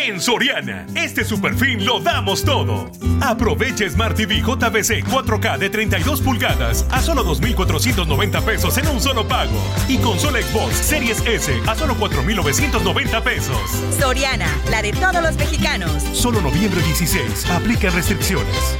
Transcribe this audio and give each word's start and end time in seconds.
En 0.00 0.20
Soriana, 0.20 0.86
este 0.94 1.24
superfin 1.24 1.84
lo 1.84 1.98
damos 1.98 2.44
todo. 2.44 2.88
Aprovecha 3.20 3.88
Smart 3.88 4.16
TV 4.16 4.36
JBC 4.36 5.04
4K 5.04 5.58
de 5.58 5.70
32 5.70 6.20
pulgadas 6.20 6.86
a 6.90 7.02
solo 7.02 7.24
2,490 7.24 8.40
pesos 8.42 8.78
en 8.78 8.86
un 8.88 9.00
solo 9.00 9.26
pago. 9.26 9.60
Y 9.88 9.98
consola 9.98 10.40
Xbox 10.40 10.76
Series 10.76 11.20
S 11.26 11.52
a 11.66 11.74
solo 11.74 11.96
4,990 11.98 13.24
pesos. 13.24 13.58
Soriana, 13.98 14.48
la 14.70 14.82
de 14.82 14.92
todos 14.92 15.20
los 15.20 15.36
mexicanos. 15.36 16.02
Solo 16.12 16.40
noviembre 16.40 16.80
16. 16.80 17.50
Aplica 17.50 17.90
restricciones. 17.90 18.78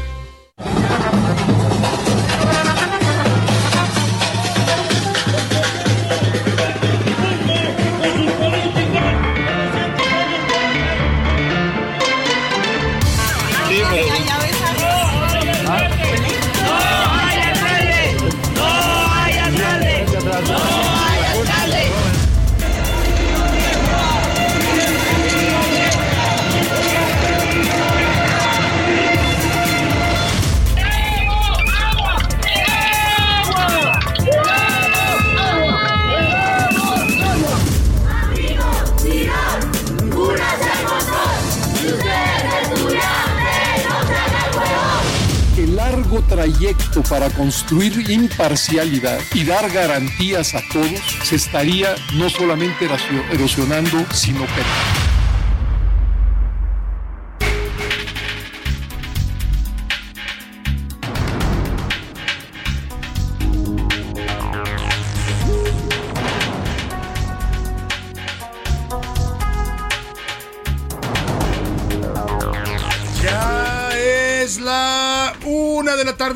Para 47.09 47.31
construir 47.31 48.11
imparcialidad 48.11 49.21
y 49.33 49.45
dar 49.45 49.71
garantías 49.71 50.55
a 50.55 50.61
todos 50.73 51.01
se 51.23 51.37
estaría 51.37 51.95
no 52.15 52.29
solamente 52.29 52.89
erosionando, 53.31 54.05
sino 54.13 54.41
perdiendo. 54.41 54.98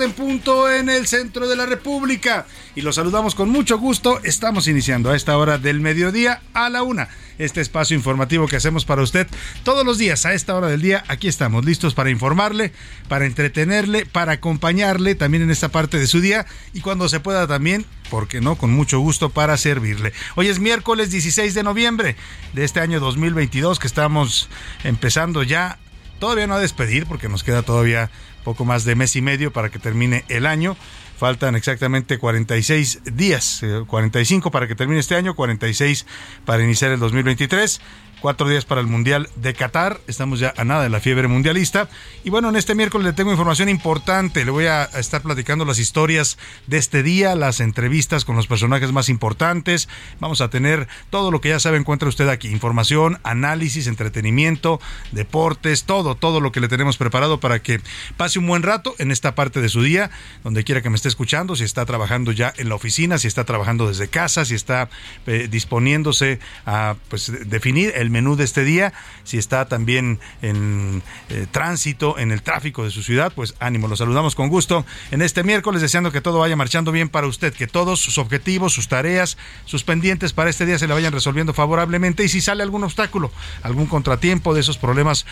En 0.03 0.13
punto 0.13 0.71
en 0.71 0.89
el 0.89 1.07
centro 1.07 1.49
de 1.49 1.57
la 1.57 1.67
República. 1.67 2.47
Y 2.75 2.81
los 2.81 2.97
saludamos 2.97 3.35
con 3.35 3.49
mucho 3.51 3.79
gusto. 3.79 4.21
Estamos 4.25 4.67
iniciando 4.67 5.11
a 5.11 5.17
esta 5.17 5.37
hora 5.37 5.59
del 5.59 5.81
mediodía 5.81 6.43
a 6.55 6.69
la 6.71 6.83
una. 6.83 7.09
Este 7.39 7.61
espacio 7.61 7.97
informativo 7.97 8.47
que 8.47 8.57
hacemos 8.57 8.85
para 8.85 9.03
usted 9.03 9.27
todos 9.65 9.87
los 9.87 9.99
días 9.99 10.27
a 10.27 10.35
esta 10.35 10.55
hora 10.55 10.69
del 10.69 10.83
día. 10.83 11.05
Aquí 11.09 11.29
estamos 11.29 11.65
listos 11.65 11.95
para 11.95 12.11
informarle, 12.11 12.73
para 13.09 13.27
entretenerle, 13.27 14.07
para 14.07 14.33
acompañarle 14.33 15.15
también 15.15 15.45
en 15.45 15.51
esta 15.51 15.71
parte 15.71 15.99
de 15.99 16.07
su 16.07 16.21
día. 16.21 16.47
Y 16.75 16.81
cuando 16.81 17.09
se 17.09 17.21
pueda 17.21 17.47
también, 17.47 17.85
porque 18.11 18.41
no, 18.41 18.57
con 18.57 18.73
mucho 18.73 18.99
gusto 18.99 19.31
para 19.31 19.57
servirle. 19.57 20.13
Hoy 20.35 20.49
es 20.49 20.59
miércoles 20.59 21.11
16 21.11 21.55
de 21.55 21.63
noviembre 21.63 22.17
de 22.53 22.65
este 22.65 22.81
año 22.81 23.01
2022 23.01 23.79
que 23.79 23.87
estamos 23.87 24.49
empezando 24.85 25.43
ya 25.43 25.79
Todavía 26.23 26.47
no 26.47 26.55
a 26.55 26.61
despedir 26.61 27.07
porque 27.07 27.29
nos 27.29 27.43
queda 27.43 27.63
todavía 27.63 28.09
poco 28.45 28.65
más 28.65 28.85
de 28.85 28.95
mes 28.95 29.17
y 29.17 29.23
medio 29.23 29.53
para 29.53 29.71
que 29.71 29.79
termine 29.79 30.25
el 30.29 30.47
año. 30.47 30.77
Faltan 31.17 31.55
exactamente 31.55 32.19
46 32.19 33.03
días, 33.13 33.63
eh, 33.63 33.85
45 33.87 34.51
para 34.51 34.67
que 34.67 34.75
termine 34.75 35.01
este 35.01 35.15
año, 35.15 35.35
46 35.35 36.07
para 36.45 36.63
iniciar 36.63 36.91
el 36.91 37.01
2023. 37.01 37.81
Cuatro 38.23 38.49
días 38.49 38.65
para 38.65 38.81
el 38.81 38.87
Mundial 38.87 39.29
de 39.35 39.53
Qatar. 39.53 39.99
Estamos 40.07 40.39
ya 40.39 40.55
a 40.57 40.63
nada 40.65 40.85
de 40.85 40.89
la 40.89 41.01
fiebre 41.01 41.27
mundialista. 41.27 41.89
Y 42.23 42.31
bueno, 42.31 42.51
en 42.51 42.55
este 42.55 42.77
miércoles 42.77 43.05
le 43.05 43.13
tengo 43.15 43.33
información 43.33 43.69
importante. 43.69 44.45
Le 44.45 44.53
voy 44.53 44.67
a 44.67 44.85
estar 44.85 45.23
platicando 45.23 45.65
las 45.65 45.81
historias 45.81 46.39
de 46.69 46.79
este 46.79 47.03
día, 47.03 47.35
las 47.35 47.59
entrevistas 47.59 48.25
con 48.25 48.37
los 48.37 48.47
personajes 48.47 48.93
más 48.93 49.09
importantes. 49.09 49.89
Vamos 50.21 50.41
a 50.41 50.51
tener 50.51 50.87
todo 51.11 51.33
lo 51.33 51.41
que 51.41 51.49
ya 51.49 51.59
sabe 51.59 51.79
encuentra 51.79 52.09
usted 52.09 52.29
aquí. 52.29 52.47
Información, 52.47 53.19
análisis, 53.25 53.89
entretenimiento, 53.89 54.81
deportes, 55.11 55.83
todo, 55.83 56.15
todo 56.15 56.41
lo 56.41 56.53
que 56.53 56.61
le 56.61 56.69
tenemos 56.69 56.99
preparado 56.99 57.41
para 57.41 57.61
que 57.61 57.81
pase 58.17 58.39
un 58.39 58.47
buen 58.47 58.63
rato 58.63 58.95
en 59.01 59.11
esta 59.11 59.35
parte 59.35 59.61
de 59.61 59.69
su 59.69 59.83
día, 59.83 60.13
donde 60.45 60.63
quiera 60.63 60.81
que 60.81 60.91
me 60.91 60.97
esté 60.97 61.09
escuchando, 61.09 61.57
si 61.57 61.65
está 61.65 61.85
trabajando 61.87 62.31
ya 62.31 62.55
en 62.57 62.69
la 62.69 62.77
oficina, 62.77 63.19
si 63.19 63.27
está 63.27 63.43
trabajando 63.43 63.89
desde 63.89 64.07
casa, 64.07 64.45
si 64.45 64.55
está 64.55 64.89
eh, 65.27 65.49
disponiéndose 65.51 66.39
a 66.67 66.95
pues 67.09 67.33
definir 67.49 67.93
el 67.97 68.12
menú 68.13 68.37
de 68.37 68.45
este 68.45 68.63
día, 68.63 68.93
si 69.25 69.39
está 69.39 69.67
también 69.67 70.21
en 70.43 71.03
eh, 71.29 71.47
tránsito, 71.51 72.19
en 72.19 72.31
el 72.31 72.43
tráfico 72.43 72.85
de 72.85 72.91
su 72.91 73.03
ciudad, 73.03 73.33
pues 73.35 73.55
ánimo, 73.59 73.89
los 73.89 73.99
saludamos 73.99 74.35
con 74.35 74.49
gusto 74.49 74.87
en 75.11 75.23
este 75.23 75.43
miércoles, 75.43 75.83
deseando 75.83 76.13
que 76.13 76.21
todo 76.21 76.39
vaya 76.39 76.55
marchando 76.55 76.93
bien 76.93 77.09
para 77.09 77.27
usted, 77.27 77.53
que 77.53 77.67
todos 77.67 78.01
sus 78.01 78.19
objetivos, 78.19 78.73
sus 78.73 78.89
tareas, 78.89 79.37
sus 79.65 79.83
pendientes 79.83 80.33
para 80.33 80.51
este 80.51 80.67
día 80.67 80.79
se 80.79 80.87
le 80.87 80.95
vayan 80.95 81.13
resolviendo 81.13 81.55
favorablemente. 81.55 82.25
Y 82.25 82.29
si 82.29 82.41
sale 82.41 82.63
algún 82.63 82.85
obstáculo, 82.85 83.33
algún 83.63 83.87
contratiempo 83.87 84.55
de 84.55 84.61
esos 84.61 84.79
problemas 84.79 85.27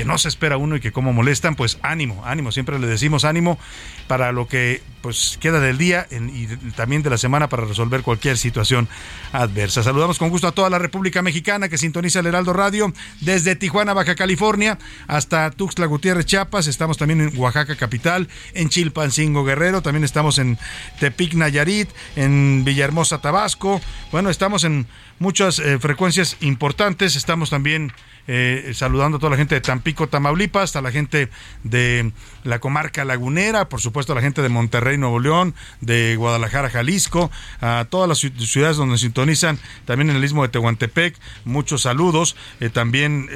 que 0.00 0.06
no 0.06 0.16
se 0.16 0.28
espera 0.28 0.56
uno 0.56 0.76
y 0.76 0.80
que 0.80 0.92
como 0.92 1.12
molestan, 1.12 1.56
pues 1.56 1.76
ánimo, 1.82 2.22
ánimo, 2.24 2.52
siempre 2.52 2.78
le 2.78 2.86
decimos 2.86 3.26
ánimo 3.26 3.58
para 4.06 4.32
lo 4.32 4.48
que 4.48 4.80
pues 5.02 5.36
queda 5.42 5.60
del 5.60 5.76
día 5.76 6.06
y 6.10 6.46
también 6.72 7.02
de 7.02 7.10
la 7.10 7.18
semana 7.18 7.50
para 7.50 7.66
resolver 7.66 8.00
cualquier 8.00 8.38
situación 8.38 8.88
adversa. 9.32 9.82
Saludamos 9.82 10.18
con 10.18 10.30
gusto 10.30 10.48
a 10.48 10.52
toda 10.52 10.70
la 10.70 10.78
República 10.78 11.20
Mexicana 11.20 11.68
que 11.68 11.76
sintoniza 11.76 12.20
el 12.20 12.26
Heraldo 12.28 12.54
Radio 12.54 12.94
desde 13.20 13.56
Tijuana, 13.56 13.92
Baja 13.92 14.14
California, 14.14 14.78
hasta 15.06 15.50
Tuxtla 15.50 15.84
Gutiérrez, 15.84 16.24
Chiapas. 16.24 16.66
Estamos 16.66 16.96
también 16.96 17.20
en 17.20 17.38
Oaxaca 17.38 17.76
capital, 17.76 18.28
en 18.54 18.70
Chilpancingo 18.70 19.44
Guerrero, 19.44 19.82
también 19.82 20.04
estamos 20.04 20.38
en 20.38 20.56
Tepic 20.98 21.34
Nayarit, 21.34 21.90
en 22.16 22.64
Villahermosa 22.64 23.20
Tabasco. 23.20 23.82
Bueno, 24.12 24.30
estamos 24.30 24.64
en 24.64 24.86
muchas 25.20 25.60
eh, 25.60 25.78
frecuencias 25.78 26.36
importantes. 26.40 27.14
Estamos 27.14 27.50
también 27.50 27.92
eh, 28.26 28.72
saludando 28.74 29.18
a 29.18 29.20
toda 29.20 29.30
la 29.30 29.36
gente 29.36 29.54
de 29.54 29.60
Tampico, 29.60 30.08
Tamaulipas, 30.08 30.64
hasta 30.64 30.80
la 30.82 30.90
gente 30.90 31.28
de 31.62 32.10
la 32.42 32.58
comarca 32.58 33.04
lagunera, 33.04 33.68
por 33.68 33.80
supuesto 33.80 34.12
a 34.12 34.16
la 34.16 34.22
gente 34.22 34.42
de 34.42 34.48
Monterrey, 34.48 34.98
Nuevo 34.98 35.20
León, 35.20 35.54
de 35.80 36.16
Guadalajara, 36.16 36.70
Jalisco, 36.70 37.30
a 37.60 37.86
todas 37.88 38.08
las 38.08 38.24
ciu- 38.24 38.36
ciudades 38.44 38.76
donde 38.76 38.98
sintonizan, 38.98 39.58
también 39.84 40.10
en 40.10 40.16
el 40.16 40.24
istmo 40.24 40.42
de 40.42 40.48
Tehuantepec, 40.48 41.16
muchos 41.44 41.82
saludos, 41.82 42.34
eh, 42.60 42.70
también 42.70 43.28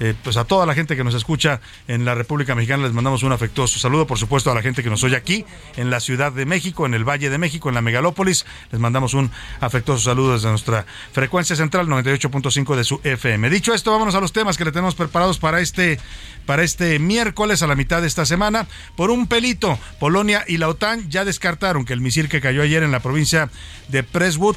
eh, 0.00 0.14
pues 0.22 0.36
a 0.36 0.44
toda 0.44 0.66
la 0.66 0.74
gente 0.74 0.96
que 0.96 1.04
nos 1.04 1.14
escucha 1.14 1.60
en 1.88 2.04
la 2.04 2.14
República 2.14 2.54
Mexicana 2.54 2.84
les 2.84 2.92
mandamos 2.92 3.22
un 3.22 3.32
afectuoso 3.32 3.78
saludo, 3.78 4.06
por 4.06 4.18
supuesto 4.18 4.50
a 4.50 4.54
la 4.54 4.62
gente 4.62 4.82
que 4.82 4.90
nos 4.90 5.02
oye 5.04 5.16
aquí 5.16 5.44
en 5.76 5.90
la 5.90 6.00
Ciudad 6.00 6.32
de 6.32 6.46
México, 6.46 6.86
en 6.86 6.94
el 6.94 7.04
Valle 7.04 7.30
de 7.30 7.38
México, 7.38 7.68
en 7.68 7.74
la 7.74 7.82
megalópolis, 7.82 8.46
les 8.70 8.80
mandamos 8.80 9.14
un 9.14 9.30
afectuoso 9.60 10.04
saludo 10.04 10.34
desde 10.34 10.48
nuestra 10.50 10.86
frecuencia 11.12 11.56
central 11.56 11.86
98.5 11.88 12.76
de 12.76 12.84
su 12.84 13.00
FM. 13.02 13.50
Dicho 13.50 13.74
esto, 13.74 13.90
vámonos 13.90 14.14
a 14.14 14.20
los 14.20 14.32
temas 14.32 14.56
que 14.56 14.64
le 14.64 14.72
tenemos 14.72 14.94
preparados 14.94 15.38
para 15.38 15.60
este 15.60 15.98
para 16.46 16.62
este 16.62 16.98
miércoles 16.98 17.62
a 17.62 17.66
la 17.66 17.74
mitad 17.74 18.00
de 18.00 18.06
esta 18.06 18.24
semana. 18.24 18.68
Por 18.96 19.10
un 19.10 19.26
pelito, 19.26 19.78
Polonia 19.98 20.44
y 20.46 20.58
la 20.58 20.68
OTAN 20.68 21.10
ya 21.10 21.24
descartaron 21.24 21.84
que 21.84 21.92
el 21.92 22.00
misil 22.00 22.28
que 22.28 22.40
cayó 22.40 22.62
ayer 22.62 22.82
en 22.82 22.92
la 22.92 23.00
provincia 23.00 23.50
de 23.88 24.02
Presswood 24.02 24.56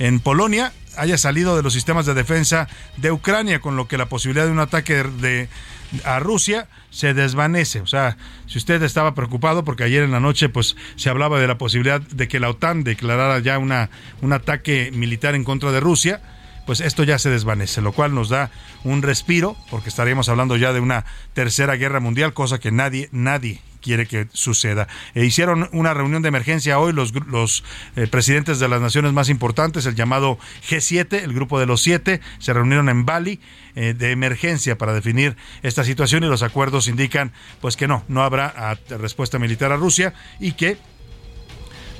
en 0.00 0.18
Polonia 0.18 0.72
haya 0.96 1.18
salido 1.18 1.56
de 1.56 1.62
los 1.62 1.72
sistemas 1.72 2.06
de 2.06 2.14
defensa 2.14 2.68
de 2.96 3.12
Ucrania, 3.12 3.60
con 3.60 3.76
lo 3.76 3.86
que 3.86 3.98
la 3.98 4.08
posibilidad 4.08 4.46
de 4.46 4.50
un 4.50 4.58
ataque 4.58 5.04
de, 5.04 5.48
a 6.04 6.18
Rusia 6.18 6.68
se 6.90 7.14
desvanece. 7.14 7.80
O 7.80 7.86
sea, 7.86 8.16
si 8.46 8.58
usted 8.58 8.82
estaba 8.82 9.14
preocupado 9.14 9.62
porque 9.62 9.84
ayer 9.84 10.02
en 10.02 10.10
la 10.10 10.18
noche 10.18 10.48
pues 10.48 10.74
se 10.96 11.10
hablaba 11.10 11.38
de 11.38 11.46
la 11.46 11.58
posibilidad 11.58 12.00
de 12.00 12.28
que 12.28 12.40
la 12.40 12.48
OTAN 12.48 12.82
declarara 12.82 13.38
ya 13.38 13.58
una, 13.58 13.90
un 14.22 14.32
ataque 14.32 14.90
militar 14.92 15.34
en 15.34 15.44
contra 15.44 15.70
de 15.70 15.80
Rusia, 15.80 16.22
pues 16.64 16.80
esto 16.80 17.04
ya 17.04 17.18
se 17.18 17.30
desvanece, 17.30 17.82
lo 17.82 17.92
cual 17.92 18.14
nos 18.14 18.30
da 18.30 18.50
un 18.84 19.02
respiro, 19.02 19.56
porque 19.70 19.90
estaríamos 19.90 20.30
hablando 20.30 20.56
ya 20.56 20.72
de 20.72 20.80
una 20.80 21.04
tercera 21.34 21.76
guerra 21.76 22.00
mundial, 22.00 22.32
cosa 22.32 22.58
que 22.58 22.72
nadie, 22.72 23.10
nadie 23.12 23.60
quiere 23.80 24.06
que 24.06 24.28
suceda. 24.32 24.88
E 25.14 25.24
hicieron 25.24 25.68
una 25.72 25.94
reunión 25.94 26.22
de 26.22 26.28
emergencia 26.28 26.78
hoy 26.78 26.92
los, 26.92 27.64
eh, 27.96 28.06
presidentes 28.06 28.58
de 28.58 28.68
las 28.68 28.80
naciones 28.80 29.12
más 29.12 29.28
importantes, 29.28 29.86
el 29.86 29.94
llamado 29.94 30.38
G7, 30.68 31.22
el 31.22 31.32
grupo 31.32 31.58
de 31.58 31.66
los 31.66 31.82
siete, 31.82 32.20
se 32.38 32.52
reunieron 32.52 32.88
en 32.88 33.04
Bali 33.04 33.40
eh, 33.74 33.94
de 33.94 34.10
emergencia 34.10 34.76
para 34.76 34.92
definir 34.92 35.36
esta 35.62 35.84
situación 35.84 36.24
y 36.24 36.28
los 36.28 36.42
acuerdos 36.42 36.88
indican 36.88 37.32
pues 37.60 37.76
que 37.76 37.88
no, 37.88 38.04
no 38.08 38.22
habrá 38.22 38.78
respuesta 38.88 39.38
militar 39.38 39.72
a 39.72 39.76
Rusia 39.76 40.14
y 40.38 40.52
que 40.52 40.76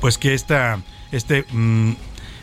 pues 0.01 0.19
que 0.19 0.35
esta, 0.35 0.81
este 1.13 1.45
mm, 1.51 1.93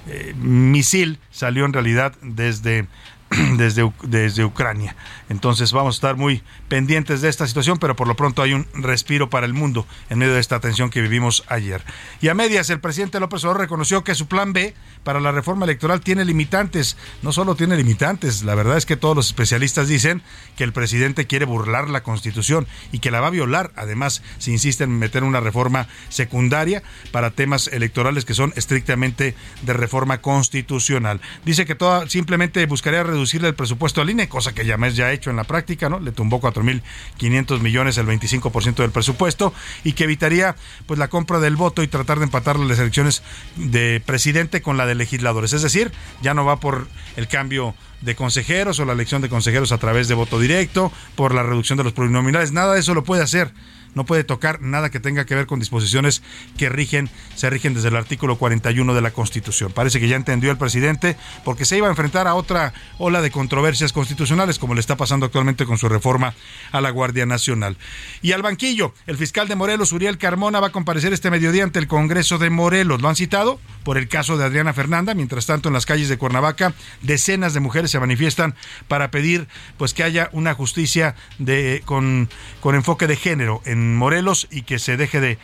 eh, 0.10 0.34
misil 0.38 1.20
salió 1.32 1.66
en 1.66 1.74
realidad 1.74 2.14
desde 2.22 2.88
desde, 3.58 3.92
desde 4.04 4.46
Ucrania. 4.46 4.96
Entonces 5.30 5.72
vamos 5.74 5.96
a 5.96 5.98
estar 5.98 6.16
muy 6.16 6.44
pendientes 6.70 7.22
de 7.22 7.30
esta 7.30 7.48
situación, 7.48 7.78
pero 7.78 7.96
por 7.96 8.08
lo 8.08 8.16
pronto 8.16 8.42
hay 8.42 8.54
un 8.54 8.66
respiro 8.74 9.30
para 9.30 9.46
el 9.46 9.54
mundo 9.54 9.86
en 10.10 10.20
medio 10.20 10.34
de 10.34 10.40
esta 10.40 10.60
tensión 10.60 10.90
que 10.90 11.02
vivimos 11.02 11.44
ayer. 11.48 11.84
Y 12.22 12.30
a 12.30 12.34
medias, 12.34 12.70
el 12.70 12.80
presidente 12.80 13.20
López 13.20 13.44
Obrador 13.44 13.62
reconoció 13.62 14.04
que 14.04 14.16
su 14.16 14.28
plan 14.28 14.54
B 14.54 14.74
para 15.04 15.20
la 15.20 15.32
reforma 15.32 15.66
electoral 15.66 16.02
tiene 16.02 16.26
limitantes. 16.26 16.98
No 17.22 17.32
solo 17.32 17.56
tiene 17.56 17.76
limitantes, 17.76 18.44
la 18.44 18.56
verdad 18.56 18.78
es 18.78 18.86
que 18.86 18.98
todos 18.98 19.16
los 19.16 19.28
especialistas 19.28 19.88
dicen 19.88 20.22
que 20.56 20.64
el 20.64 20.74
presidente 20.74 21.28
quiere 21.28 21.46
burlar 21.46 21.90
la 21.90 22.04
constitución 22.04 22.68
y 22.92 23.00
que 23.00 23.12
la 23.12 23.20
va 23.20 23.28
a 23.28 23.32
violar. 23.32 23.72
Además, 23.76 24.22
se 24.38 24.52
insiste 24.52 24.86
en 24.86 24.98
meter 24.98 25.24
una 25.24 25.40
reforma 25.40 25.88
secundaria 26.10 26.84
para 27.12 27.32
temas 27.32 27.68
electorales 27.68 28.26
que 28.26 28.34
son 28.34 28.54
estrictamente 28.56 29.36
de 29.62 29.74
reforma 29.74 30.22
constitucional. 30.22 31.22
Dice 31.46 31.66
que 31.66 31.76
toda, 31.76 32.08
simplemente 32.10 32.66
buscaría 32.66 33.04
reducirle 33.18 33.50
el 33.50 33.56
presupuesto 33.56 34.02
al 34.02 34.10
INE, 34.10 34.30
cosa 34.30 34.54
que 34.54 34.66
ya 34.66 34.78
ya 34.90 35.12
hecho 35.12 35.30
en 35.30 35.36
la 35.36 35.44
práctica, 35.44 35.90
¿no? 35.90 36.00
Le 36.00 36.12
tumbó 36.12 36.40
4.500 36.40 37.60
millones, 37.60 37.98
el 37.98 38.08
25% 38.08 38.76
del 38.76 38.92
presupuesto, 38.92 39.54
y 39.84 39.94
que 39.94 40.06
evitaría 40.06 40.56
pues 40.86 41.00
la 41.00 41.08
compra 41.08 41.40
del 41.40 41.56
voto 41.56 41.84
y 41.84 41.88
tratar 41.88 42.20
de 42.20 42.26
empatar 42.26 42.58
las 42.60 42.80
elecciones 42.80 43.24
de 43.56 44.02
presidente 44.06 44.62
con 44.62 44.78
la 44.78 44.86
de 44.86 44.96
legisladores. 44.96 45.54
Es 45.54 45.62
decir, 45.62 45.92
ya 46.22 46.34
no 46.34 46.46
va 46.46 46.60
por 46.60 46.88
el 47.16 47.28
cambio 47.28 47.76
de 48.02 48.16
consejeros 48.16 48.80
o 48.80 48.86
la 48.86 48.94
elección 48.94 49.22
de 49.22 49.30
consejeros 49.30 49.72
a 49.72 49.78
través 49.78 50.08
de 50.08 50.14
voto 50.14 50.40
directo, 50.40 50.92
por 51.16 51.34
la 51.34 51.44
reducción 51.44 51.78
de 51.78 51.84
los 51.84 51.94
plurinominales, 51.94 52.52
nada 52.52 52.76
de 52.76 52.80
eso 52.80 52.94
lo 52.94 53.04
puede 53.04 53.24
hacer 53.24 53.52
no 53.98 54.06
puede 54.06 54.24
tocar 54.24 54.62
nada 54.62 54.90
que 54.90 55.00
tenga 55.00 55.26
que 55.26 55.36
ver 55.36 55.48
con 55.48 55.60
disposiciones 55.60 56.22
que 56.58 56.70
rigen, 56.70 57.10
se 57.36 57.50
rigen 57.50 57.74
desde 57.74 57.90
el 57.90 57.96
artículo 57.96 58.38
41 58.38 58.94
de 58.94 59.02
la 59.02 59.12
Constitución. 59.12 59.72
Parece 59.72 60.00
que 60.00 60.08
ya 60.08 60.16
entendió 60.16 60.52
el 60.52 60.58
presidente 60.58 61.18
porque 61.44 61.66
se 61.66 61.78
iba 61.78 61.88
a 61.88 61.90
enfrentar 61.90 62.28
a 62.28 62.36
otra 62.36 62.74
ola 63.00 63.22
de 63.22 63.32
controversias 63.32 63.92
constitucionales 63.92 64.60
como 64.60 64.76
le 64.76 64.80
está 64.80 64.96
pasando 64.96 65.26
actualmente 65.26 65.66
con 65.66 65.80
su 65.80 65.90
reforma 65.90 66.36
a 66.72 66.80
la 66.80 66.92
Guardia 66.92 67.26
Nacional. 67.26 67.76
Y 68.22 68.34
al 68.34 68.44
banquillo, 68.44 68.94
el 69.08 69.18
fiscal 69.18 69.48
de 69.48 69.56
Morelos, 69.56 69.92
Uriel 69.92 70.20
Carmona, 70.20 70.60
va 70.60 70.68
a 70.68 70.72
comparecer 70.72 71.12
este 71.12 71.32
mediodía 71.32 71.64
ante 71.64 71.80
el 71.80 71.88
Congreso 71.88 72.38
de 72.38 72.52
Morelos. 72.52 73.02
Lo 73.02 73.10
han 73.10 73.16
citado 73.16 73.60
por 73.84 73.98
el 73.98 74.08
caso 74.08 74.38
de 74.38 74.46
Adriana 74.46 74.74
Fernanda. 74.74 75.16
Mientras 75.16 75.48
tanto, 75.48 75.70
en 75.70 75.74
las 75.74 75.88
calles 75.88 76.08
de 76.08 76.20
Cuernavaca, 76.20 76.74
decenas 77.02 77.56
de 77.56 77.62
mujeres 77.62 77.90
se 77.90 78.00
manifiestan 78.00 78.54
para 78.88 79.10
pedir 79.10 79.48
pues 79.78 79.96
que 79.96 80.04
haya 80.04 80.30
una 80.34 80.54
justicia 80.54 81.16
de, 81.40 81.82
con, 81.86 82.30
con 82.60 82.76
enfoque 82.76 83.08
de 83.08 83.16
género 83.16 83.62
en 83.66 83.87
Morelos 83.96 84.48
y 84.52 84.64
que 84.64 84.80
se 84.80 84.98
deje 84.98 85.20
de, 85.20 85.38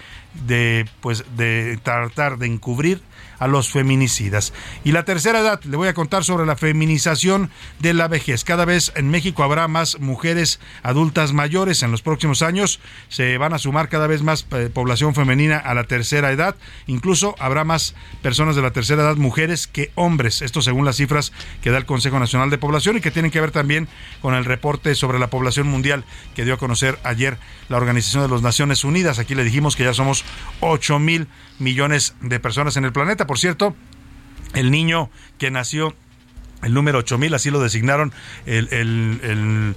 de, 0.45 0.85
pues, 1.01 1.23
de 1.37 1.79
tratar 1.83 2.37
de 2.37 2.47
encubrir 2.47 3.01
a 3.39 3.47
los 3.47 3.69
feminicidas. 3.69 4.53
Y 4.83 4.91
la 4.91 5.05
tercera 5.05 5.39
edad, 5.39 5.61
le 5.63 5.77
voy 5.77 5.87
a 5.87 5.93
contar 5.93 6.23
sobre 6.23 6.45
la 6.45 6.55
feminización 6.55 7.49
de 7.79 7.93
la 7.93 8.07
vejez. 8.07 8.43
Cada 8.43 8.65
vez 8.65 8.91
en 8.95 9.09
México 9.09 9.43
habrá 9.43 9.67
más 9.67 9.99
mujeres 9.99 10.59
adultas 10.81 11.33
mayores. 11.33 11.83
En 11.83 11.91
los 11.91 12.01
próximos 12.01 12.41
años 12.41 12.79
se 13.09 13.37
van 13.37 13.53
a 13.53 13.59
sumar 13.59 13.89
cada 13.89 14.07
vez 14.07 14.21
más 14.21 14.45
eh, 14.51 14.69
población 14.73 15.15
femenina 15.15 15.57
a 15.57 15.73
la 15.73 15.85
tercera 15.85 16.31
edad. 16.31 16.55
Incluso 16.87 17.35
habrá 17.39 17.63
más 17.63 17.95
personas 18.21 18.55
de 18.55 18.61
la 18.61 18.71
tercera 18.71 19.03
edad, 19.03 19.15
mujeres, 19.15 19.67
que 19.67 19.91
hombres. 19.95 20.41
Esto 20.41 20.61
según 20.61 20.85
las 20.85 20.97
cifras 20.97 21.31
que 21.61 21.71
da 21.71 21.77
el 21.77 21.85
Consejo 21.85 22.19
Nacional 22.19 22.49
de 22.49 22.57
Población 22.57 22.97
y 22.97 23.01
que 23.01 23.11
tienen 23.11 23.31
que 23.31 23.41
ver 23.41 23.51
también 23.51 23.87
con 24.21 24.35
el 24.35 24.45
reporte 24.45 24.95
sobre 24.95 25.19
la 25.19 25.29
población 25.29 25.67
mundial 25.67 26.05
que 26.35 26.45
dio 26.45 26.55
a 26.55 26.57
conocer 26.57 26.99
ayer 27.03 27.37
la 27.69 27.77
Organización 27.77 28.23
de 28.23 28.29
las 28.29 28.41
Naciones 28.41 28.83
Unidas. 28.83 29.19
Aquí 29.19 29.35
le 29.35 29.43
dijimos 29.43 29.75
que 29.75 29.83
ya 29.83 29.93
somos 29.93 30.23
8 30.59 30.99
mil 30.99 31.27
millones 31.59 32.15
de 32.21 32.39
personas 32.39 32.77
en 32.77 32.85
el 32.85 32.93
planeta. 32.93 33.27
Por 33.27 33.39
cierto, 33.39 33.75
el 34.53 34.71
niño 34.71 35.09
que 35.37 35.51
nació 35.51 35.95
el 36.63 36.73
número 36.73 36.99
8000, 36.99 37.33
así 37.33 37.49
lo 37.49 37.59
designaron. 37.59 38.13
El, 38.45 39.75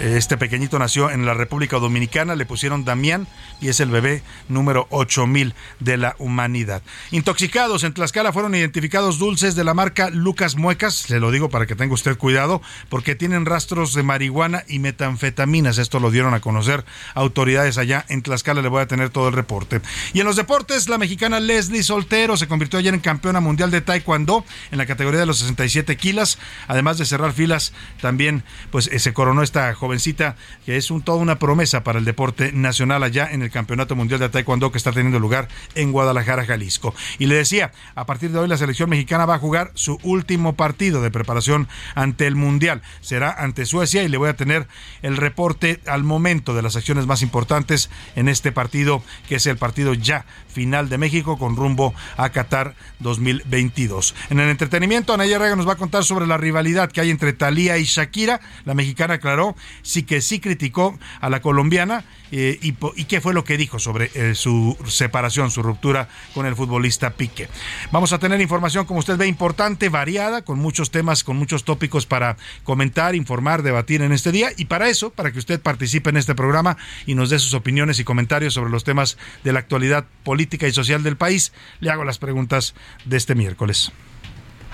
este 0.00 0.36
pequeñito 0.36 0.78
nació 0.78 1.10
en 1.10 1.26
la 1.26 1.34
República 1.34 1.78
Dominicana, 1.78 2.36
le 2.36 2.46
pusieron 2.46 2.84
Damián 2.84 3.26
y 3.60 3.68
es 3.68 3.80
el 3.80 3.90
bebé 3.90 4.22
número 4.48 4.86
8000 4.90 5.54
de 5.80 5.96
la 5.96 6.14
humanidad. 6.18 6.82
Intoxicados 7.10 7.82
en 7.84 7.94
Tlaxcala 7.94 8.32
fueron 8.32 8.54
identificados 8.54 9.18
dulces 9.18 9.56
de 9.56 9.64
la 9.64 9.74
marca 9.74 10.10
Lucas 10.10 10.56
Muecas, 10.56 10.94
se 10.94 11.18
lo 11.18 11.30
digo 11.30 11.48
para 11.48 11.66
que 11.66 11.74
tenga 11.74 11.94
usted 11.94 12.16
cuidado, 12.16 12.62
porque 12.88 13.14
tienen 13.14 13.46
rastros 13.46 13.94
de 13.94 14.02
marihuana 14.02 14.64
y 14.68 14.78
metanfetaminas. 14.78 15.78
Esto 15.78 16.00
lo 16.00 16.10
dieron 16.10 16.34
a 16.34 16.40
conocer 16.40 16.84
autoridades 17.14 17.78
allá 17.78 18.04
en 18.08 18.22
Tlaxcala, 18.22 18.62
le 18.62 18.68
voy 18.68 18.82
a 18.82 18.86
tener 18.86 19.10
todo 19.10 19.28
el 19.28 19.34
reporte. 19.34 19.80
Y 20.12 20.20
en 20.20 20.26
los 20.26 20.36
deportes, 20.36 20.88
la 20.88 20.98
mexicana 20.98 21.40
Leslie 21.40 21.82
Soltero 21.82 22.36
se 22.36 22.46
convirtió 22.46 22.78
ayer 22.78 22.94
en 22.94 23.00
campeona 23.00 23.40
mundial 23.40 23.70
de 23.70 23.80
Taekwondo 23.80 24.44
en 24.70 24.78
la 24.78 24.86
categoría 24.86 25.20
de 25.20 25.26
los 25.26 25.38
67 25.38 25.96
kilos 25.96 26.27
además 26.66 26.98
de 26.98 27.06
cerrar 27.06 27.32
filas, 27.32 27.72
también 28.00 28.42
pues 28.70 28.88
eh, 28.88 28.98
se 28.98 29.12
coronó 29.12 29.42
esta 29.42 29.72
jovencita 29.74 30.36
que 30.66 30.76
es 30.76 30.90
un, 30.90 31.02
toda 31.02 31.18
una 31.18 31.38
promesa 31.38 31.84
para 31.84 31.98
el 31.98 32.04
deporte 32.04 32.52
nacional 32.52 33.02
allá 33.02 33.28
en 33.30 33.42
el 33.42 33.50
Campeonato 33.50 33.94
Mundial 33.94 34.20
de 34.20 34.28
Taekwondo 34.28 34.72
que 34.72 34.78
está 34.78 34.92
teniendo 34.92 35.18
lugar 35.18 35.48
en 35.74 35.92
Guadalajara, 35.92 36.44
Jalisco. 36.44 36.94
Y 37.18 37.26
le 37.26 37.36
decía, 37.36 37.72
a 37.94 38.04
partir 38.04 38.30
de 38.30 38.38
hoy 38.38 38.48
la 38.48 38.58
selección 38.58 38.90
mexicana 38.90 39.26
va 39.26 39.36
a 39.36 39.38
jugar 39.38 39.70
su 39.74 39.98
último 40.02 40.54
partido 40.56 41.00
de 41.00 41.10
preparación 41.10 41.68
ante 41.94 42.26
el 42.26 42.36
Mundial. 42.36 42.82
Será 43.00 43.32
ante 43.32 43.66
Suecia 43.66 44.02
y 44.02 44.08
le 44.08 44.18
voy 44.18 44.28
a 44.28 44.36
tener 44.36 44.66
el 45.02 45.16
reporte 45.16 45.80
al 45.86 46.04
momento 46.04 46.54
de 46.54 46.62
las 46.62 46.76
acciones 46.76 47.06
más 47.06 47.22
importantes 47.22 47.90
en 48.16 48.28
este 48.28 48.52
partido, 48.52 49.02
que 49.28 49.36
es 49.36 49.46
el 49.46 49.56
partido 49.56 49.94
ya 49.94 50.26
final 50.48 50.88
de 50.88 50.98
México 50.98 51.38
con 51.38 51.56
rumbo 51.56 51.94
a 52.16 52.30
Qatar 52.30 52.74
2022. 53.00 54.14
En 54.30 54.40
el 54.40 54.48
entretenimiento, 54.48 55.12
Anaya 55.12 55.38
Rega 55.38 55.56
nos 55.56 55.68
va 55.68 55.74
a 55.74 55.76
contar 55.76 56.04
sobre 56.04 56.17
la 56.26 56.36
rivalidad 56.36 56.90
que 56.90 57.00
hay 57.00 57.10
entre 57.10 57.32
Talía 57.32 57.78
y 57.78 57.84
Shakira. 57.84 58.40
La 58.64 58.74
mexicana 58.74 59.14
aclaró 59.14 59.56
sí 59.82 60.02
que 60.02 60.20
sí 60.20 60.40
criticó 60.40 60.98
a 61.20 61.30
la 61.30 61.40
colombiana 61.40 62.04
eh, 62.30 62.58
y, 62.60 62.72
qué 63.04 63.20
fue 63.20 63.32
lo 63.32 63.44
que 63.44 63.56
dijo 63.56 63.78
sobre 63.78 64.10
eh, 64.14 64.34
su 64.34 64.76
separación, 64.86 65.50
su 65.50 65.62
ruptura 65.62 66.08
con 66.34 66.46
el 66.46 66.54
futbolista 66.54 67.10
Pique. 67.10 67.48
Vamos 67.90 68.12
a 68.12 68.18
tener 68.18 68.40
información, 68.40 68.84
como 68.84 69.00
usted 69.00 69.16
ve, 69.16 69.26
importante, 69.26 69.88
variada, 69.88 70.42
con 70.42 70.58
muchos 70.58 70.90
temas, 70.90 71.24
con 71.24 71.36
muchos 71.36 71.64
tópicos 71.64 72.06
para 72.06 72.36
comentar, 72.64 73.14
informar, 73.14 73.62
debatir 73.62 74.02
en 74.02 74.12
este 74.12 74.32
día. 74.32 74.50
Y 74.56 74.66
para 74.66 74.88
eso, 74.88 75.10
para 75.10 75.32
que 75.32 75.38
usted 75.38 75.60
participe 75.60 76.10
en 76.10 76.18
este 76.18 76.34
programa 76.34 76.76
y 77.06 77.14
nos 77.14 77.30
dé 77.30 77.38
sus 77.38 77.54
opiniones 77.54 77.98
y 77.98 78.04
comentarios 78.04 78.54
sobre 78.54 78.70
los 78.70 78.84
temas 78.84 79.16
de 79.44 79.52
la 79.52 79.60
actualidad 79.60 80.04
política 80.22 80.66
y 80.66 80.72
social 80.72 81.02
del 81.02 81.16
país, 81.16 81.52
le 81.80 81.90
hago 81.90 82.04
las 82.04 82.18
preguntas 82.18 82.74
de 83.04 83.16
este 83.16 83.34
miércoles. 83.34 83.92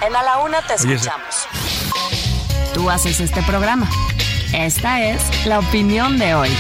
En 0.01 0.15
A 0.15 0.23
la 0.23 0.39
Una 0.39 0.61
te 0.63 0.75
escuchamos. 0.75 1.47
Tú 2.75 2.91
haces 2.91 3.21
este 3.21 3.43
programa. 3.43 3.89
Esta 4.53 5.03
es 5.03 5.47
la 5.47 5.59
opinión 5.61 6.19
de 6.19 6.35
hoy. 6.35 6.51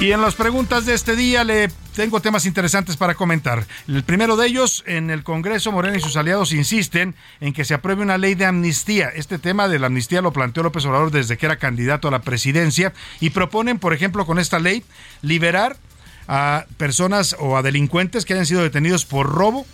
Y 0.00 0.12
en 0.12 0.20
las 0.20 0.34
preguntas 0.34 0.84
de 0.84 0.94
este 0.94 1.16
día 1.16 1.42
le 1.42 1.68
tengo 1.96 2.20
temas 2.20 2.44
interesantes 2.44 2.96
para 2.96 3.14
comentar. 3.14 3.64
El 3.88 4.04
primero 4.04 4.36
de 4.36 4.46
ellos, 4.46 4.84
en 4.86 5.10
el 5.10 5.24
Congreso, 5.24 5.72
Morena 5.72 5.96
y 5.96 6.00
sus 6.00 6.16
aliados 6.16 6.52
insisten 6.52 7.14
en 7.40 7.54
que 7.54 7.64
se 7.64 7.74
apruebe 7.74 8.02
una 8.02 8.18
ley 8.18 8.34
de 8.34 8.44
amnistía. 8.44 9.08
Este 9.08 9.38
tema 9.38 9.68
de 9.68 9.78
la 9.78 9.86
amnistía 9.86 10.20
lo 10.20 10.32
planteó 10.32 10.62
López 10.62 10.84
Obrador 10.84 11.10
desde 11.10 11.38
que 11.38 11.46
era 11.46 11.56
candidato 11.56 12.08
a 12.08 12.10
la 12.10 12.20
presidencia 12.20 12.92
y 13.20 13.30
proponen, 13.30 13.78
por 13.78 13.94
ejemplo, 13.94 14.26
con 14.26 14.38
esta 14.38 14.58
ley, 14.58 14.84
liberar 15.22 15.78
a 16.28 16.66
personas 16.76 17.36
o 17.38 17.56
a 17.56 17.62
delincuentes 17.62 18.24
que 18.24 18.34
hayan 18.34 18.46
sido 18.46 18.62
detenidos 18.62 19.04
por 19.04 19.28
robo 19.28 19.66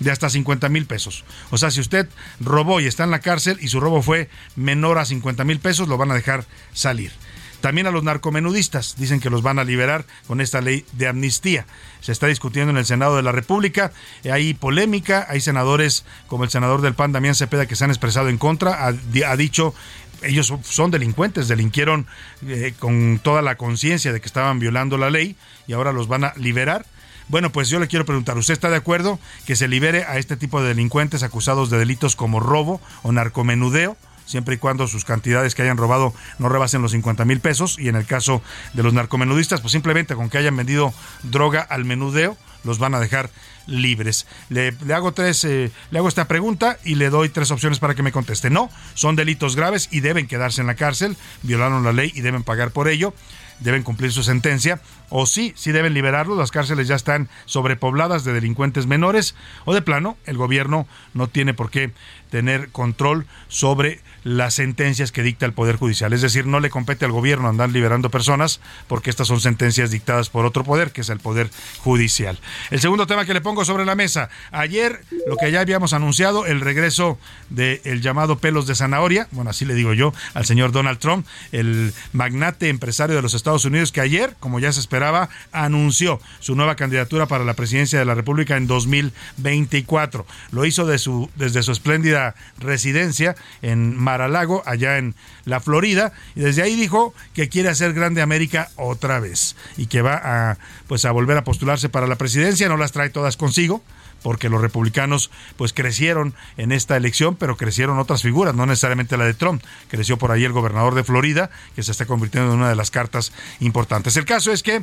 de 0.00 0.10
hasta 0.10 0.30
50 0.30 0.68
mil 0.68 0.86
pesos. 0.86 1.24
O 1.50 1.58
sea, 1.58 1.70
si 1.70 1.80
usted 1.80 2.08
robó 2.40 2.80
y 2.80 2.86
está 2.86 3.04
en 3.04 3.10
la 3.10 3.20
cárcel 3.20 3.58
y 3.60 3.68
su 3.68 3.80
robo 3.80 4.02
fue 4.02 4.28
menor 4.56 4.98
a 4.98 5.04
50 5.04 5.44
mil 5.44 5.60
pesos, 5.60 5.88
lo 5.88 5.98
van 5.98 6.10
a 6.10 6.14
dejar 6.14 6.44
salir. 6.72 7.12
También 7.60 7.88
a 7.88 7.90
los 7.90 8.04
narcomenudistas 8.04 8.94
dicen 8.96 9.18
que 9.18 9.30
los 9.30 9.42
van 9.42 9.58
a 9.58 9.64
liberar 9.64 10.04
con 10.28 10.40
esta 10.40 10.60
ley 10.60 10.84
de 10.92 11.08
amnistía. 11.08 11.66
Se 12.00 12.12
está 12.12 12.28
discutiendo 12.28 12.70
en 12.70 12.76
el 12.76 12.86
Senado 12.86 13.16
de 13.16 13.22
la 13.22 13.32
República. 13.32 13.92
Hay 14.30 14.54
polémica, 14.54 15.26
hay 15.28 15.40
senadores 15.40 16.04
como 16.28 16.44
el 16.44 16.50
senador 16.50 16.82
del 16.82 16.94
PAN, 16.94 17.10
Damián 17.10 17.34
Cepeda, 17.34 17.66
que 17.66 17.74
se 17.74 17.82
han 17.82 17.90
expresado 17.90 18.28
en 18.28 18.38
contra. 18.38 18.86
Ha, 18.86 19.36
dicho 19.36 19.74
ellos 20.22 20.52
son 20.62 20.90
delincuentes, 20.90 21.48
delinquieron 21.48 22.06
eh, 22.46 22.74
con 22.78 23.20
toda 23.22 23.42
la 23.42 23.56
conciencia 23.56 24.12
de 24.12 24.20
que 24.20 24.26
estaban 24.26 24.58
violando 24.58 24.98
la 24.98 25.10
ley 25.10 25.36
y 25.66 25.72
ahora 25.72 25.92
los 25.92 26.08
van 26.08 26.24
a 26.24 26.32
liberar. 26.36 26.86
Bueno, 27.28 27.50
pues 27.52 27.68
yo 27.68 27.78
le 27.78 27.88
quiero 27.88 28.06
preguntar, 28.06 28.38
¿usted 28.38 28.54
está 28.54 28.70
de 28.70 28.76
acuerdo 28.76 29.18
que 29.46 29.54
se 29.54 29.68
libere 29.68 30.04
a 30.04 30.16
este 30.18 30.36
tipo 30.36 30.62
de 30.62 30.68
delincuentes 30.68 31.22
acusados 31.22 31.68
de 31.68 31.78
delitos 31.78 32.16
como 32.16 32.40
robo 32.40 32.80
o 33.02 33.12
narcomenudeo? 33.12 33.96
siempre 34.28 34.56
y 34.56 34.58
cuando 34.58 34.86
sus 34.86 35.04
cantidades 35.04 35.54
que 35.54 35.62
hayan 35.62 35.78
robado 35.78 36.12
no 36.38 36.48
rebasen 36.50 36.82
los 36.82 36.92
50 36.92 37.24
mil 37.24 37.40
pesos. 37.40 37.78
Y 37.78 37.88
en 37.88 37.96
el 37.96 38.04
caso 38.04 38.42
de 38.74 38.82
los 38.82 38.92
narcomenudistas, 38.92 39.60
pues 39.60 39.72
simplemente 39.72 40.14
con 40.14 40.28
que 40.28 40.38
hayan 40.38 40.56
vendido 40.56 40.92
droga 41.22 41.62
al 41.62 41.84
menudeo, 41.84 42.36
los 42.64 42.78
van 42.78 42.94
a 42.94 43.00
dejar 43.00 43.30
libres. 43.66 44.26
Le, 44.48 44.74
hago 44.94 45.12
tres, 45.12 45.44
eh, 45.44 45.70
le 45.90 45.98
hago 45.98 46.08
esta 46.08 46.26
pregunta 46.26 46.78
y 46.84 46.94
le 46.94 47.10
doy 47.10 47.28
tres 47.28 47.50
opciones 47.50 47.78
para 47.78 47.94
que 47.94 48.02
me 48.02 48.12
conteste. 48.12 48.50
No, 48.50 48.70
son 48.94 49.16
delitos 49.16 49.56
graves 49.56 49.88
y 49.90 50.00
deben 50.00 50.26
quedarse 50.26 50.60
en 50.60 50.66
la 50.66 50.74
cárcel, 50.74 51.16
violaron 51.42 51.84
la 51.84 51.92
ley 51.92 52.12
y 52.14 52.20
deben 52.20 52.42
pagar 52.42 52.70
por 52.70 52.88
ello 52.88 53.14
deben 53.60 53.82
cumplir 53.82 54.12
su 54.12 54.22
sentencia, 54.22 54.80
o 55.08 55.26
sí, 55.26 55.52
sí 55.56 55.72
deben 55.72 55.94
liberarlos, 55.94 56.38
las 56.38 56.50
cárceles 56.50 56.88
ya 56.88 56.94
están 56.94 57.28
sobrepobladas 57.44 58.24
de 58.24 58.32
delincuentes 58.32 58.86
menores, 58.86 59.34
o 59.64 59.74
de 59.74 59.82
plano, 59.82 60.16
el 60.26 60.36
gobierno 60.36 60.86
no 61.14 61.28
tiene 61.28 61.54
por 61.54 61.70
qué 61.70 61.92
tener 62.30 62.70
control 62.70 63.26
sobre 63.48 64.00
las 64.28 64.54
sentencias 64.54 65.10
que 65.10 65.22
dicta 65.22 65.46
el 65.46 65.54
Poder 65.54 65.76
Judicial. 65.76 66.12
Es 66.12 66.20
decir, 66.20 66.46
no 66.46 66.60
le 66.60 66.68
compete 66.68 67.06
al 67.06 67.12
gobierno 67.12 67.48
andar 67.48 67.70
liberando 67.70 68.10
personas 68.10 68.60
porque 68.86 69.08
estas 69.08 69.26
son 69.26 69.40
sentencias 69.40 69.90
dictadas 69.90 70.28
por 70.28 70.44
otro 70.44 70.64
poder, 70.64 70.92
que 70.92 71.00
es 71.00 71.08
el 71.08 71.18
Poder 71.18 71.50
Judicial. 71.78 72.38
El 72.70 72.80
segundo 72.80 73.06
tema 73.06 73.24
que 73.24 73.32
le 73.32 73.40
pongo 73.40 73.64
sobre 73.64 73.86
la 73.86 73.94
mesa. 73.94 74.28
Ayer, 74.52 75.02
lo 75.26 75.36
que 75.38 75.50
ya 75.50 75.60
habíamos 75.60 75.94
anunciado, 75.94 76.44
el 76.44 76.60
regreso 76.60 77.18
del 77.48 78.02
llamado 78.02 78.36
pelos 78.38 78.66
de 78.66 78.74
zanahoria, 78.74 79.28
bueno, 79.30 79.48
así 79.48 79.64
le 79.64 79.74
digo 79.74 79.94
yo, 79.94 80.12
al 80.34 80.44
señor 80.44 80.72
Donald 80.72 80.98
Trump, 80.98 81.26
el 81.52 81.94
magnate 82.12 82.68
empresario 82.68 83.16
de 83.16 83.22
los 83.22 83.32
Estados 83.32 83.64
Unidos, 83.64 83.92
que 83.92 84.02
ayer, 84.02 84.36
como 84.40 84.60
ya 84.60 84.72
se 84.72 84.80
esperaba, 84.80 85.30
anunció 85.52 86.20
su 86.40 86.54
nueva 86.54 86.76
candidatura 86.76 87.26
para 87.26 87.44
la 87.44 87.54
presidencia 87.54 87.98
de 87.98 88.04
la 88.04 88.14
República 88.14 88.58
en 88.58 88.66
2024. 88.66 90.26
Lo 90.50 90.66
hizo 90.66 90.84
de 90.84 90.98
su, 90.98 91.30
desde 91.36 91.62
su 91.62 91.72
espléndida 91.72 92.34
residencia 92.58 93.34
en 93.62 93.96
Mar-a-Lago, 94.18 94.62
allá 94.66 94.98
en 94.98 95.14
la 95.44 95.60
Florida, 95.60 96.12
y 96.34 96.40
desde 96.40 96.62
ahí 96.62 96.74
dijo 96.74 97.14
que 97.34 97.48
quiere 97.48 97.68
hacer 97.68 97.92
grande 97.92 98.20
América 98.20 98.70
otra 98.76 99.20
vez 99.20 99.54
y 99.76 99.86
que 99.86 100.02
va 100.02 100.20
a 100.22 100.58
pues 100.88 101.04
a 101.04 101.12
volver 101.12 101.36
a 101.36 101.44
postularse 101.44 101.88
para 101.88 102.06
la 102.08 102.16
presidencia, 102.16 102.68
no 102.68 102.76
las 102.76 102.92
trae 102.92 103.10
todas 103.10 103.36
consigo, 103.36 103.82
porque 104.24 104.48
los 104.48 104.60
republicanos 104.60 105.30
pues 105.56 105.72
crecieron 105.72 106.34
en 106.56 106.72
esta 106.72 106.96
elección, 106.96 107.36
pero 107.36 107.56
crecieron 107.56 108.00
otras 108.00 108.22
figuras, 108.22 108.56
no 108.56 108.66
necesariamente 108.66 109.16
la 109.16 109.24
de 109.24 109.34
Trump. 109.34 109.62
Creció 109.88 110.16
por 110.16 110.32
ahí 110.32 110.44
el 110.44 110.52
gobernador 110.52 110.96
de 110.96 111.04
Florida, 111.04 111.50
que 111.76 111.84
se 111.84 111.92
está 111.92 112.06
convirtiendo 112.06 112.52
en 112.52 112.58
una 112.58 112.68
de 112.68 112.74
las 112.74 112.90
cartas 112.90 113.32
importantes. 113.60 114.16
El 114.16 114.24
caso 114.24 114.50
es 114.50 114.64
que, 114.64 114.82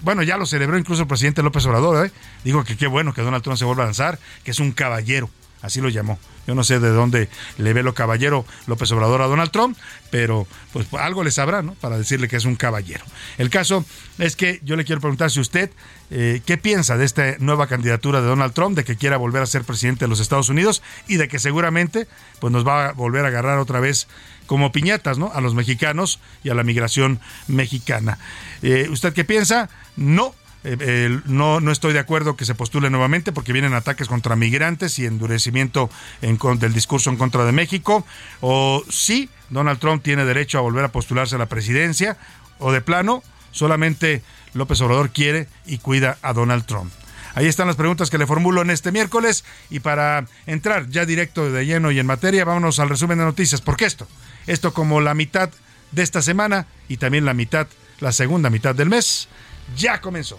bueno, 0.00 0.22
ya 0.22 0.38
lo 0.38 0.46
celebró 0.46 0.78
incluso 0.78 1.02
el 1.02 1.08
presidente 1.08 1.42
López 1.42 1.66
Obrador, 1.66 2.06
¿eh? 2.06 2.12
dijo 2.44 2.64
que 2.64 2.78
qué 2.78 2.86
bueno 2.86 3.12
que 3.12 3.20
Donald 3.20 3.42
Trump 3.42 3.58
se 3.58 3.66
vuelva 3.66 3.82
a 3.82 3.86
lanzar, 3.86 4.18
que 4.44 4.52
es 4.52 4.58
un 4.58 4.72
caballero 4.72 5.28
así 5.62 5.80
lo 5.80 5.88
llamó. 5.88 6.18
Yo 6.46 6.54
no 6.54 6.64
sé 6.64 6.80
de 6.80 6.90
dónde 6.90 7.28
le 7.58 7.72
ve 7.72 7.82
lo 7.82 7.94
caballero 7.94 8.44
López 8.66 8.90
Obrador 8.92 9.22
a 9.22 9.26
Donald 9.26 9.50
Trump, 9.50 9.76
pero 10.10 10.46
pues 10.72 10.86
algo 10.94 11.22
le 11.22 11.30
sabrá, 11.30 11.62
¿no? 11.62 11.74
Para 11.74 11.98
decirle 11.98 12.28
que 12.28 12.36
es 12.36 12.44
un 12.44 12.56
caballero. 12.56 13.04
El 13.38 13.50
caso 13.50 13.84
es 14.18 14.36
que 14.36 14.60
yo 14.64 14.76
le 14.76 14.84
quiero 14.84 15.00
preguntar 15.00 15.30
si 15.30 15.40
usted 15.40 15.70
eh, 16.10 16.42
qué 16.44 16.58
piensa 16.58 16.96
de 16.96 17.04
esta 17.04 17.36
nueva 17.38 17.66
candidatura 17.68 18.20
de 18.20 18.26
Donald 18.26 18.52
Trump, 18.52 18.76
de 18.76 18.84
que 18.84 18.96
quiera 18.96 19.16
volver 19.16 19.42
a 19.42 19.46
ser 19.46 19.64
presidente 19.64 20.06
de 20.06 20.08
los 20.08 20.20
Estados 20.20 20.48
Unidos 20.48 20.82
y 21.06 21.16
de 21.16 21.28
que 21.28 21.38
seguramente 21.38 22.08
pues 22.40 22.52
nos 22.52 22.66
va 22.66 22.88
a 22.88 22.92
volver 22.92 23.24
a 23.24 23.28
agarrar 23.28 23.58
otra 23.58 23.78
vez 23.80 24.08
como 24.46 24.72
piñatas, 24.72 25.18
¿no? 25.18 25.30
A 25.32 25.40
los 25.40 25.54
mexicanos 25.54 26.18
y 26.42 26.50
a 26.50 26.54
la 26.54 26.64
migración 26.64 27.20
mexicana. 27.46 28.18
Eh, 28.62 28.88
¿Usted 28.90 29.12
qué 29.12 29.24
piensa? 29.24 29.70
No, 29.96 30.34
eh, 30.62 31.20
no, 31.24 31.60
no 31.60 31.72
estoy 31.72 31.92
de 31.92 31.98
acuerdo 31.98 32.36
que 32.36 32.44
se 32.44 32.54
postule 32.54 32.90
nuevamente 32.90 33.32
porque 33.32 33.52
vienen 33.52 33.72
ataques 33.72 34.08
contra 34.08 34.36
migrantes 34.36 34.98
y 34.98 35.06
endurecimiento 35.06 35.90
en, 36.20 36.38
del 36.58 36.72
discurso 36.72 37.10
en 37.10 37.16
contra 37.16 37.44
de 37.44 37.52
México. 37.52 38.04
O 38.40 38.84
sí, 38.90 39.30
Donald 39.48 39.78
Trump 39.78 40.02
tiene 40.02 40.24
derecho 40.24 40.58
a 40.58 40.62
volver 40.62 40.84
a 40.84 40.92
postularse 40.92 41.36
a 41.36 41.38
la 41.38 41.46
presidencia. 41.46 42.18
O 42.58 42.72
de 42.72 42.82
plano, 42.82 43.22
solamente 43.52 44.22
López 44.52 44.80
Obrador 44.82 45.10
quiere 45.10 45.48
y 45.64 45.78
cuida 45.78 46.18
a 46.22 46.34
Donald 46.34 46.66
Trump. 46.66 46.92
Ahí 47.34 47.46
están 47.46 47.68
las 47.68 47.76
preguntas 47.76 48.10
que 48.10 48.18
le 48.18 48.26
formulo 48.26 48.60
en 48.60 48.70
este 48.70 48.92
miércoles. 48.92 49.44
Y 49.70 49.80
para 49.80 50.26
entrar 50.46 50.88
ya 50.88 51.06
directo 51.06 51.50
de 51.50 51.64
lleno 51.64 51.90
y 51.90 51.98
en 51.98 52.06
materia, 52.06 52.44
vámonos 52.44 52.80
al 52.80 52.88
resumen 52.88 53.18
de 53.18 53.24
noticias. 53.24 53.60
Porque 53.60 53.86
esto, 53.86 54.06
esto 54.46 54.74
como 54.74 55.00
la 55.00 55.14
mitad 55.14 55.50
de 55.92 56.02
esta 56.02 56.20
semana 56.22 56.66
y 56.88 56.98
también 56.98 57.24
la 57.24 57.34
mitad, 57.34 57.66
la 58.00 58.12
segunda 58.12 58.50
mitad 58.50 58.74
del 58.74 58.90
mes, 58.90 59.28
ya 59.76 60.00
comenzó. 60.00 60.38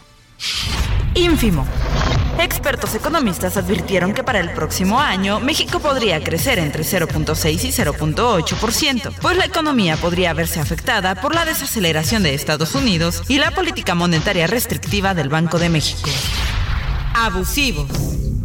Ínfimo. 1.13 1.67
Expertos 2.39 2.95
economistas 2.95 3.57
advirtieron 3.57 4.13
que 4.13 4.23
para 4.23 4.39
el 4.39 4.51
próximo 4.51 4.99
año 4.99 5.39
México 5.39 5.79
podría 5.79 6.23
crecer 6.23 6.57
entre 6.57 6.83
0.6 6.83 7.63
y 7.63 7.71
0.8%, 7.71 9.13
pues 9.21 9.37
la 9.37 9.45
economía 9.45 9.97
podría 9.97 10.33
verse 10.33 10.59
afectada 10.59 11.15
por 11.15 11.35
la 11.35 11.45
desaceleración 11.45 12.23
de 12.23 12.33
Estados 12.33 12.73
Unidos 12.73 13.23
y 13.27 13.37
la 13.37 13.51
política 13.51 13.93
monetaria 13.93 14.47
restrictiva 14.47 15.13
del 15.13 15.29
Banco 15.29 15.59
de 15.59 15.69
México. 15.69 16.09
Abusivos. 17.13 17.89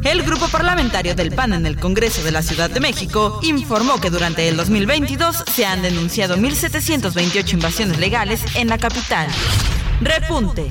El 0.02 0.22
grupo 0.22 0.46
parlamentario 0.48 1.14
del 1.14 1.32
PAN 1.32 1.52
en 1.52 1.66
el 1.66 1.78
Congreso 1.78 2.22
de 2.22 2.32
la 2.32 2.42
Ciudad 2.42 2.70
de 2.70 2.80
México 2.80 3.40
informó 3.42 4.00
que 4.00 4.10
durante 4.10 4.46
el 4.48 4.56
2022 4.56 5.44
se 5.52 5.66
han 5.66 5.82
denunciado 5.82 6.36
1.728 6.36 7.54
invasiones 7.54 7.98
legales 7.98 8.40
en 8.54 8.68
la 8.68 8.78
capital. 8.78 9.28
Repunte. 10.00 10.70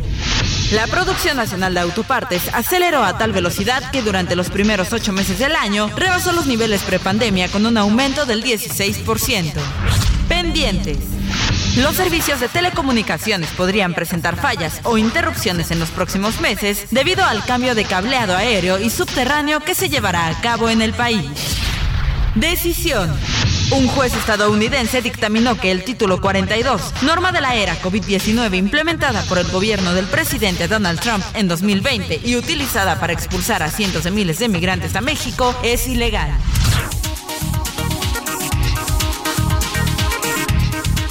La 0.71 0.87
producción 0.87 1.37
nacional 1.37 1.73
de 1.73 1.79
autopartes 1.79 2.41
aceleró 2.53 3.03
a 3.03 3.17
tal 3.17 3.31
velocidad 3.31 3.91
que 3.91 4.01
durante 4.01 4.35
los 4.35 4.49
primeros 4.49 4.93
ocho 4.93 5.13
meses 5.13 5.39
del 5.39 5.55
año 5.55 5.89
rebasó 5.95 6.31
los 6.31 6.47
niveles 6.47 6.83
prepandemia 6.83 7.49
con 7.49 7.65
un 7.65 7.77
aumento 7.77 8.25
del 8.25 8.43
16%. 8.43 9.53
Pendientes. 10.27 10.97
Los 11.77 11.95
servicios 11.95 12.39
de 12.39 12.47
telecomunicaciones 12.47 13.49
podrían 13.51 13.93
presentar 13.93 14.37
fallas 14.37 14.79
o 14.83 14.97
interrupciones 14.97 15.71
en 15.71 15.79
los 15.79 15.89
próximos 15.89 16.39
meses 16.39 16.87
debido 16.91 17.23
al 17.25 17.43
cambio 17.45 17.75
de 17.75 17.83
cableado 17.83 18.35
aéreo 18.35 18.79
y 18.79 18.89
subterráneo 18.89 19.59
que 19.59 19.75
se 19.75 19.89
llevará 19.89 20.27
a 20.27 20.41
cabo 20.41 20.69
en 20.69 20.81
el 20.81 20.93
país. 20.93 21.25
Decisión. 22.35 23.09
Un 23.71 23.87
juez 23.87 24.13
estadounidense 24.13 25.01
dictaminó 25.01 25.57
que 25.57 25.71
el 25.71 25.83
título 25.83 26.19
42, 26.19 26.93
norma 27.03 27.31
de 27.31 27.41
la 27.41 27.55
era 27.55 27.75
COVID-19 27.81 28.57
implementada 28.57 29.23
por 29.23 29.37
el 29.37 29.49
gobierno 29.49 29.93
del 29.93 30.05
presidente 30.05 30.67
Donald 30.67 30.99
Trump 30.99 31.23
en 31.33 31.47
2020 31.47 32.21
y 32.23 32.35
utilizada 32.35 32.99
para 32.99 33.13
expulsar 33.13 33.63
a 33.63 33.71
cientos 33.71 34.03
de 34.03 34.11
miles 34.11 34.39
de 34.39 34.49
migrantes 34.49 34.95
a 34.95 35.01
México, 35.01 35.55
es 35.63 35.87
ilegal. 35.87 36.29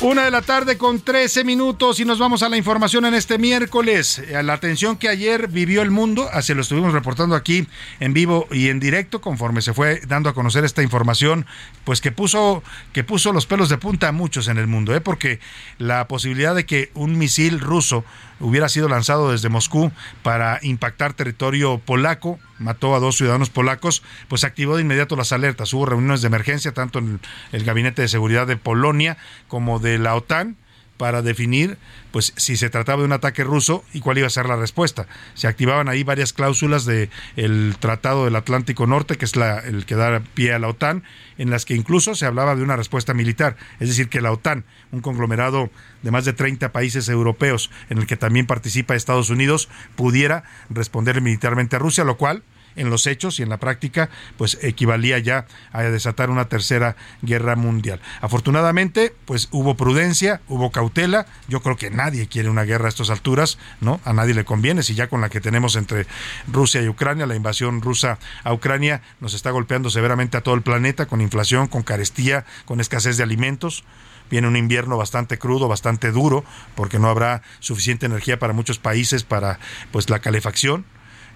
Una 0.04 0.26
de 0.26 0.30
la 0.30 0.42
tarde 0.42 0.76
con 0.76 1.00
13 1.00 1.44
minutos 1.44 1.98
y 1.98 2.04
nos 2.04 2.18
vamos 2.18 2.42
a 2.42 2.50
la 2.50 2.58
información 2.58 3.06
en 3.06 3.14
este 3.14 3.38
miércoles. 3.38 4.22
A 4.36 4.42
la 4.42 4.52
atención 4.52 4.98
que 4.98 5.08
ayer 5.08 5.48
vivió 5.48 5.80
el 5.80 5.90
mundo, 5.90 6.28
así 6.30 6.52
lo 6.52 6.60
estuvimos 6.60 6.92
reportando 6.92 7.34
aquí 7.34 7.66
en 8.00 8.12
vivo 8.12 8.46
y 8.50 8.68
en 8.68 8.80
directo 8.80 9.22
conforme 9.22 9.62
se 9.62 9.72
fue 9.72 10.02
dando 10.06 10.28
a 10.28 10.34
conocer 10.34 10.62
esta 10.62 10.82
información, 10.82 11.46
pues 11.84 12.02
que 12.02 12.12
puso 12.12 12.62
que 12.92 13.02
puso 13.02 13.32
los 13.32 13.46
pelos 13.46 13.70
de 13.70 13.78
punta 13.78 14.08
a 14.08 14.12
muchos 14.12 14.48
en 14.48 14.58
el 14.58 14.66
mundo, 14.66 14.94
¿eh? 14.94 15.00
porque 15.00 15.40
la 15.78 16.06
posibilidad 16.06 16.54
de 16.54 16.66
que 16.66 16.90
un 16.92 17.16
misil 17.16 17.58
ruso 17.58 18.04
hubiera 18.44 18.68
sido 18.68 18.88
lanzado 18.88 19.32
desde 19.32 19.48
Moscú 19.48 19.90
para 20.22 20.58
impactar 20.62 21.14
territorio 21.14 21.78
polaco, 21.78 22.38
mató 22.58 22.94
a 22.94 23.00
dos 23.00 23.16
ciudadanos 23.16 23.50
polacos, 23.50 24.02
pues 24.28 24.44
activó 24.44 24.76
de 24.76 24.82
inmediato 24.82 25.16
las 25.16 25.32
alertas. 25.32 25.72
Hubo 25.72 25.86
reuniones 25.86 26.20
de 26.20 26.26
emergencia 26.26 26.72
tanto 26.72 26.98
en 26.98 27.20
el 27.52 27.64
Gabinete 27.64 28.02
de 28.02 28.08
Seguridad 28.08 28.46
de 28.46 28.56
Polonia 28.56 29.16
como 29.48 29.78
de 29.78 29.98
la 29.98 30.14
OTAN 30.14 30.56
para 30.96 31.22
definir 31.22 31.78
pues 32.12 32.32
si 32.36 32.56
se 32.56 32.70
trataba 32.70 33.00
de 33.00 33.06
un 33.06 33.12
ataque 33.12 33.42
ruso 33.42 33.84
y 33.92 34.00
cuál 34.00 34.18
iba 34.18 34.28
a 34.28 34.30
ser 34.30 34.46
la 34.46 34.54
respuesta. 34.54 35.06
Se 35.34 35.48
activaban 35.48 35.88
ahí 35.88 36.04
varias 36.04 36.32
cláusulas 36.32 36.84
del 36.84 37.10
el 37.34 37.74
Tratado 37.80 38.24
del 38.24 38.36
Atlántico 38.36 38.86
Norte, 38.86 39.16
que 39.16 39.24
es 39.24 39.34
la, 39.34 39.58
el 39.58 39.84
que 39.84 39.96
da 39.96 40.20
pie 40.34 40.52
a 40.52 40.60
la 40.60 40.68
OTAN, 40.68 41.02
en 41.38 41.50
las 41.50 41.64
que 41.64 41.74
incluso 41.74 42.14
se 42.14 42.26
hablaba 42.26 42.54
de 42.54 42.62
una 42.62 42.76
respuesta 42.76 43.14
militar, 43.14 43.56
es 43.80 43.88
decir, 43.88 44.08
que 44.08 44.20
la 44.20 44.30
OTAN, 44.30 44.64
un 44.92 45.00
conglomerado 45.00 45.70
de 46.02 46.10
más 46.12 46.24
de 46.24 46.32
30 46.34 46.70
países 46.70 47.08
europeos 47.08 47.70
en 47.90 47.98
el 47.98 48.06
que 48.06 48.16
también 48.16 48.46
participa 48.46 48.94
Estados 48.94 49.30
Unidos, 49.30 49.68
pudiera 49.96 50.44
responder 50.70 51.20
militarmente 51.20 51.76
a 51.76 51.80
Rusia, 51.80 52.04
lo 52.04 52.16
cual 52.16 52.44
en 52.76 52.90
los 52.90 53.06
hechos 53.06 53.38
y 53.38 53.42
en 53.42 53.48
la 53.48 53.58
práctica, 53.58 54.10
pues 54.36 54.58
equivalía 54.62 55.18
ya 55.18 55.46
a 55.72 55.82
desatar 55.82 56.30
una 56.30 56.48
tercera 56.48 56.96
guerra 57.22 57.56
mundial. 57.56 58.00
Afortunadamente, 58.20 59.14
pues 59.24 59.48
hubo 59.50 59.76
prudencia, 59.76 60.40
hubo 60.48 60.70
cautela. 60.70 61.26
Yo 61.48 61.60
creo 61.60 61.76
que 61.76 61.90
nadie 61.90 62.26
quiere 62.26 62.48
una 62.48 62.64
guerra 62.64 62.86
a 62.86 62.88
estas 62.88 63.10
alturas, 63.10 63.58
¿no? 63.80 64.00
A 64.04 64.12
nadie 64.12 64.34
le 64.34 64.44
conviene. 64.44 64.82
Si 64.82 64.94
ya 64.94 65.08
con 65.08 65.20
la 65.20 65.28
que 65.28 65.40
tenemos 65.40 65.76
entre 65.76 66.06
Rusia 66.46 66.82
y 66.82 66.88
Ucrania, 66.88 67.26
la 67.26 67.36
invasión 67.36 67.80
rusa 67.80 68.18
a 68.42 68.52
Ucrania 68.52 69.02
nos 69.20 69.34
está 69.34 69.50
golpeando 69.50 69.90
severamente 69.90 70.36
a 70.36 70.42
todo 70.42 70.54
el 70.54 70.62
planeta 70.62 71.06
con 71.06 71.20
inflación, 71.20 71.68
con 71.68 71.82
carestía, 71.82 72.44
con 72.64 72.80
escasez 72.80 73.16
de 73.16 73.22
alimentos 73.22 73.84
viene 74.30 74.48
un 74.48 74.56
invierno 74.56 74.96
bastante 74.96 75.38
crudo, 75.38 75.68
bastante 75.68 76.10
duro, 76.10 76.44
porque 76.74 76.98
no 76.98 77.08
habrá 77.08 77.42
suficiente 77.60 78.06
energía 78.06 78.38
para 78.38 78.52
muchos 78.52 78.78
países 78.78 79.22
para 79.22 79.58
pues 79.92 80.10
la 80.10 80.18
calefacción. 80.18 80.84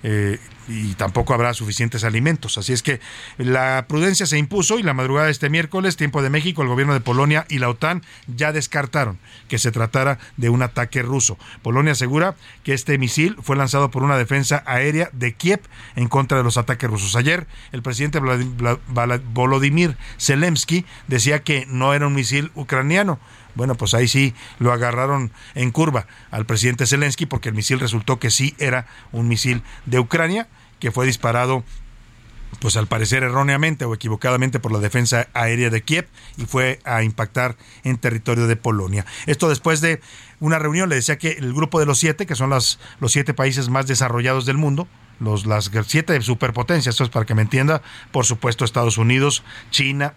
Eh, 0.02 0.38
y 0.69 0.95
tampoco 0.95 1.35
habrá 1.35 1.55
suficientes 1.55 2.05
alimentos. 2.05 2.59
Así 2.59 2.73
es 2.73 2.83
que 2.83 3.00
la 3.38 3.87
prudencia 3.88 4.26
se 4.26 4.38
impuso 4.38 4.78
y 4.78 4.83
la 4.83 4.95
madrugada 4.95 5.26
de 5.26 5.33
este 5.33 5.49
miércoles, 5.49 5.97
tiempo 5.97 6.23
de 6.23 6.31
México, 6.31 6.62
el 6.62 6.69
gobierno 6.69 6.93
de 6.93 7.00
Polonia 7.00 7.47
y 7.49 7.59
la 7.59 7.71
OTAN 7.71 8.02
ya 8.26 8.52
descartaron 8.52 9.19
que 9.49 9.59
se 9.59 9.73
tratara 9.73 10.19
de 10.37 10.50
un 10.50 10.62
ataque 10.62 11.02
ruso. 11.02 11.38
Polonia 11.62 11.93
asegura 11.93 12.37
que 12.64 12.75
este 12.75 12.99
misil 12.99 13.37
fue 13.43 13.57
lanzado 13.57 13.90
por 13.90 14.02
una 14.02 14.19
defensa 14.19 14.62
aérea 14.67 15.09
de 15.12 15.33
Kiev 15.33 15.61
en 15.97 16.09
contra 16.09 16.37
de 16.37 16.45
los 16.45 16.59
ataques 16.59 16.88
rusos. 16.88 17.17
Ayer 17.17 17.47
el 17.73 17.83
presidente 17.83 18.21
Volodymyr 18.21 19.97
Zelensky 20.19 20.85
decía 21.07 21.43
que 21.43 21.64
no 21.67 21.95
era 21.95 22.07
un 22.07 22.14
misil 22.14 22.50
ucraniano, 22.55 23.19
bueno, 23.59 23.75
pues 23.75 23.93
ahí 23.93 24.07
sí 24.07 24.35
lo 24.61 24.73
agarraron 24.73 25.33
en 25.57 25.73
curva 25.73 26.07
al 26.31 26.47
presidente 26.47 26.87
Zelensky 26.87 27.27
porque 27.27 27.49
el 27.49 27.57
misil 27.57 27.81
resultó 27.81 28.21
que 28.21 28.31
sí 28.31 28.55
era 28.59 28.87
un 29.11 29.27
misil 29.27 29.65
de 29.85 29.99
Ucrania 29.99 30.47
que 30.79 30.93
fue 30.93 31.07
disparado 31.07 31.65
pues 32.61 32.77
al 32.77 32.87
parecer 32.87 33.25
erróneamente 33.25 33.85
o 33.85 33.93
equivocadamente 33.93 34.61
por 34.61 34.71
la 34.71 34.79
defensa 34.79 35.27
aérea 35.35 35.71
de 35.71 35.83
Kiev 35.83 36.07
y 36.37 36.47
fue 36.47 36.79
a 36.85 37.03
impactar 37.03 37.57
en 37.83 37.99
territorio 37.99 38.47
de 38.47 38.55
Polonia. 38.55 39.05
Esto 39.27 39.49
después 39.49 39.81
de 39.81 40.00
una 40.38 40.61
reunión, 40.61 40.88
le 40.88 40.95
decía 40.95 41.19
que 41.19 41.33
el 41.33 41.53
grupo 41.53 41.81
de 41.81 41.87
los 41.87 41.99
siete, 41.99 42.27
que 42.27 42.37
son 42.37 42.50
las, 42.50 42.79
los 43.00 43.11
siete 43.11 43.35
países 43.35 43.69
más 43.71 43.88
desarrollados 43.88 44.47
del 44.47 44.57
mundo, 44.57 44.87
los, 45.19 45.47
las 45.47 45.73
siete 45.88 46.21
superpotencias, 46.23 46.95
esto 46.95 47.03
es 47.03 47.11
para 47.11 47.27
que 47.27 47.35
me 47.35 47.43
entienda, 47.43 47.83
por 48.12 48.25
supuesto 48.25 48.65
Estados 48.65 48.99
Unidos, 48.99 49.43
China, 49.73 50.15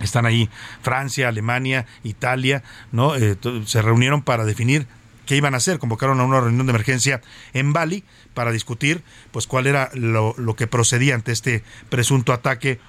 están 0.00 0.26
ahí 0.26 0.48
Francia, 0.82 1.28
Alemania, 1.28 1.86
Italia, 2.02 2.62
¿no? 2.90 3.14
Eh, 3.16 3.36
se 3.66 3.82
reunieron 3.82 4.22
para 4.22 4.44
definir 4.44 4.86
qué 5.26 5.36
iban 5.36 5.54
a 5.54 5.58
hacer. 5.58 5.78
Convocaron 5.78 6.20
a 6.20 6.24
una 6.24 6.40
reunión 6.40 6.66
de 6.66 6.70
emergencia 6.70 7.20
en 7.52 7.72
Bali 7.72 8.04
para 8.34 8.52
discutir 8.52 9.02
pues 9.30 9.46
cuál 9.46 9.66
era 9.66 9.90
lo, 9.94 10.34
lo 10.38 10.56
que 10.56 10.66
procedía 10.66 11.14
ante 11.14 11.32
este 11.32 11.62
presunto 11.88 12.32
ataque 12.32 12.80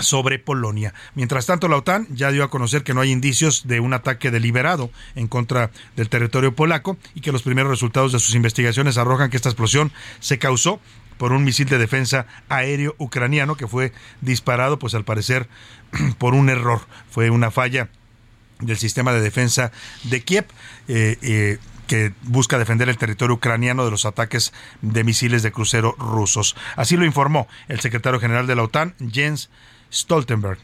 sobre 0.00 0.38
Polonia. 0.38 0.94
Mientras 1.14 1.46
tanto, 1.46 1.68
la 1.68 1.76
OTAN 1.76 2.06
ya 2.10 2.30
dio 2.30 2.44
a 2.44 2.50
conocer 2.50 2.82
que 2.82 2.94
no 2.94 3.00
hay 3.00 3.10
indicios 3.10 3.66
de 3.66 3.80
un 3.80 3.94
ataque 3.94 4.30
deliberado 4.30 4.90
en 5.14 5.28
contra 5.28 5.70
del 5.96 6.08
territorio 6.08 6.54
polaco 6.54 6.96
y 7.14 7.20
que 7.20 7.32
los 7.32 7.42
primeros 7.42 7.70
resultados 7.70 8.12
de 8.12 8.18
sus 8.18 8.34
investigaciones 8.34 8.98
arrojan 8.98 9.30
que 9.30 9.36
esta 9.36 9.48
explosión 9.48 9.92
se 10.20 10.38
causó 10.38 10.80
por 11.18 11.32
un 11.32 11.44
misil 11.44 11.68
de 11.68 11.78
defensa 11.78 12.26
aéreo 12.48 12.94
ucraniano 12.98 13.56
que 13.56 13.68
fue 13.68 13.92
disparado, 14.20 14.78
pues 14.78 14.94
al 14.94 15.04
parecer, 15.04 15.48
por 16.18 16.34
un 16.34 16.50
error. 16.50 16.82
Fue 17.10 17.30
una 17.30 17.50
falla 17.50 17.88
del 18.60 18.78
sistema 18.78 19.12
de 19.12 19.20
defensa 19.20 19.72
de 20.04 20.22
Kiev. 20.22 20.46
Eh, 20.88 21.18
eh, 21.22 21.58
que 21.86 22.14
busca 22.22 22.58
defender 22.58 22.88
el 22.88 22.96
territorio 22.96 23.36
ucraniano 23.36 23.84
de 23.84 23.90
los 23.90 24.06
ataques 24.06 24.54
de 24.80 25.04
misiles 25.04 25.42
de 25.42 25.52
crucero 25.52 25.94
rusos. 25.98 26.56
Así 26.76 26.96
lo 26.96 27.04
informó 27.04 27.46
el 27.68 27.78
secretario 27.80 28.18
general 28.20 28.46
de 28.46 28.56
la 28.56 28.62
OTAN, 28.62 28.94
Jens 29.12 29.50
Stoltenberg. 29.92 30.58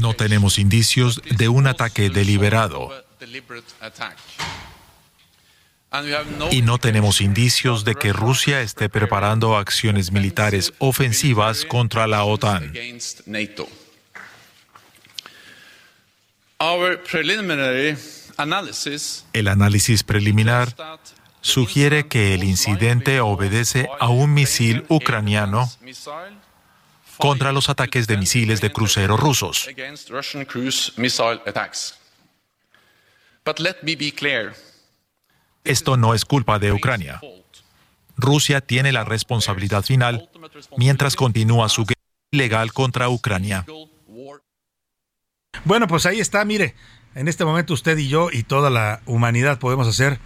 No 0.00 0.14
tenemos 0.14 0.58
indicios 0.58 1.22
de 1.36 1.48
un 1.48 1.68
ataque 1.68 2.10
deliberado 2.10 2.90
y 6.50 6.62
no 6.62 6.78
tenemos 6.78 7.20
indicios 7.20 7.84
de 7.84 7.96
que 7.96 8.12
Rusia 8.12 8.60
esté 8.60 8.88
preparando 8.88 9.56
acciones 9.56 10.12
militares 10.12 10.72
ofensivas 10.78 11.64
contra 11.64 12.06
la 12.06 12.24
OTAN. 12.24 12.72
El 19.32 19.48
análisis 19.48 20.02
preliminar 20.04 20.76
sugiere 21.40 22.06
que 22.06 22.34
el 22.34 22.44
incidente 22.44 23.20
obedece 23.20 23.88
a 23.98 24.08
un 24.08 24.32
misil 24.32 24.84
ucraniano 24.88 25.68
contra 27.16 27.52
los 27.52 27.68
ataques 27.68 28.06
de 28.06 28.16
misiles 28.16 28.60
de 28.60 28.70
crucero 28.70 29.16
rusos. 29.16 29.68
Esto 35.64 35.96
no 35.96 36.14
es 36.14 36.24
culpa 36.24 36.58
de 36.58 36.72
Ucrania. 36.72 37.20
Rusia 38.16 38.60
tiene 38.60 38.92
la 38.92 39.04
responsabilidad 39.04 39.82
final 39.82 40.28
mientras 40.76 41.16
continúa 41.16 41.68
su 41.68 41.84
guerra 41.84 42.00
ilegal 42.32 42.72
contra 42.72 43.08
Ucrania. 43.08 43.66
Bueno, 45.64 45.86
pues 45.86 46.06
ahí 46.06 46.20
está, 46.20 46.44
mire, 46.44 46.74
en 47.14 47.28
este 47.28 47.44
momento 47.44 47.74
usted 47.74 47.98
y 47.98 48.08
yo 48.08 48.30
y 48.30 48.42
toda 48.42 48.70
la 48.70 49.00
humanidad 49.04 49.58
podemos 49.58 49.88
hacer, 49.88 50.20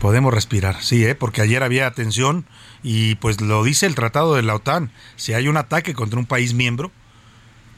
podemos 0.00 0.32
respirar, 0.32 0.82
sí, 0.82 1.04
¿eh? 1.04 1.14
porque 1.14 1.40
ayer 1.42 1.62
había 1.62 1.90
tensión 1.92 2.46
y 2.82 3.16
pues 3.16 3.40
lo 3.40 3.64
dice 3.64 3.86
el 3.86 3.94
tratado 3.94 4.34
de 4.34 4.42
la 4.42 4.54
OTAN, 4.54 4.92
si 5.16 5.32
hay 5.32 5.48
un 5.48 5.56
ataque 5.56 5.94
contra 5.94 6.18
un 6.18 6.26
país 6.26 6.54
miembro, 6.54 6.92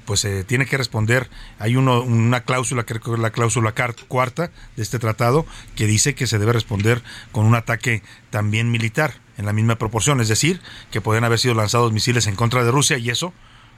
pues 0.05 0.25
eh, 0.25 0.45
tiene 0.45 0.67
que 0.67 0.77
responder. 0.77 1.29
Hay 1.59 1.77
uno, 1.77 2.03
una 2.03 2.43
cláusula, 2.43 2.85
que 2.85 2.95
es 2.95 3.19
la 3.19 3.31
cláusula 3.31 3.75
cuarta 4.09 4.51
de 4.77 4.83
este 4.83 4.99
tratado, 4.99 5.47
que 5.77 5.87
dice 5.87 6.15
que 6.15 6.27
se 6.27 6.39
debe 6.39 6.53
responder 6.53 7.03
con 7.33 7.47
un 7.47 7.55
ataque 7.55 8.03
también 8.31 8.71
militar 8.71 9.15
en 9.39 9.47
la 9.47 9.53
misma 9.53 9.77
proporción, 9.77 10.21
es 10.21 10.29
decir, 10.29 10.61
que 10.91 11.01
pueden 11.01 11.25
haber 11.25 11.39
sido 11.39 11.55
lanzados 11.55 11.93
misiles 11.93 12.27
en 12.27 12.37
contra 12.37 12.65
de 12.65 12.71
Rusia 12.71 12.99
y 12.99 13.11
eso 13.11 13.33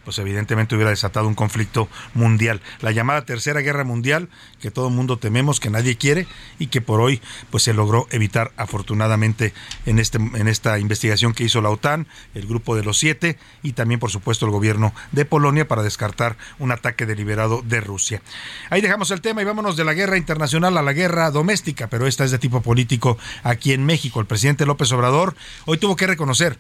pues 0.05 0.19
evidentemente 0.19 0.75
hubiera 0.75 0.91
desatado 0.91 1.29
un 1.29 1.35
conflicto 1.35 1.89
mundial. 2.15 2.61
La 2.81 2.93
llamada 2.93 3.25
Tercera 3.25 3.61
Guerra 3.61 3.85
Mundial, 3.85 4.29
que 4.61 4.71
todo 4.71 4.89
el 4.89 4.95
mundo 4.95 5.19
tememos, 5.19 5.61
que 5.61 5.71
nadie 5.71 5.97
quiere 5.97 6.27
y 6.59 6.69
que 6.69 6.81
por 6.81 7.01
hoy 7.01 7.21
pues 7.51 7.63
se 7.63 7.75
logró 7.75 8.07
evitar 8.11 8.53
afortunadamente 8.57 9.53
en, 9.87 9.99
este, 9.99 10.19
en 10.19 10.49
esta 10.49 10.79
investigación 10.79 11.33
que 11.33 11.45
hizo 11.45 11.61
la 11.61 11.71
OTAN, 11.71 12.07
el 12.35 12.47
grupo 12.47 12.77
de 12.77 12.85
los 12.85 12.99
siete 12.99 13.39
y 13.63 13.73
también 13.73 14.01
por 14.01 14.11
supuesto 14.11 14.47
el 14.47 14.53
gobierno 14.53 14.93
de 15.13 15.25
Polonia 15.25 15.67
para 15.67 15.83
descartar 15.83 16.37
un 16.59 16.73
ataque 16.73 17.07
deliberado 17.07 17.63
de 17.63 17.81
Rusia. 17.81 18.23
Ahí 18.71 18.81
dejamos 18.81 19.11
el 19.11 19.21
tema 19.21 19.43
y 19.43 19.45
vámonos 19.45 19.77
de 19.77 19.85
la 19.85 19.95
guerra 19.95 20.17
internacional 20.17 20.77
a 20.77 20.83
la 20.83 20.93
guerra 20.93 21.31
doméstica, 21.31 21.89
pero 21.89 22.07
esta 22.07 22.25
es 22.25 22.31
de 22.31 22.39
tipo 22.39 22.61
político 22.61 23.19
aquí 23.43 23.73
en 23.73 23.85
México. 23.87 24.21
El 24.21 24.27
presidente 24.27 24.67
López 24.67 24.93
Obrador 24.93 25.35
hoy 25.67 25.79
tuvo 25.79 25.97
que 25.97 26.07
reconocer 26.07 26.59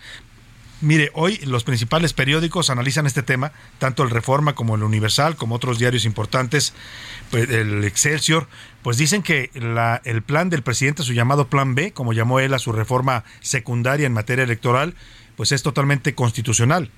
Mire, 0.84 1.10
hoy 1.14 1.38
los 1.46 1.64
principales 1.64 2.12
periódicos 2.12 2.68
analizan 2.68 3.06
este 3.06 3.22
tema, 3.22 3.52
tanto 3.78 4.02
el 4.02 4.10
Reforma 4.10 4.54
como 4.54 4.74
el 4.74 4.82
Universal, 4.82 5.34
como 5.34 5.54
otros 5.54 5.78
diarios 5.78 6.04
importantes, 6.04 6.74
pues, 7.30 7.48
el 7.48 7.84
Excelsior, 7.84 8.48
pues 8.82 8.98
dicen 8.98 9.22
que 9.22 9.50
la, 9.54 10.02
el 10.04 10.20
plan 10.20 10.50
del 10.50 10.62
presidente, 10.62 11.02
su 11.02 11.14
llamado 11.14 11.48
Plan 11.48 11.74
B, 11.74 11.92
como 11.92 12.12
llamó 12.12 12.38
él 12.38 12.52
a 12.52 12.58
su 12.58 12.70
reforma 12.70 13.24
secundaria 13.40 14.06
en 14.06 14.12
materia 14.12 14.44
electoral, 14.44 14.94
pues 15.36 15.52
es 15.52 15.62
totalmente 15.62 16.14
constitucional 16.14 16.90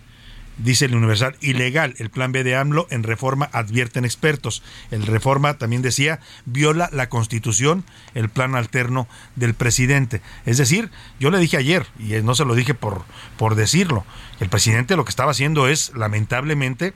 dice 0.59 0.87
el 0.87 0.95
Universal, 0.95 1.37
ilegal. 1.41 1.95
El 1.99 2.11
plan 2.11 2.33
B 2.33 2.45
de 2.45 2.57
AMLO 2.57 2.87
en 2.91 3.03
reforma 3.03 3.49
advierten 3.53 4.05
expertos. 4.05 4.63
El 4.91 5.07
reforma 5.07 5.55
también 5.55 5.83
decía, 5.83 6.21
viola 6.45 6.89
la 6.93 7.09
constitución, 7.09 7.85
el 8.15 8.29
plan 8.29 8.55
alterno 8.55 9.09
del 9.35 9.55
presidente. 9.55 10.23
Es 10.45 10.59
decir, 10.59 10.91
yo 11.21 11.31
le 11.31 11.39
dije 11.39 11.57
ayer, 11.57 11.87
y 11.99 12.15
no 12.23 12.35
se 12.35 12.45
lo 12.45 12.55
dije 12.55 12.75
por, 12.75 13.05
por 13.39 13.55
decirlo, 13.55 14.05
el 14.41 14.49
presidente 14.49 14.97
lo 14.97 15.05
que 15.05 15.11
estaba 15.11 15.31
haciendo 15.31 15.69
es, 15.69 15.93
lamentablemente, 15.95 16.95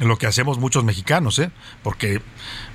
lo 0.00 0.16
que 0.18 0.26
hacemos 0.26 0.58
muchos 0.58 0.84
mexicanos, 0.84 1.38
¿eh? 1.38 1.50
porque 1.82 2.22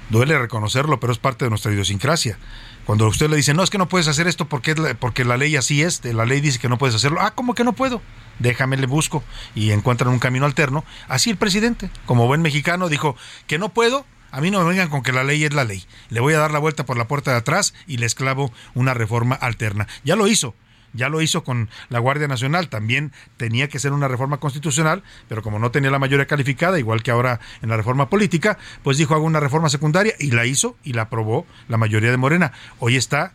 duele 0.10 0.38
reconocerlo, 0.38 0.99
pero 0.99 1.12
es 1.12 1.19
parte 1.19 1.45
de 1.45 1.49
nuestra 1.49 1.71
idiosincrasia. 1.71 2.38
Cuando 2.86 3.07
usted 3.07 3.29
le 3.29 3.36
dice, 3.36 3.53
no, 3.53 3.63
es 3.63 3.69
que 3.69 3.77
no 3.77 3.89
puedes 3.89 4.07
hacer 4.07 4.27
esto 4.27 4.45
porque, 4.45 4.75
porque 4.99 5.25
la 5.25 5.36
ley 5.36 5.55
así 5.55 5.81
es, 5.81 6.05
la 6.05 6.25
ley 6.25 6.39
dice 6.39 6.60
que 6.60 6.69
no 6.69 6.77
puedes 6.77 6.95
hacerlo. 6.95 7.19
Ah, 7.19 7.31
¿cómo 7.31 7.53
que 7.53 7.63
no 7.63 7.73
puedo? 7.73 8.01
Déjame, 8.39 8.78
le 8.78 8.88
busco 8.88 9.23
y 9.56 9.71
encuentran 9.71 10.12
un 10.12 10.19
camino 10.19 10.45
alterno. 10.45 10.84
Así 11.08 11.30
el 11.30 11.38
presidente, 11.38 11.89
como 12.06 12.28
buen 12.28 12.41
mexicano, 12.41 12.89
dijo 12.89 13.15
que 13.47 13.58
no 13.58 13.69
puedo, 13.69 14.06
a 14.32 14.41
mí 14.41 14.52
no 14.52 14.60
me 14.60 14.69
vengan 14.69 14.89
con 14.89 15.04
que 15.04 15.12
la 15.12 15.23
ley 15.23 15.43
es 15.43 15.54
la 15.54 15.63
ley. 15.63 15.86
Le 16.10 16.19
voy 16.19 16.34
a 16.34 16.39
dar 16.39 16.52
la 16.52 16.60
vuelta 16.60 16.86
por 16.86 16.97
la 16.97 17.08
puerta 17.08 17.32
de 17.32 17.38
atrás 17.38 17.73
y 17.88 17.97
le 17.97 18.06
esclavo 18.06 18.52
una 18.73 18.93
reforma 18.93 19.36
alterna. 19.36 19.88
Ya 20.04 20.15
lo 20.15 20.28
hizo 20.28 20.54
ya 20.93 21.10
lo 21.10 21.21
hizo 21.21 21.43
con 21.43 21.69
la 21.89 22.00
Guardia 22.00 22.28
Nacional, 22.28 22.69
también 22.69 23.12
tenía 23.38 23.67
que 23.67 23.80
ser 23.80 23.93
una 23.93 24.08
reforma 24.08 24.38
constitucional, 24.38 25.04
pero 25.28 25.41
como 25.41 25.60
no 25.60 25.71
tenía 25.71 25.91
la 25.91 26.00
mayoría 26.00 26.26
calificada, 26.26 26.80
igual 26.80 27.04
que 27.04 27.12
ahora 27.12 27.39
en 27.62 27.69
la 27.69 27.78
reforma 27.78 28.10
política, 28.10 28.58
pues 28.84 28.97
dijo 28.97 29.13
hago 29.13 29.26
una 29.26 29.39
reforma 29.39 29.69
secundaria 29.69 30.13
y 30.19 30.32
la 30.32 30.45
hizo 30.45 30.76
y 30.84 30.93
la 30.93 31.04
aprobó 31.04 31.45
la 31.67 31.78
mayoría 31.78 32.12
de 32.12 32.17
Morena. 32.17 32.52
Hoy 32.80 32.95
está 32.95 33.34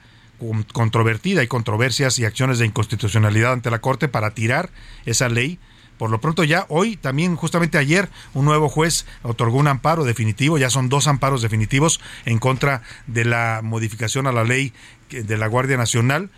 controvertida, 0.73 1.43
y 1.43 1.49
controversias 1.49 2.19
y 2.19 2.25
acciones 2.25 2.59
de 2.59 2.67
inconstitucionalidad 2.67 3.53
ante 3.53 3.71
la 3.71 3.81
Corte 3.81 4.09
para 4.09 4.33
tirar 4.33 4.71
esa 5.05 5.29
ley 5.29 5.59
por 6.03 6.11
lo 6.11 6.21
pronto 6.21 6.43
ya 6.43 6.67
hoy, 6.69 6.97
también 6.97 7.37
justamente 7.37 7.79
ayer, 7.79 8.09
un 8.35 8.45
nuevo 8.45 8.69
juez 8.69 9.07
otorgó 9.23 9.59
un 9.59 9.69
amparo 9.69 10.03
definitivo, 10.03 10.59
ya 10.59 10.69
son 10.69 10.89
dos 10.89 11.07
amparos 11.07 11.43
definitivos 11.43 12.01
en 12.25 12.41
contra 12.41 12.83
de 13.07 13.25
la 13.25 13.61
modificación 13.63 14.27
a 14.27 14.33
la 14.33 14.43
ley 14.43 14.73
de 15.11 15.37
la 15.37 15.47
Guardia 15.47 15.77
Nacional 15.77 16.31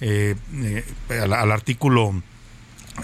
eh, 0.00 0.36
eh, 0.54 0.84
al, 1.10 1.50
artículo 1.50 2.22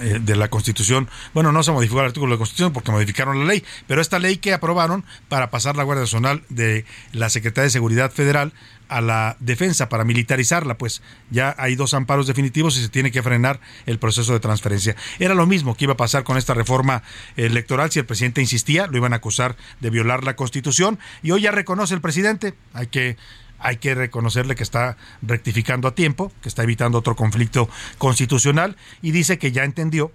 eh, 0.00 0.20
de 0.20 0.36
la 0.36 0.48
Constitución. 0.48 1.08
Bueno, 1.32 1.50
no 1.50 1.64
se 1.64 1.72
modificó 1.72 1.98
el 1.98 2.06
artículo 2.06 2.30
de 2.30 2.36
la 2.36 2.38
Constitución 2.38 2.72
porque 2.72 2.92
modificaron 2.92 3.40
la 3.40 3.46
ley, 3.46 3.64
pero 3.88 4.00
esta 4.00 4.20
ley 4.20 4.36
que 4.36 4.52
aprobaron 4.52 5.04
para 5.28 5.50
pasar 5.50 5.74
la 5.74 5.82
Guardia 5.82 6.02
Nacional 6.02 6.44
de 6.48 6.84
la 7.12 7.28
Secretaría 7.28 7.64
de 7.64 7.70
Seguridad 7.70 8.12
Federal 8.12 8.52
a 8.88 9.00
la 9.00 9.36
defensa 9.40 9.88
para 9.88 10.04
militarizarla, 10.04 10.76
pues 10.76 11.02
ya 11.30 11.54
hay 11.58 11.74
dos 11.74 11.94
amparos 11.94 12.26
definitivos 12.26 12.76
y 12.76 12.82
se 12.82 12.88
tiene 12.88 13.10
que 13.10 13.22
frenar 13.22 13.60
el 13.86 13.98
proceso 13.98 14.32
de 14.32 14.40
transferencia. 14.40 14.96
Era 15.18 15.34
lo 15.34 15.46
mismo 15.46 15.76
que 15.76 15.84
iba 15.84 15.94
a 15.94 15.96
pasar 15.96 16.24
con 16.24 16.36
esta 16.36 16.54
reforma 16.54 17.02
electoral 17.36 17.90
si 17.90 17.98
el 17.98 18.06
presidente 18.06 18.40
insistía, 18.40 18.86
lo 18.86 18.96
iban 18.96 19.12
a 19.12 19.16
acusar 19.16 19.56
de 19.80 19.90
violar 19.90 20.24
la 20.24 20.36
Constitución 20.36 20.98
y 21.22 21.30
hoy 21.30 21.42
ya 21.42 21.50
reconoce 21.50 21.94
el 21.94 22.00
presidente, 22.00 22.54
hay 22.72 22.86
que 22.88 23.16
hay 23.58 23.78
que 23.78 23.94
reconocerle 23.94 24.56
que 24.56 24.62
está 24.62 24.98
rectificando 25.22 25.88
a 25.88 25.94
tiempo, 25.94 26.30
que 26.42 26.50
está 26.50 26.62
evitando 26.62 26.98
otro 26.98 27.16
conflicto 27.16 27.68
constitucional 27.96 28.76
y 29.00 29.12
dice 29.12 29.38
que 29.38 29.52
ya 29.52 29.64
entendió, 29.64 30.12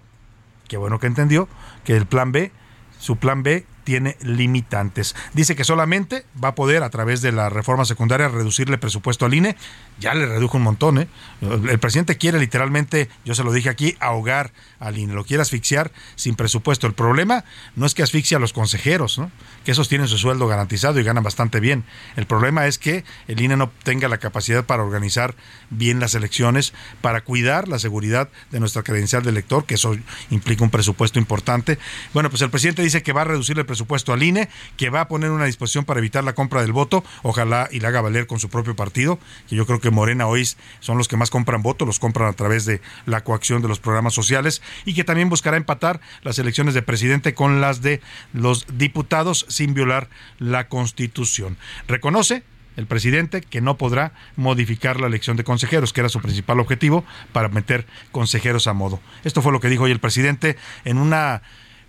qué 0.68 0.76
bueno 0.76 1.00
que 1.00 1.08
entendió, 1.08 1.48
que 1.84 1.96
el 1.96 2.06
plan 2.06 2.30
B, 2.30 2.52
su 3.00 3.16
plan 3.16 3.42
B 3.42 3.66
tiene 3.90 4.16
limitantes. 4.22 5.16
Dice 5.32 5.56
que 5.56 5.64
solamente 5.64 6.24
va 6.42 6.50
a 6.50 6.54
poder 6.54 6.84
a 6.84 6.90
través 6.90 7.22
de 7.22 7.32
la 7.32 7.48
reforma 7.48 7.84
secundaria 7.84 8.28
reducirle 8.28 8.78
presupuesto 8.78 9.26
al 9.26 9.34
INE. 9.34 9.56
Ya 9.98 10.14
le 10.14 10.26
redujo 10.26 10.58
un 10.58 10.62
montón. 10.62 10.98
¿eh? 10.98 11.08
El 11.40 11.80
presidente 11.80 12.16
quiere 12.16 12.38
literalmente, 12.38 13.08
yo 13.24 13.34
se 13.34 13.42
lo 13.42 13.52
dije 13.52 13.68
aquí, 13.68 13.96
ahogar 13.98 14.52
al 14.78 14.96
INE. 14.96 15.12
Lo 15.12 15.24
quiere 15.24 15.42
asfixiar 15.42 15.90
sin 16.14 16.36
presupuesto. 16.36 16.86
El 16.86 16.92
problema 16.92 17.44
no 17.74 17.84
es 17.84 17.94
que 17.94 18.04
asfixie 18.04 18.36
a 18.36 18.38
los 18.38 18.52
consejeros, 18.52 19.18
¿no? 19.18 19.32
Que 19.64 19.72
esos 19.72 19.88
tienen 19.88 20.08
su 20.08 20.18
sueldo 20.18 20.46
garantizado 20.46 20.98
y 20.98 21.02
ganan 21.02 21.22
bastante 21.22 21.60
bien. 21.60 21.84
El 22.16 22.26
problema 22.26 22.66
es 22.66 22.78
que 22.78 23.04
el 23.28 23.40
INE 23.40 23.56
no 23.56 23.70
tenga 23.82 24.08
la 24.08 24.18
capacidad 24.18 24.64
para 24.64 24.82
organizar 24.82 25.34
bien 25.70 26.00
las 26.00 26.14
elecciones, 26.14 26.72
para 27.00 27.22
cuidar 27.22 27.68
la 27.68 27.78
seguridad 27.78 28.30
de 28.50 28.60
nuestra 28.60 28.82
credencial 28.82 29.22
de 29.22 29.30
elector, 29.30 29.64
que 29.64 29.74
eso 29.74 29.96
implica 30.30 30.64
un 30.64 30.70
presupuesto 30.70 31.18
importante. 31.18 31.78
Bueno, 32.14 32.30
pues 32.30 32.42
el 32.42 32.50
presidente 32.50 32.82
dice 32.82 33.02
que 33.02 33.12
va 33.12 33.22
a 33.22 33.24
reducir 33.24 33.58
el 33.58 33.66
presupuesto 33.66 34.12
al 34.12 34.22
INE, 34.22 34.48
que 34.76 34.90
va 34.90 35.02
a 35.02 35.08
poner 35.08 35.30
una 35.30 35.44
disposición 35.44 35.84
para 35.84 36.00
evitar 36.00 36.24
la 36.24 36.34
compra 36.34 36.62
del 36.62 36.72
voto, 36.72 37.04
ojalá 37.22 37.68
y 37.70 37.80
la 37.80 37.88
haga 37.88 38.00
valer 38.00 38.26
con 38.26 38.38
su 38.38 38.48
propio 38.48 38.76
partido, 38.76 39.18
que 39.48 39.56
yo 39.56 39.66
creo 39.66 39.80
que 39.80 39.90
Morena 39.90 40.26
hoy 40.26 40.48
son 40.80 40.96
los 40.96 41.08
que 41.08 41.16
más 41.16 41.30
compran 41.30 41.62
votos, 41.62 41.86
los 41.86 41.98
compran 41.98 42.28
a 42.28 42.32
través 42.32 42.64
de 42.64 42.80
la 43.06 43.22
coacción 43.24 43.62
de 43.62 43.68
los 43.68 43.78
programas 43.78 44.14
sociales, 44.14 44.62
y 44.84 44.94
que 44.94 45.04
también 45.04 45.28
buscará 45.28 45.56
empatar 45.56 46.00
las 46.22 46.38
elecciones 46.38 46.74
de 46.74 46.82
presidente 46.82 47.34
con 47.34 47.60
las 47.60 47.82
de 47.82 48.00
los 48.32 48.66
diputados 48.72 49.46
sin 49.50 49.74
violar 49.74 50.08
la 50.38 50.68
Constitución. 50.68 51.56
Reconoce 51.86 52.42
el 52.76 52.86
presidente 52.86 53.42
que 53.42 53.60
no 53.60 53.76
podrá 53.76 54.12
modificar 54.36 55.00
la 55.00 55.06
elección 55.06 55.36
de 55.36 55.44
consejeros, 55.44 55.92
que 55.92 56.00
era 56.00 56.08
su 56.08 56.20
principal 56.20 56.60
objetivo 56.60 57.04
para 57.32 57.48
meter 57.48 57.86
consejeros 58.12 58.66
a 58.66 58.72
modo. 58.72 59.00
Esto 59.24 59.42
fue 59.42 59.52
lo 59.52 59.60
que 59.60 59.68
dijo 59.68 59.84
hoy 59.84 59.90
el 59.90 60.00
presidente 60.00 60.56
en 60.84 60.98
una 60.98 61.42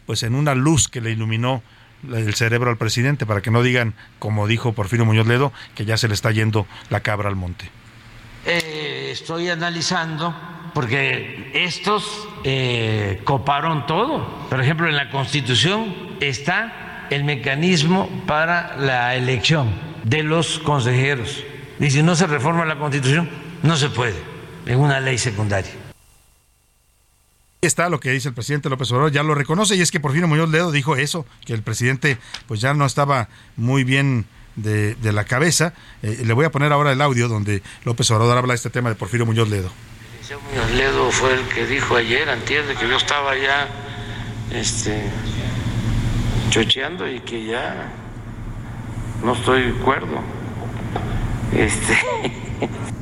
pues 0.06 0.24
en 0.24 0.36
una 0.36 0.56
luz 0.56 0.88
que 0.88 1.00
le 1.00 1.12
iluminó 1.12 1.63
el 2.12 2.34
cerebro 2.34 2.69
al 2.69 2.78
presidente 2.78 3.26
para 3.26 3.41
que 3.41 3.52
no 3.52 3.62
digan, 3.62 3.93
como 4.19 4.47
dijo 4.47 4.74
Porfirio 4.74 5.06
Muñoz 5.06 5.28
Ledo, 5.28 5.54
que 5.76 5.86
ya 5.86 5.95
se 5.97 6.08
le 6.08 6.15
está 6.15 6.32
yendo 6.32 6.65
la 6.89 7.02
cabra 7.02 7.30
al 7.30 7.36
monte. 7.36 7.69
Eh, 8.45 9.10
estoy 9.12 9.50
analizando 9.50 10.36
porque 10.74 11.52
estos 11.54 12.28
eh, 12.43 13.21
coparon 13.24 13.86
todo. 13.86 14.47
Por 14.50 14.62
ejemplo, 14.62 14.89
en 14.89 14.95
la 14.95 15.12
Constitución 15.12 16.17
está 16.19 16.90
el 17.12 17.24
mecanismo 17.24 18.10
para 18.26 18.76
la 18.78 19.15
elección 19.15 19.69
de 20.04 20.24
los 20.24 20.60
consejeros. 20.60 21.43
Y 21.80 21.91
si 21.91 22.04
no 22.04 22.15
se 22.15 22.28
reforma 22.28 22.65
la 22.65 22.78
Constitución, 22.78 23.30
no 23.63 23.76
se 23.76 23.89
puede 23.89 24.15
en 24.65 24.80
una 24.80 25.00
ley 25.00 25.17
secundaria 25.17 25.71
está 27.62 27.89
lo 27.89 28.00
que 28.00 28.10
dice 28.10 28.28
el 28.28 28.34
presidente 28.34 28.69
López 28.69 28.91
Obrador, 28.91 29.12
ya 29.12 29.21
lo 29.21 29.36
reconoce 29.36 29.76
y 29.76 29.82
es 29.82 29.91
que 29.91 30.00
por 30.00 30.13
fin 30.13 30.28
Muñoz 30.28 30.50
Ledo 30.50 30.71
dijo 30.71 30.95
eso, 30.95 31.28
que 31.45 31.54
el 31.54 31.62
presidente 31.62 32.17
pues 32.47 32.60
ya 32.60 32.74
no 32.74 32.86
estaba 32.86 33.30
muy 33.56 33.84
bien 33.84 34.26
de, 34.56 34.95
la 35.04 35.26
cabeza. 35.26 35.74
Eh, 36.02 36.24
le 36.26 36.34
voy 36.34 36.45
a 36.45 36.52
poner 36.52 36.71
ahora 36.71 36.91
el 36.91 37.02
audio 37.02 37.28
donde 37.28 37.62
López 37.84 38.10
Obrador 38.12 38.38
habla 38.38 38.54
de 38.54 38.58
este 38.58 38.71
tema 38.71 38.89
de 38.89 38.95
Porfirio 38.95 39.26
Muñoz 39.26 39.47
Ledo. 39.47 39.71
Muñoz 40.50 40.71
Ledo 40.71 41.12
fue 41.12 41.34
el 41.34 41.47
que 41.50 41.67
dijo 41.67 41.95
ayer, 41.95 42.28
entiende 42.30 42.74
que 42.76 42.88
yo 42.88 42.95
estaba 42.95 43.36
ya 43.38 43.67
este, 44.54 45.04
chocheando 46.51 47.09
y 47.09 47.21
que 47.21 47.45
ya 47.45 47.89
no 49.23 49.31
estoy 49.33 49.71
de 49.71 49.79
acuerdo. 49.79 50.19
Este, 51.53 51.97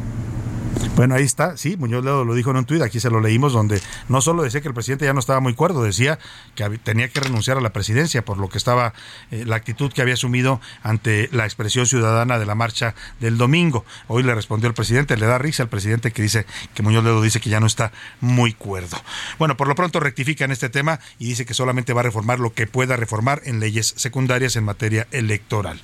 Bueno, 0.96 1.16
ahí 1.16 1.24
está, 1.24 1.56
sí, 1.56 1.78
Muñoz 1.78 2.04
Ledo 2.04 2.26
lo 2.26 2.34
dijo 2.34 2.52
en 2.52 2.58
un 2.58 2.66
tuit, 2.66 2.82
aquí 2.82 3.00
se 3.00 3.10
lo 3.10 3.22
leímos, 3.22 3.54
donde 3.54 3.82
no 4.10 4.20
solo 4.20 4.44
decía 4.44 4.60
que 4.60 4.68
el 4.68 4.74
presidente 4.74 5.06
ya 5.06 5.14
no 5.14 5.22
estaba 5.22 5.40
muy 5.40 5.54
cuerdo, 5.54 5.82
decía 5.84 6.20
que 6.56 6.70
tenía 6.80 7.08
que 7.08 7.22
renunciar 7.22 7.58
a 7.58 7.62
la 7.62 7.72
presidencia 7.72 8.26
por 8.26 8.38
lo 8.38 8.50
que 8.50 8.58
estaba, 8.58 8.94
eh, 9.32 9.46
la 9.46 9.56
actitud 9.56 9.94
que 9.94 10.02
había 10.02 10.16
asumido 10.16 10.60
ante 10.84 11.30
la 11.32 11.46
expresión 11.46 11.86
ciudadana 11.86 12.38
de 12.38 12.46
la 12.46 12.54
marcha 12.54 12.96
del 13.22 13.38
domingo. 13.38 13.86
Hoy 14.08 14.24
le 14.24 14.36
respondió 14.36 14.68
el 14.68 14.74
presidente, 14.74 15.16
le 15.16 15.26
da 15.26 15.38
risa 15.38 15.64
al 15.64 15.70
presidente 15.70 16.12
que 16.12 16.22
dice 16.22 16.46
que 16.74 16.84
Muñoz 16.84 17.06
Ledo 17.06 17.22
dice 17.22 17.40
que 17.40 17.50
ya 17.50 17.62
no 17.62 17.68
está 17.68 17.94
muy 18.20 18.52
cuerdo. 18.52 18.98
Bueno, 19.38 19.56
por 19.56 19.70
lo 19.70 19.76
pronto 19.76 20.02
rectifica 20.02 20.44
en 20.44 20.52
este 20.52 20.68
tema 20.68 21.00
y 21.18 21.28
dice 21.30 21.46
que 21.46 21.54
solamente 21.54 21.94
va 21.94 22.02
a 22.02 22.04
reformar 22.04 22.40
lo 22.40 22.54
que 22.54 22.68
pueda 22.68 22.98
reformar 22.98 23.42
en 23.46 23.62
leyes 23.62 23.94
secundarias 23.96 24.58
en 24.58 24.66
materia 24.66 25.08
electoral. 25.12 25.80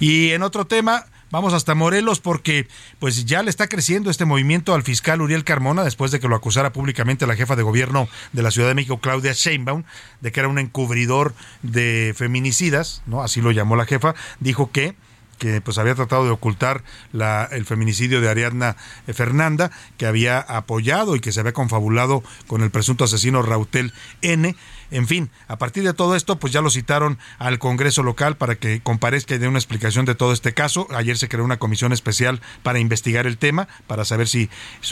Y 0.00 0.30
en 0.30 0.42
otro 0.42 0.66
tema, 0.66 1.04
Vamos 1.34 1.52
hasta 1.52 1.74
Morelos 1.74 2.20
porque 2.20 2.68
pues 3.00 3.24
ya 3.24 3.42
le 3.42 3.50
está 3.50 3.66
creciendo 3.66 4.08
este 4.08 4.24
movimiento 4.24 4.72
al 4.72 4.84
fiscal 4.84 5.20
Uriel 5.20 5.42
Carmona 5.42 5.82
después 5.82 6.12
de 6.12 6.20
que 6.20 6.28
lo 6.28 6.36
acusara 6.36 6.72
públicamente 6.72 7.26
la 7.26 7.34
jefa 7.34 7.56
de 7.56 7.64
gobierno 7.64 8.08
de 8.32 8.42
la 8.42 8.52
Ciudad 8.52 8.68
de 8.68 8.76
México, 8.76 9.00
Claudia 9.00 9.32
Sheinbaum, 9.32 9.82
de 10.20 10.30
que 10.30 10.38
era 10.38 10.48
un 10.48 10.60
encubridor 10.60 11.34
de 11.62 12.14
feminicidas, 12.16 13.02
¿no? 13.06 13.20
Así 13.20 13.40
lo 13.40 13.50
llamó 13.50 13.74
la 13.74 13.84
jefa, 13.84 14.14
dijo 14.38 14.70
que 14.70 14.94
que 15.38 15.60
pues 15.60 15.78
había 15.78 15.96
tratado 15.96 16.24
de 16.24 16.30
ocultar 16.30 16.84
la, 17.12 17.48
el 17.50 17.66
feminicidio 17.66 18.20
de 18.20 18.28
Ariadna 18.28 18.76
Fernanda, 19.12 19.72
que 19.96 20.06
había 20.06 20.38
apoyado 20.38 21.16
y 21.16 21.20
que 21.20 21.32
se 21.32 21.40
había 21.40 21.52
confabulado 21.52 22.22
con 22.46 22.62
el 22.62 22.70
presunto 22.70 23.02
asesino 23.02 23.42
Rautel 23.42 23.92
N 24.22 24.54
en 24.94 25.08
fin, 25.08 25.30
a 25.48 25.58
partir 25.58 25.82
de 25.82 25.92
todo 25.92 26.14
esto, 26.14 26.38
pues 26.38 26.52
ya 26.52 26.60
lo 26.60 26.70
citaron 26.70 27.18
al 27.38 27.58
Congreso 27.58 28.04
local 28.04 28.36
para 28.36 28.54
que 28.54 28.80
comparezca 28.80 29.34
y 29.34 29.38
dé 29.38 29.48
una 29.48 29.58
explicación 29.58 30.04
de 30.04 30.14
todo 30.14 30.32
este 30.32 30.54
caso. 30.54 30.86
Ayer 30.94 31.18
se 31.18 31.28
creó 31.28 31.44
una 31.44 31.56
comisión 31.56 31.92
especial 31.92 32.40
para 32.62 32.78
investigar 32.78 33.26
el 33.26 33.36
tema, 33.36 33.66
para 33.88 34.04
saber 34.04 34.28
si 34.28 34.48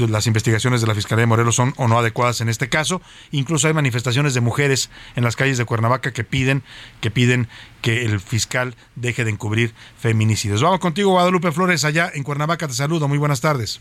las 0.09 0.27
investigaciones 0.27 0.81
de 0.81 0.89
la 0.89 0.97
Fiscalía 0.97 1.23
de 1.23 1.27
Morelos 1.27 1.55
son 1.55 1.73
o 1.77 1.87
no 1.87 2.01
adecuadas 2.01 2.41
en 2.41 2.49
este 2.49 2.69
caso. 2.69 3.01
Incluso 3.31 3.69
hay 3.69 3.75
manifestaciones 3.75 4.35
de 4.35 4.41
mujeres 4.41 4.91
en 5.15 5.23
las 5.23 5.37
calles 5.37 5.57
de 5.57 5.65
Cuernavaca 5.65 6.13
que 6.13 6.25
piden 6.25 6.65
que 7.01 7.13
piden 7.13 7.47
que 7.81 8.05
el 8.05 8.19
fiscal 8.19 8.75
deje 8.97 9.25
de 9.25 9.31
encubrir 9.31 9.73
feminicidios. 9.99 10.63
Vamos 10.63 10.81
contigo, 10.81 11.13
Guadalupe 11.13 11.53
Flores, 11.53 11.85
allá 11.85 12.11
en 12.13 12.25
Cuernavaca. 12.25 12.67
Te 12.67 12.75
saludo. 12.75 13.07
Muy 13.07 13.19
buenas 13.19 13.41
tardes. 13.41 13.81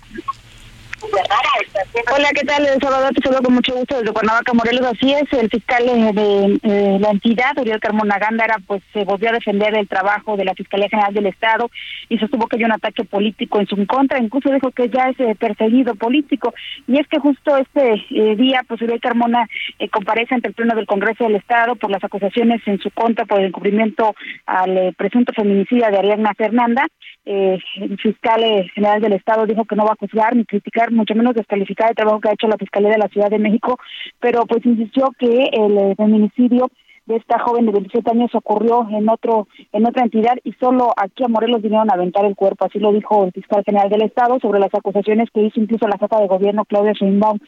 Hola, 1.04 2.30
¿qué 2.36 2.46
tal? 2.46 2.66
Salvador, 2.80 3.14
te 3.14 3.24
saludo 3.24 3.42
con 3.42 3.56
mucho 3.56 3.74
gusto 3.74 3.98
desde 3.98 4.14
Cuernavaca, 4.14 4.54
Morelos. 4.54 4.86
Así 4.86 5.14
es, 5.14 5.24
el 5.34 5.50
fiscal 5.50 5.86
de, 5.86 7.00
la 7.00 7.10
entidad, 7.10 7.58
Uriel 7.58 7.80
Carmona 7.80 8.20
Gándara, 8.20 8.58
pues 8.68 8.84
se 8.94 9.04
volvió 9.04 9.30
a 9.30 9.34
defender 9.34 9.76
el 9.76 9.88
trabajo 9.88 10.38
de 10.38 10.46
la 10.46 10.54
Fiscalía 10.54 10.90
General 10.90 11.14
del 11.14 11.26
Estado 11.26 11.72
y 12.10 12.18
sostuvo 12.20 12.48
que 12.48 12.58
hay 12.58 12.66
un 12.66 12.74
ataque 12.74 13.04
político 13.04 13.60
en 13.60 13.68
su 13.68 13.76
contra. 13.88 14.20
Incluso 14.20 14.52
dijo 14.52 14.72
que 14.72 14.90
ya 14.90 15.10
es 15.10 15.20
eh, 15.20 15.36
perseguido 15.40 15.96
político. 15.96 16.54
Y 16.88 17.00
es 17.00 17.08
que 17.08 17.20
justo 17.20 17.58
este 17.58 18.06
eh, 18.12 18.36
día, 18.36 18.64
pues 18.68 18.82
Uriel 18.82 19.02
Carmona 19.02 19.48
eh, 19.80 19.90
comparece 19.90 20.36
ante 20.36 20.50
el 20.50 20.54
Pleno 20.54 20.76
del 20.76 20.86
Congreso 20.86 21.24
del 21.24 21.36
Estado 21.36 21.76
por 21.76 21.90
las 21.90 22.04
acusaciones 22.04 22.62
en 22.68 22.80
su 22.80 22.92
contra 22.92 23.26
por 23.26 23.40
el 23.40 23.48
encubrimiento 23.48 24.14
al 24.46 24.94
presunto 24.96 25.34
feminicida 25.34 25.90
de 25.90 25.98
Ariadna 25.98 26.34
Fernanda. 26.36 26.86
El 27.26 27.62
fiscal 28.02 28.42
general 28.74 29.02
del 29.02 29.14
Estado 29.14 29.46
dijo 29.46 29.66
que 29.66 29.76
no 29.76 29.86
va 29.86 29.94
a 29.94 30.00
juzgar 30.00 30.36
ni 30.36 30.46
criticar, 30.46 30.92
mucho 30.92 31.14
menos 31.14 31.36
descalificar 31.36 31.90
el 31.90 31.96
trabajo 31.96 32.20
que 32.20 32.30
ha 32.30 32.34
hecho 32.34 32.48
la 32.48 32.58
Fiscalía 32.58 32.90
de 32.90 32.98
la 32.98 33.10
Ciudad 33.10 33.30
de 33.30 33.40
México, 33.40 33.78
pero 34.20 34.46
pues 34.46 34.66
insistió 34.66 35.10
que 35.20 35.50
el 35.54 35.78
eh, 35.78 35.96
feminicidio 35.96 36.70
de 37.06 37.18
esta 37.18 37.40
joven 37.40 37.66
de 37.66 37.74
27 37.74 38.10
años 38.12 38.34
ocurrió 38.34 38.88
en 38.90 39.10
otro 39.10 39.48
en 39.74 39.88
otra 39.88 40.04
entidad 40.04 40.38
y 40.44 40.54
solo 40.54 40.94
aquí 40.96 41.24
a 41.24 41.28
Morelos 41.28 41.62
vinieron 41.62 41.90
a 41.90 41.96
aventar 41.96 42.26
el 42.26 42.36
cuerpo, 42.36 42.66
así 42.66 42.80
lo 42.80 42.92
dijo 42.92 43.26
el 43.26 43.32
fiscal 43.32 43.64
general 43.66 43.90
del 43.90 44.04
Estado 44.04 44.40
sobre 44.40 44.60
las 44.60 44.74
acusaciones 44.74 45.30
que 45.32 45.42
hizo 45.42 45.60
incluso 45.60 45.88
la 45.88 45.98
jefa 45.98 46.20
de 46.20 46.28
gobierno 46.28 46.66
Claudia 46.66 46.94
Sheinbaum, 46.94 47.40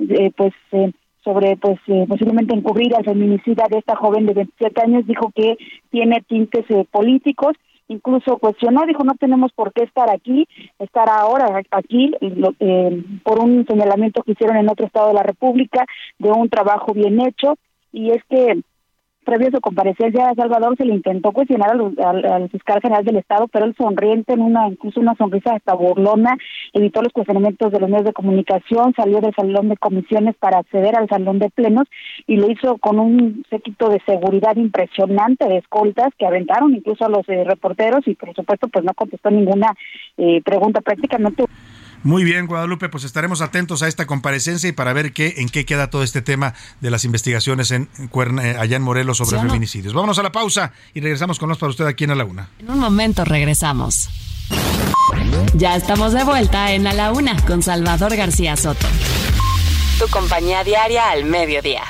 eh, 0.00 0.30
pues 0.36 0.52
eh, 0.72 0.92
sobre 1.24 1.56
pues 1.56 1.78
posiblemente 2.08 2.52
encubrir 2.52 2.96
al 2.96 3.04
feminicida 3.04 3.66
de 3.70 3.78
esta 3.78 3.94
joven 3.94 4.26
de 4.26 4.34
27 4.34 4.82
años, 4.82 5.06
dijo 5.06 5.30
que 5.34 5.56
tiene 5.90 6.20
tintes 6.26 6.64
políticos 6.90 7.54
incluso 7.88 8.38
cuestionó, 8.38 8.86
dijo 8.86 9.04
no 9.04 9.14
tenemos 9.14 9.52
por 9.52 9.72
qué 9.72 9.84
estar 9.84 10.10
aquí, 10.10 10.46
estar 10.78 11.08
ahora 11.08 11.62
aquí 11.70 12.12
eh, 12.20 13.04
por 13.22 13.40
un 13.40 13.66
señalamiento 13.66 14.22
que 14.22 14.32
hicieron 14.32 14.56
en 14.56 14.70
otro 14.70 14.86
estado 14.86 15.08
de 15.08 15.14
la 15.14 15.22
República 15.22 15.84
de 16.18 16.30
un 16.30 16.48
trabajo 16.48 16.92
bien 16.92 17.20
hecho 17.20 17.56
y 17.92 18.10
es 18.10 18.22
que 18.28 18.62
previo 19.24 19.48
a 19.48 19.52
su 19.52 19.60
comparecencia 19.60 20.28
a 20.28 20.34
Salvador 20.34 20.76
se 20.76 20.84
le 20.84 20.94
intentó 20.94 21.32
cuestionar 21.32 21.70
al, 21.70 22.50
fiscal 22.50 22.80
general 22.80 23.04
del 23.04 23.16
Estado, 23.16 23.48
pero 23.48 23.64
él 23.64 23.74
sonriente, 23.76 24.32
en 24.32 24.40
una 24.40 24.68
incluso 24.68 25.00
una 25.00 25.14
sonrisa 25.16 25.54
hasta 25.54 25.74
burlona, 25.74 26.36
evitó 26.72 27.02
los 27.02 27.12
cuestionamientos 27.12 27.72
de 27.72 27.80
los 27.80 27.88
medios 27.88 28.06
de 28.06 28.12
comunicación, 28.12 28.92
salió 28.94 29.20
del 29.20 29.34
salón 29.34 29.68
de 29.68 29.76
comisiones 29.76 30.36
para 30.36 30.58
acceder 30.58 30.96
al 30.96 31.08
salón 31.08 31.38
de 31.38 31.50
plenos 31.50 31.86
y 32.26 32.36
lo 32.36 32.50
hizo 32.50 32.78
con 32.78 32.98
un 32.98 33.44
séquito 33.50 33.88
de 33.88 34.00
seguridad 34.06 34.56
impresionante 34.56 35.48
de 35.48 35.58
escoltas 35.58 36.08
que 36.18 36.26
aventaron 36.26 36.74
incluso 36.74 37.04
a 37.04 37.08
los 37.08 37.28
eh, 37.28 37.44
reporteros 37.44 38.06
y 38.06 38.14
por 38.14 38.34
supuesto 38.34 38.68
pues 38.68 38.84
no 38.84 38.94
contestó 38.94 39.30
ninguna 39.30 39.74
eh, 40.16 40.42
pregunta 40.42 40.80
prácticamente 40.80 41.44
muy 42.02 42.24
bien, 42.24 42.46
Guadalupe, 42.46 42.88
pues 42.88 43.04
estaremos 43.04 43.40
atentos 43.40 43.82
a 43.82 43.88
esta 43.88 44.06
comparecencia 44.06 44.68
y 44.68 44.72
para 44.72 44.92
ver 44.92 45.12
qué, 45.12 45.34
en 45.38 45.48
qué 45.48 45.64
queda 45.64 45.90
todo 45.90 46.02
este 46.02 46.22
tema 46.22 46.54
de 46.80 46.90
las 46.90 47.04
investigaciones 47.04 47.70
en 47.70 47.88
eh, 48.42 48.56
allá 48.58 48.76
en 48.76 48.82
Morelos 48.82 49.18
sobre 49.18 49.40
feminicidios. 49.40 49.94
Vámonos 49.94 50.18
a 50.18 50.22
la 50.22 50.32
pausa 50.32 50.72
y 50.94 51.00
regresamos 51.00 51.38
con 51.38 51.48
los 51.48 51.58
para 51.58 51.70
usted 51.70 51.86
aquí 51.86 52.04
en 52.04 52.10
A 52.10 52.14
la 52.14 52.24
Una. 52.24 52.48
En 52.58 52.70
un 52.70 52.78
momento 52.78 53.24
regresamos. 53.24 54.08
Ya 55.54 55.76
estamos 55.76 56.12
de 56.12 56.24
vuelta 56.24 56.72
en 56.72 56.86
A 56.86 56.92
la 56.92 57.12
Una 57.12 57.36
con 57.44 57.62
Salvador 57.62 58.16
García 58.16 58.56
Soto. 58.56 58.86
Tu 59.98 60.08
compañía 60.08 60.64
diaria 60.64 61.10
al 61.10 61.24
mediodía. 61.24 61.82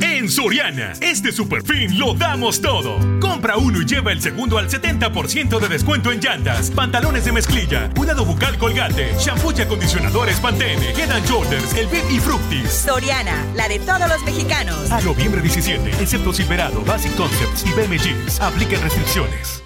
En 0.00 0.28
Soriana, 0.28 0.92
este 1.00 1.32
super 1.32 1.62
fin 1.62 1.98
lo 1.98 2.14
damos 2.14 2.60
todo. 2.60 2.98
Compra 3.20 3.56
uno 3.56 3.80
y 3.80 3.84
lleva 3.84 4.12
el 4.12 4.20
segundo 4.20 4.58
al 4.58 4.68
70% 4.68 5.58
de 5.60 5.68
descuento 5.68 6.10
en 6.10 6.20
llantas, 6.20 6.70
pantalones 6.70 7.24
de 7.24 7.32
mezclilla, 7.32 7.90
cuidado 7.94 8.24
bucal 8.24 8.58
colgate, 8.58 9.14
shampoo 9.18 9.52
y 9.56 9.60
acondicionadores 9.60 10.40
Pantene, 10.40 10.90
Head 10.90 11.24
Shoulders, 11.26 11.74
El 11.74 11.86
Bit 11.86 12.10
y 12.10 12.18
Fructis. 12.18 12.70
Soriana, 12.70 13.44
la 13.54 13.68
de 13.68 13.78
todos 13.78 14.08
los 14.08 14.22
mexicanos. 14.24 14.90
A 14.90 15.00
noviembre 15.00 15.40
17, 15.40 15.90
excepto 16.02 16.32
Silverado, 16.32 16.82
Basic 16.82 17.14
Concepts 17.16 17.64
y 17.66 17.70
BM 17.72 17.98
Jeans. 17.98 18.40
Apliquen 18.40 18.80
restricciones. 18.82 19.65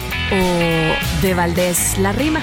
o 0.31 1.21
de 1.21 1.33
Valdés 1.33 1.97
la 1.97 2.11
rima. 2.11 2.41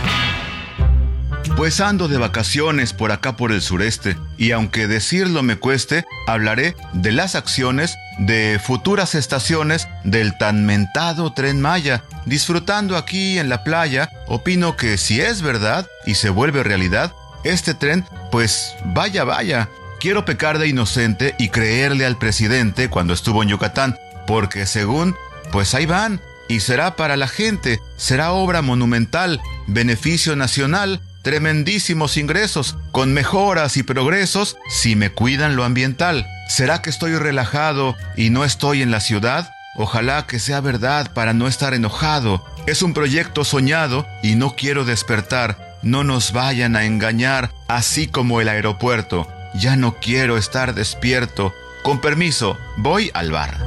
Pues 1.56 1.80
ando 1.80 2.06
de 2.06 2.18
vacaciones 2.18 2.92
por 2.92 3.10
acá 3.10 3.36
por 3.36 3.50
el 3.50 3.62
sureste, 3.62 4.16
y 4.36 4.52
aunque 4.52 4.86
decirlo 4.86 5.42
me 5.42 5.56
cueste, 5.56 6.04
hablaré 6.26 6.76
de 6.92 7.10
las 7.10 7.34
acciones 7.34 7.96
de 8.18 8.60
futuras 8.62 9.14
estaciones 9.14 9.88
del 10.04 10.36
tan 10.38 10.66
mentado 10.66 11.32
tren 11.32 11.60
Maya. 11.60 12.04
Disfrutando 12.26 12.96
aquí 12.96 13.38
en 13.38 13.48
la 13.48 13.64
playa, 13.64 14.10
opino 14.26 14.76
que 14.76 14.98
si 14.98 15.20
es 15.20 15.42
verdad 15.42 15.88
y 16.06 16.14
se 16.14 16.30
vuelve 16.30 16.62
realidad, 16.62 17.12
este 17.44 17.74
tren, 17.74 18.04
pues 18.30 18.74
vaya, 18.84 19.24
vaya. 19.24 19.68
Quiero 19.98 20.24
pecar 20.24 20.58
de 20.58 20.68
inocente 20.68 21.34
y 21.38 21.48
creerle 21.48 22.06
al 22.06 22.18
presidente 22.18 22.88
cuando 22.88 23.14
estuvo 23.14 23.42
en 23.42 23.48
Yucatán, 23.48 23.98
porque 24.28 24.64
según, 24.66 25.16
pues 25.50 25.74
ahí 25.74 25.86
van, 25.86 26.20
y 26.48 26.60
será 26.60 26.96
para 26.96 27.16
la 27.16 27.28
gente, 27.28 27.80
será 27.96 28.32
obra 28.32 28.62
monumental, 28.62 29.40
beneficio 29.66 30.34
nacional, 30.34 31.00
tremendísimos 31.22 32.16
ingresos, 32.16 32.76
con 32.90 33.12
mejoras 33.12 33.76
y 33.76 33.82
progresos 33.82 34.56
si 34.70 34.96
me 34.96 35.10
cuidan 35.10 35.56
lo 35.56 35.64
ambiental. 35.64 36.26
¿Será 36.48 36.80
que 36.80 36.90
estoy 36.90 37.16
relajado 37.16 37.96
y 38.16 38.30
no 38.30 38.44
estoy 38.44 38.82
en 38.82 38.90
la 38.90 39.00
ciudad? 39.00 39.50
Ojalá 39.76 40.26
que 40.26 40.38
sea 40.38 40.60
verdad 40.60 41.12
para 41.12 41.34
no 41.34 41.46
estar 41.46 41.74
enojado. 41.74 42.44
Es 42.66 42.82
un 42.82 42.94
proyecto 42.94 43.44
soñado 43.44 44.06
y 44.22 44.34
no 44.34 44.56
quiero 44.56 44.84
despertar. 44.84 45.76
No 45.82 46.02
nos 46.02 46.32
vayan 46.32 46.74
a 46.74 46.84
engañar, 46.84 47.52
así 47.68 48.08
como 48.08 48.40
el 48.40 48.48
aeropuerto. 48.48 49.28
Ya 49.54 49.76
no 49.76 49.96
quiero 50.00 50.36
estar 50.36 50.74
despierto. 50.74 51.54
Con 51.84 52.00
permiso, 52.00 52.58
voy 52.76 53.10
al 53.14 53.30
bar. 53.30 53.58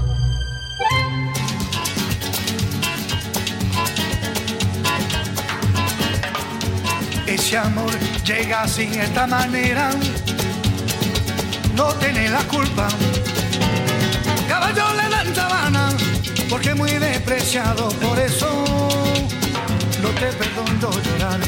Ese 7.51 7.57
amor 7.57 7.91
llega 8.23 8.65
sin 8.65 8.93
esta 8.93 9.27
manera, 9.27 9.89
no 11.75 11.87
tiene 11.95 12.29
la 12.29 12.39
culpa. 12.43 12.87
Caballo 14.47 14.85
le 14.93 15.09
dan 15.09 15.35
sabana, 15.35 15.89
porque 16.49 16.73
muy 16.73 16.91
despreciado, 16.91 17.89
por 17.89 18.17
eso 18.19 18.47
no 20.01 20.09
te 20.11 20.27
perdono 20.27 20.91
llorar. 21.03 21.41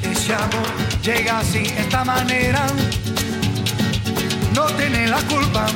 Ese 0.00 0.32
amor 0.32 0.68
llega 1.02 1.44
sin 1.44 1.66
esta 1.66 2.02
manera, 2.02 2.66
no 4.54 4.64
tiene 4.78 5.06
la 5.06 5.20
culpa. 5.24 5.66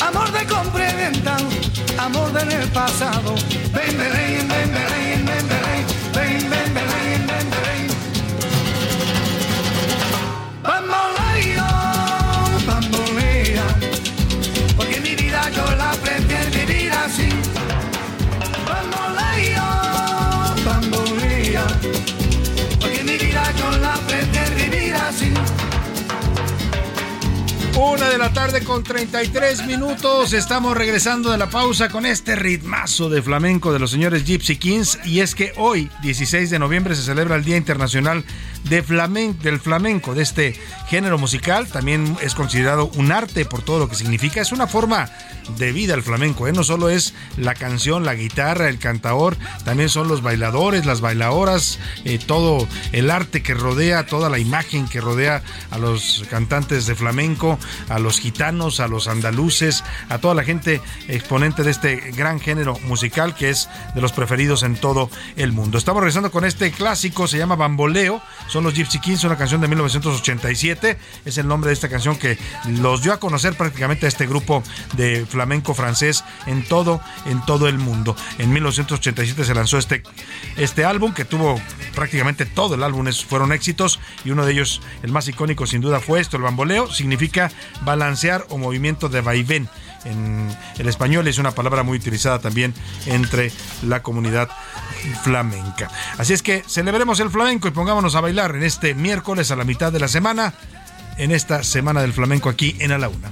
Amor 0.00 0.32
de 0.32 0.44
compra 0.44 0.84
amor 1.98 2.32
del 2.32 2.68
pasado. 2.70 3.36
Ven, 3.72 3.96
ven, 3.96 4.48
ven, 4.48 4.93
de 28.14 28.18
la 28.18 28.32
tarde 28.32 28.62
con 28.62 28.84
33 28.84 29.66
minutos. 29.66 30.32
Estamos 30.34 30.76
regresando 30.76 31.32
de 31.32 31.36
la 31.36 31.50
pausa 31.50 31.88
con 31.88 32.06
este 32.06 32.36
ritmazo 32.36 33.08
de 33.08 33.20
flamenco 33.20 33.72
de 33.72 33.80
los 33.80 33.90
señores 33.90 34.24
Gypsy 34.24 34.56
Kings. 34.56 35.00
Y 35.04 35.18
es 35.18 35.34
que 35.34 35.52
hoy, 35.56 35.90
16 36.02 36.48
de 36.48 36.60
noviembre, 36.60 36.94
se 36.94 37.02
celebra 37.02 37.34
el 37.34 37.44
Día 37.44 37.56
Internacional 37.56 38.24
de 38.62 38.82
del 39.42 39.60
flamenco, 39.60 40.14
de 40.14 40.22
este 40.22 40.54
género 40.86 41.18
musical. 41.18 41.66
También 41.66 42.16
es 42.22 42.36
considerado 42.36 42.88
un 42.94 43.10
arte 43.10 43.44
por 43.46 43.62
todo 43.62 43.80
lo 43.80 43.88
que 43.88 43.96
significa. 43.96 44.40
Es 44.40 44.52
una 44.52 44.68
forma 44.68 45.10
de 45.58 45.72
vida 45.72 45.94
el 45.94 46.02
flamenco. 46.02 46.48
¿eh? 46.48 46.52
No 46.52 46.64
solo 46.64 46.88
es 46.88 47.14
la 47.36 47.54
canción, 47.54 48.04
la 48.04 48.14
guitarra, 48.14 48.68
el 48.68 48.78
cantador, 48.78 49.36
también 49.64 49.88
son 49.88 50.08
los 50.08 50.22
bailadores, 50.22 50.86
las 50.86 51.00
bailadoras, 51.00 51.78
eh, 52.04 52.18
todo 52.18 52.66
el 52.92 53.10
arte 53.10 53.42
que 53.42 53.54
rodea, 53.54 54.06
toda 54.06 54.28
la 54.28 54.38
imagen 54.38 54.88
que 54.88 55.00
rodea 55.00 55.42
a 55.70 55.78
los 55.78 56.24
cantantes 56.30 56.86
de 56.86 56.94
flamenco, 56.94 57.58
los 58.04 58.20
gitanos, 58.20 58.80
a 58.80 58.88
los 58.88 59.08
andaluces, 59.08 59.84
a 60.08 60.18
toda 60.18 60.34
la 60.34 60.44
gente 60.44 60.80
exponente 61.08 61.62
de 61.62 61.70
este 61.70 61.96
gran 62.12 62.40
género 62.40 62.78
musical 62.86 63.34
que 63.34 63.50
es 63.50 63.68
de 63.94 64.00
los 64.00 64.12
preferidos 64.12 64.62
en 64.62 64.76
todo 64.76 65.10
el 65.36 65.52
mundo. 65.52 65.78
Estamos 65.78 66.00
regresando 66.00 66.30
con 66.30 66.44
este 66.44 66.70
clásico, 66.70 67.26
se 67.26 67.38
llama 67.38 67.56
Bamboleo, 67.56 68.22
son 68.48 68.64
los 68.64 68.74
Gypsy 68.74 68.98
Kings, 68.98 69.24
una 69.24 69.36
canción 69.36 69.60
de 69.60 69.68
1987, 69.68 70.98
es 71.24 71.38
el 71.38 71.48
nombre 71.48 71.68
de 71.68 71.74
esta 71.74 71.88
canción 71.88 72.16
que 72.16 72.38
los 72.80 73.02
dio 73.02 73.12
a 73.12 73.20
conocer 73.20 73.54
prácticamente 73.54 74.06
a 74.06 74.08
este 74.08 74.26
grupo 74.26 74.62
de 74.96 75.26
flamenco 75.26 75.74
francés 75.74 76.24
en 76.46 76.64
todo, 76.64 77.00
en 77.26 77.44
todo 77.46 77.68
el 77.68 77.78
mundo. 77.78 78.16
En 78.38 78.52
1987 78.52 79.44
se 79.44 79.54
lanzó 79.54 79.78
este, 79.78 80.02
este 80.56 80.84
álbum 80.84 81.12
que 81.12 81.24
tuvo 81.24 81.60
prácticamente 81.94 82.46
todo 82.46 82.74
el 82.74 82.82
álbum 82.82 83.04
fueron 83.12 83.52
éxitos 83.52 84.00
y 84.24 84.30
uno 84.30 84.46
de 84.46 84.52
ellos, 84.52 84.80
el 85.02 85.12
más 85.12 85.28
icónico 85.28 85.66
sin 85.66 85.80
duda 85.80 86.00
fue 86.00 86.20
esto, 86.20 86.36
el 86.36 86.42
bamboleo, 86.42 86.90
significa 86.90 87.50
balancear 87.94 88.44
o 88.50 88.58
movimiento 88.58 89.08
de 89.08 89.20
vaivén. 89.20 89.68
En 90.04 90.54
el 90.78 90.88
español 90.88 91.26
es 91.28 91.38
una 91.38 91.52
palabra 91.52 91.82
muy 91.82 91.96
utilizada 91.96 92.38
también 92.38 92.74
entre 93.06 93.52
la 93.82 94.02
comunidad 94.02 94.48
flamenca. 95.22 95.90
Así 96.18 96.32
es 96.32 96.42
que 96.42 96.62
celebremos 96.66 97.20
el 97.20 97.30
flamenco 97.30 97.68
y 97.68 97.70
pongámonos 97.70 98.14
a 98.14 98.20
bailar 98.20 98.56
en 98.56 98.64
este 98.64 98.94
miércoles 98.94 99.50
a 99.50 99.56
la 99.56 99.64
mitad 99.64 99.92
de 99.92 100.00
la 100.00 100.08
semana, 100.08 100.54
en 101.16 101.30
esta 101.30 101.62
semana 101.62 102.02
del 102.02 102.12
flamenco 102.12 102.48
aquí 102.48 102.76
en 102.80 102.92
A 102.92 102.98
la 102.98 103.08
Una. 103.08 103.30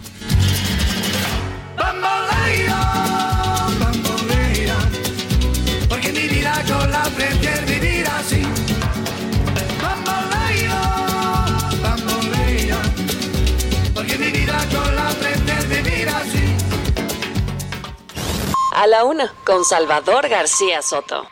A 18.74 18.86
la 18.86 19.04
una, 19.04 19.34
con 19.44 19.66
Salvador 19.66 20.30
García 20.30 20.80
Soto. 20.80 21.28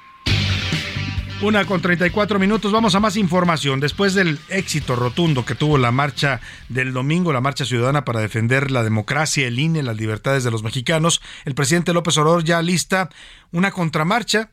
Una 1.40 1.64
con 1.64 1.81
34 1.81 2.38
minutos, 2.38 2.70
vamos 2.70 2.94
a 2.94 3.00
más 3.00 3.16
información. 3.16 3.81
Después 3.81 4.12
del 4.12 4.38
éxito 4.50 4.94
rotundo 4.94 5.46
que 5.46 5.55
tuvo 5.55 5.79
la 5.79 5.90
marcha 5.90 6.42
del 6.68 6.92
domingo, 6.92 7.33
la 7.33 7.40
marcha 7.40 7.64
ciudadana 7.64 8.05
para 8.05 8.20
defender 8.20 8.70
la 8.70 8.83
democracia, 8.83 9.46
el 9.46 9.59
INE, 9.59 9.83
las 9.83 9.96
libertades 9.96 10.44
de 10.44 10.50
los 10.50 10.62
mexicanos, 10.62 11.22
el 11.46 11.55
presidente 11.55 11.94
López 11.94 12.18
Obrador 12.18 12.44
ya 12.44 12.61
lista 12.61 13.09
una 13.53 13.70
contramarcha. 13.70 14.50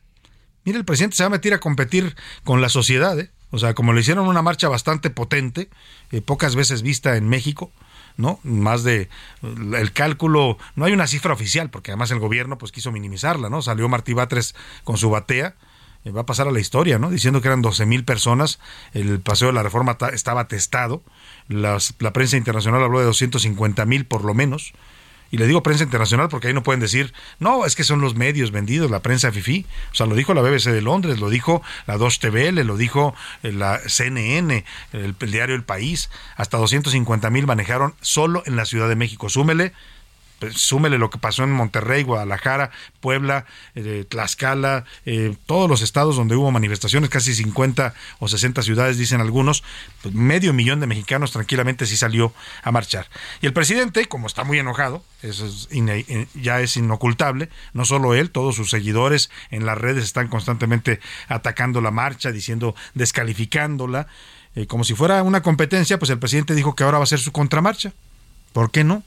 Mire, 0.64 0.78
el 0.78 0.86
presidente 0.86 1.18
se 1.18 1.24
va 1.24 1.28
a 1.28 1.32
meter 1.32 1.54
a 1.54 1.60
competir 1.60 2.16
con 2.46 2.62
la 2.62 2.70
sociedad, 2.70 3.20
¿eh? 3.20 3.32
O 3.52 3.60
sea, 3.60 3.74
como 3.74 3.92
le 3.92 4.00
hicieron 4.00 4.28
una 4.28 4.42
marcha 4.42 4.70
bastante 4.70 5.10
potente, 5.10 5.70
eh, 6.12 6.22
pocas 6.22 6.56
veces 6.56 6.84
vista 6.84 7.18
en 7.18 7.28
México, 7.28 7.72
¿no? 8.18 8.40
Más 8.44 8.84
de 8.84 9.10
el 9.42 9.94
cálculo, 9.94 10.58
no 10.76 10.86
hay 10.86 10.94
una 10.94 11.08
cifra 11.08 11.34
oficial, 11.34 11.70
porque 11.70 11.92
además 11.92 12.12
el 12.12 12.20
gobierno 12.20 12.58
pues 12.58 12.72
quiso 12.72 12.92
minimizarla, 12.92 13.50
¿no? 13.50 13.62
Salió 13.62 13.88
Martí 13.88 14.14
Batres 14.14 14.56
con 14.84 14.98
su 14.98 15.10
batea 15.10 15.56
eh, 16.04 16.12
va 16.12 16.22
a 16.22 16.26
pasar 16.26 16.48
a 16.48 16.52
la 16.52 16.60
historia, 16.60 17.00
¿no? 17.00 17.10
Diciendo 17.10 17.42
que 17.42 17.48
eran 17.48 17.62
12 17.62 17.86
mil 17.86 18.04
personas, 18.06 18.60
el 18.94 19.20
paseo 19.20 19.48
de 19.50 19.54
la 19.54 19.64
reforma 19.64 19.98
estaba 20.14 20.48
testado, 20.48 21.04
la 21.48 21.80
prensa 22.14 22.38
internacional 22.38 22.84
habló 22.84 23.00
de 23.00 23.06
250 23.06 23.86
mil 23.86 24.06
por 24.06 24.24
lo 24.24 24.34
menos, 24.34 24.74
y 25.32 25.38
le 25.38 25.48
digo 25.48 25.64
prensa 25.64 25.84
internacional 25.84 26.30
porque 26.30 26.48
ahí 26.48 26.54
no 26.54 26.64
pueden 26.64 26.80
decir, 26.80 27.14
no, 27.40 27.66
es 27.66 27.76
que 27.76 27.84
son 27.84 28.02
los 28.02 28.16
medios 28.16 28.52
vendidos, 28.52 28.90
la 28.90 29.02
prensa 29.02 29.32
FIFI. 29.32 29.66
O 29.92 29.96
sea, 29.96 30.06
lo 30.06 30.16
dijo 30.16 30.34
la 30.34 30.42
BBC 30.42 30.72
de 30.72 30.82
Londres, 30.82 31.20
lo 31.20 31.30
dijo 31.30 31.62
la 31.86 31.98
2TVL, 31.98 32.64
lo 32.64 32.78
dijo 32.78 33.14
eh, 33.44 33.52
la 33.52 33.80
CNN, 33.86 34.64
el, 34.94 35.16
el 35.20 35.32
diario 35.32 35.56
El 35.56 35.64
País. 35.64 36.10
Hasta 36.36 36.58
250 36.58 37.30
mil 37.30 37.46
manejaron 37.46 37.96
solo 38.02 38.44
en 38.46 38.56
la 38.56 38.66
Ciudad 38.66 38.90
de 38.90 38.96
México. 38.96 39.30
Súmele 39.30 39.74
pues, 40.40 40.58
súmele 40.58 40.98
lo 40.98 41.10
que 41.10 41.18
pasó 41.18 41.44
en 41.44 41.52
Monterrey, 41.52 42.04
Guadalajara, 42.04 42.72
Puebla, 43.00 43.46
eh, 43.76 44.06
Tlaxcala, 44.08 44.86
eh, 45.06 45.36
todos 45.46 45.70
los 45.70 45.82
estados 45.82 46.16
donde 46.16 46.36
hubo 46.36 46.52
manifestaciones, 46.52 47.10
casi 47.10 47.34
50 47.34 47.94
o 48.20 48.28
60 48.28 48.62
ciudades, 48.62 48.98
dicen 48.98 49.22
algunos, 49.22 49.64
pues, 50.02 50.14
medio 50.14 50.54
millón 50.54 50.80
de 50.80 50.88
mexicanos 50.88 51.32
tranquilamente 51.32 51.86
sí 51.86 51.98
salió 51.98 52.34
a 52.64 52.72
marchar. 52.72 53.08
Y 53.42 53.48
el 53.48 53.54
presidente, 53.54 54.06
como 54.06 54.28
está 54.28 54.44
muy 54.44 54.60
enojado, 54.60 55.04
eso 55.22 55.48
eh, 55.72 56.28
ya 56.36 56.62
es 56.62 56.78
inocultable, 56.78 57.50
no 57.74 57.86
solo 57.86 58.14
él, 58.14 58.30
todos 58.30 58.56
sus 58.56 58.70
seguidores 58.70 59.30
en 59.50 59.66
las 59.66 59.78
redes 59.78 60.04
están 60.04 60.28
constantemente 60.28 61.00
atacando 61.28 61.82
la 61.82 61.92
marcha, 61.92 62.32
diciendo, 62.32 62.76
descalificándola, 62.94 64.08
como 64.68 64.84
si 64.84 64.96
fuera 64.96 65.22
una 65.22 65.44
competencia, 65.44 66.00
pues 66.00 66.10
el 66.10 66.18
presidente 66.18 66.56
dijo 66.56 66.74
que 66.74 66.84
ahora 66.84 66.98
va 66.98 67.04
a 67.04 67.08
ser 67.08 67.20
su 67.20 67.32
contramarcha. 67.32 67.94
¿Por 68.54 68.72
qué 68.72 68.84
no? 68.84 69.04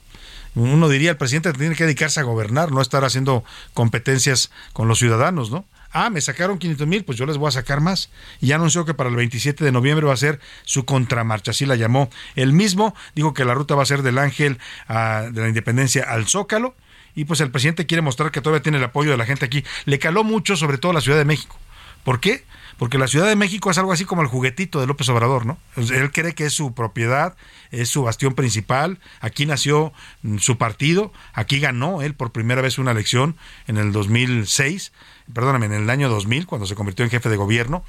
Uno 0.55 0.89
diría 0.89 1.11
el 1.11 1.17
presidente 1.17 1.53
tiene 1.53 1.75
que 1.75 1.85
dedicarse 1.85 2.19
a 2.19 2.23
gobernar, 2.23 2.71
no 2.71 2.81
estar 2.81 3.03
haciendo 3.05 3.43
competencias 3.73 4.51
con 4.73 4.87
los 4.87 4.99
ciudadanos, 4.99 5.51
¿no? 5.51 5.65
Ah, 5.93 6.09
me 6.09 6.21
sacaron 6.21 6.57
500 6.57 6.87
mil, 6.87 7.03
pues 7.03 7.17
yo 7.17 7.25
les 7.25 7.37
voy 7.37 7.49
a 7.49 7.51
sacar 7.51 7.81
más. 7.81 8.09
Y 8.39 8.47
ya 8.47 8.55
anunció 8.55 8.85
que 8.85 8.93
para 8.93 9.09
el 9.09 9.15
27 9.15 9.63
de 9.63 9.71
noviembre 9.71 10.05
va 10.05 10.13
a 10.13 10.17
ser 10.17 10.39
su 10.63 10.85
contramarcha, 10.85 11.51
así 11.51 11.65
la 11.65 11.75
llamó 11.75 12.09
él 12.35 12.53
mismo. 12.53 12.95
Dijo 13.13 13.33
que 13.33 13.43
la 13.43 13.53
ruta 13.53 13.75
va 13.75 13.83
a 13.83 13.85
ser 13.85 14.01
del 14.01 14.17
Ángel 14.17 14.57
de 14.87 15.41
la 15.41 15.47
Independencia 15.47 16.03
al 16.03 16.27
Zócalo. 16.27 16.75
Y 17.13 17.25
pues 17.25 17.41
el 17.41 17.51
presidente 17.51 17.85
quiere 17.85 18.01
mostrar 18.01 18.31
que 18.31 18.39
todavía 18.39 18.63
tiene 18.63 18.77
el 18.77 18.85
apoyo 18.85 19.11
de 19.11 19.17
la 19.17 19.25
gente 19.25 19.43
aquí. 19.43 19.65
Le 19.83 19.99
caló 19.99 20.23
mucho, 20.23 20.55
sobre 20.55 20.77
todo 20.77 20.93
la 20.93 21.01
Ciudad 21.01 21.17
de 21.17 21.25
México. 21.25 21.57
¿Por 22.05 22.21
qué? 22.21 22.45
Porque 22.81 22.97
la 22.97 23.07
Ciudad 23.07 23.27
de 23.27 23.35
México 23.35 23.69
es 23.69 23.77
algo 23.77 23.91
así 23.93 24.05
como 24.05 24.23
el 24.23 24.27
juguetito 24.27 24.79
de 24.79 24.87
López 24.87 25.07
Obrador, 25.09 25.45
¿no? 25.45 25.59
Él 25.75 26.11
cree 26.11 26.33
que 26.33 26.47
es 26.47 26.53
su 26.53 26.73
propiedad, 26.73 27.35
es 27.69 27.89
su 27.89 28.01
bastión 28.01 28.33
principal, 28.33 28.97
aquí 29.19 29.45
nació 29.45 29.93
mm, 30.23 30.39
su 30.39 30.57
partido, 30.57 31.13
aquí 31.33 31.59
ganó 31.59 32.01
él 32.01 32.15
por 32.15 32.31
primera 32.31 32.59
vez 32.63 32.79
una 32.79 32.89
elección 32.89 33.35
en 33.67 33.77
el 33.77 33.91
2006, 33.91 34.93
perdóname, 35.31 35.67
en 35.67 35.73
el 35.73 35.91
año 35.91 36.09
2000, 36.09 36.47
cuando 36.47 36.65
se 36.65 36.73
convirtió 36.73 37.05
en 37.05 37.11
jefe 37.11 37.29
de 37.29 37.37
gobierno, 37.37 37.83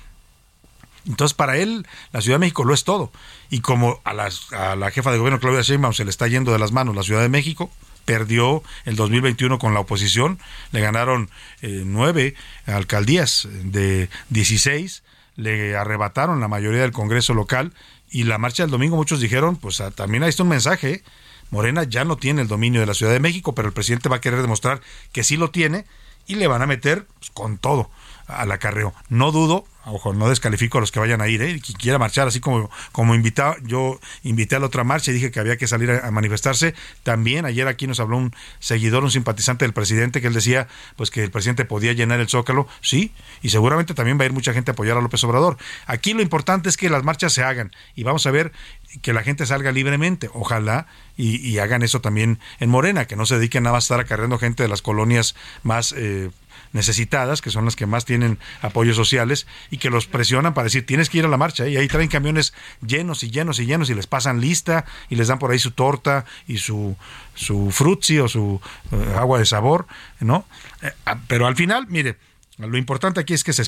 entonces, 1.07 1.33
para 1.33 1.57
él, 1.57 1.87
la 2.13 2.21
Ciudad 2.21 2.35
de 2.35 2.41
México 2.41 2.63
lo 2.63 2.75
es 2.75 2.85
todo. 2.85 3.11
Y 3.49 3.61
como 3.61 4.03
a 4.05 4.13
la, 4.13 4.29
a 4.51 4.77
la 4.77 4.91
jefa 4.91 5.11
de 5.11 5.17
gobierno, 5.17 5.41
Claudia 5.41 5.63
Sheinbaum, 5.63 5.95
se 5.95 6.05
le 6.05 6.11
está 6.11 6.29
yendo 6.29 6.53
de 6.53 6.59
las 6.59 6.71
manos 6.71 6.95
la 6.95 7.03
Ciudad 7.03 7.23
de 7.23 7.31
México, 7.31 7.71
perdió 8.05 8.62
el 8.85 8.97
2021 8.97 9.59
con 9.59 9.75
la 9.75 9.81
oposición, 9.81 10.38
le 10.73 10.81
ganaron 10.81 11.31
eh, 11.61 11.83
nueve 11.85 12.35
alcaldías 12.67 13.49
de 13.65 14.09
16, 14.31 15.03
le 15.37 15.77
arrebataron 15.77 16.41
la 16.41 16.49
mayoría 16.49 16.83
del 16.83 16.93
Congreso 16.93 17.35
local 17.35 17.73
y 18.11 18.25
la 18.25 18.38
marcha 18.38 18.62
del 18.62 18.71
domingo 18.71 18.97
muchos 18.97 19.21
dijeron, 19.21 19.57
pues 19.57 19.81
ah, 19.81 19.91
también 19.91 20.23
ahí 20.23 20.29
está 20.29 20.43
un 20.43 20.51
mensaje, 20.51 20.91
¿eh? 20.91 21.03
Morena 21.51 21.85
ya 21.85 22.05
no 22.05 22.17
tiene 22.17 22.41
el 22.41 22.49
dominio 22.49 22.81
de 22.81 22.87
la 22.87 22.95
Ciudad 22.95 23.12
de 23.12 23.21
México, 23.21 23.55
pero 23.55 23.69
el 23.69 23.75
presidente 23.75 24.09
va 24.09 24.17
a 24.17 24.21
querer 24.21 24.41
demostrar 24.41 24.81
que 25.12 25.23
sí 25.23 25.37
lo 25.37 25.51
tiene 25.51 25.85
y 26.27 26.37
le 26.37 26.47
van 26.47 26.62
a 26.62 26.67
meter 26.67 27.07
pues, 27.19 27.31
con 27.31 27.59
todo 27.59 27.91
al 28.27 28.51
acarreo. 28.53 28.95
No 29.11 29.33
dudo 29.33 29.67
ojo, 29.87 30.12
no 30.12 30.29
descalifico 30.29 30.79
a 30.79 30.81
los 30.81 30.92
que 30.92 31.01
vayan 31.01 31.21
a 31.21 31.29
ir, 31.29 31.42
¿eh? 31.42 31.61
quien 31.61 31.77
quiera 31.79 31.99
marchar, 31.99 32.29
así 32.29 32.40
como, 32.40 32.71
como 32.92 33.14
invitado, 33.14 33.57
yo 33.62 33.99
invité 34.23 34.57
a 34.57 34.61
la 34.61 34.66
otra 34.66 34.85
marcha 34.85 35.11
y 35.11 35.14
dije 35.14 35.31
que 35.31 35.40
había 35.40 35.57
que 35.57 35.66
salir 35.66 35.90
a, 35.90 36.11
manifestarse. 36.11 36.75
También 37.03 37.45
ayer 37.45 37.66
aquí 37.68 37.87
nos 37.87 38.01
habló 38.01 38.16
un 38.16 38.35
seguidor, 38.61 39.03
un 39.05 39.11
simpatizante 39.11 39.64
del 39.64 39.73
presidente, 39.73 40.21
que 40.21 40.29
él 40.29 40.35
decía 40.35 40.68
pues 40.97 41.11
que 41.11 41.23
el 41.23 41.31
presidente 41.31 41.64
podía 41.64 41.92
llenar 41.92 42.21
el 42.21 42.29
zócalo, 42.29 42.68
sí, 42.81 43.12
y 43.42 43.51
seguramente 43.51 43.95
también 43.95 44.18
va 44.18 44.23
a 44.23 44.27
ir 44.27 44.33
mucha 44.33 44.53
gente 44.53 44.71
a 44.71 44.73
apoyar 44.73 44.97
a 44.97 45.01
López 45.01 45.23
Obrador. 45.25 45.57
Aquí 45.87 46.14
lo 46.14 46.23
importante 46.23 46.68
es 46.68 46.77
que 46.77 46.88
las 46.90 47.03
marchas 47.03 47.33
se 47.33 47.42
hagan 47.42 47.73
y 47.95 48.05
vamos 48.05 48.27
a 48.27 48.31
ver 48.31 48.53
que 49.01 49.12
la 49.12 49.23
gente 49.23 49.47
salga 49.47 49.73
libremente, 49.73 50.31
ojalá, 50.33 50.87
y, 51.16 51.59
hagan 51.59 51.83
eso 51.83 52.01
también 52.01 52.38
en 52.59 52.71
Morena, 52.71 53.07
que 53.07 53.16
no 53.16 53.27
se 53.27 53.37
dediquen 53.37 53.64
nada 53.64 53.75
más 53.77 53.85
a 53.85 53.87
estar 53.87 54.01
acarreando 54.01 54.38
gente 54.38 54.62
de 54.62 54.68
las 54.68 54.83
colonias 54.83 55.35
más 55.62 55.95
eh, 55.97 56.31
necesitadas, 56.73 57.41
que 57.41 57.51
son 57.51 57.65
las 57.65 57.77
que 57.77 57.87
más 57.87 58.05
tienen 58.05 58.39
apoyos 58.61 58.97
sociales, 58.97 59.47
y 59.71 59.79
que 59.79 59.91
los 59.91 60.07
presionan 60.07 60.55
para 60.55 60.65
decir, 60.65 60.87
tienes 60.87 61.11
que 61.11 61.19
ir 61.19 61.25
a 61.25 61.29
la 61.29 61.37
marcha, 61.37 61.69
y 61.69 61.77
ahí 61.77 61.89
traen 61.89 62.09
camiones 62.09 62.55
llenos 62.87 63.23
y 63.23 63.31
llenos 63.31 63.59
y 63.59 63.67
llenos, 63.67 63.91
y 63.91 63.95
les 63.95 64.07
pasan 64.07 64.41
lista, 64.41 64.85
y 65.09 65.17
les 65.17 65.29
dan 65.29 65.39
por 65.39 65.51
ahí 65.51 65.59
su 65.59 65.73
torta 65.73 66.25
y 66.47 66.59
su, 66.59 66.97
su 67.35 67.71
frutzi 67.71 68.19
o 68.19 68.29
su 68.29 68.61
eh, 68.91 69.15
agua 69.17 69.39
de 69.39 69.47
sabor, 69.47 69.87
¿no? 70.21 70.47
Eh, 70.83 70.93
ah, 71.07 71.19
pero 71.29 71.47
al 71.47 71.57
final, 71.57 71.87
mire, 71.89 72.17
lo 72.59 72.77
importante 72.79 73.21
aquí 73.21 73.35
es 73.35 73.45
que 73.45 73.53
se 73.53 73.63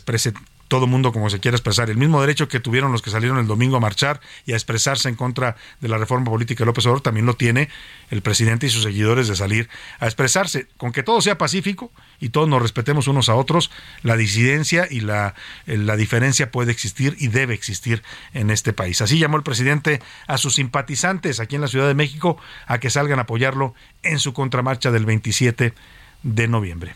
todo 0.68 0.86
mundo 0.86 1.12
como 1.12 1.30
se 1.30 1.40
quiera 1.40 1.56
expresar. 1.56 1.90
El 1.90 1.96
mismo 1.96 2.20
derecho 2.20 2.48
que 2.48 2.60
tuvieron 2.60 2.92
los 2.92 3.02
que 3.02 3.10
salieron 3.10 3.38
el 3.38 3.46
domingo 3.46 3.76
a 3.76 3.80
marchar 3.80 4.20
y 4.46 4.52
a 4.52 4.56
expresarse 4.56 5.08
en 5.08 5.14
contra 5.14 5.56
de 5.80 5.88
la 5.88 5.98
reforma 5.98 6.30
política 6.30 6.60
de 6.60 6.66
López 6.66 6.86
Obrador, 6.86 7.02
también 7.02 7.26
lo 7.26 7.34
tiene 7.34 7.68
el 8.10 8.22
presidente 8.22 8.66
y 8.66 8.70
sus 8.70 8.82
seguidores 8.82 9.28
de 9.28 9.36
salir 9.36 9.68
a 10.00 10.06
expresarse. 10.06 10.66
Con 10.76 10.92
que 10.92 11.02
todo 11.02 11.20
sea 11.20 11.38
pacífico 11.38 11.92
y 12.20 12.30
todos 12.30 12.48
nos 12.48 12.62
respetemos 12.62 13.08
unos 13.08 13.28
a 13.28 13.34
otros, 13.34 13.70
la 14.02 14.16
disidencia 14.16 14.86
y 14.90 15.00
la, 15.00 15.34
la 15.66 15.96
diferencia 15.96 16.50
puede 16.50 16.72
existir 16.72 17.16
y 17.18 17.28
debe 17.28 17.54
existir 17.54 18.02
en 18.32 18.50
este 18.50 18.72
país. 18.72 19.00
Así 19.00 19.18
llamó 19.18 19.36
el 19.36 19.42
presidente 19.42 20.00
a 20.26 20.38
sus 20.38 20.54
simpatizantes 20.54 21.40
aquí 21.40 21.56
en 21.56 21.62
la 21.62 21.68
Ciudad 21.68 21.86
de 21.86 21.94
México 21.94 22.38
a 22.66 22.78
que 22.78 22.90
salgan 22.90 23.18
a 23.18 23.22
apoyarlo 23.22 23.74
en 24.02 24.18
su 24.18 24.32
contramarcha 24.32 24.90
del 24.90 25.04
27 25.04 25.74
de 26.22 26.48
noviembre. 26.48 26.94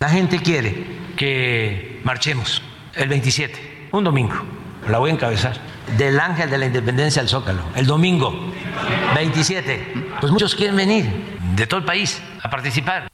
La 0.00 0.10
gente 0.10 0.40
quiere 0.40 0.86
que 1.16 2.00
marchemos 2.04 2.62
el 2.98 3.08
27, 3.08 3.88
un 3.92 4.04
domingo. 4.04 4.34
La 4.88 4.98
voy 4.98 5.10
a 5.10 5.14
encabezar. 5.14 5.58
Del 5.96 6.18
Ángel 6.20 6.50
de 6.50 6.58
la 6.58 6.66
Independencia 6.66 7.22
al 7.22 7.28
Zócalo, 7.28 7.62
el 7.74 7.86
domingo 7.86 8.52
27. 9.14 10.16
Pues 10.20 10.32
muchos 10.32 10.54
quieren 10.54 10.76
venir 10.76 11.06
de 11.54 11.66
todo 11.66 11.80
el 11.80 11.86
país 11.86 12.20
a 12.42 12.50
participar. 12.50 13.08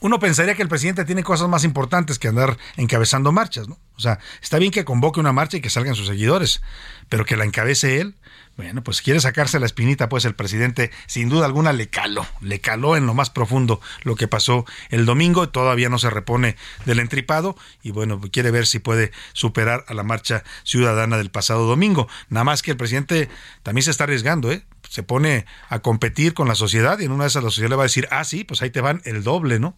Uno 0.00 0.18
pensaría 0.18 0.54
que 0.54 0.62
el 0.62 0.68
presidente 0.68 1.04
tiene 1.04 1.22
cosas 1.22 1.48
más 1.48 1.64
importantes 1.64 2.18
que 2.18 2.28
andar 2.28 2.56
encabezando 2.76 3.32
marchas, 3.32 3.68
¿no? 3.68 3.78
O 3.96 4.00
sea, 4.00 4.18
está 4.42 4.58
bien 4.58 4.72
que 4.72 4.84
convoque 4.84 5.20
una 5.20 5.32
marcha 5.32 5.56
y 5.56 5.60
que 5.60 5.70
salgan 5.70 5.94
sus 5.94 6.08
seguidores, 6.08 6.60
pero 7.08 7.24
que 7.24 7.36
la 7.36 7.44
encabece 7.44 8.00
él, 8.00 8.16
bueno, 8.56 8.84
pues 8.84 9.00
quiere 9.00 9.18
sacarse 9.18 9.58
la 9.58 9.66
espinita, 9.66 10.10
pues 10.10 10.26
el 10.26 10.34
presidente 10.34 10.90
sin 11.06 11.30
duda 11.30 11.46
alguna 11.46 11.72
le 11.72 11.88
caló, 11.88 12.26
le 12.40 12.60
caló 12.60 12.96
en 12.96 13.06
lo 13.06 13.14
más 13.14 13.30
profundo 13.30 13.80
lo 14.02 14.14
que 14.14 14.28
pasó 14.28 14.66
el 14.90 15.06
domingo, 15.06 15.48
todavía 15.48 15.88
no 15.88 15.98
se 15.98 16.10
repone 16.10 16.56
del 16.84 17.00
entripado 17.00 17.56
y 17.82 17.92
bueno, 17.92 18.20
quiere 18.30 18.50
ver 18.50 18.66
si 18.66 18.78
puede 18.78 19.10
superar 19.32 19.84
a 19.88 19.94
la 19.94 20.02
marcha 20.02 20.44
ciudadana 20.64 21.16
del 21.16 21.30
pasado 21.30 21.66
domingo. 21.66 22.08
Nada 22.28 22.44
más 22.44 22.62
que 22.62 22.72
el 22.72 22.76
presidente 22.76 23.30
también 23.62 23.84
se 23.84 23.90
está 23.90 24.04
arriesgando, 24.04 24.52
¿eh? 24.52 24.64
Se 24.88 25.02
pone 25.02 25.46
a 25.70 25.78
competir 25.78 26.34
con 26.34 26.46
la 26.46 26.54
sociedad 26.54 26.98
y 26.98 27.06
en 27.06 27.12
una 27.12 27.24
de 27.24 27.28
esas 27.28 27.42
la 27.42 27.50
sociedad 27.50 27.70
le 27.70 27.76
va 27.76 27.84
a 27.84 27.86
decir, 27.86 28.06
ah, 28.10 28.24
sí, 28.24 28.44
pues 28.44 28.60
ahí 28.60 28.70
te 28.70 28.82
van 28.82 29.00
el 29.04 29.22
doble, 29.22 29.60
¿no? 29.60 29.74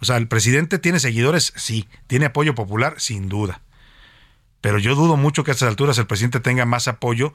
O 0.00 0.04
sea, 0.04 0.16
el 0.16 0.26
presidente 0.26 0.78
tiene 0.78 0.98
seguidores, 0.98 1.52
sí, 1.56 1.88
tiene 2.08 2.26
apoyo 2.26 2.56
popular, 2.56 2.94
sin 2.98 3.28
duda. 3.28 3.60
Pero 4.60 4.78
yo 4.78 4.96
dudo 4.96 5.16
mucho 5.16 5.44
que 5.44 5.52
a 5.52 5.54
estas 5.54 5.68
alturas 5.68 5.98
el 5.98 6.06
presidente 6.06 6.40
tenga 6.40 6.64
más 6.64 6.88
apoyo 6.88 7.32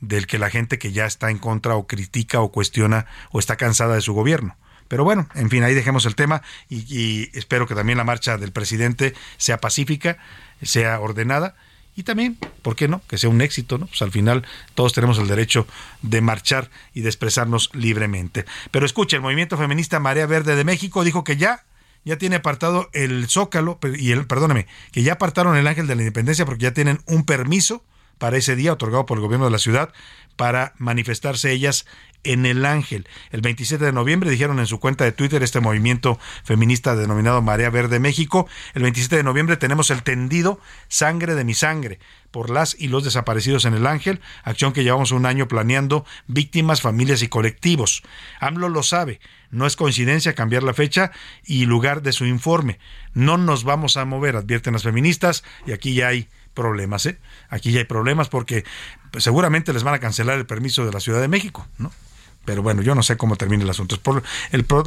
del 0.00 0.26
que 0.26 0.38
la 0.38 0.50
gente 0.50 0.78
que 0.78 0.92
ya 0.92 1.06
está 1.06 1.30
en 1.30 1.38
contra 1.38 1.76
o 1.76 1.86
critica 1.86 2.40
o 2.40 2.52
cuestiona 2.52 3.06
o 3.30 3.38
está 3.38 3.56
cansada 3.56 3.94
de 3.94 4.00
su 4.00 4.12
gobierno. 4.12 4.56
Pero 4.88 5.04
bueno, 5.04 5.28
en 5.34 5.50
fin, 5.50 5.64
ahí 5.64 5.74
dejemos 5.74 6.06
el 6.06 6.14
tema 6.14 6.42
y, 6.68 7.36
espero 7.36 7.66
que 7.66 7.74
también 7.74 7.98
la 7.98 8.04
marcha 8.04 8.38
del 8.38 8.52
presidente 8.52 9.14
sea 9.36 9.58
pacífica, 9.58 10.18
sea 10.62 11.00
ordenada 11.00 11.56
y 11.96 12.02
también, 12.02 12.36
¿por 12.62 12.76
qué 12.76 12.88
no? 12.88 13.00
Que 13.08 13.18
sea 13.18 13.30
un 13.30 13.40
éxito, 13.40 13.78
¿no? 13.78 13.86
Pues 13.86 14.02
al 14.02 14.12
final 14.12 14.46
todos 14.74 14.92
tenemos 14.92 15.18
el 15.18 15.28
derecho 15.28 15.66
de 16.02 16.20
marchar 16.20 16.70
y 16.92 17.00
de 17.00 17.08
expresarnos 17.08 17.70
libremente. 17.72 18.44
Pero 18.70 18.86
escuche, 18.86 19.16
el 19.16 19.22
movimiento 19.22 19.56
feminista 19.56 19.98
Marea 19.98 20.26
Verde 20.26 20.56
de 20.56 20.64
México 20.64 21.04
dijo 21.04 21.24
que 21.24 21.36
ya 21.36 21.64
ya 22.04 22.18
tiene 22.18 22.36
apartado 22.36 22.88
el 22.92 23.26
Zócalo 23.28 23.80
y 23.98 24.12
el 24.12 24.26
perdóname, 24.28 24.68
que 24.92 25.02
ya 25.02 25.14
apartaron 25.14 25.56
el 25.56 25.66
Ángel 25.66 25.88
de 25.88 25.96
la 25.96 26.02
Independencia 26.02 26.46
porque 26.46 26.62
ya 26.62 26.72
tienen 26.72 27.00
un 27.06 27.24
permiso 27.24 27.82
para 28.18 28.36
ese 28.36 28.56
día 28.56 28.72
otorgado 28.72 29.06
por 29.06 29.18
el 29.18 29.22
gobierno 29.22 29.46
de 29.46 29.52
la 29.52 29.58
ciudad 29.58 29.92
para 30.36 30.74
manifestarse 30.78 31.50
ellas 31.52 31.86
en 32.26 32.44
el 32.44 32.64
Ángel. 32.64 33.08
El 33.30 33.40
27 33.40 33.84
de 33.84 33.92
noviembre 33.92 34.30
dijeron 34.30 34.58
en 34.58 34.66
su 34.66 34.80
cuenta 34.80 35.04
de 35.04 35.12
Twitter 35.12 35.42
este 35.42 35.60
movimiento 35.60 36.18
feminista 36.44 36.96
denominado 36.96 37.40
Marea 37.40 37.70
Verde 37.70 38.00
México. 38.00 38.48
El 38.74 38.82
27 38.82 39.16
de 39.16 39.22
noviembre 39.22 39.56
tenemos 39.56 39.90
el 39.90 40.02
tendido 40.02 40.60
Sangre 40.88 41.34
de 41.34 41.44
mi 41.44 41.54
sangre 41.54 41.98
por 42.30 42.50
las 42.50 42.76
y 42.78 42.88
los 42.88 43.04
desaparecidos 43.04 43.64
en 43.64 43.74
el 43.74 43.86
Ángel, 43.86 44.20
acción 44.42 44.72
que 44.72 44.82
llevamos 44.82 45.12
un 45.12 45.24
año 45.24 45.48
planeando, 45.48 46.04
víctimas, 46.26 46.82
familias 46.82 47.22
y 47.22 47.28
colectivos. 47.28 48.02
AMLO 48.40 48.68
lo 48.68 48.82
sabe, 48.82 49.20
no 49.50 49.66
es 49.66 49.76
coincidencia 49.76 50.34
cambiar 50.34 50.62
la 50.62 50.74
fecha 50.74 51.12
y 51.44 51.64
lugar 51.64 52.02
de 52.02 52.12
su 52.12 52.26
informe. 52.26 52.78
No 53.14 53.38
nos 53.38 53.64
vamos 53.64 53.96
a 53.96 54.04
mover, 54.04 54.36
advierten 54.36 54.74
las 54.74 54.82
feministas, 54.82 55.44
y 55.66 55.72
aquí 55.72 55.94
ya 55.94 56.08
hay 56.08 56.28
problemas, 56.56 57.06
¿eh? 57.06 57.20
Aquí 57.48 57.70
ya 57.70 57.78
hay 57.78 57.84
problemas 57.84 58.28
porque 58.28 58.64
pues, 59.12 59.22
seguramente 59.22 59.72
les 59.72 59.84
van 59.84 59.94
a 59.94 60.00
cancelar 60.00 60.36
el 60.36 60.46
permiso 60.46 60.84
de 60.84 60.90
la 60.90 60.98
Ciudad 60.98 61.20
de 61.20 61.28
México, 61.28 61.68
¿no? 61.78 61.92
Pero 62.46 62.62
bueno, 62.62 62.80
yo 62.80 62.94
no 62.94 63.02
sé 63.02 63.16
cómo 63.16 63.36
termina 63.36 63.64
el 63.64 63.70
asunto. 63.70 64.00
Por, 64.00 64.22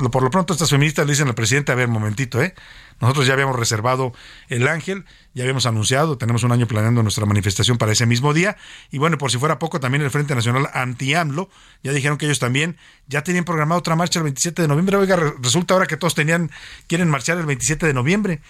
lo 0.02 0.32
pronto 0.32 0.54
estas 0.54 0.70
feministas 0.70 1.06
le 1.06 1.12
dicen 1.12 1.28
al 1.28 1.36
presidente, 1.36 1.74
a 1.74 1.76
ver, 1.76 1.90
momentito, 1.90 2.42
¿eh? 2.42 2.56
Nosotros 3.02 3.28
ya 3.28 3.34
habíamos 3.34 3.58
reservado 3.58 4.14
el 4.48 4.68
ángel, 4.68 5.06
ya 5.34 5.44
habíamos 5.44 5.66
anunciado, 5.66 6.18
tenemos 6.18 6.44
un 6.44 6.54
año 6.54 6.68
planeando 6.68 7.04
nuestra 7.04 7.26
manifestación 7.26 7.78
para 7.78 7.92
ese 7.92 8.06
mismo 8.06 8.34
día. 8.34 8.58
Y 8.92 8.98
bueno, 8.98 9.18
por 9.18 9.30
si 9.30 9.38
fuera 9.38 9.60
poco, 9.60 9.80
también 9.80 10.02
el 10.02 10.10
Frente 10.10 10.36
Nacional 10.36 10.70
Anti-AMLO, 10.74 11.50
ya 11.84 11.92
dijeron 11.92 12.18
que 12.18 12.26
ellos 12.26 12.40
también 12.40 12.78
ya 13.08 13.24
tenían 13.24 13.44
programado 13.44 13.80
otra 13.80 13.96
marcha 13.96 14.20
el 14.20 14.24
27 14.24 14.62
de 14.62 14.68
noviembre. 14.68 14.96
Oiga, 14.96 15.18
resulta 15.42 15.74
ahora 15.74 15.86
que 15.86 15.98
todos 15.98 16.16
tenían, 16.16 16.52
quieren 16.88 17.10
marchar 17.10 17.38
el 17.38 17.46
27 17.46 17.86
de 17.88 17.94
noviembre. 17.94 18.42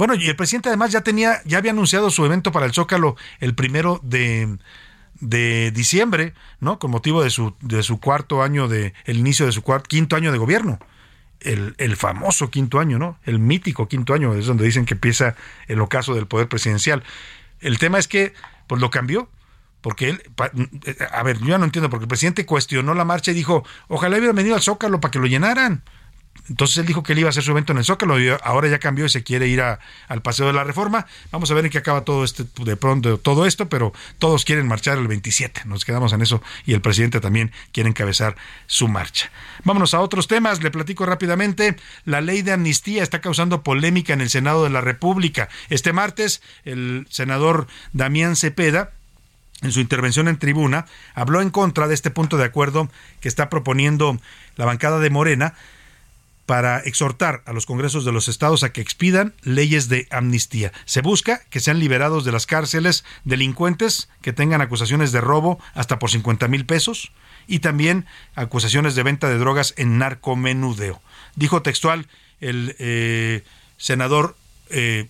Bueno, 0.00 0.14
y 0.14 0.26
el 0.28 0.34
presidente 0.34 0.70
además 0.70 0.92
ya 0.92 1.02
tenía, 1.02 1.42
ya 1.44 1.58
había 1.58 1.72
anunciado 1.72 2.08
su 2.08 2.24
evento 2.24 2.52
para 2.52 2.64
el 2.64 2.72
Zócalo 2.72 3.16
el 3.38 3.54
primero 3.54 4.00
de, 4.02 4.56
de 5.20 5.72
diciembre, 5.72 6.32
¿no? 6.58 6.78
Con 6.78 6.90
motivo 6.90 7.22
de 7.22 7.28
su, 7.28 7.54
de 7.60 7.82
su 7.82 8.00
cuarto 8.00 8.42
año 8.42 8.66
de, 8.66 8.94
el 9.04 9.18
inicio 9.18 9.44
de 9.44 9.52
su 9.52 9.60
cuarto, 9.60 9.88
quinto 9.88 10.16
año 10.16 10.32
de 10.32 10.38
gobierno. 10.38 10.78
El, 11.40 11.74
el, 11.76 11.98
famoso 11.98 12.50
quinto 12.50 12.80
año, 12.80 12.98
¿no? 12.98 13.18
El 13.26 13.40
mítico 13.40 13.88
quinto 13.88 14.14
año, 14.14 14.32
es 14.32 14.46
donde 14.46 14.64
dicen 14.64 14.86
que 14.86 14.94
empieza 14.94 15.36
el 15.68 15.82
ocaso 15.82 16.14
del 16.14 16.26
poder 16.26 16.48
presidencial. 16.48 17.02
El 17.60 17.78
tema 17.78 17.98
es 17.98 18.08
que, 18.08 18.32
pues 18.68 18.80
lo 18.80 18.88
cambió, 18.88 19.28
porque 19.82 20.08
él, 20.08 20.22
a 21.12 21.22
ver, 21.22 21.40
yo 21.40 21.48
ya 21.48 21.58
no 21.58 21.66
entiendo, 21.66 21.90
porque 21.90 22.04
el 22.04 22.08
presidente 22.08 22.46
cuestionó 22.46 22.94
la 22.94 23.04
marcha 23.04 23.32
y 23.32 23.34
dijo, 23.34 23.66
ojalá 23.88 24.16
hubiera 24.16 24.32
venido 24.32 24.54
al 24.54 24.62
Zócalo 24.62 24.98
para 24.98 25.12
que 25.12 25.18
lo 25.18 25.26
llenaran. 25.26 25.82
Entonces 26.50 26.78
él 26.78 26.86
dijo 26.86 27.04
que 27.04 27.12
él 27.12 27.20
iba 27.20 27.28
a 27.28 27.30
hacer 27.30 27.44
su 27.44 27.52
evento 27.52 27.70
en 27.72 27.78
el 27.78 27.84
Zócalo 27.84 28.20
y 28.20 28.28
ahora 28.42 28.68
ya 28.68 28.80
cambió 28.80 29.04
y 29.04 29.08
se 29.08 29.22
quiere 29.22 29.46
ir 29.46 29.60
al 29.60 30.22
Paseo 30.22 30.48
de 30.48 30.52
la 30.52 30.64
Reforma. 30.64 31.06
Vamos 31.30 31.48
a 31.50 31.54
ver 31.54 31.64
en 31.64 31.70
qué 31.70 31.78
acaba 31.78 32.04
todo 32.04 32.24
este 32.24 32.44
de 32.64 32.76
pronto 32.76 33.18
todo 33.18 33.46
esto, 33.46 33.68
pero 33.68 33.92
todos 34.18 34.44
quieren 34.44 34.66
marchar 34.66 34.98
el 34.98 35.06
27. 35.06 35.62
Nos 35.66 35.84
quedamos 35.84 36.12
en 36.12 36.22
eso 36.22 36.42
y 36.66 36.74
el 36.74 36.80
presidente 36.80 37.20
también 37.20 37.52
quiere 37.72 37.88
encabezar 37.88 38.34
su 38.66 38.88
marcha. 38.88 39.30
Vámonos 39.62 39.94
a 39.94 40.00
otros 40.00 40.26
temas. 40.26 40.60
Le 40.60 40.72
platico 40.72 41.06
rápidamente. 41.06 41.76
La 42.04 42.20
ley 42.20 42.42
de 42.42 42.52
amnistía 42.52 43.04
está 43.04 43.20
causando 43.20 43.62
polémica 43.62 44.12
en 44.12 44.20
el 44.20 44.28
Senado 44.28 44.64
de 44.64 44.70
la 44.70 44.80
República. 44.80 45.48
Este 45.68 45.92
martes 45.92 46.42
el 46.64 47.06
senador 47.10 47.68
Damián 47.92 48.34
Cepeda 48.34 48.90
en 49.62 49.72
su 49.72 49.80
intervención 49.80 50.26
en 50.26 50.38
tribuna, 50.38 50.86
habló 51.14 51.42
en 51.42 51.50
contra 51.50 51.86
de 51.86 51.92
este 51.92 52.10
punto 52.10 52.38
de 52.38 52.44
acuerdo 52.44 52.88
que 53.20 53.28
está 53.28 53.50
proponiendo 53.50 54.18
la 54.56 54.64
bancada 54.64 55.00
de 55.00 55.10
Morena 55.10 55.54
para 56.50 56.80
exhortar 56.80 57.44
a 57.46 57.52
los 57.52 57.64
congresos 57.64 58.04
de 58.04 58.10
los 58.10 58.26
estados 58.26 58.64
a 58.64 58.72
que 58.72 58.80
expidan 58.80 59.34
leyes 59.42 59.88
de 59.88 60.08
amnistía. 60.10 60.72
Se 60.84 61.00
busca 61.00 61.42
que 61.48 61.60
sean 61.60 61.78
liberados 61.78 62.24
de 62.24 62.32
las 62.32 62.46
cárceles 62.46 63.04
delincuentes 63.22 64.08
que 64.20 64.32
tengan 64.32 64.60
acusaciones 64.60 65.12
de 65.12 65.20
robo 65.20 65.60
hasta 65.74 66.00
por 66.00 66.10
50 66.10 66.48
mil 66.48 66.66
pesos 66.66 67.12
y 67.46 67.60
también 67.60 68.04
acusaciones 68.34 68.96
de 68.96 69.04
venta 69.04 69.28
de 69.28 69.38
drogas 69.38 69.74
en 69.76 69.98
narcomenudeo. 69.98 71.00
Dijo 71.36 71.62
textual 71.62 72.08
el 72.40 72.74
eh, 72.80 73.44
senador 73.76 74.36
eh, 74.70 75.06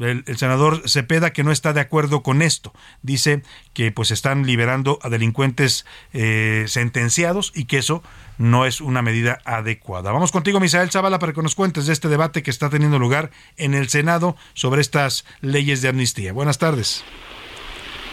el, 0.00 0.24
senador 0.36 0.88
Cepeda 0.88 1.32
que 1.32 1.44
no 1.44 1.52
está 1.52 1.72
de 1.72 1.80
acuerdo 1.80 2.22
con 2.22 2.42
esto. 2.42 2.72
Dice 3.02 3.42
que 3.72 3.92
pues 3.92 4.10
están 4.10 4.46
liberando 4.46 4.98
a 5.02 5.08
delincuentes 5.08 5.86
eh, 6.12 6.64
sentenciados 6.68 7.52
y 7.54 7.64
que 7.64 7.78
eso 7.78 8.02
no 8.38 8.66
es 8.66 8.80
una 8.80 9.02
medida 9.02 9.38
adecuada. 9.44 10.12
Vamos 10.12 10.32
contigo, 10.32 10.60
Misael 10.60 10.90
Zavala, 10.90 11.18
para 11.18 11.32
que 11.32 11.42
nos 11.42 11.54
cuentes 11.54 11.86
de 11.86 11.92
este 11.92 12.08
debate 12.08 12.42
que 12.42 12.50
está 12.50 12.68
teniendo 12.70 12.98
lugar 12.98 13.30
en 13.56 13.74
el 13.74 13.88
Senado 13.88 14.36
sobre 14.54 14.80
estas 14.80 15.24
leyes 15.40 15.82
de 15.82 15.88
amnistía. 15.88 16.32
Buenas 16.32 16.58
tardes. 16.58 17.04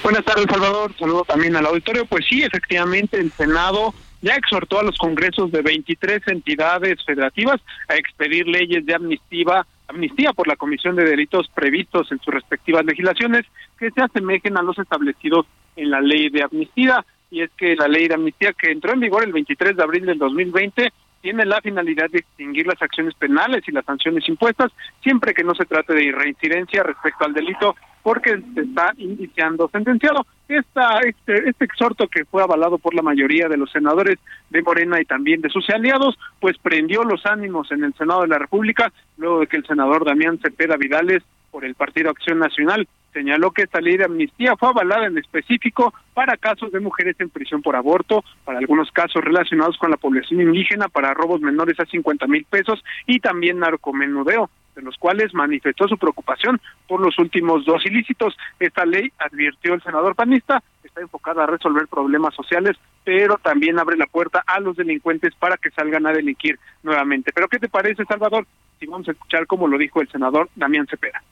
Buenas 0.03 0.25
tardes, 0.25 0.45
Salvador. 0.49 0.93
Saludo 0.97 1.23
también 1.23 1.55
al 1.55 1.65
auditorio. 1.65 2.05
Pues 2.05 2.25
sí, 2.29 2.43
efectivamente, 2.43 3.17
el 3.17 3.31
Senado 3.31 3.93
ya 4.21 4.35
exhortó 4.35 4.79
a 4.79 4.83
los 4.83 4.97
congresos 4.97 5.51
de 5.51 5.61
23 5.61 6.21
entidades 6.27 7.03
federativas 7.05 7.61
a 7.87 7.95
expedir 7.95 8.47
leyes 8.47 8.85
de 8.85 8.95
amnistía 8.95 9.65
amnistía 9.93 10.33
por 10.33 10.47
la 10.47 10.55
comisión 10.55 10.95
de 10.95 11.05
delitos 11.05 11.47
previstos 11.53 12.11
en 12.11 12.19
sus 12.19 12.33
respectivas 12.33 12.85
legislaciones 12.85 13.45
que 13.77 13.91
se 13.91 14.01
asemejen 14.01 14.57
a 14.57 14.63
los 14.63 14.77
establecidos 14.77 15.45
en 15.75 15.89
la 15.89 16.01
ley 16.01 16.29
de 16.29 16.43
amnistía. 16.43 17.05
Y 17.31 17.41
es 17.41 17.51
que 17.57 17.75
la 17.75 17.87
ley 17.87 18.07
de 18.07 18.15
amnistía 18.15 18.53
que 18.53 18.71
entró 18.71 18.93
en 18.93 18.99
vigor 18.99 19.23
el 19.23 19.33
23 19.33 19.75
de 19.75 19.83
abril 19.83 20.05
del 20.05 20.19
2020 20.19 20.91
tiene 21.21 21.45
la 21.45 21.61
finalidad 21.61 22.09
de 22.11 22.19
extinguir 22.19 22.67
las 22.67 22.81
acciones 22.81 23.15
penales 23.15 23.63
y 23.67 23.71
las 23.71 23.85
sanciones 23.85 24.27
impuestas 24.27 24.71
siempre 25.01 25.33
que 25.33 25.43
no 25.43 25.55
se 25.55 25.65
trate 25.65 25.93
de 25.93 26.11
reincidencia 26.11 26.83
respecto 26.83 27.25
al 27.25 27.33
delito 27.33 27.75
porque 28.03 28.37
se 28.53 28.61
está 28.61 28.93
iniciando 28.97 29.69
sentenciado. 29.69 30.27
Esta, 30.47 30.99
este, 30.99 31.49
este 31.49 31.65
exhorto 31.65 32.07
que 32.07 32.25
fue 32.25 32.43
avalado 32.43 32.77
por 32.77 32.93
la 32.93 33.01
mayoría 33.01 33.47
de 33.47 33.57
los 33.57 33.71
senadores 33.71 34.19
de 34.49 34.61
Morena 34.61 35.01
y 35.01 35.05
también 35.05 35.41
de 35.41 35.49
sus 35.49 35.67
aliados, 35.69 36.19
pues 36.39 36.57
prendió 36.57 37.03
los 37.03 37.25
ánimos 37.25 37.71
en 37.71 37.83
el 37.83 37.93
Senado 37.95 38.21
de 38.21 38.27
la 38.27 38.37
República, 38.37 38.91
luego 39.17 39.39
de 39.39 39.47
que 39.47 39.57
el 39.57 39.65
senador 39.65 40.05
Damián 40.05 40.37
Cepeda 40.39 40.75
Vidales, 40.75 41.23
por 41.49 41.63
el 41.65 41.75
Partido 41.75 42.09
Acción 42.09 42.39
Nacional, 42.39 42.87
señaló 43.13 43.51
que 43.51 43.63
esta 43.63 43.79
ley 43.79 43.95
de 43.95 44.05
amnistía 44.05 44.57
fue 44.57 44.69
avalada 44.69 45.05
en 45.05 45.17
específico 45.17 45.93
para 46.13 46.35
casos 46.35 46.71
de 46.71 46.79
mujeres 46.79 47.15
en 47.19 47.29
prisión 47.29 47.61
por 47.61 47.75
aborto, 47.75 48.23
para 48.43 48.59
algunos 48.59 48.91
casos 48.91 49.23
relacionados 49.23 49.77
con 49.77 49.91
la 49.91 49.97
población 49.97 50.41
indígena, 50.41 50.89
para 50.89 51.13
robos 51.13 51.39
menores 51.41 51.79
a 51.79 51.85
50 51.85 52.27
mil 52.27 52.45
pesos 52.49 52.83
y 53.05 53.19
también 53.19 53.59
narcomenudeo 53.59 54.49
de 54.75 54.81
los 54.81 54.97
cuales 54.97 55.33
manifestó 55.33 55.87
su 55.87 55.97
preocupación 55.97 56.59
por 56.87 57.01
los 57.01 57.17
últimos 57.19 57.65
dos 57.65 57.85
ilícitos. 57.85 58.35
Esta 58.59 58.85
ley, 58.85 59.11
advirtió 59.19 59.73
el 59.73 59.83
senador 59.83 60.15
panista, 60.15 60.61
está 60.83 61.01
enfocada 61.01 61.43
a 61.43 61.47
resolver 61.47 61.87
problemas 61.87 62.35
sociales, 62.35 62.77
pero 63.03 63.37
también 63.37 63.79
abre 63.79 63.97
la 63.97 64.05
puerta 64.05 64.43
a 64.45 64.59
los 64.59 64.75
delincuentes 64.75 65.33
para 65.35 65.57
que 65.57 65.71
salgan 65.71 66.05
a 66.07 66.13
delinquir 66.13 66.59
nuevamente. 66.83 67.31
Pero 67.33 67.47
¿qué 67.47 67.59
te 67.59 67.69
parece, 67.69 68.05
Salvador? 68.05 68.45
Si 68.79 68.85
vamos 68.85 69.07
a 69.07 69.11
escuchar 69.11 69.47
como 69.47 69.67
lo 69.67 69.77
dijo 69.77 70.01
el 70.01 70.09
senador 70.09 70.49
Damián 70.55 70.87
Cepeda. 70.87 71.23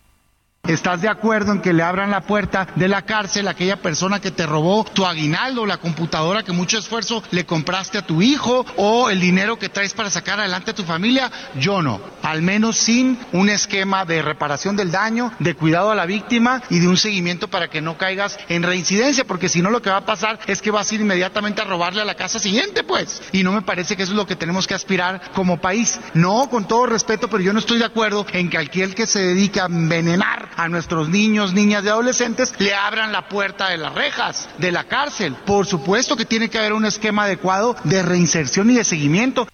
¿Estás 0.68 1.02
de 1.02 1.10
acuerdo 1.10 1.52
en 1.54 1.62
que 1.62 1.74
le 1.74 1.82
abran 1.82 2.12
la 2.12 2.22
puerta 2.22 2.68
de 2.76 2.88
la 2.88 3.02
cárcel 3.02 3.48
a 3.48 3.52
aquella 3.52 3.82
persona 3.82 4.22
que 4.22 4.30
te 4.30 4.46
robó 4.46 4.86
tu 4.86 5.08
aguinaldo, 5.08 5.66
la 5.66 5.78
computadora 5.78 6.44
que 6.44 6.52
mucho 6.52 6.78
esfuerzo 6.78 7.24
le 7.32 7.48
compraste 7.48 7.98
a 7.98 8.06
tu 8.06 8.22
hijo 8.22 8.64
o 8.78 9.10
el 9.10 9.20
dinero 9.20 9.58
que 9.58 9.70
traes 9.70 9.94
para 9.94 10.12
sacar 10.12 10.40
adelante 10.40 10.72
a 10.72 10.76
tu 10.76 10.84
familia? 10.84 11.32
Yo 11.56 11.82
no. 11.82 12.00
Al 12.22 12.44
menos 12.44 12.78
sin 12.78 13.18
un 13.34 13.50
esquema 13.50 14.06
de 14.06 14.22
reparación 14.22 14.76
del 14.76 14.92
daño, 14.92 15.34
de 15.40 15.56
cuidado 15.56 15.90
a 15.90 15.96
la 15.96 16.06
víctima 16.06 16.62
y 16.70 16.78
de 16.78 16.88
un 16.88 16.96
seguimiento 16.96 17.48
para 17.48 17.68
que 17.68 17.82
no 17.82 17.98
caigas 17.98 18.38
en 18.48 18.62
reincidencia, 18.62 19.26
porque 19.26 19.50
si 19.50 19.64
no 19.64 19.72
lo 19.72 19.82
que 19.82 19.90
va 19.90 19.98
a 19.98 20.06
pasar 20.06 20.40
es 20.46 20.62
que 20.62 20.70
vas 20.70 20.92
a 20.92 20.96
ir 20.96 21.02
inmediatamente 21.02 21.64
a 21.64 21.66
robarle 21.66 22.04
a 22.04 22.06
la 22.06 22.16
casa 22.16 22.38
siguiente, 22.38 22.84
pues. 22.84 23.24
Y 23.32 23.44
no 23.44 23.52
me 23.52 23.64
parece 23.64 23.98
que 23.98 24.04
eso 24.04 24.12
es 24.12 24.18
lo 24.18 24.28
que 24.28 24.36
tenemos 24.36 24.68
que 24.68 24.76
aspirar 24.76 25.32
como 25.34 25.60
país. 25.60 26.00
No, 26.14 26.50
con 26.52 26.68
todo 26.68 26.86
respeto, 26.86 27.30
pero 27.30 27.42
yo 27.42 27.52
no 27.52 27.60
estoy 27.60 27.80
de 27.80 27.86
acuerdo 27.86 28.28
en 28.32 28.50
que 28.50 28.60
aquel 28.60 28.94
que 28.94 29.08
se 29.08 29.20
dedica 29.20 29.64
a 29.64 29.66
envenenar 29.66 30.51
a 30.58 30.68
nuestros 30.70 31.10
niños, 31.10 31.54
niñas 31.54 31.84
y 31.84 31.90
adolescentes 31.90 32.54
le 32.60 32.74
abran 32.74 33.12
la 33.12 33.28
puerta 33.28 33.70
de 33.70 33.78
las 33.78 33.94
rejas 33.94 34.50
de 34.58 34.72
la 34.72 34.86
cárcel. 34.86 35.36
Por 35.46 35.66
supuesto 35.66 36.16
que 36.16 36.26
tiene 36.26 36.50
que 36.50 36.58
haber 36.58 36.74
un 36.74 36.86
esquema 36.86 37.24
adecuado 37.24 37.76
de 37.84 38.04
reinserción 38.04 38.70
y 38.70 38.76
de 38.76 38.84
seguimiento. 38.84 39.48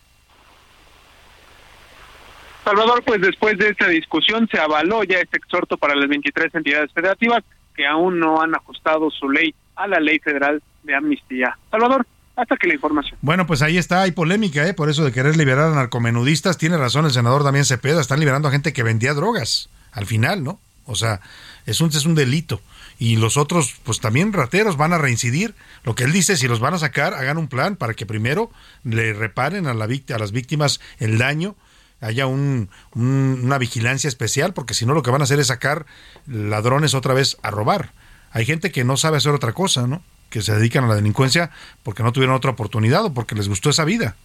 Salvador, 2.63 3.01
pues 3.05 3.21
después 3.21 3.57
de 3.57 3.69
esta 3.69 3.87
discusión 3.87 4.47
se 4.51 4.59
avaló 4.59 5.03
ya 5.03 5.19
este 5.19 5.37
exhorto 5.37 5.77
para 5.77 5.95
las 5.95 6.09
23 6.09 6.53
entidades 6.53 6.91
federativas 6.91 7.43
que 7.73 7.87
aún 7.87 8.19
no 8.19 8.41
han 8.41 8.53
ajustado 8.55 9.09
su 9.09 9.29
ley 9.29 9.55
a 9.75 9.87
la 9.87 9.99
ley 9.99 10.19
federal 10.19 10.61
de 10.83 10.95
amnistía. 10.95 11.57
Salvador, 11.71 12.05
hasta 12.35 12.57
que 12.57 12.67
la 12.67 12.73
información. 12.73 13.17
Bueno, 13.21 13.47
pues 13.47 13.61
ahí 13.61 13.77
está, 13.77 14.01
hay 14.01 14.11
polémica, 14.11 14.67
¿eh? 14.67 14.73
por 14.73 14.89
eso 14.89 15.05
de 15.05 15.11
querer 15.11 15.37
liberar 15.37 15.71
a 15.71 15.75
narcomenudistas. 15.75 16.57
Tiene 16.57 16.77
razón 16.77 17.05
el 17.05 17.11
senador 17.11 17.43
Damián 17.43 17.65
Cepeda, 17.65 18.01
están 18.01 18.19
liberando 18.19 18.47
a 18.47 18.51
gente 18.51 18.73
que 18.73 18.83
vendía 18.83 19.13
drogas, 19.13 19.69
al 19.91 20.05
final, 20.05 20.43
¿no? 20.43 20.59
O 20.87 20.95
sea, 20.95 21.21
es 21.65 21.81
un, 21.81 21.89
es 21.89 22.05
un 22.05 22.15
delito. 22.15 22.61
Y 22.99 23.17
los 23.17 23.37
otros, 23.37 23.75
pues 23.83 23.99
también 23.99 24.33
rateros, 24.33 24.77
van 24.77 24.93
a 24.93 24.97
reincidir. 24.97 25.53
Lo 25.83 25.93
que 25.93 26.03
él 26.03 26.11
dice, 26.11 26.35
si 26.35 26.47
los 26.47 26.59
van 26.59 26.73
a 26.73 26.79
sacar, 26.79 27.13
hagan 27.13 27.37
un 27.37 27.47
plan 27.47 27.75
para 27.75 27.93
que 27.93 28.05
primero 28.05 28.51
le 28.83 29.13
reparen 29.13 29.67
a, 29.67 29.73
la 29.73 29.87
las 29.87 30.31
víctimas 30.31 30.79
el 30.97 31.17
daño, 31.19 31.55
haya 32.01 32.25
un, 32.25 32.69
una 32.93 33.57
vigilancia 33.57 34.07
especial, 34.07 34.53
porque 34.53 34.73
si 34.73 34.85
no 34.85 34.93
lo 34.93 35.03
que 35.03 35.11
van 35.11 35.21
a 35.21 35.25
hacer 35.25 35.39
es 35.39 35.47
sacar 35.47 35.85
ladrones 36.25 36.93
otra 36.93 37.13
vez 37.13 37.37
a 37.43 37.51
robar. 37.51 37.91
Hay 38.31 38.45
gente 38.45 38.71
que 38.71 38.83
no 38.83 38.97
sabe 38.97 39.17
hacer 39.17 39.33
otra 39.33 39.53
cosa, 39.53 39.87
¿no? 39.87 40.01
Que 40.29 40.41
se 40.41 40.53
dedican 40.55 40.83
a 40.83 40.87
la 40.87 40.95
delincuencia 40.95 41.51
porque 41.83 42.03
no 42.03 42.11
tuvieron 42.11 42.35
otra 42.35 42.51
oportunidad 42.51 43.05
o 43.05 43.13
porque 43.13 43.35
les 43.35 43.47
gustó 43.47 43.69
esa 43.69 43.85
vida. 43.85 44.15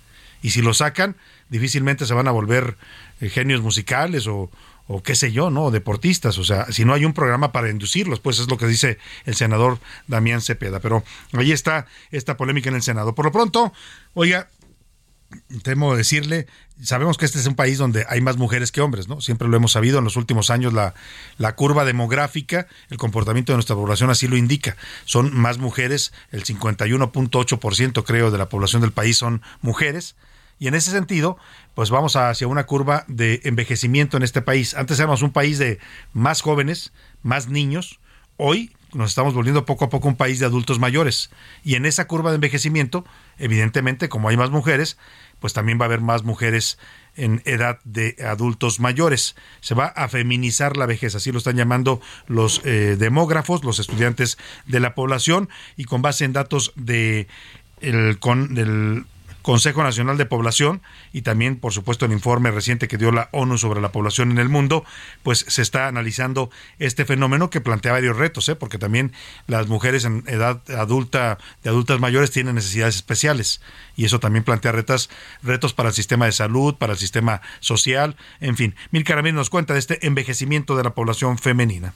Y 0.43 0.51
si 0.51 0.61
lo 0.61 0.75
sacan, 0.75 1.17
difícilmente 1.49 2.05
se 2.05 2.15
van 2.15 2.27
a 2.27 2.33
volver 2.33 2.77
eh, 3.21 3.29
genios 3.29 3.63
musicales 3.63 4.27
o, 4.27 4.51
o 4.87 5.03
qué 5.03 5.15
sé 5.15 5.33
yo, 5.33 5.51
¿no? 5.51 5.71
deportistas, 5.71 6.39
o 6.39 6.45
sea, 6.45 6.67
si 6.71 6.85
no 6.85 6.95
hay 6.95 7.05
un 7.05 7.13
programa 7.13 7.53
para 7.53 7.71
inducirlos, 7.71 8.21
pues 8.21 8.39
es 8.39 8.49
lo 8.49 8.59
que 8.59 8.67
dice 8.67 8.99
el 9.25 9.35
senador 9.35 9.79
Damián 10.07 10.41
Cepeda. 10.41 10.81
Pero 10.81 11.05
ahí 11.33 11.53
está 11.53 11.87
esta 12.11 12.37
polémica 12.37 12.69
en 12.69 12.77
el 12.77 12.83
Senado. 12.83 13.15
Por 13.15 13.25
lo 13.25 13.33
pronto, 13.33 13.73
oiga, 14.15 14.49
temo 15.63 15.97
decirle, 15.97 16.47
sabemos 16.83 17.17
que 17.17 17.25
este 17.25 17.39
es 17.39 17.47
un 17.47 17.55
país 17.55 17.79
donde 17.79 18.05
hay 18.09 18.21
más 18.21 18.37
mujeres 18.37 18.73
que 18.73 18.81
hombres, 18.81 19.09
¿no? 19.09 19.21
Siempre 19.21 19.49
lo 19.49 19.57
hemos 19.57 19.73
sabido 19.73 19.99
en 19.99 20.05
los 20.05 20.17
últimos 20.17 20.51
años, 20.51 20.73
la, 20.73 20.95
la 21.39 21.55
curva 21.55 21.85
demográfica, 21.85 22.67
el 22.91 22.99
comportamiento 22.99 23.53
de 23.53 23.57
nuestra 23.57 23.77
población 23.77 24.11
así 24.11 24.29
lo 24.29 24.37
indica. 24.37 24.77
Son 25.05 25.35
más 25.35 25.59
mujeres, 25.59 26.13
el 26.31 26.45
51.8% 26.45 28.05
creo 28.05 28.31
de 28.31 28.39
la 28.39 28.49
población 28.49 28.83
del 28.83 28.93
país 28.93 29.17
son 29.17 29.43
mujeres 29.61 30.17
y 30.63 30.69
en 30.69 30.77
ese 30.77 30.93
sentido, 30.93 31.39
pues 31.75 31.91
vamos 31.91 32.15
hacia 32.15 32.47
una 32.47 32.67
curva 32.67 33.05
de 33.09 33.41
envejecimiento 33.43 34.17
en 34.17 34.23
este 34.23 34.43
país. 34.43 34.75
Antes 34.75 35.01
éramos 35.01 35.23
un 35.23 35.33
país 35.33 35.59
de 35.59 35.81
más 36.13 36.41
jóvenes, 36.41 36.93
más 37.25 37.49
niños. 37.49 37.99
Hoy 38.37 38.71
nos 38.93 39.11
estamos 39.11 39.35
volviendo 39.35 39.67
poco 39.67 39.87
a 39.87 39.91
poco 39.91 40.07
un 40.07 40.15
país 40.15 40.39
de 40.39 40.47
adultos 40.47 40.79
mayores. 40.79 41.31
Y 41.65 41.75
en 41.75 41.85
esa 41.85 42.07
curva 42.07 42.31
de 42.31 42.37
envejecimiento, 42.37 43.05
evidentemente, 43.39 44.09
como 44.09 44.29
hay 44.29 44.37
más 44.37 44.51
mujeres, 44.51 44.99
pues 45.41 45.53
también 45.53 45.81
va 45.81 45.87
a 45.87 45.87
haber 45.87 46.01
más 46.01 46.23
mujeres 46.23 46.79
en 47.17 47.43
edad 47.45 47.81
de 47.83 48.15
adultos 48.25 48.79
mayores. 48.79 49.35
Se 49.63 49.75
va 49.75 49.87
a 49.87 50.09
feminizar 50.09 50.77
la 50.77 50.87
vejez, 50.87 51.17
así 51.17 51.33
lo 51.33 51.39
están 51.39 51.57
llamando 51.57 52.01
los 52.29 52.61
eh, 52.65 52.95
demógrafos, 52.97 53.65
los 53.65 53.81
estudiantes 53.81 54.39
de 54.67 54.79
la 54.79 54.95
población, 54.95 55.49
y 55.77 55.87
con 55.87 56.03
base 56.03 56.25
en 56.25 56.33
datos 56.35 56.73
de 56.77 57.27
el, 57.81 58.21
con, 58.21 58.55
del 58.55 59.07
Consejo 59.43 59.83
Nacional 59.83 60.17
de 60.17 60.27
Población 60.27 60.83
y 61.13 61.23
también, 61.23 61.57
por 61.57 61.73
supuesto, 61.73 62.07
el 62.07 62.13
informe 62.13 62.51
reciente 62.51 62.89
que 62.89 62.97
dio 62.97 63.13
la 63.13 63.29
ONU 63.33 63.59
sobre 63.59 63.81
la 63.81 63.93
población 63.93 64.31
en 64.31 64.39
el 64.39 64.49
mundo, 64.49 64.85
pues 65.23 65.45
se 65.49 65.63
está 65.63 65.89
analizando 65.89 66.51
este 66.79 67.05
fenómeno 67.05 67.51
que 67.51 67.61
plantea 67.61 67.93
varios 67.93 68.17
retos, 68.17 68.49
¿eh? 68.49 68.57
porque 68.57 68.79
también 68.79 69.13
las 69.47 69.69
mujeres 69.69 70.05
en 70.05 70.25
edad 70.27 70.63
adulta, 70.71 71.39
de 71.63 71.71
adultas 71.71 72.01
mayores, 72.01 72.31
tienen 72.31 72.55
necesidades 72.55 72.97
especiales 72.97 73.61
y 73.97 74.05
eso 74.05 74.21
también 74.21 74.45
plantea 74.45 74.73
retos, 74.73 75.11
retos 75.43 75.75
para 75.75 75.91
el 75.91 75.95
sistema 75.95 76.27
de 76.27 76.33
salud, 76.33 76.77
para 76.77 76.95
el 76.95 76.99
sistema 76.99 77.43
social, 77.61 78.17
en 78.41 78.57
fin. 78.57 78.75
Mil 78.91 79.05
nos 79.35 79.51
cuenta 79.51 79.75
de 79.75 79.81
este 79.81 80.07
envejecimiento 80.07 80.77
de 80.77 80.85
la 80.85 80.91
población 80.91 81.39
femenina 81.39 81.93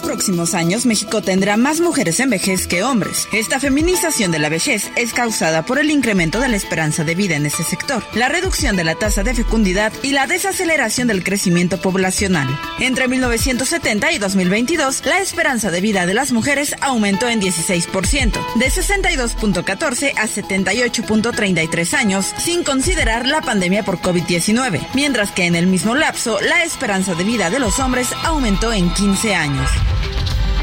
próximos 0.00 0.54
años 0.54 0.86
México 0.86 1.22
tendrá 1.22 1.56
más 1.56 1.80
mujeres 1.80 2.20
en 2.20 2.30
vejez 2.30 2.66
que 2.66 2.82
hombres. 2.82 3.28
Esta 3.32 3.60
feminización 3.60 4.32
de 4.32 4.38
la 4.38 4.48
vejez 4.48 4.90
es 4.96 5.12
causada 5.12 5.64
por 5.64 5.78
el 5.78 5.90
incremento 5.90 6.40
de 6.40 6.48
la 6.48 6.56
esperanza 6.56 7.04
de 7.04 7.14
vida 7.14 7.36
en 7.36 7.46
ese 7.46 7.64
sector, 7.64 8.02
la 8.14 8.28
reducción 8.28 8.76
de 8.76 8.84
la 8.84 8.94
tasa 8.94 9.22
de 9.22 9.34
fecundidad 9.34 9.92
y 10.02 10.12
la 10.12 10.26
desaceleración 10.26 11.08
del 11.08 11.24
crecimiento 11.24 11.80
poblacional. 11.80 12.48
Entre 12.80 13.08
1970 13.08 14.12
y 14.12 14.18
2022, 14.18 15.04
la 15.04 15.20
esperanza 15.20 15.70
de 15.70 15.80
vida 15.80 16.06
de 16.06 16.14
las 16.14 16.32
mujeres 16.32 16.74
aumentó 16.80 17.28
en 17.28 17.40
16%, 17.40 18.32
de 18.56 18.66
62.14 18.66 20.12
a 20.16 20.26
78.33 20.26 21.94
años, 21.94 22.34
sin 22.38 22.64
considerar 22.64 23.26
la 23.26 23.40
pandemia 23.40 23.84
por 23.84 23.98
COVID-19, 24.00 24.86
mientras 24.94 25.30
que 25.30 25.46
en 25.46 25.56
el 25.56 25.66
mismo 25.66 25.94
lapso 25.94 26.40
la 26.40 26.64
esperanza 26.64 27.14
de 27.14 27.24
vida 27.24 27.50
de 27.50 27.58
los 27.58 27.78
hombres 27.78 28.08
aumentó 28.24 28.72
en 28.72 28.92
15 28.92 29.34
años. 29.34 29.68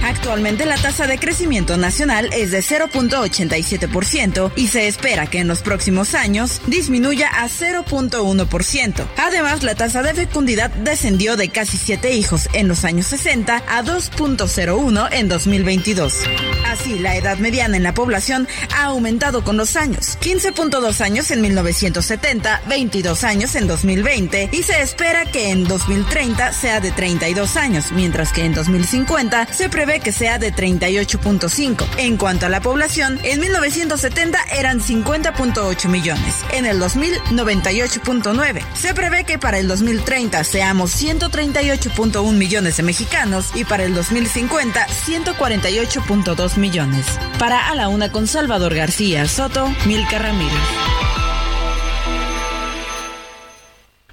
Actualmente 0.03 0.65
la 0.65 0.77
tasa 0.77 1.07
de 1.07 1.17
crecimiento 1.17 1.77
nacional 1.77 2.29
es 2.33 2.51
de 2.51 2.59
0.87% 2.59 4.51
y 4.55 4.67
se 4.67 4.87
espera 4.87 5.27
que 5.27 5.39
en 5.39 5.47
los 5.47 5.61
próximos 5.61 6.13
años 6.13 6.61
disminuya 6.67 7.29
a 7.29 7.47
0.1%. 7.47 9.05
Además, 9.17 9.63
la 9.63 9.75
tasa 9.75 10.03
de 10.03 10.13
fecundidad 10.13 10.71
descendió 10.71 11.37
de 11.37 11.49
casi 11.49 11.77
7 11.77 12.13
hijos 12.13 12.49
en 12.53 12.67
los 12.67 12.83
años 12.83 13.07
60 13.07 13.63
a 13.67 13.83
2.01 13.83 15.09
en 15.11 15.29
2022. 15.29 16.19
Así, 16.67 16.99
la 16.99 17.15
edad 17.15 17.37
mediana 17.37 17.77
en 17.77 17.83
la 17.83 17.93
población 17.93 18.47
ha 18.75 18.85
aumentado 18.85 19.43
con 19.43 19.57
los 19.57 19.75
años. 19.75 20.17
15.2 20.21 21.01
años 21.01 21.31
en 21.31 21.41
1970, 21.41 22.61
22 22.67 23.23
años 23.23 23.55
en 23.55 23.67
2020 23.67 24.49
y 24.51 24.63
se 24.63 24.81
espera 24.81 25.25
que 25.25 25.51
en 25.51 25.63
2030 25.63 26.51
sea 26.53 26.79
de 26.79 26.91
32 26.91 27.55
años, 27.55 27.91
mientras 27.91 28.33
que 28.33 28.43
en 28.43 28.53
2050 28.53 29.47
se 29.53 29.69
prevé 29.69 29.92
que 29.99 30.11
sea 30.11 30.39
de 30.39 30.53
38.5. 30.53 31.85
En 31.97 32.17
cuanto 32.17 32.45
a 32.45 32.49
la 32.49 32.61
población, 32.61 33.19
en 33.23 33.39
1970 33.39 34.39
eran 34.57 34.79
50.8 34.79 35.87
millones, 35.87 36.35
en 36.51 36.65
el 36.65 36.79
2000 36.79 37.13
98.9. 37.31 38.63
Se 38.75 38.93
prevé 38.93 39.23
que 39.23 39.37
para 39.37 39.59
el 39.59 39.67
2030 39.67 40.43
seamos 40.43 40.91
138.1 41.01 42.31
millones 42.33 42.77
de 42.77 42.83
mexicanos 42.83 43.51
y 43.55 43.65
para 43.65 43.83
el 43.83 43.93
2050 43.93 44.87
148.2 44.87 46.57
millones. 46.57 47.05
Para 47.39 47.69
A 47.69 47.75
la 47.75 47.87
Una 47.87 48.11
con 48.11 48.27
Salvador 48.27 48.75
García 48.75 49.27
Soto, 49.27 49.73
Milka 49.85 50.19
Ramírez. 50.19 51.32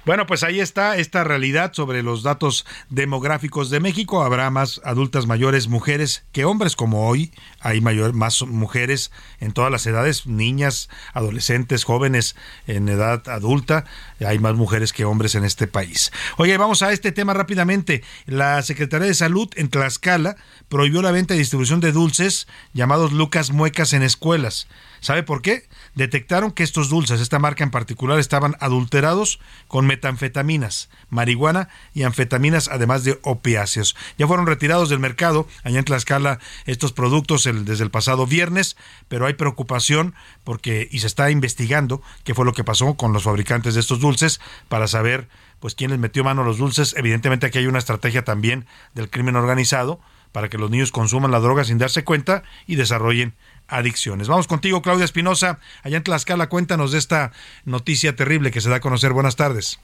Bueno, 0.03 0.25
pues 0.25 0.41
ahí 0.41 0.59
está 0.59 0.97
esta 0.97 1.23
realidad 1.23 1.73
sobre 1.73 2.01
los 2.01 2.23
datos 2.23 2.65
demográficos 2.89 3.69
de 3.69 3.79
México. 3.79 4.23
Habrá 4.23 4.49
más 4.49 4.81
adultas 4.83 5.27
mayores 5.27 5.67
mujeres 5.67 6.23
que 6.31 6.43
hombres, 6.43 6.75
como 6.75 7.07
hoy 7.07 7.31
hay 7.59 7.81
mayor, 7.81 8.13
más 8.13 8.41
mujeres 8.41 9.11
en 9.39 9.51
todas 9.51 9.71
las 9.71 9.85
edades, 9.85 10.25
niñas, 10.25 10.89
adolescentes, 11.13 11.83
jóvenes 11.83 12.35
en 12.65 12.89
edad 12.89 13.29
adulta. 13.29 13.85
Hay 14.25 14.39
más 14.39 14.55
mujeres 14.55 14.91
que 14.91 15.05
hombres 15.05 15.35
en 15.35 15.43
este 15.43 15.67
país. 15.67 16.11
Oye, 16.37 16.57
vamos 16.57 16.81
a 16.81 16.91
este 16.91 17.11
tema 17.11 17.35
rápidamente. 17.35 18.03
La 18.25 18.63
Secretaría 18.63 19.07
de 19.07 19.13
Salud 19.13 19.49
en 19.55 19.69
Tlaxcala 19.69 20.35
prohibió 20.67 21.03
la 21.03 21.11
venta 21.11 21.35
y 21.35 21.37
distribución 21.37 21.79
de 21.79 21.91
dulces 21.91 22.47
llamados 22.73 23.11
Lucas 23.11 23.51
Muecas 23.51 23.93
en 23.93 24.01
escuelas. 24.01 24.67
¿Sabe 24.99 25.21
por 25.21 25.41
qué? 25.41 25.67
Detectaron 25.93 26.51
que 26.51 26.63
estos 26.63 26.89
dulces, 26.89 27.19
esta 27.19 27.39
marca 27.39 27.63
en 27.63 27.71
particular, 27.71 28.17
estaban 28.19 28.55
adulterados 28.59 29.39
con 29.67 29.85
metanfetaminas, 29.85 30.89
marihuana 31.09 31.69
y 31.93 32.03
anfetaminas, 32.03 32.69
además 32.69 33.03
de 33.03 33.19
opiáceos. 33.23 33.95
Ya 34.17 34.27
fueron 34.27 34.47
retirados 34.47 34.89
del 34.89 34.99
mercado 34.99 35.47
allá 35.63 35.79
en 35.79 35.85
Tlaxcala 35.85 36.39
estos 36.65 36.93
productos 36.93 37.43
desde 37.43 37.83
el 37.83 37.91
pasado 37.91 38.25
viernes, 38.25 38.77
pero 39.09 39.25
hay 39.25 39.33
preocupación 39.33 40.15
porque 40.43 40.87
y 40.91 40.99
se 40.99 41.07
está 41.07 41.29
investigando 41.29 42.01
qué 42.23 42.33
fue 42.33 42.45
lo 42.45 42.53
que 42.53 42.63
pasó 42.63 42.93
con 42.95 43.11
los 43.11 43.23
fabricantes 43.23 43.73
de 43.73 43.81
estos 43.81 43.99
dulces 43.99 44.39
para 44.69 44.87
saber 44.87 45.27
pues 45.59 45.75
quién 45.75 45.91
les 45.91 45.99
metió 45.99 46.23
mano 46.23 46.41
a 46.41 46.45
los 46.45 46.57
dulces. 46.57 46.95
Evidentemente 46.97 47.45
aquí 47.45 47.59
hay 47.59 47.67
una 47.67 47.79
estrategia 47.79 48.23
también 48.23 48.65
del 48.93 49.09
crimen 49.09 49.35
organizado 49.35 49.99
para 50.31 50.49
que 50.49 50.57
los 50.57 50.71
niños 50.71 50.91
consuman 50.91 51.31
la 51.31 51.39
droga 51.39 51.63
sin 51.63 51.77
darse 51.77 52.03
cuenta 52.03 52.43
y 52.65 52.75
desarrollen 52.75 53.35
adicciones. 53.71 54.27
Vamos 54.27 54.47
contigo, 54.47 54.81
Claudia 54.81 55.05
Espinosa, 55.05 55.59
allá 55.83 55.97
en 55.97 56.03
Tlaxcala, 56.03 56.49
cuéntanos 56.49 56.91
de 56.91 56.99
esta 56.99 57.31
noticia 57.65 58.15
terrible 58.15 58.51
que 58.51 58.61
se 58.61 58.69
da 58.69 58.75
a 58.75 58.81
conocer. 58.81 59.13
Buenas 59.13 59.35
tardes. 59.35 59.79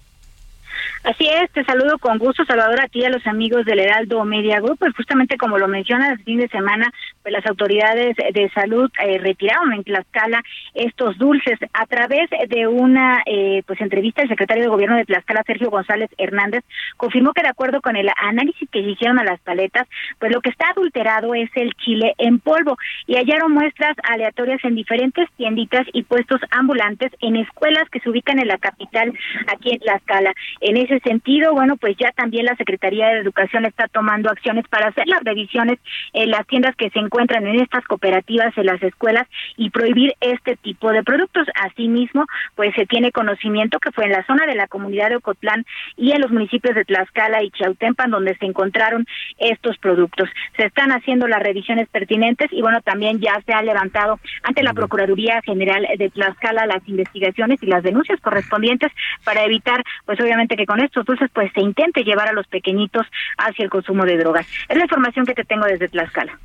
Así 1.03 1.27
es, 1.27 1.49
te 1.51 1.63
saludo 1.63 1.97
con 1.99 2.17
gusto, 2.17 2.43
Salvador, 2.45 2.81
a 2.81 2.87
ti 2.87 3.03
a 3.03 3.09
los 3.09 3.25
amigos 3.27 3.65
del 3.65 3.79
Heraldo 3.79 4.23
Media 4.25 4.59
Group. 4.59 4.79
Pues 4.79 4.93
justamente 4.95 5.37
como 5.37 5.57
lo 5.57 5.67
mencionas, 5.67 6.11
el 6.11 6.23
fin 6.23 6.39
de 6.39 6.47
semana, 6.49 6.91
pues 7.21 7.33
las 7.33 7.45
autoridades 7.45 8.15
de 8.15 8.49
salud 8.53 8.89
eh, 9.03 9.17
retiraron 9.17 9.73
en 9.73 9.83
Tlaxcala 9.83 10.41
estos 10.73 11.17
dulces 11.17 11.59
a 11.73 11.85
través 11.85 12.29
de 12.49 12.67
una 12.67 13.21
eh, 13.25 13.63
pues 13.65 13.81
entrevista. 13.81 14.21
El 14.21 14.29
secretario 14.29 14.63
de 14.63 14.69
Gobierno 14.69 14.97
de 14.97 15.05
Tlaxcala, 15.05 15.43
Sergio 15.45 15.69
González 15.69 16.09
Hernández, 16.17 16.63
confirmó 16.97 17.33
que 17.33 17.43
de 17.43 17.49
acuerdo 17.49 17.81
con 17.81 17.95
el 17.95 18.09
análisis 18.17 18.69
que 18.69 18.79
hicieron 18.79 19.19
a 19.19 19.23
las 19.23 19.39
paletas, 19.41 19.87
pues 20.19 20.31
lo 20.31 20.41
que 20.41 20.49
está 20.49 20.69
adulterado 20.69 21.33
es 21.35 21.49
el 21.55 21.73
chile 21.75 22.13
en 22.17 22.39
polvo 22.39 22.77
y 23.05 23.15
hallaron 23.15 23.51
muestras 23.51 23.95
aleatorias 24.03 24.63
en 24.63 24.75
diferentes 24.75 25.29
tienditas 25.37 25.85
y 25.93 26.03
puestos 26.03 26.41
ambulantes 26.51 27.11
en 27.21 27.35
escuelas 27.35 27.89
que 27.89 27.99
se 27.99 28.09
ubican 28.09 28.39
en 28.39 28.47
la 28.47 28.57
capital, 28.57 29.13
aquí 29.47 29.71
en 29.71 29.79
Tlaxcala. 29.79 30.33
En 30.61 30.76
ese 30.77 30.99
sentido, 30.99 31.53
bueno, 31.53 31.77
pues 31.77 31.95
ya 31.97 32.11
también 32.11 32.45
la 32.45 32.55
Secretaría 32.55 33.07
de 33.07 33.19
Educación 33.19 33.65
está 33.65 33.87
tomando 33.87 34.29
acciones 34.29 34.67
para 34.67 34.87
hacer 34.87 35.07
las 35.07 35.23
revisiones 35.23 35.79
en 36.13 36.31
las 36.31 36.45
tiendas 36.47 36.75
que 36.75 36.89
se 36.89 36.99
encuentran 36.99 37.45
en 37.47 37.59
estas 37.59 37.85
cooperativas, 37.85 38.57
en 38.57 38.65
las 38.65 38.81
escuelas 38.81 39.27
y 39.55 39.69
prohibir 39.69 40.13
este 40.19 40.55
tipo 40.57 40.91
de 40.91 41.03
productos. 41.03 41.47
Asimismo, 41.55 42.25
pues 42.55 42.73
se 42.75 42.85
tiene 42.85 43.11
conocimiento 43.11 43.79
que 43.79 43.91
fue 43.91 44.05
en 44.05 44.11
la 44.11 44.25
zona 44.25 44.45
de 44.45 44.55
la 44.55 44.67
comunidad 44.67 45.09
de 45.09 45.17
Ocotlán 45.17 45.65
y 45.95 46.11
en 46.11 46.21
los 46.21 46.31
municipios 46.31 46.75
de 46.75 46.85
Tlaxcala 46.85 47.43
y 47.43 47.51
Chautempan 47.51 48.11
donde 48.11 48.35
se 48.37 48.45
encontraron 48.45 49.05
estos 49.37 49.77
productos. 49.77 50.29
Se 50.57 50.65
están 50.65 50.91
haciendo 50.91 51.27
las 51.27 51.41
revisiones 51.41 51.87
pertinentes 51.89 52.51
y 52.51 52.61
bueno, 52.61 52.81
también 52.81 53.19
ya 53.19 53.41
se 53.45 53.53
ha 53.53 53.61
levantado 53.61 54.19
ante 54.43 54.63
la 54.63 54.73
Procuraduría 54.73 55.41
General 55.43 55.87
de 55.97 56.09
Tlaxcala 56.09 56.65
las 56.65 56.87
investigaciones 56.87 57.61
y 57.63 57.67
las 57.67 57.83
denuncias 57.83 58.19
correspondientes 58.19 58.91
para 59.23 59.43
evitar, 59.43 59.83
pues 60.05 60.19
obviamente 60.19 60.56
que 60.57 60.65
con 60.65 60.81
estos 60.81 61.05
dulces 61.05 61.29
pues 61.33 61.51
se 61.53 61.61
intente 61.61 62.03
llevar 62.03 62.27
a 62.27 62.33
los 62.33 62.47
pequeñitos 62.47 63.05
hacia 63.37 63.63
el 63.63 63.69
consumo 63.69 64.03
de 64.05 64.17
drogas. 64.17 64.45
Es 64.67 64.77
la 64.77 64.83
información 64.83 65.25
que 65.25 65.33
te 65.33 65.45
tengo 65.45 65.65
desde 65.65 65.87
Tlaxcala. 65.87 66.37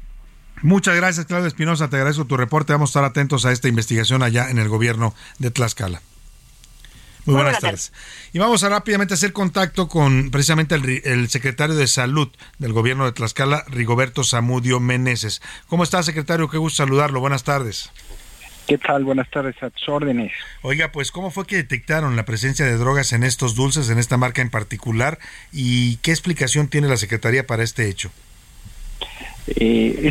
Muchas 0.63 0.95
gracias, 0.95 1.27
Claudia 1.27 1.49
Espinosa. 1.49 1.91
Te 1.91 1.97
agradezco 1.97 2.25
tu 2.25 2.37
reporte. 2.37 2.73
Vamos 2.73 2.91
a 2.91 2.93
estar 2.93 3.05
atentos 3.05 3.45
a 3.45 3.53
esta 3.53 3.67
investigación 3.67 4.23
allá 4.23 4.49
en 4.49 4.59
el 4.59 4.69
gobierno 4.69 5.13
de 5.41 5.51
Tlaxcala. 5.51 6.01
Muy 7.25 7.37
buenas, 7.37 7.61
tardes. 7.61 7.93
Y 8.33 8.39
vamos 8.39 8.65
a 8.65 8.69
rápidamente 8.69 9.15
hacer 9.15 9.33
contacto 9.33 9.89
con 9.89 10.31
precisamente 10.31 10.75
el, 10.75 11.03
el, 11.05 11.29
secretario 11.29 11.77
de 11.77 11.87
Salud 11.87 12.29
del 12.59 12.73
gobierno 12.73 13.05
de 13.05 13.13
Tlaxcala, 13.13 13.65
Rigoberto 13.69 14.25
Zamudio 14.25 14.81
Meneses. 14.81 15.41
¿Cómo 15.69 15.85
está, 15.85 16.03
secretario? 16.03 16.49
Qué 16.49 16.59
gusto 16.59 16.79
saludarlo. 16.79 17.21
Buenas 17.21 17.45
tardes. 17.45 17.93
¿Qué 18.67 18.79
tal? 18.79 19.05
Buenas 19.05 19.29
tardes, 19.29 19.61
a 19.63 19.71
tus 19.71 19.89
órdenes. 19.89 20.33
Oiga, 20.63 20.93
pues, 20.93 21.11
¿cómo 21.11 21.31
fue 21.31 21.47
que 21.47 21.57
detectaron 21.57 22.17
la 22.17 22.25
presencia 22.25 22.65
de 22.65 22.77
drogas 22.77 23.13
en 23.13 23.25
estos 23.25 23.55
dulces, 23.55 23.91
en 23.91 23.99
esta 23.99 24.17
marca 24.17 24.41
en 24.41 24.51
particular? 24.51 25.19
¿Y 25.53 25.97
qué 25.97 26.11
explicación 26.11 26.69
tiene 26.69 26.89
la 26.89 26.97
Secretaría 26.97 27.47
para 27.47 27.63
este 27.65 27.89
hecho? 27.89 28.11
Eh, 29.47 30.11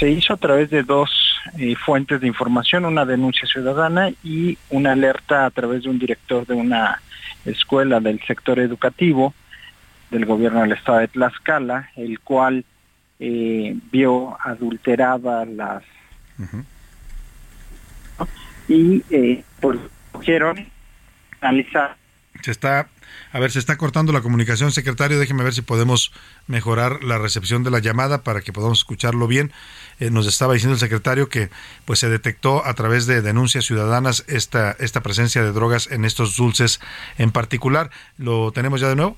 se 0.00 0.10
hizo 0.10 0.32
a 0.32 0.36
través 0.36 0.70
de 0.70 0.82
dos 0.82 1.10
eh, 1.58 1.76
fuentes 1.76 2.20
de 2.20 2.26
información, 2.26 2.84
una 2.84 3.04
denuncia 3.04 3.46
ciudadana 3.46 4.10
y 4.24 4.58
una 4.70 4.92
alerta 4.92 5.46
a 5.46 5.50
través 5.50 5.84
de 5.84 5.90
un 5.90 5.98
director 5.98 6.44
de 6.46 6.54
una 6.54 7.00
escuela 7.44 8.00
del 8.00 8.20
sector 8.26 8.58
educativo 8.58 9.34
del 10.10 10.24
gobierno 10.24 10.62
del 10.62 10.72
estado 10.72 10.98
de 10.98 11.08
Tlaxcala, 11.08 11.90
el 11.96 12.18
cual 12.20 12.64
eh, 13.20 13.76
vio 13.90 14.36
adulteradas 14.42 15.48
las 15.48 15.82
y 18.68 19.02
eh, 19.10 19.44
pues 19.60 19.78
cogieron 20.12 20.66
analizar. 21.40 21.96
Se 22.42 22.50
está, 22.50 22.88
a 23.32 23.38
ver, 23.38 23.50
se 23.50 23.58
está 23.58 23.76
cortando 23.76 24.12
la 24.12 24.20
comunicación, 24.20 24.70
secretario. 24.70 25.18
Déjeme 25.18 25.42
ver 25.42 25.54
si 25.54 25.62
podemos 25.62 26.12
mejorar 26.46 27.02
la 27.02 27.18
recepción 27.18 27.64
de 27.64 27.70
la 27.70 27.78
llamada 27.78 28.22
para 28.22 28.40
que 28.42 28.52
podamos 28.52 28.78
escucharlo 28.78 29.26
bien. 29.26 29.52
Eh, 30.00 30.10
nos 30.10 30.26
estaba 30.26 30.52
diciendo 30.54 30.74
el 30.74 30.80
secretario 30.80 31.28
que 31.28 31.50
pues 31.84 31.98
se 31.98 32.08
detectó 32.08 32.64
a 32.66 32.74
través 32.74 33.06
de 33.06 33.22
denuncias 33.22 33.64
ciudadanas 33.64 34.24
esta, 34.28 34.76
esta 34.78 35.02
presencia 35.02 35.42
de 35.42 35.52
drogas 35.52 35.90
en 35.90 36.04
estos 36.04 36.36
dulces 36.36 36.80
en 37.18 37.30
particular. 37.30 37.90
¿Lo 38.18 38.52
tenemos 38.52 38.80
ya 38.80 38.88
de 38.88 38.96
nuevo? 38.96 39.16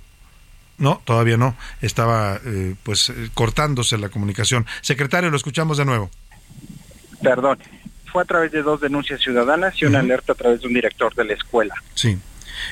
No, 0.78 1.03
todavía 1.05 1.36
no. 1.36 1.57
Estaba 1.80 2.40
eh, 2.44 2.76
pues 2.84 3.12
cortándose 3.34 3.99
la 3.99 4.11
comunicación. 4.11 4.64
Secretario, 4.80 5.30
lo 5.30 5.36
escuchamos 5.36 5.76
de 5.76 5.84
nuevo. 5.84 6.09
Perdón 7.20 7.59
fue 8.13 8.23
a 8.23 8.25
través 8.25 8.53
de 8.53 8.63
dos 8.63 8.81
denuncias 8.81 9.21
ciudadanas 9.21 9.75
y 9.81 9.85
una 9.85 10.01
alerta 10.01 10.33
a 10.33 10.37
través 10.37 10.61
de 10.61 10.67
un 10.67 10.75
director 10.75 11.15
de 11.15 11.25
la 11.25 11.35
escuela. 11.35 11.75
Sí. 11.95 12.19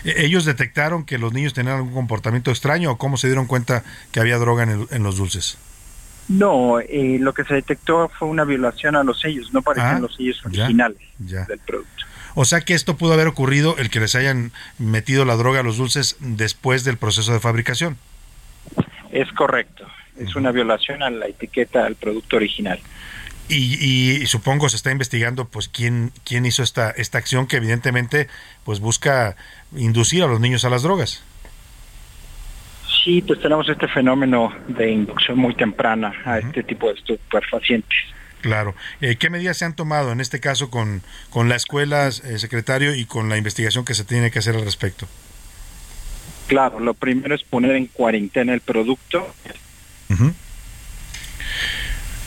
¿E-, 0.04 0.24
¿Ellos 0.24 0.44
detectaron 0.44 1.04
que 1.04 1.18
los 1.18 1.32
niños 1.32 1.54
tenían 1.54 1.76
algún 1.76 1.94
comportamiento 1.94 2.50
extraño 2.50 2.92
o 2.92 2.98
cómo 2.98 3.16
se 3.16 3.28
dieron 3.28 3.46
cuenta 3.46 3.84
que 4.12 4.20
había 4.20 4.38
droga 4.38 4.64
en, 4.64 5.02
los 5.02 5.16
dulces? 5.16 5.58
No, 6.28 6.80
eh, 6.80 7.18
lo 7.20 7.32
que 7.34 7.44
se 7.44 7.54
detectó 7.54 8.10
fue 8.18 8.28
una 8.28 8.44
violación 8.44 8.96
a 8.96 9.04
los 9.04 9.20
sellos, 9.20 9.52
no 9.52 9.62
parecían 9.62 9.96
ah, 9.96 10.00
los 10.00 10.16
sellos 10.16 10.44
originales 10.44 10.98
del 11.18 11.58
producto. 11.60 12.04
O 12.34 12.44
sea 12.44 12.60
que 12.60 12.74
esto 12.74 12.96
pudo 12.96 13.14
haber 13.14 13.28
ocurrido, 13.28 13.76
el 13.78 13.90
que 13.90 14.00
les 14.00 14.14
hayan 14.14 14.52
metido 14.78 15.24
la 15.24 15.36
droga 15.36 15.60
a 15.60 15.62
los 15.62 15.78
dulces 15.78 16.16
después 16.20 16.84
del 16.84 16.98
proceso 16.98 17.32
de 17.32 17.40
fabricación. 17.40 17.96
Es 19.10 19.32
correcto, 19.32 19.86
es 20.18 20.34
una 20.34 20.50
violación 20.50 21.02
a 21.02 21.10
la 21.10 21.26
etiqueta 21.26 21.84
del 21.84 21.94
producto 21.94 22.36
original. 22.36 22.80
Y, 23.48 24.26
supongo 24.26 24.68
se 24.68 24.76
está 24.76 24.90
investigando 24.90 25.46
pues 25.46 25.68
quién 25.68 26.10
quién 26.24 26.46
hizo 26.46 26.62
esta 26.62 26.90
esta 26.90 27.18
acción 27.18 27.46
que 27.46 27.56
evidentemente 27.56 28.28
pues 28.64 28.80
busca 28.80 29.36
inducir 29.76 30.24
a 30.24 30.26
los 30.26 30.40
niños 30.40 30.64
a 30.64 30.70
las 30.70 30.82
drogas. 30.82 31.22
Sí, 33.04 33.22
pues 33.22 33.40
tenemos 33.40 33.68
este 33.68 33.86
fenómeno 33.86 34.52
de 34.66 34.90
inducción 34.90 35.38
muy 35.38 35.54
temprana 35.54 36.12
a 36.24 36.38
este 36.38 36.64
tipo 36.64 36.88
de 36.88 36.94
estupefacientes. 36.94 37.96
Claro. 38.40 38.74
Eh, 39.00 39.16
¿Qué 39.16 39.30
medidas 39.30 39.56
se 39.56 39.64
han 39.64 39.74
tomado 39.74 40.12
en 40.12 40.20
este 40.20 40.40
caso 40.40 40.70
con, 40.70 41.02
con 41.30 41.48
la 41.48 41.56
escuela, 41.56 42.08
eh, 42.08 42.38
secretario, 42.38 42.94
y 42.94 43.04
con 43.04 43.28
la 43.28 43.36
investigación 43.36 43.84
que 43.84 43.94
se 43.94 44.04
tiene 44.04 44.30
que 44.30 44.40
hacer 44.40 44.56
al 44.56 44.64
respecto? 44.64 45.06
Claro, 46.46 46.80
lo 46.80 46.94
primero 46.94 47.34
es 47.34 47.42
poner 47.42 47.72
en 47.72 47.86
cuarentena 47.86 48.54
el 48.54 48.60
producto. 48.60 49.26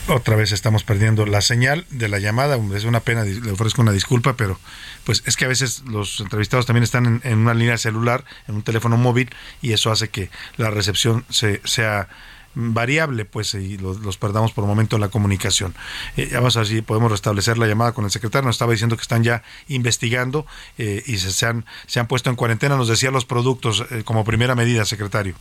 Otra 0.10 0.36
vez 0.36 0.52
estamos 0.52 0.84
perdiendo 0.84 1.28
la 1.28 1.40
señal 1.40 1.86
de 1.92 2.10
la 2.10 2.18
llamada. 2.18 2.58
Es 2.76 2.84
una 2.84 3.00
pena, 3.00 3.24
le 3.24 3.52
ofrezco 3.52 3.84
una 3.84 3.92
disculpa, 3.92 4.36
pero 4.36 4.60
pues 5.04 5.22
es 5.28 5.38
que 5.38 5.46
a 5.46 5.48
veces 5.48 5.84
los 5.86 6.20
entrevistados 6.20 6.66
también 6.66 6.84
están 6.84 7.22
en, 7.24 7.38
una 7.38 7.54
línea 7.54 7.78
celular, 7.78 8.26
en 8.48 8.56
un 8.56 8.64
teléfono 8.64 8.98
móvil, 8.98 9.30
y 9.62 9.74
eso 9.74 9.92
hace 9.92 10.10
que 10.10 10.32
la 10.58 10.72
recepción 10.72 11.26
se, 11.30 11.62
sea 11.64 12.08
variable, 12.56 13.26
pues, 13.26 13.54
y 13.54 13.78
los, 13.78 14.18
perdamos 14.18 14.52
por 14.52 14.66
momento 14.66 14.96
en 14.96 15.02
la 15.02 15.10
comunicación. 15.10 15.76
Eh, 16.18 16.32
vamos 16.34 16.58
a 16.58 16.62
ver 16.62 16.68
si 16.68 16.82
podemos 16.82 17.12
restablecer 17.12 17.60
la 17.60 17.68
llamada 17.68 17.92
con 17.92 18.04
el 18.04 18.10
secretario. 18.10 18.48
Nos 18.48 18.56
estaba 18.56 18.72
diciendo 18.72 18.96
que 18.96 19.04
están 19.04 19.24
ya 19.24 19.44
investigando 19.68 20.48
eh, 20.80 21.04
y 21.06 21.18
se, 21.18 21.46
han, 21.46 21.66
se 21.86 22.00
han 22.00 22.08
puesto 22.08 22.32
en 22.32 22.36
cuarentena. 22.36 22.78
Nos 22.78 22.88
decía 22.88 23.12
los 23.12 23.26
productos 23.26 23.86
eh, 23.92 24.02
como 24.04 24.24
primera 24.24 24.56
medida, 24.56 24.86
secretario. 24.86 25.36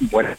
Bueno. 0.00 0.36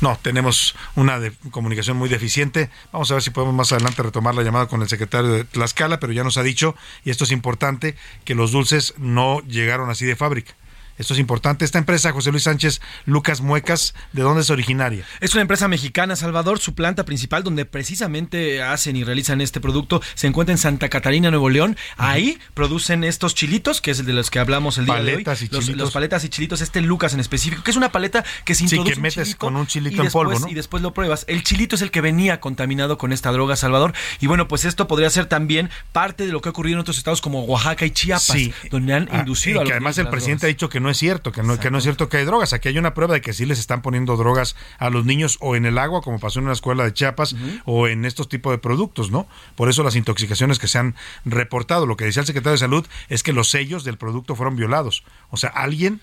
No, 0.00 0.16
tenemos 0.22 0.76
una 0.94 1.18
de 1.18 1.32
comunicación 1.50 1.96
muy 1.96 2.08
deficiente. 2.08 2.70
Vamos 2.92 3.10
a 3.10 3.14
ver 3.14 3.22
si 3.22 3.30
podemos 3.30 3.54
más 3.54 3.72
adelante 3.72 4.02
retomar 4.02 4.34
la 4.34 4.42
llamada 4.42 4.68
con 4.68 4.80
el 4.82 4.88
secretario 4.88 5.30
de 5.30 5.44
Tlaxcala, 5.44 5.98
pero 5.98 6.12
ya 6.12 6.22
nos 6.22 6.38
ha 6.38 6.42
dicho, 6.42 6.76
y 7.04 7.10
esto 7.10 7.24
es 7.24 7.32
importante, 7.32 7.96
que 8.24 8.34
los 8.34 8.52
dulces 8.52 8.94
no 8.96 9.40
llegaron 9.40 9.90
así 9.90 10.06
de 10.06 10.14
fábrica. 10.14 10.54
Esto 10.98 11.14
es 11.14 11.20
importante. 11.20 11.64
Esta 11.64 11.78
empresa, 11.78 12.12
José 12.12 12.30
Luis 12.30 12.42
Sánchez 12.42 12.80
Lucas 13.06 13.40
Muecas, 13.40 13.94
¿de 14.12 14.22
dónde 14.22 14.42
es 14.42 14.50
originaria? 14.50 15.04
Es 15.20 15.32
una 15.34 15.42
empresa 15.42 15.68
mexicana, 15.68 16.16
Salvador. 16.16 16.58
Su 16.58 16.74
planta 16.74 17.04
principal, 17.04 17.42
donde 17.44 17.64
precisamente 17.64 18.62
hacen 18.62 18.96
y 18.96 19.04
realizan 19.04 19.40
este 19.40 19.60
producto, 19.60 20.02
se 20.14 20.26
encuentra 20.26 20.52
en 20.52 20.58
Santa 20.58 20.88
Catarina, 20.88 21.30
Nuevo 21.30 21.50
León. 21.50 21.76
Ahí 21.96 22.38
producen 22.54 23.04
estos 23.04 23.34
chilitos, 23.34 23.80
que 23.80 23.90
es 23.92 24.00
el 24.00 24.06
de 24.06 24.12
los 24.12 24.30
que 24.30 24.38
hablamos 24.38 24.78
el 24.78 24.84
día 24.86 24.94
paletas 24.94 25.40
de 25.40 25.44
hoy. 25.46 25.48
Y 25.50 25.54
los, 25.54 25.64
chilitos. 25.64 25.84
los, 25.86 25.92
paletas 25.92 26.24
y 26.24 26.28
chilitos, 26.28 26.60
este 26.60 26.80
Lucas 26.80 27.14
en 27.14 27.20
específico, 27.20 27.62
que 27.62 27.70
es 27.70 27.76
una 27.76 27.90
paleta 27.92 28.24
que 28.44 28.54
se 28.54 28.64
introduce 28.64 28.88
Sí, 28.90 28.94
que 28.96 29.00
metes 29.00 29.36
con 29.36 29.56
un 29.56 29.66
chilito 29.66 29.96
y 29.96 29.98
en 30.00 30.04
después, 30.04 30.24
polvo, 30.26 30.38
¿no? 30.40 30.48
Y 30.48 30.54
después 30.54 30.82
lo 30.82 30.92
pruebas. 30.94 31.24
El 31.28 31.42
chilito 31.42 31.76
es 31.76 31.82
el 31.82 31.90
que 31.90 32.00
venía 32.00 32.40
contaminado 32.40 32.98
con 32.98 33.12
esta 33.12 33.30
droga, 33.32 33.56
Salvador. 33.56 33.92
Y 34.20 34.26
bueno, 34.26 34.48
pues 34.48 34.64
esto 34.64 34.88
podría 34.88 35.10
ser 35.10 35.26
también 35.26 35.70
parte 35.92 36.26
de 36.26 36.32
lo 36.32 36.40
que 36.40 36.48
ha 36.48 36.50
ocurrido 36.50 36.74
en 36.76 36.80
otros 36.80 36.98
estados 36.98 37.20
como 37.20 37.42
Oaxaca 37.44 37.86
y 37.86 37.90
Chiapas, 37.90 38.24
Sí. 38.26 38.52
donde 38.70 38.94
han 38.94 39.08
Ah, 39.12 39.20
inducido 39.20 39.56
y 39.56 39.58
a 39.58 39.60
los 39.62 39.68
que 39.68 39.72
además 39.74 39.98
el 39.98 40.08
presidente 40.08 40.46
ha 40.46 40.48
dicho 40.48 40.68
que 40.68 40.80
no 40.80 40.87
es 40.90 40.98
cierto, 40.98 41.32
que 41.32 41.42
no, 41.42 41.58
que 41.58 41.70
no 41.70 41.78
es 41.78 41.84
cierto 41.84 42.08
que 42.08 42.18
hay 42.18 42.24
drogas. 42.24 42.52
Aquí 42.52 42.68
hay 42.68 42.78
una 42.78 42.94
prueba 42.94 43.14
de 43.14 43.20
que 43.20 43.32
sí 43.32 43.46
les 43.46 43.58
están 43.58 43.82
poniendo 43.82 44.16
drogas 44.16 44.56
a 44.78 44.90
los 44.90 45.04
niños 45.04 45.38
o 45.40 45.56
en 45.56 45.66
el 45.66 45.78
agua, 45.78 46.00
como 46.02 46.18
pasó 46.18 46.38
en 46.38 46.44
una 46.44 46.52
escuela 46.54 46.84
de 46.84 46.92
Chiapas, 46.92 47.34
o 47.64 47.86
en 47.88 48.04
estos 48.04 48.28
tipos 48.28 48.52
de 48.52 48.58
productos, 48.58 49.10
¿no? 49.10 49.26
Por 49.56 49.68
eso 49.68 49.82
las 49.82 49.96
intoxicaciones 49.96 50.58
que 50.58 50.68
se 50.68 50.78
han 50.78 50.94
reportado. 51.24 51.86
Lo 51.86 51.96
que 51.96 52.04
decía 52.04 52.20
el 52.20 52.26
secretario 52.26 52.52
de 52.52 52.58
Salud 52.58 52.86
es 53.08 53.22
que 53.22 53.32
los 53.32 53.50
sellos 53.50 53.84
del 53.84 53.98
producto 53.98 54.34
fueron 54.36 54.56
violados. 54.56 55.04
O 55.30 55.36
sea, 55.36 55.50
alguien 55.50 56.00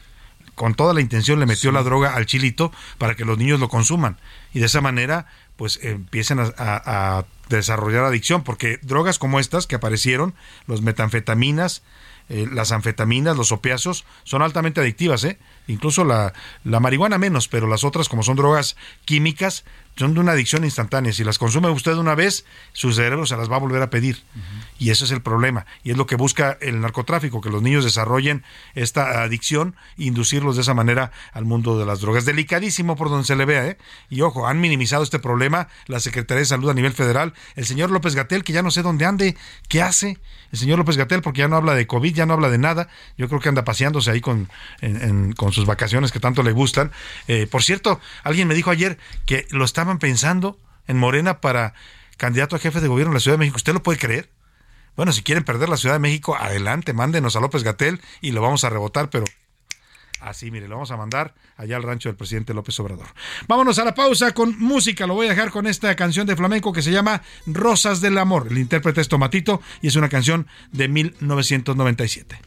con 0.56 0.74
toda 0.76 0.94
la 0.94 1.02
intención 1.02 1.40
le 1.40 1.46
metió 1.46 1.72
la 1.72 1.84
droga 1.84 2.16
al 2.16 2.26
chilito 2.26 2.72
para 2.98 3.16
que 3.16 3.26
los 3.26 3.38
niños 3.38 3.60
lo 3.60 3.68
consuman. 3.70 4.18
Y 4.54 4.60
de 4.60 4.68
esa 4.68 4.80
manera, 4.80 5.26
pues 5.58 5.80
empiecen 5.84 6.40
a, 6.40 6.44
a- 6.58 7.18
a 7.20 7.26
desarrollar 7.50 8.06
adicción, 8.06 8.44
porque 8.44 8.80
drogas 8.82 9.20
como 9.20 9.40
estas 9.40 9.68
que 9.68 9.76
aparecieron, 9.76 10.34
los 10.66 10.82
metanfetaminas, 10.82 11.84
eh, 12.30 12.48
las 12.52 12.72
anfetaminas, 12.72 13.38
los 13.38 13.52
opiáceos, 13.52 14.06
son 14.24 14.42
altamente 14.42 14.82
adictivas, 14.82 15.24
¿eh? 15.24 15.38
Incluso 15.68 16.04
la, 16.04 16.34
la 16.64 16.80
marihuana 16.80 17.18
menos, 17.18 17.48
pero 17.48 17.68
las 17.68 17.84
otras, 17.84 18.10
como 18.10 18.24
son 18.24 18.36
drogas 18.36 18.76
químicas, 19.06 19.64
son 19.96 20.14
de 20.14 20.20
una 20.20 20.34
adicción 20.34 20.64
instantánea. 20.66 21.14
Si 21.14 21.24
las 21.24 21.38
consume 21.38 21.70
usted 21.70 21.94
una 21.94 22.16
vez, 22.16 22.46
su 22.74 22.92
cerebro 22.92 23.26
se 23.26 23.38
las 23.38 23.50
va 23.50 23.56
a 23.56 23.60
volver 23.60 23.82
a 23.82 23.90
pedir. 23.90 24.24
Y 24.78 24.90
ese 24.90 25.06
es 25.06 25.12
el 25.12 25.22
problema. 25.22 25.66
Y 25.84 25.92
es 25.92 25.98
lo 25.98 26.06
que 26.06 26.16
busca 26.16 26.58
el 26.62 26.82
narcotráfico, 26.82 27.40
que 27.42 27.50
los 27.50 27.62
niños 27.62 27.84
desarrollen 27.86 28.44
esta 28.74 29.24
adicción 29.24 29.76
e 29.98 30.04
inducirlos 30.06 30.56
de 30.58 30.64
esa 30.64 30.74
manera 30.74 31.12
al 31.32 31.46
mundo 31.46 31.80
de 31.80 31.86
las 31.86 32.02
drogas. 32.02 32.26
Delicadísimo 32.26 32.96
por 32.96 33.10
donde 33.10 33.26
se 33.26 33.36
le 33.36 33.46
vea, 33.46 33.66
¿eh? 33.68 33.78
Y 34.10 34.22
ojo, 34.22 34.48
han 34.48 34.60
minimizado 34.60 35.04
este 35.04 35.20
problema 35.20 35.68
la 35.88 36.00
Secretaría 36.00 36.40
de 36.40 36.46
Salud 36.46 36.70
a 36.70 36.74
nivel 36.74 36.94
federal. 36.94 37.34
El 37.56 37.66
señor 37.66 37.90
López 37.92 38.16
Gatel, 38.16 38.44
que 38.44 38.54
ya 38.54 38.62
no 38.62 38.72
sé 38.72 38.82
dónde 38.82 39.06
ande, 39.06 39.38
¿qué 39.70 39.82
hace? 39.82 40.18
El 40.52 40.60
señor 40.60 40.78
López 40.78 40.96
Gatel, 40.98 41.22
porque 41.22 41.40
ya 41.40 41.48
no 41.48 41.56
habla 41.56 41.74
de 41.74 41.88
COVID, 41.88 42.14
ya 42.14 42.26
no 42.26 42.34
habla 42.34 42.50
de 42.50 42.58
nada. 42.58 42.88
Yo 43.18 43.28
creo 43.28 43.40
que 43.42 43.50
anda 43.50 43.64
paseándose 43.64 44.12
ahí 44.12 44.22
con, 44.22 44.50
en- 44.82 45.02
en- 45.02 45.34
con 45.34 45.52
sus 45.52 45.66
vacaciones 45.66 46.12
que 46.12 46.20
tanto 46.20 46.44
le 46.44 46.52
gustan. 46.52 46.92
Eh, 47.28 47.48
por 47.48 47.64
cierto, 47.64 48.00
alguien 48.24 48.48
me 48.48 48.54
dijo 48.56 48.70
ayer 48.72 48.98
que 49.26 49.48
lo 49.52 49.66
estaban 49.86 50.00
pensando 50.00 50.58
en 50.88 50.98
Morena 50.98 51.42
para 51.42 51.76
candidato 52.18 52.56
a 52.56 52.60
jefe 52.60 52.82
de 52.82 52.88
gobierno 52.88 53.12
en 53.12 53.16
la 53.16 53.20
Ciudad 53.20 53.36
de 53.36 53.40
México. 53.40 53.58
¿Usted 53.58 53.74
lo 53.74 53.84
puede 53.84 54.00
creer? 54.00 54.32
Bueno, 54.96 55.12
si 55.12 55.22
quieren 55.22 55.44
perder 55.44 55.70
la 55.70 55.78
Ciudad 55.78 55.94
de 55.94 56.00
México, 56.00 56.36
adelante, 56.36 56.92
mándenos 56.94 57.36
a 57.36 57.40
López 57.40 57.62
Gatel 57.62 58.02
y 58.20 58.32
lo 58.32 58.42
vamos 58.42 58.64
a 58.64 58.72
rebotar, 58.72 59.12
pero 59.12 59.26
así, 60.22 60.50
mire, 60.50 60.68
lo 60.68 60.76
vamos 60.76 60.90
a 60.90 60.98
mandar 60.98 61.36
allá 61.56 61.76
al 61.76 61.84
rancho 61.84 62.10
del 62.10 62.16
presidente 62.16 62.56
López 62.56 62.80
Obrador. 62.80 63.06
Vámonos 63.48 63.78
a 63.78 63.86
la 63.86 63.94
pausa 63.94 64.32
con 64.32 64.58
música. 64.58 65.06
Lo 65.06 65.14
voy 65.14 65.28
a 65.28 65.32
dejar 65.32 65.52
con 65.52 65.68
esta 65.68 65.96
canción 65.96 66.26
de 66.26 66.36
flamenco 66.36 66.74
que 66.74 66.82
se 66.82 66.92
llama 66.92 67.22
Rosas 67.46 68.02
del 68.02 68.18
Amor. 68.18 68.48
El 68.50 68.58
intérprete 68.58 69.02
es 69.02 69.08
Tomatito 69.08 69.62
y 69.84 69.90
es 69.90 69.96
una 69.96 70.10
canción 70.10 70.48
de 70.72 70.88
1997. 70.88 72.42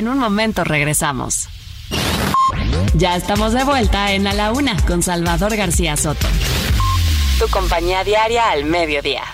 En 0.00 0.08
un 0.08 0.16
momento 0.16 0.64
regresamos. 0.64 1.46
Ya 2.94 3.16
estamos 3.16 3.52
de 3.52 3.64
vuelta 3.64 4.12
en 4.12 4.26
A 4.26 4.32
la 4.32 4.50
Una 4.50 4.74
con 4.86 5.02
Salvador 5.02 5.54
García 5.56 5.94
Soto. 5.98 6.26
Tu 7.38 7.46
compañía 7.48 8.02
diaria 8.02 8.48
al 8.50 8.64
mediodía. 8.64 9.24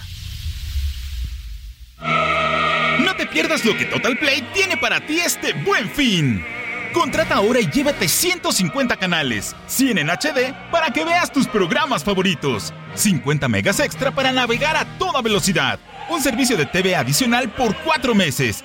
No 2.99 3.15
te 3.15 3.27
pierdas 3.27 3.65
lo 3.65 3.77
que 3.77 3.85
Total 3.85 4.19
Play 4.19 4.43
tiene 4.55 4.77
para 4.77 5.07
ti 5.07 5.21
este 5.21 5.53
buen 5.53 5.89
fin. 5.89 6.45
Contrata 6.93 7.37
ahora 7.37 7.61
y 7.61 7.71
llévate 7.71 8.09
150 8.09 8.97
canales, 8.97 9.55
100 9.69 9.99
en 9.99 10.11
HD 10.11 10.53
para 10.73 10.91
que 10.91 11.05
veas 11.05 11.33
tus 11.33 11.47
programas 11.47 12.03
favoritos, 12.03 12.75
50 12.97 13.47
megas 13.47 13.79
extra 13.79 14.11
para 14.11 14.33
navegar 14.33 14.77
a 14.77 14.99
toda 14.99 15.23
velocidad, 15.23 15.79
un 16.11 16.21
servicio 16.21 16.57
de 16.57 16.67
TV 16.67 16.97
adicional 16.97 17.51
por 17.51 17.77
4 17.85 18.17
meses 18.17 18.65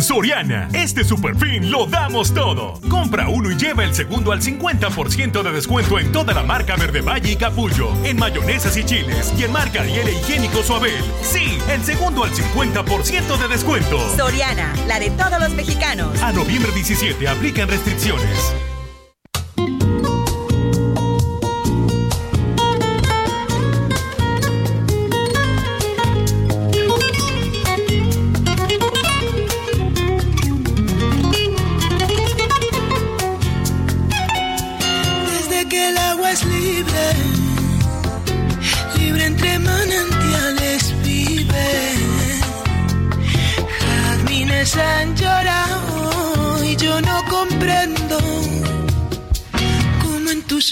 En 0.00 0.04
Soriana, 0.04 0.66
este 0.72 1.04
super 1.04 1.36
fin 1.36 1.70
lo 1.70 1.84
damos 1.84 2.32
todo. 2.32 2.80
Compra 2.88 3.28
uno 3.28 3.50
y 3.50 3.56
lleva 3.56 3.84
el 3.84 3.94
segundo 3.94 4.32
al 4.32 4.40
50% 4.40 5.42
de 5.42 5.52
descuento 5.52 5.98
en 5.98 6.10
toda 6.10 6.32
la 6.32 6.42
marca 6.42 6.74
Verde 6.74 7.02
Valle 7.02 7.32
y 7.32 7.36
Capullo, 7.36 7.92
en 8.02 8.18
mayonesas 8.18 8.78
y 8.78 8.84
chiles 8.84 9.30
y 9.38 9.44
en 9.44 9.52
marca 9.52 9.82
Ariel 9.82 10.08
e 10.08 10.12
Higiénico 10.12 10.62
Suabel. 10.62 11.04
Sí, 11.20 11.58
el 11.68 11.84
segundo 11.84 12.24
al 12.24 12.30
50% 12.30 13.36
de 13.36 13.48
descuento. 13.48 13.98
Soriana, 14.16 14.72
la 14.86 14.98
de 14.98 15.10
todos 15.10 15.38
los 15.38 15.50
mexicanos. 15.50 16.18
A 16.22 16.32
noviembre 16.32 16.72
17 16.72 17.28
aplican 17.28 17.68
restricciones. 17.68 18.54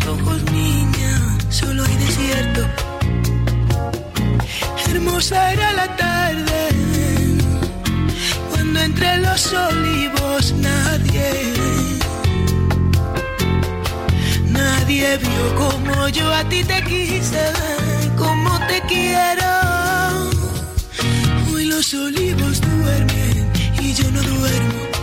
Ojos, 0.09 0.43
niña, 0.53 1.39
solo 1.51 1.85
hay 1.85 1.97
desierto. 1.97 2.67
Hermosa 4.89 5.53
era 5.53 5.73
la 5.73 5.97
tarde 5.97 6.69
cuando 8.51 8.81
entre 8.81 9.19
los 9.19 9.53
olivos 9.53 10.53
nadie 10.53 11.29
Nadie 14.47 15.19
vio 15.19 15.45
como 15.57 16.09
yo 16.09 16.33
a 16.33 16.43
ti 16.49 16.65
te 16.65 16.83
quise, 16.85 17.45
como 18.17 18.59
te 18.67 18.81
quiero. 18.89 19.53
Hoy 21.53 21.65
los 21.67 21.93
olivos 21.95 22.61
duermen 22.61 23.53
y 23.81 23.93
yo 23.95 24.11
no 24.11 24.23
duermo. 24.23 24.98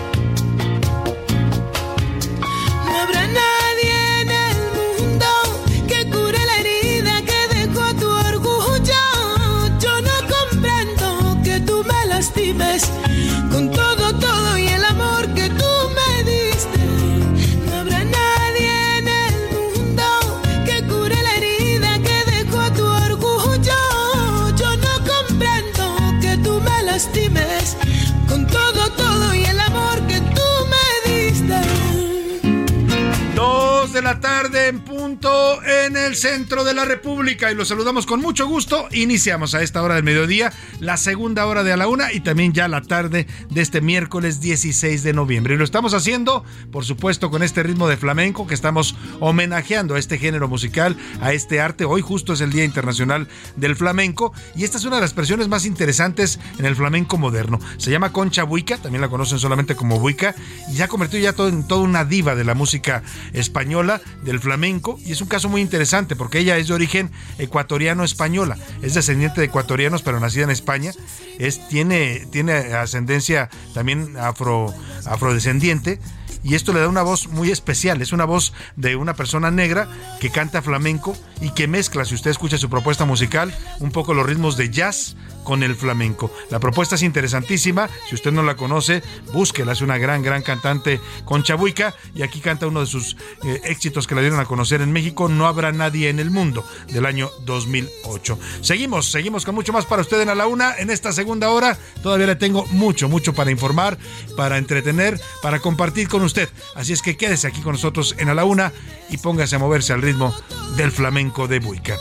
Centro 36.16 36.64
de 36.64 36.74
la 36.74 36.86
República 36.86 37.52
y 37.52 37.56
los 37.56 37.68
saludamos 37.68 38.06
con 38.06 38.22
mucho 38.22 38.48
gusto. 38.48 38.88
Iniciamos 38.92 39.54
a 39.54 39.62
esta 39.62 39.82
hora 39.82 39.96
del 39.96 40.04
mediodía, 40.04 40.54
la 40.80 40.98
segunda 40.98 41.46
hora 41.46 41.64
de 41.64 41.74
a 41.74 41.78
la 41.78 41.88
una 41.88 42.14
y 42.14 42.22
también 42.22 42.54
ya 42.54 42.68
la 42.68 42.82
tarde 42.82 43.28
de 43.50 43.62
este 43.62 43.82
miércoles 43.82 44.40
16 44.40 45.04
de 45.04 45.14
noviembre. 45.14 45.56
Y 45.56 45.58
lo 45.58 45.64
estamos 45.64 45.94
haciendo, 45.94 46.44
por 46.72 46.86
supuesto, 46.86 47.30
con 47.30 47.44
este 47.44 47.64
ritmo 47.64 47.88
de 47.88 47.98
flamenco 47.98 48.48
que 48.48 48.54
estamos 48.54 48.96
homenajeando 49.20 49.96
a 49.96 50.00
este 50.00 50.18
género 50.18 50.48
musical, 50.48 50.96
a 51.22 51.34
este 51.34 51.60
arte. 51.60 51.86
Hoy 51.86 52.02
justo 52.02 52.34
es 52.34 52.42
el 52.42 52.52
Día 52.52 52.64
Internacional 52.64 53.28
del 53.56 53.76
Flamenco 53.76 54.34
y 54.56 54.64
esta 54.64 54.78
es 54.78 54.86
una 54.86 54.96
de 54.96 55.02
las 55.02 55.12
expresiones 55.12 55.48
más 55.48 55.66
interesantes 55.66 56.40
en 56.58 56.66
el 56.66 56.76
flamenco 56.76 57.18
moderno. 57.18 57.60
Se 57.78 57.92
llama 57.92 58.12
Concha 58.12 58.44
Buica, 58.44 58.78
también 58.78 59.02
la 59.02 59.10
conocen 59.10 59.40
solamente 59.40 59.76
como 59.76 60.00
Buica 60.00 60.36
y 60.72 60.76
ya 60.76 60.86
ha 60.86 60.88
convertido 60.88 61.24
ya 61.24 61.34
todo 61.34 61.50
en 61.50 61.68
toda 61.68 61.82
una 61.82 62.06
diva 62.06 62.36
de 62.36 62.44
la 62.44 62.54
música 62.54 63.04
española, 63.34 64.02
del 64.24 64.40
flamenco 64.40 65.00
y 65.06 65.12
es 65.12 65.22
un 65.22 65.28
caso 65.28 65.50
muy 65.50 65.62
interesante 65.62 66.05
porque 66.14 66.40
ella 66.40 66.58
es 66.58 66.68
de 66.68 66.74
origen 66.74 67.12
ecuatoriano-española, 67.38 68.58
es 68.82 68.94
descendiente 68.94 69.40
de 69.40 69.48
ecuatorianos 69.48 70.02
pero 70.02 70.20
nacida 70.20 70.44
en 70.44 70.52
España, 70.52 70.92
es, 71.40 71.68
tiene, 71.70 72.28
tiene 72.32 72.54
ascendencia 72.54 73.50
también 73.74 74.18
afro, 74.18 74.74
afrodescendiente 75.06 76.00
y 76.46 76.54
esto 76.54 76.74
le 76.74 76.80
da 76.80 76.88
una 76.88 77.02
voz 77.02 77.28
muy 77.30 77.50
especial. 77.50 78.04
Es 78.04 78.14
una 78.14 78.24
voz 78.24 78.54
de 78.76 78.96
una 78.96 79.16
persona 79.16 79.50
negra 79.50 79.90
que 80.20 80.30
canta 80.30 80.62
flamenco 80.62 81.18
y 81.42 81.50
que 81.50 81.68
mezcla, 81.68 82.06
si 82.06 82.14
usted 82.14 82.30
escucha 82.30 82.60
su 82.60 82.70
propuesta 82.70 83.04
musical, 83.04 83.52
un 83.80 83.92
poco 83.92 84.14
los 84.14 84.28
ritmos 84.28 84.56
de 84.56 84.70
jazz 84.70 85.16
con 85.44 85.64
el 85.64 85.76
flamenco. 85.76 86.32
La 86.52 86.60
propuesta 86.60 86.96
es 86.96 87.02
interesantísima. 87.02 87.90
Si 88.08 88.14
usted 88.14 88.32
no 88.32 88.44
la 88.44 88.56
conoce, 88.56 89.02
búsquela. 89.34 89.72
Es 89.72 89.82
una 89.82 89.98
gran, 89.98 90.22
gran 90.22 90.44
cantante 90.44 91.02
con 91.26 91.42
Chabuica 91.42 91.96
y 92.14 92.22
aquí 92.22 92.42
canta 92.42 92.68
uno 92.68 92.82
de 92.82 92.86
sus 92.86 93.18
eh, 93.44 93.62
éxitos 93.64 94.06
que 94.06 94.14
la 94.14 94.22
dieron 94.22 94.40
a 94.40 94.46
conocer 94.46 94.82
en 94.82 94.92
México, 94.92 95.30
No 95.30 95.48
habrá 95.48 95.72
nadie 95.72 95.95
en 96.04 96.20
el 96.20 96.30
mundo, 96.30 96.66
del 96.92 97.06
año 97.06 97.30
2008. 97.46 98.38
Seguimos, 98.62 99.10
seguimos 99.12 99.46
con 99.46 99.56
mucho 99.56 99.74
más 99.74 99.86
para 99.86 100.02
usted 100.02 100.22
en 100.22 100.30
a 100.30 100.36
la 100.36 100.48
una. 100.48 100.76
En 100.78 100.90
esta 100.90 101.14
segunda 101.14 101.50
hora 101.50 101.78
todavía 102.04 102.28
le 102.28 102.36
tengo 102.36 102.66
mucho, 102.68 103.08
mucho 103.08 103.34
para 103.34 103.52
informar, 103.52 103.98
para 104.36 104.58
entretener, 104.58 105.20
para 105.42 105.60
compartir 105.60 106.08
con 106.08 106.22
usted. 106.24 106.50
Así 106.76 106.94
es 106.94 107.02
que 107.02 107.18
quédese 107.18 107.48
aquí 107.48 107.62
con 107.62 107.74
nosotros 107.74 108.16
en 108.18 108.30
a 108.30 108.34
la 108.34 108.46
una 108.46 108.74
y 109.10 109.18
póngase 109.18 109.56
a 109.56 109.60
moverse 109.60 109.94
al 109.94 110.02
ritmo 110.02 110.36
del 110.76 110.92
flamenco 110.92 111.48
de 111.48 111.60
Buica. 111.60 111.96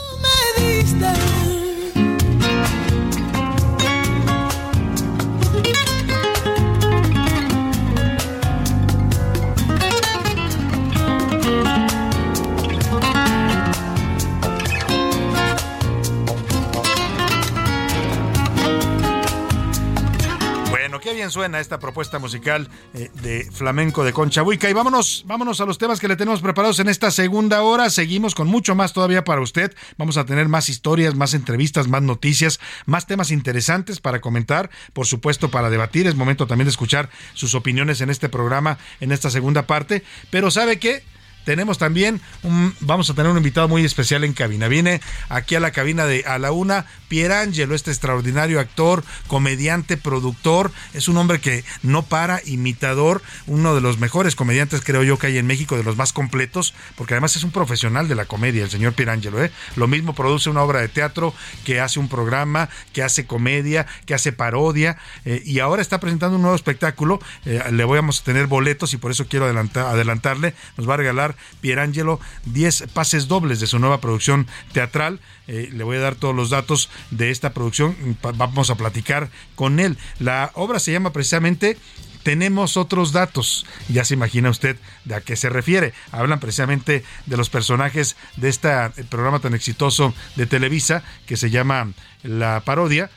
Suena 21.35 21.59
esta 21.59 21.79
propuesta 21.79 22.17
musical 22.17 22.69
eh, 22.93 23.11
de 23.21 23.51
flamenco 23.51 24.05
de 24.05 24.13
Concha 24.13 24.41
Buica. 24.41 24.69
Y 24.69 24.73
vámonos, 24.73 25.25
vámonos 25.27 25.59
a 25.59 25.65
los 25.65 25.77
temas 25.77 25.99
que 25.99 26.07
le 26.07 26.15
tenemos 26.15 26.39
preparados 26.39 26.79
en 26.79 26.87
esta 26.87 27.11
segunda 27.11 27.61
hora. 27.61 27.89
Seguimos 27.89 28.33
con 28.33 28.47
mucho 28.47 28.73
más 28.73 28.93
todavía 28.93 29.25
para 29.25 29.41
usted. 29.41 29.75
Vamos 29.97 30.15
a 30.15 30.25
tener 30.25 30.47
más 30.47 30.69
historias, 30.69 31.13
más 31.13 31.33
entrevistas, 31.33 31.89
más 31.89 32.01
noticias, 32.03 32.61
más 32.85 33.05
temas 33.05 33.31
interesantes 33.31 33.99
para 33.99 34.21
comentar, 34.21 34.69
por 34.93 35.07
supuesto, 35.07 35.51
para 35.51 35.69
debatir. 35.69 36.07
Es 36.07 36.15
momento 36.15 36.47
también 36.47 36.67
de 36.67 36.71
escuchar 36.71 37.09
sus 37.33 37.53
opiniones 37.53 37.99
en 37.99 38.09
este 38.09 38.29
programa, 38.29 38.77
en 39.01 39.11
esta 39.11 39.29
segunda 39.29 39.67
parte. 39.67 40.03
Pero 40.29 40.51
¿sabe 40.51 40.79
qué? 40.79 41.03
Tenemos 41.45 41.77
también 41.77 42.19
un, 42.43 42.75
vamos 42.81 43.09
a 43.09 43.13
tener 43.13 43.31
un 43.31 43.37
invitado 43.37 43.67
muy 43.67 43.85
especial 43.85 44.23
en 44.23 44.33
cabina. 44.33 44.67
Viene 44.67 44.99
aquí 45.29 45.55
a 45.55 45.59
la 45.59 45.71
cabina 45.71 46.05
de 46.05 46.25
A 46.25 46.39
la 46.39 46.51
Una, 46.51 46.85
Pierangelo, 47.07 47.75
este 47.75 47.91
extraordinario 47.91 48.59
actor, 48.59 49.03
comediante, 49.27 49.95
productor. 49.95 50.71
Es 50.93 51.07
un 51.07 51.17
hombre 51.17 51.39
que 51.39 51.63
no 51.83 52.03
para, 52.03 52.41
imitador, 52.45 53.21
uno 53.47 53.75
de 53.75 53.81
los 53.81 53.99
mejores 53.99 54.35
comediantes, 54.35 54.81
creo 54.81 55.03
yo, 55.03 55.17
que 55.17 55.27
hay 55.27 55.37
en 55.37 55.47
México, 55.47 55.77
de 55.77 55.83
los 55.83 55.95
más 55.95 56.13
completos, 56.13 56.73
porque 56.95 57.13
además 57.13 57.35
es 57.35 57.43
un 57.43 57.51
profesional 57.51 58.07
de 58.07 58.15
la 58.15 58.25
comedia, 58.25 58.63
el 58.63 58.69
señor 58.69 58.93
Pierangelo. 58.93 59.43
¿eh? 59.43 59.51
Lo 59.75 59.87
mismo 59.87 60.15
produce 60.15 60.49
una 60.49 60.63
obra 60.63 60.81
de 60.81 60.87
teatro, 60.87 61.33
que 61.63 61.79
hace 61.79 61.99
un 61.99 62.09
programa, 62.09 62.69
que 62.91 63.03
hace 63.03 63.25
comedia, 63.25 63.85
que 64.05 64.15
hace 64.15 64.31
parodia, 64.31 64.97
eh, 65.25 65.41
y 65.45 65.59
ahora 65.59 65.81
está 65.81 65.99
presentando 65.99 66.37
un 66.37 66.41
nuevo 66.41 66.55
espectáculo. 66.55 67.19
Eh, 67.45 67.61
le 67.71 67.83
voy 67.83 67.99
a 67.99 68.23
tener 68.23 68.47
boletos 68.47 68.93
y 68.93 68.97
por 68.97 69.11
eso 69.11 69.27
quiero 69.27 69.45
adelantar, 69.45 69.85
adelantarle. 69.87 70.55
Nos 70.77 70.89
va 70.89 70.95
a 70.95 70.97
regalar 70.97 71.34
Pierangelo 71.61 72.19
10 72.45 72.85
pases 72.93 73.27
dobles 73.27 73.59
de 73.59 73.67
su 73.67 73.79
nueva 73.79 74.01
producción 74.01 74.47
teatral. 74.73 75.19
Eh, 75.47 75.69
le 75.71 75.83
voy 75.83 75.97
a 75.97 76.01
dar 76.01 76.15
todos 76.15 76.35
los 76.35 76.49
datos 76.49 76.89
de 77.11 77.31
esta 77.31 77.53
producción. 77.53 77.95
Vamos 78.35 78.69
a 78.69 78.75
platicar 78.75 79.29
con 79.55 79.79
él. 79.79 79.97
La 80.19 80.51
obra 80.55 80.79
se 80.79 80.91
llama 80.91 81.13
precisamente 81.13 81.77
tenemos 82.25 82.75
otros 82.75 83.11
datos. 83.11 83.67
Ya 83.87 84.03
se 84.03 84.15
imagina 84.15 84.49
usted 84.49 84.77
de 85.03 85.13
a 85.13 85.21
qué 85.21 85.35
se 85.35 85.47
refiere. 85.47 85.93
Hablan 86.11 86.39
precisamente 86.39 87.03
de 87.27 87.37
los 87.37 87.51
personajes 87.51 88.15
de 88.35 88.49
este 88.49 88.69
programa 89.11 89.39
tan 89.39 89.53
exitoso 89.53 90.11
de 90.35 90.47
Televisa 90.47 91.03
que 91.27 91.37
se 91.37 91.51
llama 91.51 91.91
La 92.23 92.61
Parodia. 92.65 93.11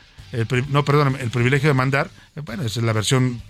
No, 0.69 0.85
perdón, 0.85 1.17
el 1.19 1.31
privilegio 1.31 1.69
de 1.69 1.73
mandar, 1.73 2.11
bueno, 2.43 2.63
es 2.63 2.77
la 2.77 2.93
versión 2.93 3.41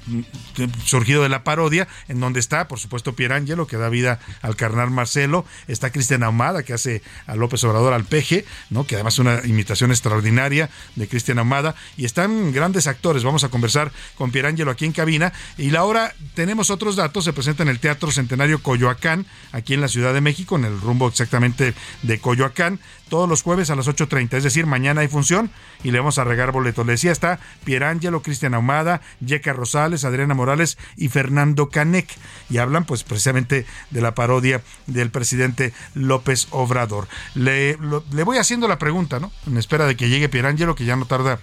surgido 0.83 1.23
de 1.23 1.29
la 1.29 1.43
parodia, 1.43 1.87
en 2.07 2.19
donde 2.19 2.39
está, 2.39 2.67
por 2.67 2.79
supuesto, 2.79 3.13
Pierangelo, 3.13 3.67
que 3.67 3.77
da 3.77 3.89
vida 3.89 4.19
al 4.41 4.55
carnal 4.55 4.91
Marcelo, 4.91 5.45
está 5.67 5.91
Cristian 5.91 6.23
Ahumada, 6.23 6.63
que 6.63 6.73
hace 6.73 7.01
a 7.27 7.35
López 7.35 7.63
Obrador 7.63 7.93
al 7.93 8.05
peje, 8.05 8.45
¿no? 8.69 8.85
que 8.85 8.95
además 8.95 9.15
es 9.15 9.19
una 9.19 9.41
imitación 9.45 9.91
extraordinaria 9.91 10.69
de 10.95 11.07
Cristian 11.07 11.39
Ahumada, 11.39 11.75
y 11.97 12.05
están 12.05 12.51
grandes 12.51 12.87
actores, 12.87 13.23
vamos 13.23 13.43
a 13.43 13.49
conversar 13.49 13.91
con 14.15 14.31
Pierangelo 14.31 14.71
aquí 14.71 14.85
en 14.85 14.91
cabina, 14.91 15.33
y 15.57 15.71
la 15.71 15.83
hora 15.83 16.13
tenemos 16.33 16.69
otros 16.69 16.95
datos, 16.95 17.25
se 17.25 17.33
presenta 17.33 17.63
en 17.63 17.69
el 17.69 17.79
Teatro 17.79 18.11
Centenario 18.11 18.61
Coyoacán, 18.61 19.25
aquí 19.51 19.73
en 19.73 19.81
la 19.81 19.87
Ciudad 19.87 20.13
de 20.13 20.21
México, 20.21 20.55
en 20.55 20.65
el 20.65 20.79
rumbo 20.79 21.07
exactamente 21.07 21.73
de 22.03 22.19
Coyoacán, 22.19 22.79
todos 23.09 23.27
los 23.27 23.41
jueves 23.41 23.69
a 23.69 23.75
las 23.75 23.87
8.30, 23.87 24.37
es 24.37 24.43
decir, 24.43 24.65
mañana 24.65 25.01
hay 25.01 25.07
función, 25.07 25.51
y 25.83 25.91
le 25.91 25.99
vamos 25.99 26.17
a 26.17 26.23
regar 26.23 26.51
boletos. 26.51 26.85
Le 26.85 26.93
decía, 26.93 27.11
está 27.11 27.39
Pierangelo, 27.63 28.21
Cristian 28.21 28.53
Ahumada, 28.53 29.01
Yeca 29.19 29.53
Rosales, 29.53 30.05
Adriana 30.05 30.33
Morales 30.33 30.77
y 30.95 31.09
Fernando 31.09 31.69
Canec. 31.69 32.07
Y 32.49 32.57
hablan 32.57 32.85
pues 32.85 33.03
precisamente 33.03 33.65
de 33.89 34.01
la 34.01 34.15
parodia 34.15 34.61
del 34.87 35.11
presidente 35.11 35.73
López 35.93 36.47
Obrador. 36.51 37.07
Le, 37.35 37.77
le 38.11 38.23
voy 38.23 38.37
haciendo 38.37 38.67
la 38.67 38.79
pregunta, 38.79 39.19
¿no? 39.19 39.31
En 39.47 39.57
espera 39.57 39.85
de 39.85 39.95
que 39.95 40.09
llegue 40.09 40.29
Pierangelo, 40.29 40.75
que 40.75 40.85
ya 40.85 40.95
no 40.95 41.05
tarda 41.05 41.39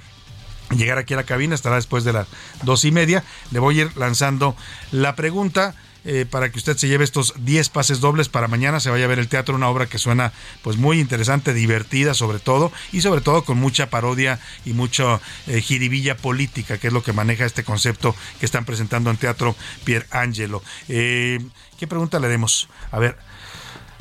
llegar 0.70 0.98
aquí 0.98 1.14
a 1.14 1.18
la 1.18 1.24
cabina, 1.24 1.54
estará 1.54 1.76
después 1.76 2.04
de 2.04 2.12
las 2.12 2.28
dos 2.62 2.84
y 2.84 2.90
media. 2.90 3.24
Le 3.50 3.58
voy 3.58 3.78
a 3.78 3.84
ir 3.84 3.96
lanzando 3.96 4.56
la 4.92 5.14
pregunta. 5.16 5.74
Eh, 6.08 6.24
para 6.24 6.50
que 6.50 6.58
usted 6.58 6.76
se 6.76 6.86
lleve 6.86 7.02
estos 7.02 7.34
10 7.36 7.68
pases 7.70 7.98
dobles 7.98 8.28
para 8.28 8.46
mañana 8.46 8.78
se 8.78 8.90
vaya 8.90 9.06
a 9.06 9.08
ver 9.08 9.18
el 9.18 9.26
teatro, 9.26 9.56
una 9.56 9.68
obra 9.68 9.86
que 9.86 9.98
suena 9.98 10.32
pues 10.62 10.76
muy 10.76 11.00
interesante, 11.00 11.52
divertida 11.52 12.14
sobre 12.14 12.38
todo 12.38 12.70
y 12.92 13.00
sobre 13.00 13.22
todo 13.22 13.42
con 13.42 13.58
mucha 13.58 13.90
parodia 13.90 14.38
y 14.64 14.72
mucha 14.72 15.20
eh, 15.48 15.60
jiribilla 15.60 16.16
política, 16.16 16.78
que 16.78 16.86
es 16.86 16.92
lo 16.92 17.02
que 17.02 17.12
maneja 17.12 17.44
este 17.44 17.64
concepto 17.64 18.14
que 18.38 18.46
están 18.46 18.64
presentando 18.64 19.10
en 19.10 19.16
teatro 19.16 19.56
Pier 19.84 20.06
Angelo. 20.12 20.62
Eh, 20.88 21.40
¿Qué 21.76 21.88
pregunta 21.88 22.20
le 22.20 22.26
haremos? 22.28 22.68
A 22.92 23.00
ver, 23.00 23.18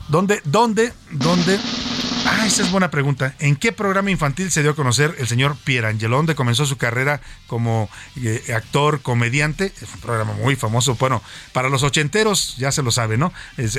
¿dónde, 0.08 0.42
dónde, 0.46 0.94
dónde? 1.10 1.60
Ah, 2.28 2.48
esa 2.48 2.64
es 2.64 2.72
buena 2.72 2.90
pregunta. 2.90 3.36
¿En 3.40 3.56
qué 3.56 3.72
programa 3.72 4.10
infantil 4.10 4.50
se 4.50 4.64
dio 4.64 4.72
a 4.72 4.76
conocer 4.76 5.16
el 5.20 5.28
señor 5.28 5.56
Pierangelo? 5.64 6.18
¿Dónde 6.18 6.34
comenzó 6.34 6.66
su 6.66 6.76
carrera 6.76 7.22
como 7.46 7.88
eh, 8.22 8.52
actor, 8.56 9.02
comediante? 9.02 9.72
Es 9.80 9.94
un 9.94 10.02
programa 10.02 10.34
muy 10.34 10.56
famoso. 10.56 10.96
Bueno, 10.96 11.22
para 11.54 11.70
los 11.70 11.84
ochenteros 11.84 12.58
ya 12.58 12.72
se 12.72 12.82
lo 12.82 12.90
sabe, 12.92 13.18
¿no? 13.18 13.32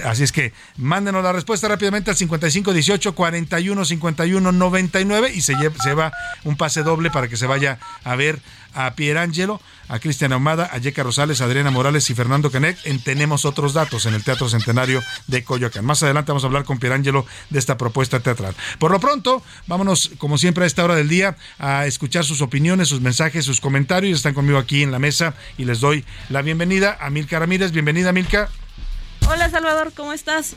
Así 0.05 0.23
es 0.23 0.31
que 0.31 0.53
mándenos 0.77 1.25
la 1.25 1.33
respuesta 1.33 1.67
rápidamente 1.67 2.11
al 2.11 2.17
5518 2.17 3.15
41 3.17 3.85
51 3.85 4.53
99 4.53 5.33
y 5.35 5.41
se 5.41 5.55
lleva, 5.55 5.75
se 5.83 5.89
lleva 5.89 6.13
un 6.45 6.57
pase 6.57 6.85
doble 6.85 7.11
para 7.11 7.27
que 7.27 7.37
se 7.37 7.47
vaya 7.47 7.79
a 8.05 8.15
ver 8.15 8.41
a 8.77 8.95
Pierangelo, 8.95 9.61
a 9.89 9.99
Cristian 9.99 10.33
Ahumada, 10.33 10.69
a 10.71 10.79
Yeca 10.79 11.03
Rosales, 11.03 11.41
a 11.41 11.47
Adriana 11.47 11.71
Morales 11.71 12.09
y 12.11 12.15
Fernando 12.15 12.51
Canek 12.51 12.79
en 12.85 13.03
Tenemos 13.03 13.45
Otros 13.45 13.73
Datos 13.73 14.07
en 14.07 14.15
el 14.15 14.23
Teatro 14.23 14.49
Centenario 14.49 15.03
de 15.27 15.43
Coyoacán. 15.43 15.85
Más 15.85 16.03
adelante 16.03 16.31
vamos 16.31 16.45
a 16.45 16.47
hablar 16.47 16.65
con 16.65 16.79
Pierangelo 16.79 17.27
de 17.51 17.59
esta 17.59 17.79
propuesta 17.79 18.21
teatral. 18.21 18.55
Por 18.79 18.91
lo 18.91 19.01
pronto, 19.01 19.43
vámonos, 19.67 20.11
como 20.19 20.39
siempre, 20.39 20.65
a 20.65 20.67
esta 20.67 20.85
hora 20.85 20.95
del 20.95 21.09
día 21.09 21.37
a 21.59 21.87
escuchar 21.87 22.25
sus 22.25 22.43
opiniones, 22.43 22.89
sus 22.89 23.01
mensajes, 23.01 23.45
sus 23.45 23.61
comentarios. 23.61 24.19
Están 24.19 24.35
conmigo 24.35 24.59
aquí 24.59 24.83
en 24.83 24.93
la 24.93 24.99
mesa 24.99 25.35
y 25.57 25.65
les 25.65 25.81
doy 25.81 26.05
la 26.29 26.43
bienvenida 26.43 26.99
a 27.01 27.09
Milka 27.11 27.39
Ramírez. 27.39 27.73
Bienvenida, 27.73 28.13
Milka. 28.13 28.51
Hola, 29.29 29.51
Salvador, 29.51 29.93
¿cómo 29.97 30.13
estás? 30.13 30.55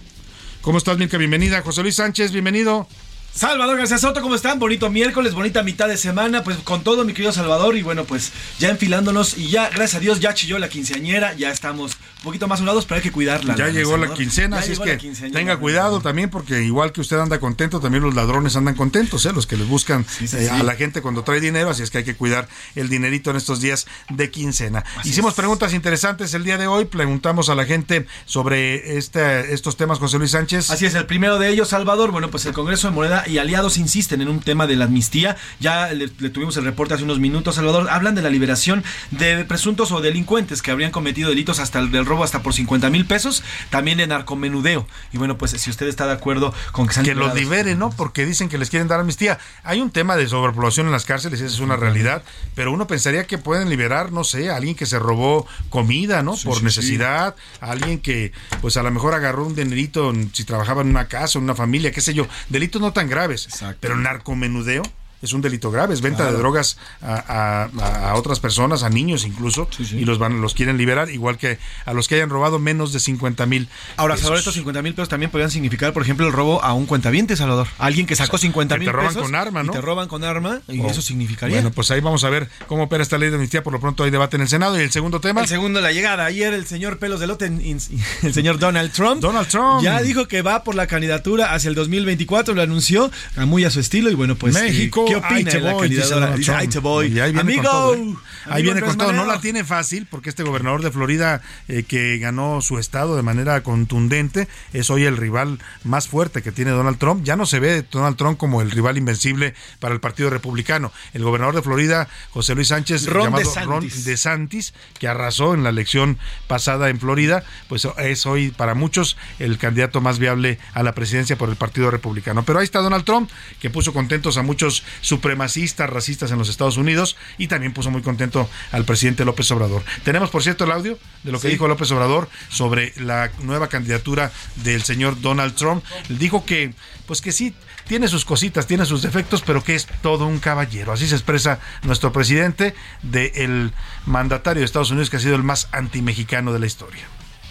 ¿Cómo 0.62 0.78
estás, 0.78 0.98
Milka? 0.98 1.18
Bienvenida. 1.18 1.62
José 1.62 1.82
Luis 1.82 1.96
Sánchez, 1.96 2.32
bienvenido. 2.34 2.88
Salvador 3.34 3.78
García 3.78 3.98
Soto, 3.98 4.22
¿cómo 4.22 4.36
están? 4.36 4.60
Bonito 4.60 4.90
miércoles, 4.90 5.34
bonita 5.34 5.64
mitad 5.64 5.88
de 5.88 5.98
semana, 5.98 6.44
pues 6.44 6.58
con 6.58 6.84
todo 6.84 7.06
mi 7.06 7.14
querido 7.14 7.32
Salvador 7.32 7.78
y 7.78 7.84
bueno, 7.84 8.04
pues 8.04 8.32
ya 8.58 8.70
enfilándonos 8.70 9.38
y 9.38 9.50
ya, 9.50 9.70
gracias 9.70 9.96
a 9.96 10.00
Dios, 10.00 10.20
ya 10.20 10.34
chilló 10.34 10.60
la 10.60 10.68
quinceañera, 10.68 11.34
ya 11.36 11.52
estamos 11.52 11.94
un 12.18 12.24
poquito 12.24 12.48
más 12.48 12.60
sonados, 12.60 12.86
pero 12.86 12.98
hay 12.98 13.02
que 13.02 13.12
cuidarla. 13.12 13.56
Ya 13.56 13.70
llegó 13.70 13.96
la 13.98 14.14
quincena, 14.14 14.58
Ya 14.58 14.64
así 14.64 14.74
es 14.74 14.80
que 14.80 14.98
tenga 15.30 15.58
cuidado 15.58 16.02
también 16.02 16.30
porque 16.30 16.64
igual 16.64 16.92
que 16.92 17.02
usted 17.02 17.18
anda 17.18 17.40
contento, 17.40 17.80
también 17.80 18.04
los 18.04 18.14
ladrones 18.14 18.56
andan 18.58 18.76
contentos, 18.76 19.26
¿eh? 19.26 19.32
los 19.32 19.48
que 19.48 19.56
les 19.56 19.68
buscan 19.68 20.06
sí, 20.06 20.26
eh, 20.36 20.50
a 20.50 20.64
la 20.64 20.76
gente 20.76 21.02
cuando 21.02 21.24
trae 21.24 21.40
dinero, 21.40 21.70
así 21.70 21.84
es 21.84 21.92
que 21.92 22.00
hay 22.00 22.04
que 22.04 22.16
cuidar 22.16 22.50
el 22.76 22.90
dinerito 22.90 23.30
en 23.30 23.38
estos 23.38 23.62
días 23.62 23.88
de 24.10 24.32
quincena. 24.32 24.84
Hicimos 25.06 25.34
preguntas 25.34 25.74
interesantes 25.74 26.34
el 26.34 26.44
día 26.44 26.58
de 26.58 26.68
hoy, 26.68 26.86
preguntamos 26.86 27.48
a 27.50 27.56
la 27.56 27.66
gente 27.66 28.06
sobre 28.26 28.98
este, 28.98 29.54
estos 29.54 29.78
temas, 29.78 30.00
José 30.00 30.18
Luis 30.18 30.32
Sánchez. 30.32 30.72
Así 30.72 30.86
es, 30.86 30.96
el 30.96 31.06
primero 31.06 31.40
de 31.40 31.50
ellos, 31.50 31.70
Salvador. 31.70 32.12
Bueno, 32.12 32.30
pues 32.30 32.46
el 32.46 32.54
Congreso 32.54 32.88
de 32.88 32.94
Moneda 32.94 33.19
y 33.28 33.38
aliados 33.38 33.78
insisten 33.78 34.22
en 34.22 34.30
un 34.30 34.40
tema 34.40 34.68
de 34.68 34.76
la 34.76 34.86
amnistía. 34.86 35.38
Ya 35.60 35.92
le, 35.94 36.10
le 36.18 36.30
tuvimos 36.30 36.58
el 36.58 36.66
reporte 36.66 36.94
hace 36.94 37.04
unos 37.04 37.20
minutos, 37.20 37.56
Salvador. 37.56 37.88
Hablan 37.90 38.16
de 38.16 38.22
la 38.22 38.30
liberación 38.30 38.84
de 39.12 39.46
presuntos 39.46 39.92
o 39.92 40.02
delincuentes 40.02 40.62
que 40.62 40.72
habrían 40.72 40.92
cometido 40.92 41.30
delitos 41.30 41.60
hasta 41.60 41.80
el 41.80 41.92
del 41.92 42.06
robo 42.06 42.24
hasta 42.24 42.42
por 42.42 42.54
50 42.54 42.90
mil 42.90 43.06
pesos, 43.06 43.44
también 43.70 43.98
de 43.98 44.08
narcomenudeo. 44.08 44.88
Y 45.12 45.18
bueno, 45.18 45.38
pues 45.38 45.52
si 45.52 45.70
usted 45.70 45.88
está 45.88 46.08
de 46.08 46.14
acuerdo 46.14 46.54
con 46.72 46.88
que 46.88 46.94
sean 46.94 47.06
que 47.06 47.16
los 47.16 47.34
liberen, 47.34 47.80
¿no? 47.80 47.90
Porque 47.90 48.26
dicen 48.26 48.50
que 48.50 48.58
les 48.58 48.70
quieren 48.70 48.88
dar 48.88 49.00
amnistía. 49.00 49.40
Hay 49.64 49.82
un 49.82 49.92
tema 49.92 50.16
de 50.16 50.28
sobrepoblación 50.28 50.86
en 50.86 50.92
las 50.92 51.06
cárceles, 51.06 51.42
esa 51.42 51.54
es 51.54 51.60
una 51.60 51.76
realidad, 51.76 52.24
pero 52.56 52.72
uno 52.72 52.88
pensaría 52.88 53.26
que 53.26 53.38
pueden 53.38 53.70
liberar, 53.70 54.12
no 54.12 54.24
sé, 54.24 54.50
a 54.50 54.56
alguien 54.56 54.76
que 54.76 54.86
se 54.86 55.00
robó 55.00 55.48
comida, 55.70 56.24
¿no? 56.24 56.36
Por 56.44 56.60
sí, 56.60 56.64
necesidad, 56.64 57.36
a 57.62 57.72
alguien 57.72 58.00
que, 58.00 58.32
pues 58.62 58.78
a 58.78 58.84
lo 58.84 58.92
mejor 58.92 59.14
agarró 59.14 59.46
un 59.46 59.56
dinerito 59.56 60.14
si 60.34 60.44
trabajaba 60.44 60.82
en 60.82 60.90
una 60.90 61.08
casa, 61.08 61.38
en 61.38 61.44
una 61.44 61.56
familia, 61.56 61.92
qué 61.92 62.02
sé 62.02 62.14
yo. 62.14 62.28
Delitos 62.50 62.82
no 62.82 62.94
tan 62.94 63.08
graves, 63.10 63.48
pero 63.80 63.96
narcomenudeo. 63.96 64.84
Es 65.22 65.34
un 65.34 65.42
delito 65.42 65.70
grave, 65.72 65.94
es 65.94 66.02
venta 66.02 66.20
Claro. 66.20 66.34
de 66.34 66.38
drogas 66.40 66.78
a, 67.02 67.68
a- 67.74 68.10
a 68.12 68.16
otras 68.16 68.40
personas, 68.40 68.84
a 68.84 68.90
niños 68.90 69.26
incluso, 69.26 69.68
y 69.92 70.06
los 70.06 70.18
van, 70.20 70.42
los 70.42 70.54
quieren 70.54 70.78
liberar, 70.78 71.10
igual 71.10 71.38
que 71.38 71.60
a 71.86 71.94
los 71.94 72.08
que 72.08 72.16
hayan 72.16 72.30
robado 72.30 72.60
menos 72.60 72.94
de 72.94 73.00
50 73.00 73.46
mil. 73.46 73.68
Ahora, 73.98 74.16
Salvador, 74.16 74.38
estos 74.40 74.54
50 74.56 74.82
mil 74.82 74.94
pesos 74.94 75.10
también 75.10 75.30
podrían 75.32 75.52
significar, 75.52 75.92
por 75.94 76.04
ejemplo, 76.04 76.26
el 76.26 76.34
robo 76.34 76.64
a 76.64 76.74
un 76.74 76.86
cuentaviente, 76.86 77.36
Salvador. 77.36 77.68
Alguien 77.78 78.06
que 78.06 78.16
sacó 78.16 78.38
50 78.38 78.76
que 78.76 78.80
mil 78.80 78.88
te 78.88 78.92
roban 78.94 79.08
pesos 79.10 79.22
con 79.24 79.36
arma, 79.36 79.62
y 79.64 79.68
¿no? 79.68 79.74
te 79.74 79.82
roban 79.82 80.08
con 80.08 80.24
arma, 80.24 80.62
y 80.68 80.80
Oh. 80.80 80.88
eso 80.90 81.02
significaría. 81.02 81.58
Bueno, 81.58 81.72
pues 81.72 81.92
ahí 81.92 82.00
vamos 82.02 82.24
a 82.24 82.30
ver 82.30 82.50
cómo 82.68 82.84
opera 82.84 83.04
esta 83.04 83.18
ley 83.18 83.30
de 83.30 83.36
amnistía. 83.36 83.64
Por 83.64 83.74
lo 83.74 83.80
pronto 83.80 84.04
hay 84.04 84.12
debate 84.12 84.38
en 84.38 84.42
el 84.44 84.48
Senado. 84.48 84.80
Y 84.80 84.84
el 84.84 84.92
segundo 84.92 85.20
tema. 85.20 85.42
El 85.42 85.48
segundo, 85.48 85.82
la 85.82 85.92
llegada. 85.92 86.26
Ayer 86.26 86.54
el 86.54 86.66
señor 86.66 86.98
Pelos 87.00 87.20
de 87.20 87.28
Lote, 87.28 87.46
el 88.24 88.34
señor 88.34 88.60
Donald 88.60 88.92
Trump. 88.92 89.22
Donald 89.22 89.48
Trump. 89.48 89.82
Ya 89.84 90.02
dijo 90.02 90.28
que 90.28 90.42
va 90.42 90.64
por 90.64 90.76
la 90.76 90.88
candidatura 90.88 91.54
hacia 91.54 91.70
el 91.70 91.76
2024, 91.76 92.54
lo 92.54 92.62
anunció, 92.62 93.12
muy 93.38 93.66
a 93.66 93.70
su 93.70 93.80
estilo. 93.80 94.10
Y 94.10 94.16
bueno, 94.16 94.36
pues. 94.36 94.56
eh, 94.56 94.62
México, 94.64 95.06
¿Qué 95.10 95.16
ahí 95.16 95.42
opina 95.42 95.52
de 95.52 96.20
la 96.20 96.36
dice 96.36 96.54
ahí 96.54 96.68
te 96.68 96.80
voy. 96.80 97.08
Y 97.08 97.20
ahí 97.20 97.32
viene 97.32 97.42
Amigo. 97.42 97.64
con 97.64 97.72
todo, 97.72 97.96
¿eh? 97.96 98.16
Ahí 98.46 98.52
Amigo 98.52 98.74
viene 98.74 98.82
con 98.82 98.98
todo. 98.98 99.12
No 99.14 99.26
la 99.26 99.40
tiene 99.42 99.64
fácil 99.64 100.08
porque 100.10 100.30
este 100.30 100.44
gobernador 100.44 100.82
de 100.82 100.92
Florida 100.92 101.42
eh, 101.68 101.84
que 101.84 102.18
ganó 102.18 102.62
su 102.62 102.80
estado 102.80 103.16
de 103.16 103.24
manera 103.24 103.62
contundente 103.64 104.48
es 104.74 104.90
hoy 104.90 105.06
el 105.06 105.18
rival 105.18 105.60
más 105.84 106.08
fuerte 106.08 106.42
que 106.42 106.52
tiene 106.52 106.72
Donald 106.72 106.98
Trump. 106.98 107.24
Ya 107.24 107.36
no 107.36 107.46
se 107.46 107.60
ve 107.60 107.86
Donald 107.90 108.18
Trump 108.18 108.38
como 108.38 108.62
el 108.62 108.72
rival 108.72 108.98
invencible 108.98 109.54
para 109.80 109.94
el 109.94 110.00
Partido 110.00 110.30
Republicano. 110.30 110.92
El 111.14 111.24
gobernador 111.24 111.56
de 111.56 111.62
Florida, 111.62 112.08
José 112.32 112.56
Luis 112.56 112.70
Sánchez, 112.70 113.08
Ron 113.08 113.26
llamado 113.26 113.44
DeSantis. 113.44 113.68
Ron 113.68 114.04
DeSantis, 114.04 114.74
que 115.00 115.08
arrasó 115.08 115.54
en 115.54 115.64
la 115.64 115.70
elección 115.70 116.18
pasada 116.48 116.90
en 116.90 117.00
Florida, 117.00 117.44
pues 117.68 117.88
es 117.98 118.26
hoy 118.26 118.52
para 118.52 118.74
muchos 118.74 119.18
el 119.40 119.58
candidato 119.58 120.02
más 120.02 120.20
viable 120.20 120.60
a 120.74 120.84
la 120.84 120.94
presidencia 120.94 121.38
por 121.38 121.50
el 121.50 121.56
Partido 121.56 121.92
Republicano. 121.92 122.44
Pero 122.44 122.60
ahí 122.60 122.66
está 122.66 122.80
Donald 122.80 123.06
Trump, 123.06 123.30
que 123.60 123.70
puso 123.70 123.94
contentos 123.94 124.38
a 124.38 124.44
muchos 124.44 124.84
supremacistas, 125.02 125.90
racistas 125.90 126.32
en 126.32 126.38
los 126.38 126.50
Estados 126.50 126.78
Unidos 126.78 127.16
y 127.38 127.48
también 127.48 127.74
puso 127.74 127.92
muy 127.92 128.02
contento 128.02 128.50
al 128.72 128.86
presidente 128.86 129.26
López 129.26 129.50
Obrador. 129.52 129.84
Tenemos, 130.04 130.30
por 130.30 130.44
cierto, 130.44 130.64
el 130.66 130.72
audio 130.72 130.98
de 131.24 131.32
lo 131.32 131.40
que 131.40 131.48
Sí. 131.48 131.54
dijo 131.54 131.68
López 131.68 131.92
Obrador 131.92 132.30
sobre 132.50 132.94
la 132.98 133.32
nueva 133.42 133.68
candidatura 133.70 134.32
del 134.58 134.84
señor 134.84 135.20
Donald 135.22 135.56
Trump. 135.56 135.84
Dijo 136.10 136.46
que, 136.46 136.74
pues 137.06 137.22
que 137.22 137.32
sí, 137.32 137.54
tiene 137.88 138.08
sus 138.08 138.24
cositas, 138.26 138.68
tiene 138.68 138.86
sus 138.86 139.02
defectos, 139.02 139.42
pero 139.46 139.64
que 139.64 139.76
es 139.76 139.88
todo 140.02 140.28
un 140.28 140.40
caballero. 140.40 140.92
Así 140.92 141.08
se 141.08 141.16
expresa 141.16 141.60
nuestro 141.84 142.12
presidente 142.12 142.76
del 143.02 143.74
mandatario 144.06 144.60
de 144.62 144.66
Estados 144.66 144.92
Unidos 144.92 145.10
que 145.10 145.18
ha 145.18 145.20
sido 145.20 145.36
el 145.36 145.44
más 145.44 145.68
antimexicano 145.72 146.54
de 146.54 146.60
la 146.60 146.66
historia. 146.68 147.02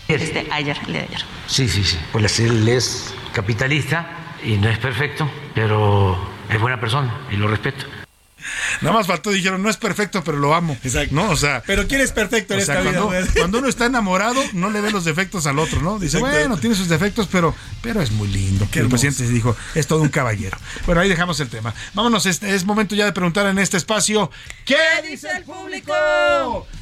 Este, 0.07 0.47
ayer, 0.51 0.77
el 0.87 0.93
de 0.93 0.99
ayer. 1.01 1.21
Sí, 1.49 1.69
sí, 1.69 1.85
sí. 1.85 1.99
Pues 2.13 2.39
él 2.41 2.67
es 2.69 3.13
capitalista 3.33 4.09
y 4.45 4.57
no 4.57 4.69
es 4.71 4.79
perfecto, 4.79 5.29
pero 5.55 6.17
es 6.51 6.61
buena 6.61 6.81
persona 6.81 7.13
y 7.31 7.37
lo 7.37 7.49
respeto. 7.49 7.87
Nada 8.81 8.95
más 8.95 9.07
faltó, 9.07 9.31
dijeron, 9.31 9.63
no 9.63 9.71
es 9.71 9.77
perfecto, 9.77 10.23
pero 10.25 10.39
lo 10.39 10.55
amo. 10.55 10.77
Exacto. 10.83 11.15
¿No? 11.15 11.31
O 11.31 11.37
sea, 11.37 11.63
Pero 11.67 11.87
¿quién 11.87 12.01
es 12.01 12.13
perfecto 12.13 12.55
en 12.55 12.61
o 12.61 12.65
sea, 12.65 12.79
esta 12.79 12.91
vida? 12.91 13.03
cuando, 13.03 13.33
cuando 13.35 13.59
uno 13.59 13.69
está 13.69 13.87
enamorado, 13.87 14.41
no 14.53 14.71
le 14.71 14.81
ve 14.81 14.91
los 14.91 15.05
defectos 15.05 15.47
al 15.47 15.59
otro, 15.59 15.81
¿no? 15.81 15.99
Dice, 15.99 16.19
Exacto. 16.19 16.39
bueno, 16.39 16.57
tiene 16.59 16.77
sus 16.77 16.89
defectos, 16.89 17.29
pero, 17.31 17.55
pero 17.83 18.01
es 18.01 18.11
muy 18.11 18.29
lindo. 18.29 18.69
Qué 18.71 18.81
el 18.81 18.89
presidente 18.89 19.27
dijo, 19.29 19.57
es 19.75 19.87
todo 19.87 20.03
un 20.03 20.09
caballero. 20.09 20.57
Bueno, 20.87 21.01
ahí 21.01 21.09
dejamos 21.09 21.41
el 21.41 21.49
tema. 21.49 21.75
Vámonos, 21.95 22.27
es, 22.27 22.43
es 22.43 22.65
momento 22.65 22.95
ya 22.95 23.05
de 23.05 23.13
preguntar 23.13 23.47
en 23.47 23.59
este 23.59 23.77
espacio, 23.77 24.31
¿qué 24.65 24.77
dice 25.09 25.29
el 25.37 25.45
público? 25.45 25.93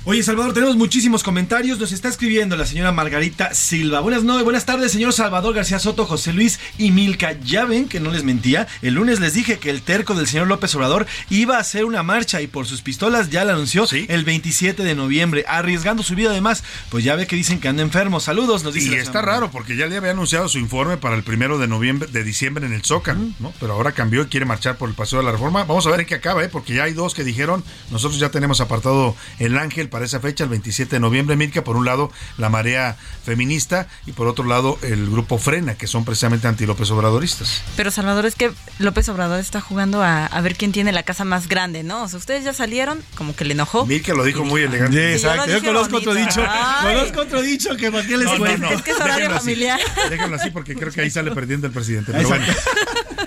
Oye, 0.05 0.23
Salvador, 0.23 0.55
tenemos 0.55 0.77
muchísimos 0.77 1.23
comentarios. 1.23 1.79
Nos 1.79 1.93
está 1.93 2.09
escribiendo 2.09 2.57
la 2.57 2.67
señora 2.67 2.93
Margarita 2.93 3.55
Silva. 3.55 4.01
Buenas 4.01 4.23
noches, 4.23 4.45
buenas 4.45 4.65
tardes, 4.65 4.93
señor 4.93 5.13
Salvador 5.13 5.55
García 5.55 5.79
Soto, 5.79 6.07
José 6.07 6.33
Luis 6.33 6.61
y 6.79 6.91
Milka. 6.93 7.33
Ya 7.41 7.65
ven 7.65 7.89
que 7.89 8.01
no 8.01 8.11
les 8.11 8.23
mentía. 8.23 8.67
El 8.83 8.95
lunes 8.95 9.21
les 9.21 9.35
dije 9.35 9.59
que 9.59 9.71
el 9.71 9.83
terco 9.83 10.15
del 10.15 10.27
señor 10.29 10.47
López 10.47 10.75
Obrador 10.75 11.07
iba 11.31 11.56
a 11.57 11.61
hacer 11.61 11.85
una 11.85 12.03
marcha 12.03 12.41
y 12.41 12.47
por 12.47 12.67
sus 12.67 12.83
pistolas 12.83 13.31
ya 13.31 13.45
la 13.45 13.53
anunció 13.53 13.87
el 13.91 14.25
27 14.25 14.83
de 14.83 14.95
noviembre, 14.95 15.45
arriesgando 15.49 16.03
su 16.03 16.15
vida 16.15 16.31
además. 16.31 16.65
Pues 16.91 17.05
ya 17.05 17.17
ve 17.17 17.27
que 17.27 17.37
dicen 17.37 17.61
que 17.61 17.69
anda 17.69 17.83
enfermo. 17.83 18.21
Saludos, 18.21 18.65
nos 18.65 18.75
dice 18.75 18.93
Y 18.93 18.95
está 18.95 19.23
raro 19.23 19.51
porque 19.51 19.77
ya 19.77 19.87
le 19.87 19.97
había 19.97 20.11
anunciado 20.11 20.49
su 20.49 20.59
informe 20.59 20.97
para 20.97 21.17
el 21.17 21.23
primero 21.23 21.59
de 21.59 21.69
noviembre, 21.69 22.09
de 22.11 22.25
diciembre 22.25 22.67
en 22.67 22.73
el 22.73 22.83
Zócalo, 22.85 23.21
¿no? 23.39 23.53
Pero 23.61 23.75
ahora 23.75 23.93
cambió 23.93 24.23
y 24.23 24.27
quiere 24.27 24.47
marchar 24.47 24.77
por 24.77 24.89
el 24.89 24.95
Paseo 24.95 25.19
de 25.19 25.25
la 25.25 25.33
Reforma. 25.33 25.65
Vamos 25.65 25.87
a 25.87 25.91
ver 25.91 26.01
en 26.01 26.07
qué 26.07 26.15
acaba, 26.17 26.45
¿eh? 26.45 26.49
Porque 26.49 26.75
ya 26.75 26.85
hay 26.85 26.93
dos 26.93 27.15
que 27.15 27.25
dijeron, 27.25 27.65
nosotros 27.91 28.21
ya 28.21 28.31
tenemos 28.31 28.61
apartado 28.61 29.17
el 29.39 29.59
Ángel 29.59 29.89
para 29.89 30.05
esa 30.05 30.21
fecha, 30.21 30.45
el 30.45 30.51
27 30.51 30.97
de 30.97 31.01
noviembre, 31.01 31.37
Mirka, 31.37 31.65
por 31.65 31.77
un 31.77 31.85
lado 31.85 32.11
la 32.39 32.49
marea 32.49 32.97
feminista 33.25 33.89
y 34.07 34.13
por 34.13 34.27
otro 34.27 34.45
lado 34.45 34.79
el 34.83 35.09
grupo 35.11 35.39
Frena, 35.39 35.75
que 35.75 35.87
son 35.87 36.05
precisamente 36.05 36.47
anti-López 36.49 36.91
Obradoristas. 36.91 37.63
Pero 37.77 37.91
Salvador, 37.91 38.27
es 38.27 38.35
que 38.35 38.53
López 38.79 39.09
Obrador 39.09 39.41
está 39.41 39.61
jugando 39.61 40.03
a, 40.03 40.27
a 40.27 40.41
ver 40.41 40.57
quién 40.57 40.73
tiene 40.73 40.93
la 40.93 41.03
casa 41.03 41.25
más 41.25 41.46
grande, 41.49 41.83
¿no? 41.83 42.03
O 42.05 42.09
sea, 42.09 42.19
ustedes 42.19 42.45
ya 42.45 42.53
salieron, 42.53 43.03
como 43.17 43.35
que 43.35 43.45
le 43.45 43.53
enojó. 43.55 43.87
Mirka 43.87 44.15
lo 44.15 44.25
dijo 44.25 44.45
muy 44.45 44.63
elegante. 44.63 44.97
Sí, 45.19 45.25
exacto. 45.25 45.51
yo 45.51 45.63
conozco 45.63 45.97
otro 45.97 46.15
dicho. 46.15 46.45
Ay. 46.49 46.95
Conozco 46.95 47.21
otro 47.21 47.43
dicho 47.43 47.77
que 47.77 47.91
para 47.91 48.07
qué 48.07 48.17
les 48.17 48.27
No, 48.27 48.33
no, 48.33 48.39
cuento. 48.39 48.67
no. 48.71 48.71
Es 48.77 48.83
que 48.83 48.91
es 48.93 48.97
horario 48.97 49.15
Déjenlo 49.17 49.37
así. 49.37 49.45
familiar. 49.45 49.81
Déjenlo 50.11 50.37
así 50.37 50.51
porque 50.51 50.75
creo 50.75 50.93
que 50.93 51.01
ahí 51.03 51.11
sale 51.11 51.31
perdiendo 51.33 51.67
el 51.67 51.73
presidente. 51.73 52.13
Pero 52.13 52.29
bueno, 52.29 52.45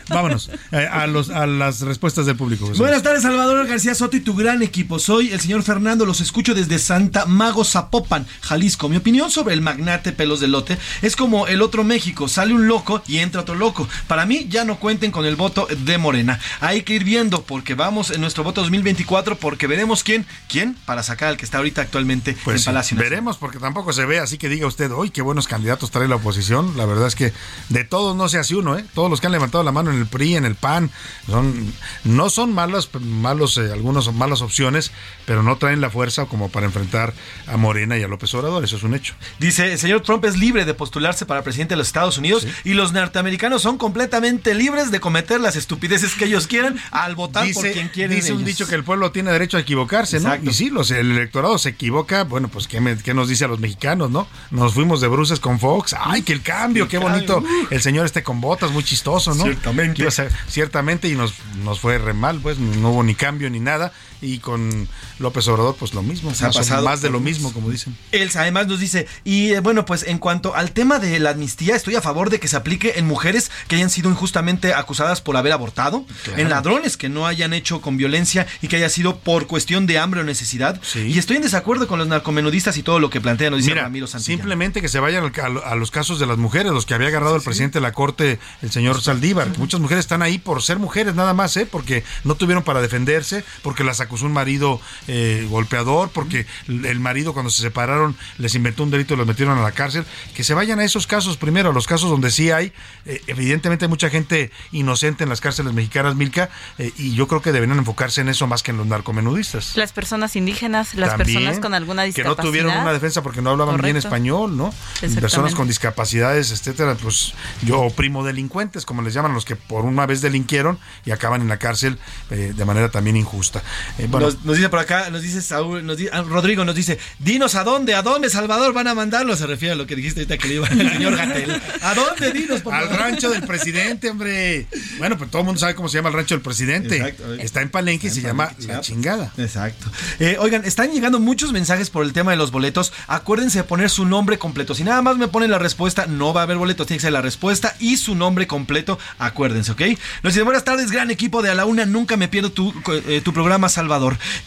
vámonos 0.10 0.50
eh, 0.72 0.88
a, 0.92 1.08
los, 1.08 1.30
a 1.30 1.46
las 1.46 1.82
respuestas 1.82 2.26
del 2.26 2.36
público. 2.36 2.68
José 2.68 2.80
Buenas 2.80 3.04
tardes, 3.04 3.22
Salvador 3.24 3.68
García 3.68 3.96
Soto 3.96 4.18
y 4.18 4.22
tu 4.22 4.36
gran 4.36 4.62
equipo. 4.62 5.00
Soy 5.00 5.32
el 5.32 5.40
señor 5.40 5.64
Fernando, 5.64 6.06
los 6.06 6.22
escucho 6.22 6.54
desde 6.54 6.80
Santa 6.80 7.26
Mago 7.26 7.64
Zapopan, 7.64 8.26
Jalisco. 8.42 8.90
Mi 8.90 8.98
opinión 8.98 9.32
sobre 9.32 9.54
el 9.54 9.62
magnate 9.62 10.12
pelos 10.12 10.40
de 10.40 10.48
lote 10.48 10.78
es 11.02 11.16
como 11.16 11.48
el 11.48 11.62
otro 11.62 11.84
México, 11.84 12.28
sale 12.28 12.54
un 12.54 12.68
loco 12.68 13.02
y 13.08 13.18
entra 13.18 13.42
otro 13.42 13.56
loco. 13.56 13.88
Para 14.08 14.26
mí 14.26 14.48
ya 14.50 14.64
no 14.64 14.80
cuenten 14.80 15.12
con 15.12 15.26
el 15.26 15.36
voto 15.36 15.68
de 15.86 15.98
Morena. 15.98 16.40
Hay 16.62 16.84
que 16.84 16.94
ir 16.94 17.04
viendo 17.04 17.44
porque 17.44 17.76
vamos 17.76 18.09
en 18.12 18.22
nuestro 18.22 18.44
voto 18.44 18.62
2024 18.62 19.38
porque 19.38 19.68
veremos 19.68 20.04
quién, 20.04 20.26
quién 20.48 20.76
para 20.86 21.04
sacar 21.04 21.30
al 21.30 21.38
que 21.38 21.46
está 21.46 21.58
ahorita 21.58 21.82
actualmente 21.82 22.38
Pues 22.44 22.62
en 22.62 22.66
Palacio. 22.66 22.98
Veremos, 22.98 23.38
porque 23.38 23.60
tampoco 23.60 23.94
se 23.94 24.06
ve 24.06 24.20
así 24.20 24.38
que 24.38 24.50
diga 24.50 24.68
usted, 24.68 24.92
hoy 24.92 25.10
qué 25.10 25.22
buenos 25.22 25.48
candidatos 25.48 25.92
trae 25.92 26.08
la 26.08 26.16
oposición. 26.16 26.78
La 26.78 26.86
verdad 26.86 27.08
es 27.08 27.16
que 27.16 27.34
de 27.70 27.84
todos 27.84 28.16
no 28.16 28.30
se 28.30 28.38
hace 28.38 28.56
uno, 28.56 28.78
¿eh? 28.78 28.86
Todos 28.94 29.10
los 29.10 29.22
que 29.22 29.28
han 29.28 29.34
levantado 29.34 29.64
la 29.64 29.72
mano 29.72 29.92
en 29.92 29.98
el 29.98 30.08
PRI, 30.08 30.36
en 30.36 30.46
el 30.46 30.56
PAN, 30.56 30.92
son, 31.28 31.74
no 32.04 32.30
son 32.30 32.54
malos, 32.54 32.90
malos 33.00 33.58
eh, 33.58 33.72
algunos 33.72 34.06
son 34.06 34.18
malas 34.18 34.42
opciones, 34.42 34.92
pero 35.26 35.44
no 35.44 35.58
traen 35.58 35.82
la 35.82 35.90
fuerza 35.90 36.26
como 36.26 36.50
para 36.50 36.66
enfrentar 36.66 37.14
a 37.48 37.58
Morena 37.58 37.98
y 37.98 38.04
a 38.04 38.08
López 38.08 38.34
Obrador, 38.34 38.64
eso 38.64 38.78
es 38.78 38.84
un 38.84 38.96
hecho. 38.96 39.16
Dice, 39.40 39.72
el 39.72 39.80
señor 39.80 40.02
Trump 40.02 40.26
es 40.26 40.38
libre 40.38 40.66
de 40.66 40.74
postularse 40.74 41.26
para 41.26 41.44
presidente 41.44 41.74
de 41.74 41.78
los 41.78 41.88
Estados 41.88 42.18
Unidos 42.18 42.48
y 42.64 42.74
los 42.74 42.94
norteamericanos 42.94 43.62
son 43.62 43.78
completamente 43.78 44.54
libres 44.54 44.92
de 44.92 45.00
cometer 45.00 45.40
las 45.40 45.56
estupideces 45.56 46.16
que 46.16 46.26
ellos 46.26 46.48
quieran 46.48 46.80
al 46.92 47.16
votar 47.16 47.48
por 47.54 47.72
quien 47.72 47.90
quieren. 48.08 48.16
dice 48.16 48.34
un 48.34 48.46
dicho 48.46 48.68
que 48.68 48.76
el 48.76 48.84
pueblo 48.84 49.12
tiene 49.12 49.32
derecho 49.32 49.58
a 49.58 49.60
equivocarse, 49.62 50.20
¿no? 50.20 50.30
Y 50.50 50.54
sí, 50.54 50.70
los, 50.70 50.92
el 50.92 51.12
electorado 51.12 51.58
se 51.58 51.70
equivoca, 51.70 52.24
bueno, 52.24 52.48
pues 52.48 52.68
¿qué, 52.68 52.80
me- 52.82 52.98
qué 52.98 53.14
nos 53.14 53.28
dice 53.30 53.46
a 53.46 53.48
los 53.48 53.60
mexicanos, 53.60 54.10
no? 54.12 54.28
Nos 54.52 54.74
fuimos 54.74 55.02
de 55.02 55.08
bruces 55.08 55.40
con 55.40 55.60
Fox, 55.60 55.96
ay, 56.00 56.22
que 56.24 56.34
el 56.34 56.42
cambio, 56.42 56.88
qué 56.88 56.98
bonito, 56.98 57.44
el 57.70 57.82
señor 57.82 58.06
este 58.06 58.24
con 58.24 58.42
botas, 58.42 58.72
muy 58.72 58.84
chistoso, 58.84 59.34
¿no? 59.36 59.44
Ciertamente. 59.44 60.10
Ser- 60.12 60.32
ciertamente, 60.48 61.08
y 61.08 61.16
nos, 61.16 61.34
nos 61.64 61.80
fue 61.80 61.98
re 61.98 62.14
mal, 62.14 62.40
pues 62.42 62.58
no 62.60 62.92
hubo 62.92 63.04
ni 63.04 63.16
cambio 63.16 63.50
ni 63.50 63.60
nada, 63.60 63.92
y 64.22 64.40
con 64.40 64.88
López 65.20 65.48
Obrador, 65.48 65.76
pues 65.78 65.94
lo 65.94 66.02
mismo. 66.04 66.34
Se 66.34 66.46
ha 66.46 66.52
pasado 66.52 66.84
más 66.84 67.02
de 67.02 67.10
lo 67.10 67.20
mismo, 67.20 67.54
como 67.54 67.70
dicen. 67.70 67.96
Elsa 68.12 68.42
además 68.42 68.68
nos 68.68 68.80
dice, 68.80 69.08
y 69.24 69.52
eh, 69.54 69.60
bueno, 69.62 69.86
pues 69.86 70.04
en 70.04 70.18
cuanto 70.18 70.56
al 70.56 70.72
tema 70.72 71.00
de 71.00 71.20
la 71.20 71.32
amnistía, 71.32 71.76
estoy 71.76 71.96
a 71.96 72.02
favor 72.02 72.30
de 72.30 72.40
que 72.40 72.48
se 72.48 72.56
aplique 72.58 72.94
en 72.98 73.06
mujeres 73.08 73.52
que 73.68 73.76
hayan 73.78 73.90
sido 73.90 74.10
injustamente 74.10 74.74
acusadas 74.74 75.22
por 75.22 75.38
haber 75.38 75.54
abortado, 75.54 76.06
Claro. 76.24 76.42
en 76.42 76.50
ladrones 76.50 76.98
que 76.98 77.10
no 77.10 77.28
hayan 77.28 77.54
hecho 77.54 77.82
con 77.82 77.98
violencia 77.98 78.46
y 78.62 78.68
que 78.68 78.76
haya 78.76 78.90
sido 78.90 79.20
por 79.20 79.48
cuestión 79.48 79.88
de 79.88 80.00
hambre 80.00 80.22
o 80.22 80.24
necesidad. 80.24 80.82
Y 80.96 81.18
estoy 81.18 81.38
en 81.38 81.44
desacuerdo 81.44 81.88
con 81.88 82.00
los 82.00 82.08
narcomenudistas 82.08 82.78
y 82.78 82.84
todo 82.84 83.00
lo 83.00 83.10
que 83.10 83.22
plantean, 83.22 83.52
nos 83.52 83.60
dice 83.62 83.72
Mira, 83.72 83.84
Ramiro 83.84 84.08
Santillán. 84.08 84.38
simplemente 84.40 84.82
que 84.82 84.88
se 84.90 85.00
vayan 85.00 85.32
a, 85.42 85.50
lo- 85.50 85.66
a 85.66 85.76
los 85.76 85.92
casos 85.92 86.20
de 86.20 86.26
las 86.26 86.38
mujeres, 86.38 86.72
los 86.72 86.86
que 86.86 86.94
había 86.94 87.08
agarrado 87.08 87.36
el 87.36 87.42
presidente 87.42 87.80
de 87.80 87.82
la 87.84 87.92
Corte, 87.94 88.40
el 88.62 88.72
señor 88.72 89.02
Saldívar. 89.02 89.48
Muchas 89.58 89.80
mujeres 89.80 90.04
están 90.06 90.22
ahí 90.22 90.38
por 90.38 90.62
ser 90.62 90.80
mujeres 90.80 91.16
nada 91.16 91.34
más, 91.34 91.56
¿eh? 91.58 91.66
porque 91.66 92.04
no 92.24 92.36
tuvieron 92.36 92.64
para 92.64 92.82
defenderse, 92.82 93.44
porque 93.62 93.84
las 93.84 94.02
acusó 94.10 94.26
un 94.26 94.34
marido 94.34 94.82
eh, 95.08 95.46
golpeador, 95.50 96.10
porque 96.10 96.46
el 96.68 97.00
marido 97.00 97.34
cuando 97.34 97.50
se 97.50 97.62
separaron 97.62 98.16
les 98.38 98.56
inventó 98.56 98.84
un 98.84 98.90
delito 98.92 99.14
y 99.14 99.18
los 99.18 99.28
metieron 99.28 99.58
a 99.58 99.62
la 99.62 99.72
cárcel. 99.72 100.06
Que 100.36 100.44
se 100.44 100.54
vayan 100.54 100.80
a 100.80 100.84
esos 100.84 101.08
casos 101.08 101.38
primero, 101.38 101.70
a 101.70 101.74
los 101.74 101.86
casos 101.88 102.10
donde 102.10 102.32
sí 102.32 102.52
hay. 102.52 102.74
eh, 103.06 103.22
evidentemente 103.28 103.86
hay 103.86 103.90
mucha 103.90 104.10
gente 104.10 104.52
inocente 104.72 105.24
en 105.24 105.30
las 105.30 105.42
cárceles 105.42 105.74
mexicanas, 105.74 106.16
Milka, 106.16 106.50
eh, 106.78 106.92
y 106.98 107.14
yo 107.14 107.28
creo 107.28 107.42
que 107.42 107.52
deberían 107.52 107.78
enfocarse 107.78 108.22
en 108.22 108.30
eso 108.30 108.48
más 108.48 108.64
que 108.64 108.72
en 108.72 108.78
los 108.78 108.88
narcomenudistas. 108.88 109.78
Las 109.78 109.94
personas 109.94 110.36
indígenas, 110.36 110.96
las 110.96 111.10
También, 111.18 111.40
personas 111.40 111.60
con 111.60 111.74
alguna 111.74 112.02
que 112.04 112.08
discapacidad. 112.08 112.38
no 112.44 112.50
tuvieron 112.50 112.78
una 112.78 112.92
defensa 112.94 113.22
porque 113.22 113.42
no 113.42 113.52
hablaban 113.52 113.78
bien 113.78 113.98
español, 113.98 114.58
¿no? 114.58 114.74
Personas 115.22 115.54
con 115.56 115.68
discapacidades, 115.68 116.52
etcétera, 116.52 116.96
pues 116.96 117.34
yo 117.62 117.88
primo 117.96 118.24
delincuentes, 118.24 118.86
como 118.86 119.02
les 119.02 119.14
llaman 119.14 119.34
los 119.34 119.46
que 119.46 119.56
por 119.56 119.86
una 119.86 120.06
vez 120.06 120.22
delinquieron 120.22 120.80
y 121.06 121.12
acaban 121.12 121.42
en 121.42 121.48
la 121.48 121.58
cárcel 121.58 121.98
eh, 122.32 122.54
de 122.56 122.66
manera 122.66 122.90
también 122.90 123.18
injusta. 123.18 123.62
Eh, 124.00 124.08
bueno, 124.10 124.28
Nos, 124.28 124.46
nos 124.46 124.56
dice 124.58 124.70
por 124.70 124.80
acá, 124.80 125.10
nos 125.10 125.22
dice 125.22 125.42
Saúl, 125.42 125.86
nos 125.86 125.98
dice- 125.98 126.10
ah, 126.14 126.22
Rodrigo 126.22 126.64
nos 126.66 126.76
dice, 126.76 126.98
dinos 127.20 127.56
a 127.56 127.64
dónde, 127.64 127.94
a 127.96 128.02
dónde 128.02 128.30
Salvador 128.30 128.74
van 128.74 128.88
a 128.88 128.96
mandarlo, 128.96 129.36
se 129.36 129.46
refiere 129.46 129.74
a 129.74 129.76
lo 129.76 129.86
que 129.86 129.96
dijiste 129.96 130.22
ahorita 130.22 130.38
que 130.38 130.48
le 130.48 130.54
iba 130.56 130.68
el 130.68 130.90
señor 130.94 131.16
Gatel. 131.16 131.62
¿A 131.82 131.94
dónde 131.94 132.32
dinos? 132.32 132.62
por 132.62 132.74
al 132.74 132.90
rancho 132.90 133.30
del 133.30 133.44
presidente, 133.44 134.10
hombre. 134.10 134.68
Bueno, 134.98 135.18
pues 135.18 135.30
todo 135.30 135.42
el 135.42 135.46
mundo 135.46 135.60
sabe 135.60 135.76
cómo 135.76 135.90
se 135.90 135.98
llama 135.98 136.10
el 136.10 136.16
rancho 136.16 136.36
del 136.36 136.42
presidente. 136.42 136.96
Exacto. 136.98 137.34
Está 137.36 137.62
en 137.62 137.70
Palenque 137.70 138.08
y 138.08 138.10
se 138.10 138.22
llama 138.22 138.52
La 138.68 138.82
Chingada. 138.82 139.32
Exacto. 139.38 139.88
Eh, 140.20 140.38
oigan, 140.40 140.64
están 140.66 140.92
llegando 140.92 141.20
muchos 141.20 141.52
mensajes 141.52 141.90
por 141.90 142.06
el 142.06 142.14
tema 142.14 142.32
de 142.32 142.38
los 142.38 142.52
boletos. 142.52 142.94
Acuérdense 143.08 143.60
de 143.60 143.64
poner 143.66 143.90
su 143.90 144.06
nombre 144.06 144.38
completo. 144.40 144.74
Si 144.76 144.84
nada 144.84 145.02
más 145.02 145.18
me 145.18 145.28
ponen 145.28 145.52
la 145.52 145.60
respuesta, 145.60 146.06
no 146.08 146.34
va 146.34 146.42
a 146.42 146.44
haber 146.46 146.58
boletos. 146.58 146.88
Tiene 146.88 147.00
que 147.00 147.04
ser 147.04 147.14
la 147.14 147.22
respuesta 147.22 147.76
y 147.80 147.98
su 147.98 148.16
nombre 148.16 148.48
completo. 148.48 148.98
Acuérdense, 149.18 149.72
¿ok? 149.72 149.82
Nos 150.24 150.34
dice, 150.34 150.44
buenas 150.44 150.64
tardes, 150.64 150.92
gran 150.92 151.12
equipo 151.12 151.42
de 151.42 151.50
A 151.50 151.56
la 151.56 151.66
Una. 151.66 151.86
Nunca 151.86 152.16
me 152.18 152.28
pierdo 152.28 152.52
tu, 152.52 152.74
eh, 153.08 153.22
tu 153.24 153.34
programa, 153.34 153.68
Salvador. 153.70 153.89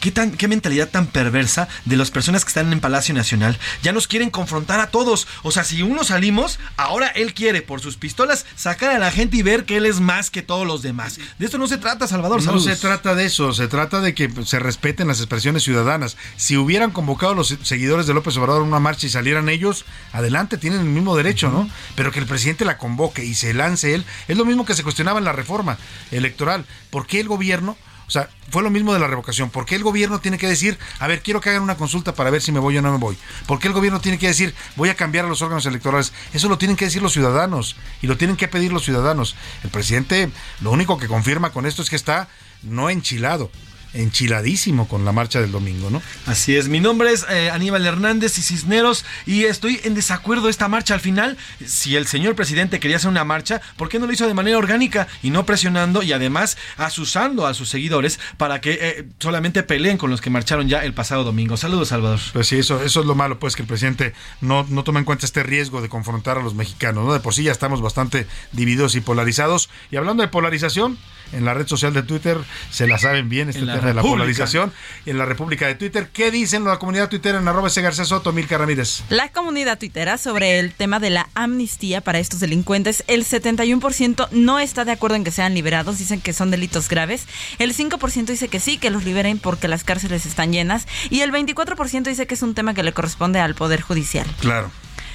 ¿Qué, 0.01 0.11
tan, 0.11 0.33
¿Qué 0.33 0.49
mentalidad 0.49 0.89
tan 0.89 1.07
perversa 1.07 1.69
de 1.85 1.97
las 1.97 2.11
personas 2.11 2.45
que 2.45 2.49
están 2.49 2.73
en 2.73 2.81
Palacio 2.81 3.15
Nacional? 3.15 3.59
Ya 3.83 3.93
nos 3.93 4.07
quieren 4.07 4.31
confrontar 4.31 4.81
a 4.81 4.89
todos. 4.89 5.27
O 5.43 5.51
sea, 5.51 5.65
si 5.65 5.83
uno 5.83 6.05
salimos, 6.05 6.59
ahora 6.77 7.09
él 7.09 7.35
quiere, 7.35 7.63
por 7.63 7.81
sus 7.81 7.97
pistolas, 7.97 8.47
sacar 8.57 8.91
a 8.91 8.99
la 8.99 9.11
gente 9.11 9.37
y 9.37 9.43
ver 9.43 9.65
que 9.65 9.77
él 9.77 9.87
es 9.87 10.01
más 10.01 10.31
que 10.31 10.43
todos 10.43 10.67
los 10.67 10.83
demás. 10.83 11.19
De 11.39 11.47
esto 11.47 11.59
no 11.59 11.67
se 11.67 11.79
trata, 11.79 12.07
Salvador. 12.07 12.39
No 12.39 12.45
Saludos. 12.45 12.65
se 12.65 12.77
trata 12.77 13.15
de 13.15 13.27
eso, 13.27 13.53
se 13.53 13.69
trata 13.69 14.01
de 14.01 14.15
que 14.15 14.29
pues, 14.29 14.49
se 14.49 14.59
respeten 14.59 15.09
las 15.09 15.19
expresiones 15.19 15.63
ciudadanas. 15.63 16.17
Si 16.37 16.57
hubieran 16.57 16.91
convocado 16.91 17.35
los 17.35 17.57
seguidores 17.63 18.07
de 18.07 18.15
López 18.15 18.37
Obrador 18.37 18.63
a 18.63 18.65
una 18.65 18.81
marcha 18.81 19.07
y 19.07 19.11
salieran 19.11 19.49
ellos, 19.49 19.85
adelante, 20.13 20.59
tienen 20.59 20.81
el 20.81 20.87
mismo 20.87 21.17
derecho, 21.17 21.51
¿no? 21.51 21.69
Pero 21.97 22.11
que 22.13 22.21
el 22.21 22.27
presidente 22.27 22.65
la 22.65 22.79
convoque 22.79 23.25
y 23.25 23.35
se 23.35 23.55
lance 23.55 23.95
él, 23.95 24.05
es 24.29 24.37
lo 24.37 24.45
mismo 24.45 24.65
que 24.65 24.75
se 24.75 24.83
cuestionaba 24.83 25.19
en 25.19 25.25
la 25.25 25.33
reforma 25.33 25.79
electoral. 26.11 26.65
¿Por 26.91 27.07
qué 27.07 27.21
el 27.21 27.29
gobierno? 27.29 27.77
O 28.07 28.11
sea, 28.11 28.29
fue 28.51 28.63
lo 28.63 28.71
mismo 28.71 28.93
de 28.93 29.01
la 29.01 29.07
revocación. 29.07 29.51
¿Por 29.51 29.65
qué 29.65 29.75
el 29.75 29.83
gobierno 29.83 30.21
tiene 30.21 30.39
que 30.39 30.47
decir, 30.47 30.79
a 30.99 31.07
ver, 31.07 31.23
quiero 31.23 31.41
que 31.41 31.51
hagan 31.51 31.63
una 31.63 31.77
consulta 31.77 32.15
para 32.15 32.31
ver 32.31 32.43
si 32.43 32.53
me 32.53 32.61
voy 32.61 32.77
o 32.77 32.83
no 32.83 32.93
me 32.93 32.99
voy? 32.99 33.17
¿Por 33.47 33.59
qué 33.59 33.69
el 33.69 33.75
gobierno 33.75 34.01
tiene 34.01 34.19
que 34.19 34.29
decir, 34.29 34.55
voy 34.77 34.89
a 34.89 34.95
cambiar 34.95 35.25
a 35.25 35.29
los 35.29 35.43
órganos 35.43 35.67
electorales? 35.67 36.13
Eso 36.33 36.49
lo 36.49 36.59
tienen 36.59 36.77
que 36.77 36.85
decir 36.85 37.03
los 37.03 37.13
ciudadanos 37.13 37.77
y 38.03 38.07
lo 38.07 38.17
tienen 38.17 38.37
que 38.37 38.49
pedir 38.49 38.73
los 38.73 38.85
ciudadanos. 38.85 39.37
El 39.65 39.71
presidente 39.71 40.31
lo 40.61 40.71
único 40.71 40.99
que 40.99 41.09
confirma 41.09 41.51
con 41.51 41.67
esto 41.67 41.83
es 41.83 41.91
que 41.91 41.97
está 41.97 42.29
no 42.63 42.91
enchilado, 42.91 43.51
enchiladísimo 43.95 44.89
con 44.89 45.05
la 45.05 45.13
marcha 45.13 45.41
del 45.41 45.53
domingo, 45.53 45.91
¿no? 45.91 46.03
Así 46.27 46.57
es, 46.57 46.69
mi 46.69 46.81
nombre 46.81 47.13
es 47.13 47.27
eh, 47.29 47.51
Aníbal 47.51 47.87
Hernández 47.87 48.39
y 48.39 48.43
Cisneros 48.43 49.05
y 49.27 49.45
estoy 49.45 49.81
en 49.85 49.95
desacuerdo 49.95 50.45
de 50.45 50.51
esta 50.51 50.69
marcha 50.69 50.95
al 50.95 51.01
final. 51.01 51.37
Si 51.65 51.97
el 51.97 52.07
señor 52.07 52.35
presidente 52.35 52.81
quería 52.81 52.97
hacer 52.97 53.11
una 53.11 53.25
marcha, 53.25 53.61
¿por 53.77 53.89
qué 53.89 53.99
no 53.99 54.07
lo 54.07 54.13
hizo 54.13 54.27
de 54.27 54.35
manera 54.35 54.59
orgánica 54.59 55.09
y 55.23 55.31
no 55.31 55.45
presionando 55.47 56.03
y 56.03 56.13
además 56.13 56.57
asusando 56.77 57.47
a 57.47 57.55
sus 57.55 57.69
seguidores 57.69 58.19
para 58.37 58.61
que 58.61 58.79
eh, 58.81 59.05
solamente 59.19 59.63
peleen 59.63 59.99
con 59.99 60.11
los 60.11 60.21
que 60.21 60.31
marcharon 60.31 60.69
ya 60.69 60.85
el 60.85 60.95
pasado 60.95 61.25
domingo? 61.25 61.57
Saludos, 61.57 61.89
Salvador. 61.89 62.21
Pues 62.33 62.47
sí, 62.47 62.59
eso, 62.59 62.83
eso 62.83 63.01
es 63.01 63.07
lo 63.07 63.15
malo, 63.15 63.39
pues 63.39 63.57
que 63.57 63.63
el 63.63 63.69
presidente 63.69 64.15
no, 64.41 64.67
no 64.69 64.85
toma 64.85 64.99
en 64.99 65.05
cuenta 65.05 65.27
este 65.27 65.43
riesgo 65.43 65.83
de 65.83 65.89
confrontar 65.89 66.39
a 66.39 66.43
los 66.43 66.55
mexicanos, 66.55 67.05
¿no? 67.05 67.13
De 67.13 67.21
por 67.21 67.35
sí 67.35 67.43
ya 67.43 67.53
estamos 67.53 67.81
bastante 67.81 68.27
divididos 68.53 68.95
y 68.95 69.01
polarizados. 69.01 69.69
Y 69.91 69.97
hablando 69.97 70.23
de 70.23 70.29
polarización, 70.29 70.99
en 71.33 71.45
la 71.45 71.55
red 71.55 71.67
social 71.67 71.93
de 71.93 72.03
Twitter 72.03 72.39
se 72.71 72.87
la 72.87 72.99
saben 72.99 73.29
bien 73.29 73.49
este 73.49 73.61
tema 73.61 73.81
de 73.81 73.95
la 73.95 74.03
polarización. 74.03 74.73
Y 75.05 75.11
en 75.11 75.19
la 75.19 75.25
República 75.25 75.67
de 75.67 75.75
Twitter, 75.75 76.09
¿qué 76.13 76.31
dicen 76.31 76.65
la 76.65 76.79
comunidad 76.79 77.09
Twitter 77.09 77.35
en 77.35 77.47
arroba 77.49 77.69
ese 77.69 77.83
García 77.83 78.05
Soto, 78.05 78.33
Milka 78.33 78.59
Ramírez? 78.59 79.03
La 79.09 79.31
comunidad 79.31 79.79
tuitera 79.79 80.19
sobre 80.19 80.59
el 80.59 80.73
tema 80.73 81.01
de 81.01 81.11
la 81.11 81.29
amnistía 81.35 82.01
para 82.01 82.19
estos 82.19 82.41
delincuentes, 82.41 83.05
el 83.07 83.25
71% 83.25 84.29
no 84.31 84.59
está 84.59 84.85
de 84.85 84.93
acuerdo 84.93 85.17
en 85.17 85.25
que 85.25 85.31
sean 85.31 85.55
liberados, 85.55 85.99
dicen 85.99 86.21
que 86.21 86.33
son 86.33 86.51
delitos 86.51 86.89
graves, 86.89 87.27
el 87.59 87.75
5% 87.75 88.27
dice 88.27 88.49
que 88.49 88.61
sí, 88.61 88.79
que 88.79 88.91
los 88.91 89.05
liberen 89.05 89.39
porque 89.39 89.69
las 89.69 89.85
cárceles 89.85 90.27
están 90.27 90.53
llenas 90.53 90.87
y 91.11 91.21
el 91.21 91.33
24% 91.33 92.03
dice 92.05 92.27
que 92.27 92.35
es 92.35 92.43
un 92.43 92.55
tema 92.55 92.75
que 92.75 92.83
le 92.83 92.93
corresponde 92.93 93.41
al 93.41 93.55
Poder 93.55 93.81
Judicial. 93.81 94.27
Claro. 94.41 94.71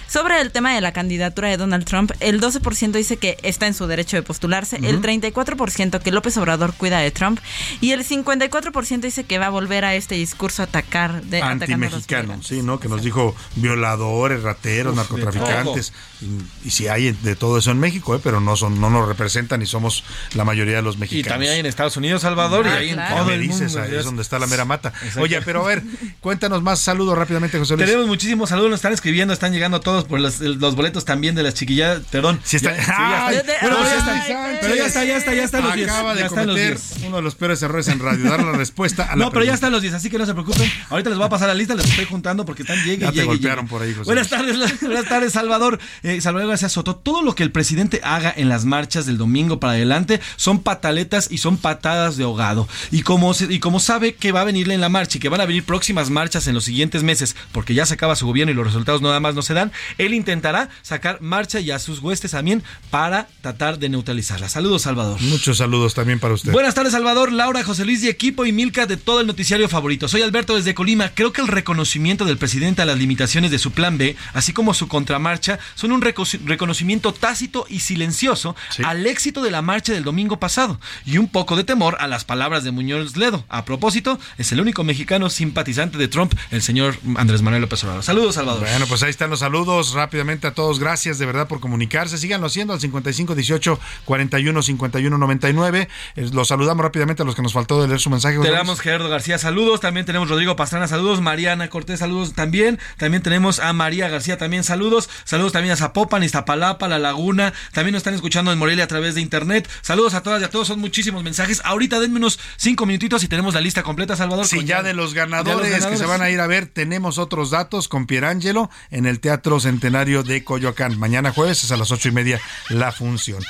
Sobre 0.07 0.39
el 0.41 0.51
tema 0.51 0.73
de 0.73 0.81
la 0.81 0.93
candidatura 0.93 1.49
de 1.49 1.57
Donald 1.57 1.85
Trump, 1.85 2.11
el 2.19 2.39
12% 2.41 2.91
dice 2.93 3.17
que 3.17 3.37
está 3.43 3.67
en 3.67 3.73
su 3.73 3.87
derecho 3.87 4.15
de 4.17 4.23
postularse, 4.23 4.77
el 4.77 5.01
34% 5.01 5.99
que 6.01 6.11
López 6.11 6.37
Obrador 6.37 6.73
cuida 6.73 6.99
de 6.99 7.11
Trump 7.11 7.39
y 7.81 7.91
el 7.91 8.05
54% 8.05 9.01
dice 9.01 9.25
que 9.25 9.37
va 9.37 9.47
a 9.47 9.49
volver 9.49 9.83
a 9.85 9.95
este 9.95 10.15
discurso 10.15 10.61
a 10.61 10.65
atacar 10.65 11.21
de 11.23 11.41
a 11.41 11.49
Antimexicano, 11.49 12.41
sí, 12.41 12.61
¿no? 12.63 12.79
Que 12.79 12.87
nos 12.87 13.01
dijo 13.03 13.35
violadores, 13.55 14.43
rateros, 14.43 14.93
Uf, 14.93 14.97
narcotraficantes. 14.97 15.93
Y, 16.21 16.67
y 16.67 16.71
sí 16.71 16.87
hay 16.87 17.11
de 17.11 17.35
todo 17.35 17.57
eso 17.57 17.71
en 17.71 17.79
México, 17.79 18.15
¿eh? 18.15 18.19
pero 18.23 18.39
no 18.39 18.55
son 18.55 18.79
no 18.81 18.89
nos 18.89 19.07
representan 19.07 19.61
y 19.61 19.65
somos 19.65 20.03
la 20.33 20.43
mayoría 20.45 20.77
de 20.77 20.81
los 20.81 20.95
Y 20.95 20.99
mexicanos. 20.99 21.27
también 21.33 21.53
hay 21.53 21.59
en 21.59 21.65
Estados 21.65 21.97
Unidos, 21.97 22.21
Salvador, 22.21 22.65
y 22.65 22.69
Ah, 22.69 22.75
hay 22.77 22.89
en 22.89 22.95
claro. 22.95 23.15
todo 23.17 23.27
¿Qué 23.27 23.33
el 23.35 23.41
dices? 23.41 23.73
mundo. 23.73 23.81
Ahí 23.81 23.95
es 23.95 24.05
donde 24.05 24.21
está 24.21 24.39
la 24.39 24.47
mera 24.47 24.65
mata. 24.65 24.93
Oye, 25.19 25.41
pero 25.41 25.63
a 25.63 25.67
ver, 25.67 25.83
cuéntanos 26.21 26.61
más 26.63 26.79
saludos 26.79 27.17
rápidamente, 27.17 27.59
José 27.59 27.75
Luis. 27.75 27.85
Tenemos 27.85 28.07
muchísimos 28.07 28.49
saludos, 28.49 28.69
nos 28.71 28.77
están 28.79 28.93
escribiendo, 28.93 29.33
están 29.33 29.51
llegando 29.53 29.79
todos 29.79 29.96
por 30.05 30.19
los, 30.19 30.39
los 30.39 30.75
boletos 30.75 31.05
también 31.05 31.35
de 31.35 31.43
las 31.43 31.53
chiquillas. 31.53 32.01
Perdón. 32.11 32.39
Sí 32.43 32.57
está- 32.57 32.75
Ya- 32.75 32.83
sí, 32.83 32.91
ya 32.91 33.27
Ay, 33.27 33.35
está. 33.37 33.51
de- 33.51 33.57
Bueno, 33.61 33.77
ay, 33.79 33.83
ya 33.85 33.97
está. 33.97 34.05
Sánchez. 34.27 34.57
Pero 34.61 34.75
ya 34.75 34.85
está, 34.85 35.05
ya 35.05 35.17
está, 35.17 35.33
ya 35.35 35.43
están 35.43 35.63
los 35.63 35.73
10. 35.75 35.89
Acaba 35.89 36.15
de 36.15 36.27
cometer 36.27 36.55
10. 36.55 36.93
uno 37.05 37.15
de 37.17 37.21
los 37.21 37.35
peores 37.35 37.61
errores 37.61 37.87
en 37.87 37.99
radio, 37.99 38.29
dar 38.29 38.43
la 38.43 38.51
respuesta 38.53 39.03
a 39.03 39.15
la 39.15 39.25
No, 39.25 39.31
pero 39.31 39.45
ya 39.45 39.53
están 39.53 39.71
los 39.71 39.81
10, 39.81 39.93
así 39.93 40.09
que 40.09 40.17
no 40.17 40.25
se 40.25 40.33
preocupen. 40.33 40.69
Ahorita 40.89 41.09
les 41.09 41.17
voy 41.17 41.27
a 41.27 41.29
pasar 41.29 41.47
la 41.47 41.53
lista, 41.53 41.75
les 41.75 41.85
estoy 41.89 42.05
juntando 42.05 42.45
porque 42.45 42.63
están 42.63 42.77
llegue, 42.83 42.97
Ya 42.99 43.07
te 43.09 43.15
llegue, 43.15 43.27
golpearon 43.27 43.65
llegue. 43.65 43.69
por 43.69 43.81
ahí, 43.81 43.93
José 43.93 44.05
Buenas 44.05 44.29
tardes, 44.29 44.57
buenas 44.81 45.05
tardes, 45.05 45.33
Salvador. 45.33 45.79
Eh, 46.03 46.21
Salvador 46.21 46.49
García 46.49 46.69
Soto, 46.69 46.95
todo 46.95 47.21
lo 47.21 47.35
que 47.35 47.43
el 47.43 47.51
presidente 47.51 48.01
haga 48.03 48.33
en 48.35 48.49
las 48.49 48.65
marchas 48.65 49.05
del 49.05 49.17
domingo 49.17 49.59
para 49.59 49.73
adelante 49.73 50.19
son 50.35 50.59
pataletas 50.63 51.27
y 51.31 51.37
son 51.39 51.57
patadas 51.57 52.17
de 52.17 52.23
ahogado. 52.23 52.67
Y 52.91 53.01
como, 53.01 53.33
se- 53.33 53.51
y 53.51 53.59
como 53.59 53.79
sabe 53.79 54.15
que 54.15 54.31
va 54.31 54.41
a 54.41 54.43
venirle 54.43 54.73
en 54.73 54.81
la 54.81 54.89
marcha 54.89 55.17
y 55.17 55.21
que 55.21 55.29
van 55.29 55.41
a 55.41 55.45
venir 55.45 55.63
próximas 55.63 56.09
marchas 56.09 56.47
en 56.47 56.53
los 56.55 56.63
siguientes 56.65 57.03
meses, 57.03 57.35
porque 57.51 57.73
ya 57.73 57.85
se 57.85 57.93
acaba 57.95 58.15
su 58.15 58.25
gobierno 58.25 58.51
y 58.51 58.55
los 58.55 58.65
resultados 58.65 59.01
nada 59.01 59.19
más 59.19 59.35
no 59.35 59.41
se 59.41 59.53
dan, 59.53 59.71
él 59.97 60.13
intentará 60.13 60.69
sacar 60.81 61.21
marcha 61.21 61.59
y 61.59 61.71
a 61.71 61.79
sus 61.79 61.99
huestes 61.99 62.31
también 62.31 62.63
para 62.89 63.27
tratar 63.41 63.79
de 63.79 63.89
neutralizarla. 63.89 64.49
Saludos, 64.49 64.83
Salvador. 64.83 65.19
Muchos 65.21 65.57
saludos 65.57 65.93
también 65.93 66.19
para 66.19 66.33
usted. 66.33 66.51
Buenas 66.51 66.75
tardes, 66.75 66.93
Salvador, 66.93 67.31
Laura, 67.31 67.63
José 67.63 67.85
Luis 67.85 68.03
y 68.03 68.09
equipo 68.09 68.45
y 68.45 68.51
Milka 68.51 68.85
de 68.85 68.97
todo 68.97 69.21
el 69.21 69.27
noticiario 69.27 69.67
favorito. 69.69 70.07
Soy 70.07 70.21
Alberto 70.21 70.55
desde 70.55 70.73
Colima. 70.73 71.11
Creo 71.13 71.33
que 71.33 71.41
el 71.41 71.47
reconocimiento 71.47 72.25
del 72.25 72.37
presidente 72.37 72.81
a 72.81 72.85
las 72.85 72.97
limitaciones 72.97 73.51
de 73.51 73.59
su 73.59 73.71
plan 73.71 73.97
B, 73.97 74.15
así 74.33 74.53
como 74.53 74.73
su 74.73 74.87
contramarcha, 74.87 75.59
son 75.75 75.91
un 75.91 76.01
reco- 76.01 76.39
reconocimiento 76.45 77.13
tácito 77.13 77.65
y 77.69 77.79
silencioso 77.81 78.55
al 78.83 79.05
éxito 79.07 79.41
de 79.43 79.51
la 79.51 79.61
marcha 79.61 79.93
del 79.93 80.03
domingo 80.03 80.39
pasado 80.39 80.79
y 81.05 81.17
un 81.17 81.27
poco 81.27 81.55
de 81.55 81.63
temor 81.63 81.97
a 81.99 82.07
las 82.07 82.25
palabras 82.25 82.63
de 82.63 82.71
Muñoz 82.71 83.15
Ledo. 83.17 83.45
A 83.49 83.65
propósito, 83.65 84.19
es 84.37 84.51
el 84.51 84.61
único 84.61 84.83
mexicano 84.83 85.29
simpatizante 85.29 85.97
de 85.97 86.07
Trump, 86.07 86.33
el 86.51 86.61
señor 86.61 86.97
Andrés 87.17 87.41
Manuel 87.41 87.61
López 87.61 87.83
Obrador. 87.83 88.03
Saludos, 88.03 88.35
Salvador. 88.35 88.67
Bueno, 88.69 88.85
pues 88.87 89.03
ahí 89.03 89.09
están 89.09 89.29
los 89.29 89.39
saludos. 89.39 89.76
Saludos 89.77 89.93
rápidamente 89.93 90.47
a 90.47 90.55
todos. 90.55 90.79
Gracias 90.79 91.19
de 91.19 91.27
verdad 91.27 91.47
por 91.47 91.59
comunicarse. 91.59 92.17
Síganlo 92.17 92.47
haciendo 92.47 92.73
al 92.73 92.79
55 92.79 93.35
18 93.35 93.79
41 94.05 94.61
51 94.63 95.17
99. 95.19 95.87
Eh, 96.15 96.29
Los 96.33 96.47
saludamos 96.47 96.83
rápidamente 96.83 97.21
a 97.21 97.25
los 97.25 97.35
que 97.35 97.43
nos 97.43 97.53
faltó 97.53 97.79
de 97.79 97.87
leer 97.87 97.99
su 97.99 98.09
mensaje. 98.09 98.37
Luis. 98.37 98.49
Tenemos 98.49 98.79
Gerardo 98.79 99.07
García, 99.07 99.37
saludos. 99.37 99.79
También 99.79 100.07
tenemos 100.07 100.29
Rodrigo 100.29 100.55
Pastrana, 100.55 100.87
saludos. 100.87 101.21
Mariana 101.21 101.69
Cortés, 101.69 101.99
saludos 101.99 102.33
también. 102.33 102.79
También 102.97 103.21
tenemos 103.21 103.59
a 103.59 103.71
María 103.73 104.09
García, 104.09 104.39
también 104.39 104.63
saludos. 104.63 105.11
Saludos 105.25 105.51
también 105.51 105.73
a 105.73 105.75
Zapopan, 105.77 106.23
Iztapalapa, 106.23 106.87
La 106.87 106.97
Laguna. 106.97 107.53
También 107.71 107.91
nos 107.93 107.99
están 107.99 108.15
escuchando 108.15 108.51
en 108.51 108.57
Morelia 108.57 108.85
a 108.85 108.87
través 108.87 109.13
de 109.13 109.21
internet. 109.21 109.69
Saludos 109.83 110.15
a 110.15 110.23
todas 110.23 110.41
y 110.41 110.45
a 110.45 110.49
todos. 110.49 110.67
Son 110.69 110.79
muchísimos 110.79 111.23
mensajes. 111.23 111.61
Ahorita 111.63 111.99
denme 111.99 112.17
unos 112.17 112.39
cinco 112.55 112.87
minutitos 112.87 113.23
y 113.23 113.27
tenemos 113.27 113.53
la 113.53 113.61
lista 113.61 113.83
completa, 113.83 114.15
Salvador. 114.15 114.47
Sí, 114.47 114.63
ya 114.65 114.81
de 114.81 114.95
los 114.95 115.13
ganadores, 115.13 115.67
que 115.67 115.69
ganadores. 115.69 115.99
se 115.99 116.05
van 116.07 116.23
a 116.23 116.31
ir 116.31 116.39
a 116.39 116.47
ver, 116.47 116.65
tenemos 116.65 117.19
otros 117.19 117.51
datos 117.51 117.87
con 117.87 118.07
Pierangelo 118.07 118.71
en 118.89 119.05
el 119.05 119.19
Teatro 119.19 119.59
Centenario 119.67 120.23
de 120.23 120.45
Coyoacán. 120.45 120.97
Mañana 120.97 121.33
jueves 121.33 121.61
es 121.61 121.71
a 121.71 121.77
las 121.77 121.91
ocho 121.91 122.07
y 122.07 122.11
media 122.13 122.39
la 122.69 122.93
función. 122.93 123.43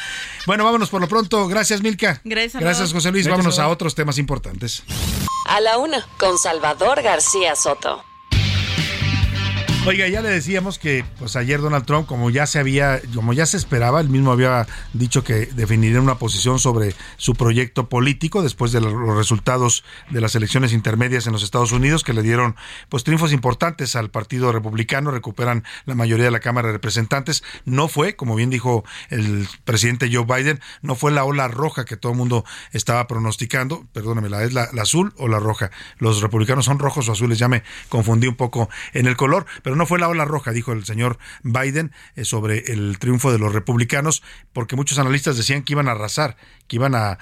Bueno, 0.47 0.63
vámonos 0.63 0.89
por 0.89 0.99
lo 0.99 1.07
pronto. 1.07 1.47
Gracias, 1.47 1.82
Milka. 1.84 2.22
Gracias. 2.24 2.59
Gracias, 2.59 2.91
José 2.91 3.11
Luis. 3.11 3.26
Gracias, 3.26 3.38
vámonos 3.38 3.59
a 3.59 3.68
otros 3.68 3.93
temas 3.93 4.18
importantes. 4.18 4.82
A 5.47 5.61
la 5.61 5.78
una, 5.78 6.03
con 6.18 6.39
Salvador 6.39 7.03
García 7.03 7.55
Soto. 7.55 8.03
Oiga, 9.88 10.06
ya 10.10 10.22
le 10.22 10.30
decíamos 10.30 10.80
que 10.80 11.06
pues 11.18 11.38
ayer 11.38 11.62
Donald 11.62 11.86
Trump, 11.86 12.08
como 12.08 12.30
ya 12.30 12.46
se 12.46 12.60
había, 12.60 13.00
como 13.16 13.32
ya 13.32 13.46
se 13.46 13.56
esperaba, 13.56 14.02
él 14.02 14.10
mismo 14.10 14.34
había 14.34 14.68
dicho 14.92 15.24
que 15.24 15.46
definiría 15.46 16.02
una 16.02 16.20
posición 16.20 16.60
sobre 16.60 16.94
su 17.16 17.36
proyecto 17.36 17.88
político 17.88 18.44
después 18.44 18.74
de 18.74 18.82
los 18.82 19.16
resultados 19.16 19.86
de 20.10 20.20
las 20.20 20.36
elecciones 20.36 20.74
intermedias 20.74 21.26
en 21.26 21.32
los 21.32 21.42
Estados 21.42 21.72
Unidos 21.72 22.04
que 22.04 22.12
le 22.12 22.22
dieron 22.22 22.57
pues 22.90 23.06
triunfos 23.06 23.32
importantes 23.32 23.95
al 23.95 24.10
Partido 24.10 24.52
Republicano, 24.52 25.10
recuperan 25.10 25.64
la 25.86 25.95
mayoría 25.95 26.26
de 26.26 26.32
la 26.32 26.41
Cámara 26.41 26.68
de 26.68 26.74
Representantes. 26.74 27.41
No 27.64 27.88
fue, 27.88 28.18
como 28.18 28.36
bien 28.36 28.49
dijo 28.49 28.84
el 29.10 29.48
presidente 29.64 30.10
Joe 30.11 30.26
Biden, 30.26 30.60
no 30.82 30.95
fue 30.95 31.14
la 31.14 31.24
ola 31.24 31.48
roja 31.48 31.86
que 31.86 31.95
todo 31.95 32.11
el 32.11 32.18
mundo 32.18 32.44
estaba 32.74 33.07
pronosticando, 33.07 33.88
perdóname, 33.94 34.28
la 34.28 34.44
es 34.44 34.52
la, 34.52 34.64
azul 34.82 35.14
o 35.16 35.30
la 35.30 35.40
roja. 35.40 35.72
Los 35.98 36.22
republicanos 36.22 36.66
son 36.66 36.78
rojos 36.78 37.07
o 37.07 37.14
azules, 37.14 37.40
ya 37.40 37.48
me 37.48 37.64
confundí 37.88 38.28
un 38.28 38.36
poco 38.36 38.70
en 38.91 39.07
el 39.07 39.16
color, 39.16 39.45
pero 39.64 39.77
no 39.78 39.86
fue 39.86 39.99
la 39.99 40.10
ola 40.10 40.26
roja, 40.26 40.52
dijo 40.52 40.74
el 40.74 40.86
señor 40.86 41.18
Biden 41.44 41.91
eh, 42.16 42.26
sobre 42.26 42.72
el 42.72 42.99
triunfo 42.99 43.32
de 43.32 43.40
los 43.40 43.54
republicanos, 43.54 44.24
porque 44.54 44.76
muchos 44.76 44.99
analistas 44.99 45.38
decían 45.38 45.64
que 45.64 45.74
iban 45.74 45.88
a 45.88 45.91
arrasar, 45.91 46.38
que 46.68 46.76
iban 46.76 46.95
a, 46.95 47.18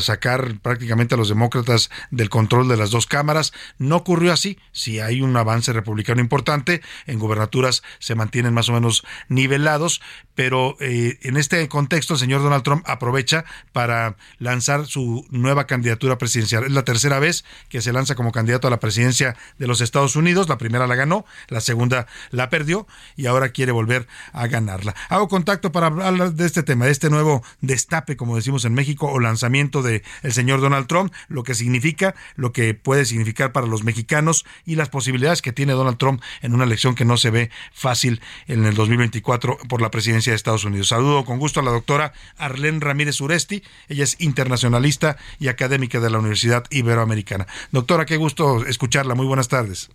sacar 0.00 0.58
prácticamente 0.60 1.14
a 1.14 1.18
los 1.18 1.28
demócratas 1.28 1.90
del 2.10 2.30
control 2.30 2.68
de 2.68 2.76
las 2.76 2.90
dos 2.90 3.06
cámaras. 3.06 3.52
No 3.78 3.96
ocurrió 3.96 4.32
así, 4.32 4.58
si 4.72 5.00
hay 5.00 5.20
un 5.20 5.36
avance 5.36 5.72
republicano 5.72 6.20
importante, 6.20 6.82
en 7.06 7.18
gubernaturas 7.18 7.82
se 7.98 8.14
mantienen 8.14 8.54
más 8.54 8.68
o 8.68 8.72
menos 8.72 9.04
nivelados, 9.28 10.00
pero 10.34 10.76
eh, 10.80 11.18
en 11.22 11.36
este 11.36 11.68
contexto 11.68 12.14
el 12.14 12.20
señor 12.20 12.42
Donald 12.42 12.62
Trump 12.62 12.84
aprovecha 12.86 13.44
para 13.72 14.16
lanzar 14.38 14.86
su 14.86 15.26
nueva 15.30 15.66
candidatura 15.66 16.18
presidencial. 16.18 16.64
Es 16.64 16.72
la 16.72 16.84
tercera 16.84 17.18
vez 17.18 17.44
que 17.68 17.82
se 17.82 17.92
lanza 17.92 18.14
como 18.14 18.32
candidato 18.32 18.68
a 18.68 18.70
la 18.70 18.80
presidencia 18.80 19.36
de 19.58 19.66
los 19.66 19.80
Estados 19.80 20.16
Unidos. 20.16 20.48
La 20.48 20.58
primera 20.58 20.86
la 20.86 20.94
ganó, 20.94 21.24
la 21.48 21.60
segunda 21.60 22.06
la 22.30 22.50
perdió 22.50 22.86
y 23.16 23.26
ahora 23.26 23.50
quiere 23.50 23.72
volver 23.72 24.06
a 24.32 24.46
ganarla. 24.46 24.94
Hago 25.08 25.28
contacto 25.28 25.72
para 25.72 25.86
hablar 25.86 26.34
de 26.34 26.46
este 26.46 26.62
tema, 26.62 26.86
de 26.86 26.92
este 26.92 27.10
nuevo 27.10 27.42
destape, 27.60 28.16
como 28.16 28.36
decimos 28.36 28.64
en 28.64 28.74
México, 28.74 28.83
o 29.00 29.20
lanzamiento 29.20 29.82
de 29.82 30.02
el 30.22 30.32
señor 30.32 30.60
Donald 30.60 30.86
Trump, 30.86 31.12
lo 31.28 31.42
que 31.42 31.54
significa, 31.54 32.14
lo 32.36 32.52
que 32.52 32.74
puede 32.74 33.04
significar 33.04 33.52
para 33.52 33.66
los 33.66 33.84
mexicanos 33.84 34.44
y 34.64 34.76
las 34.76 34.88
posibilidades 34.88 35.42
que 35.42 35.52
tiene 35.52 35.72
Donald 35.72 35.98
Trump 35.98 36.22
en 36.42 36.54
una 36.54 36.64
elección 36.64 36.94
que 36.94 37.04
no 37.04 37.16
se 37.16 37.30
ve 37.30 37.50
fácil 37.72 38.20
en 38.46 38.64
el 38.64 38.74
2024 38.74 39.58
por 39.68 39.80
la 39.80 39.90
presidencia 39.90 40.32
de 40.32 40.36
Estados 40.36 40.64
Unidos. 40.64 40.88
Saludo 40.88 41.24
con 41.24 41.38
gusto 41.38 41.60
a 41.60 41.62
la 41.62 41.70
doctora 41.70 42.12
Arlene 42.36 42.80
Ramírez 42.80 43.20
Uresti. 43.20 43.62
Ella 43.88 44.04
es 44.04 44.16
internacionalista 44.20 45.16
y 45.38 45.48
académica 45.48 46.00
de 46.00 46.10
la 46.10 46.18
Universidad 46.18 46.64
Iberoamericana. 46.70 47.46
Doctora, 47.72 48.06
qué 48.06 48.16
gusto 48.16 48.64
escucharla. 48.66 49.14
Muy 49.14 49.26
buenas 49.26 49.48
tardes. 49.48 49.90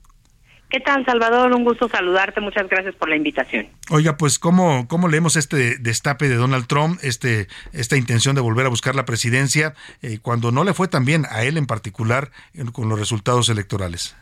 ¿Qué 0.69 0.79
tal, 0.79 1.03
Salvador? 1.03 1.51
Un 1.53 1.63
gusto 1.63 1.89
saludarte. 1.89 2.41
Muchas 2.41 2.69
gracias 2.69 2.93
por 2.93 3.09
la 3.09 3.15
invitación. 3.15 3.67
Oiga, 3.89 4.17
pues 4.17 4.37
cómo, 4.37 4.87
cómo 4.87 5.07
leemos 5.07 5.35
este 5.35 5.79
destape 5.79 6.29
de 6.29 6.35
Donald 6.35 6.67
Trump, 6.67 6.99
este, 7.01 7.47
esta 7.73 7.97
intención 7.97 8.35
de 8.35 8.41
volver 8.41 8.67
a 8.67 8.69
buscar 8.69 8.93
la 8.93 9.05
presidencia, 9.05 9.73
eh, 10.03 10.19
cuando 10.21 10.51
no 10.51 10.63
le 10.63 10.75
fue 10.75 10.87
tan 10.87 11.05
bien 11.05 11.23
a 11.31 11.43
él 11.43 11.57
en 11.57 11.65
particular 11.65 12.29
con 12.71 12.87
los 12.87 12.99
resultados 12.99 13.49
electorales. 13.49 14.15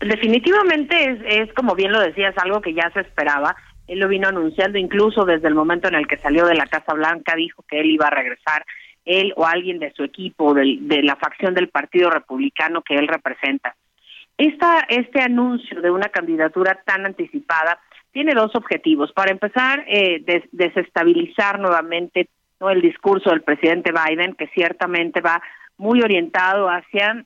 Definitivamente 0.00 1.12
es, 1.12 1.48
es, 1.48 1.54
como 1.54 1.74
bien 1.74 1.92
lo 1.92 2.00
decías, 2.00 2.36
algo 2.36 2.60
que 2.60 2.74
ya 2.74 2.90
se 2.92 3.00
esperaba. 3.00 3.56
Él 3.86 4.00
lo 4.00 4.08
vino 4.08 4.28
anunciando 4.28 4.78
incluso 4.78 5.24
desde 5.24 5.48
el 5.48 5.54
momento 5.54 5.88
en 5.88 5.94
el 5.94 6.06
que 6.06 6.18
salió 6.18 6.44
de 6.46 6.56
la 6.56 6.66
Casa 6.66 6.92
Blanca, 6.92 7.36
dijo 7.36 7.64
que 7.66 7.80
él 7.80 7.90
iba 7.90 8.06
a 8.06 8.10
regresar, 8.10 8.66
él 9.06 9.32
o 9.36 9.46
alguien 9.46 9.78
de 9.78 9.92
su 9.92 10.04
equipo, 10.04 10.52
de, 10.52 10.76
de 10.80 11.02
la 11.02 11.16
facción 11.16 11.54
del 11.54 11.68
Partido 11.70 12.10
Republicano 12.10 12.82
que 12.82 12.96
él 12.96 13.08
representa. 13.08 13.74
Esta, 14.36 14.80
este 14.88 15.20
anuncio 15.22 15.80
de 15.80 15.90
una 15.90 16.08
candidatura 16.08 16.80
tan 16.84 17.06
anticipada 17.06 17.78
tiene 18.12 18.34
dos 18.34 18.54
objetivos. 18.54 19.12
Para 19.12 19.30
empezar, 19.30 19.84
eh, 19.86 20.22
des, 20.24 20.42
desestabilizar 20.52 21.58
nuevamente 21.58 22.28
¿no? 22.60 22.70
el 22.70 22.80
discurso 22.80 23.30
del 23.30 23.42
presidente 23.42 23.92
Biden, 23.92 24.34
que 24.34 24.48
ciertamente 24.48 25.20
va 25.20 25.42
muy 25.76 26.00
orientado 26.00 26.68
hacia 26.68 27.24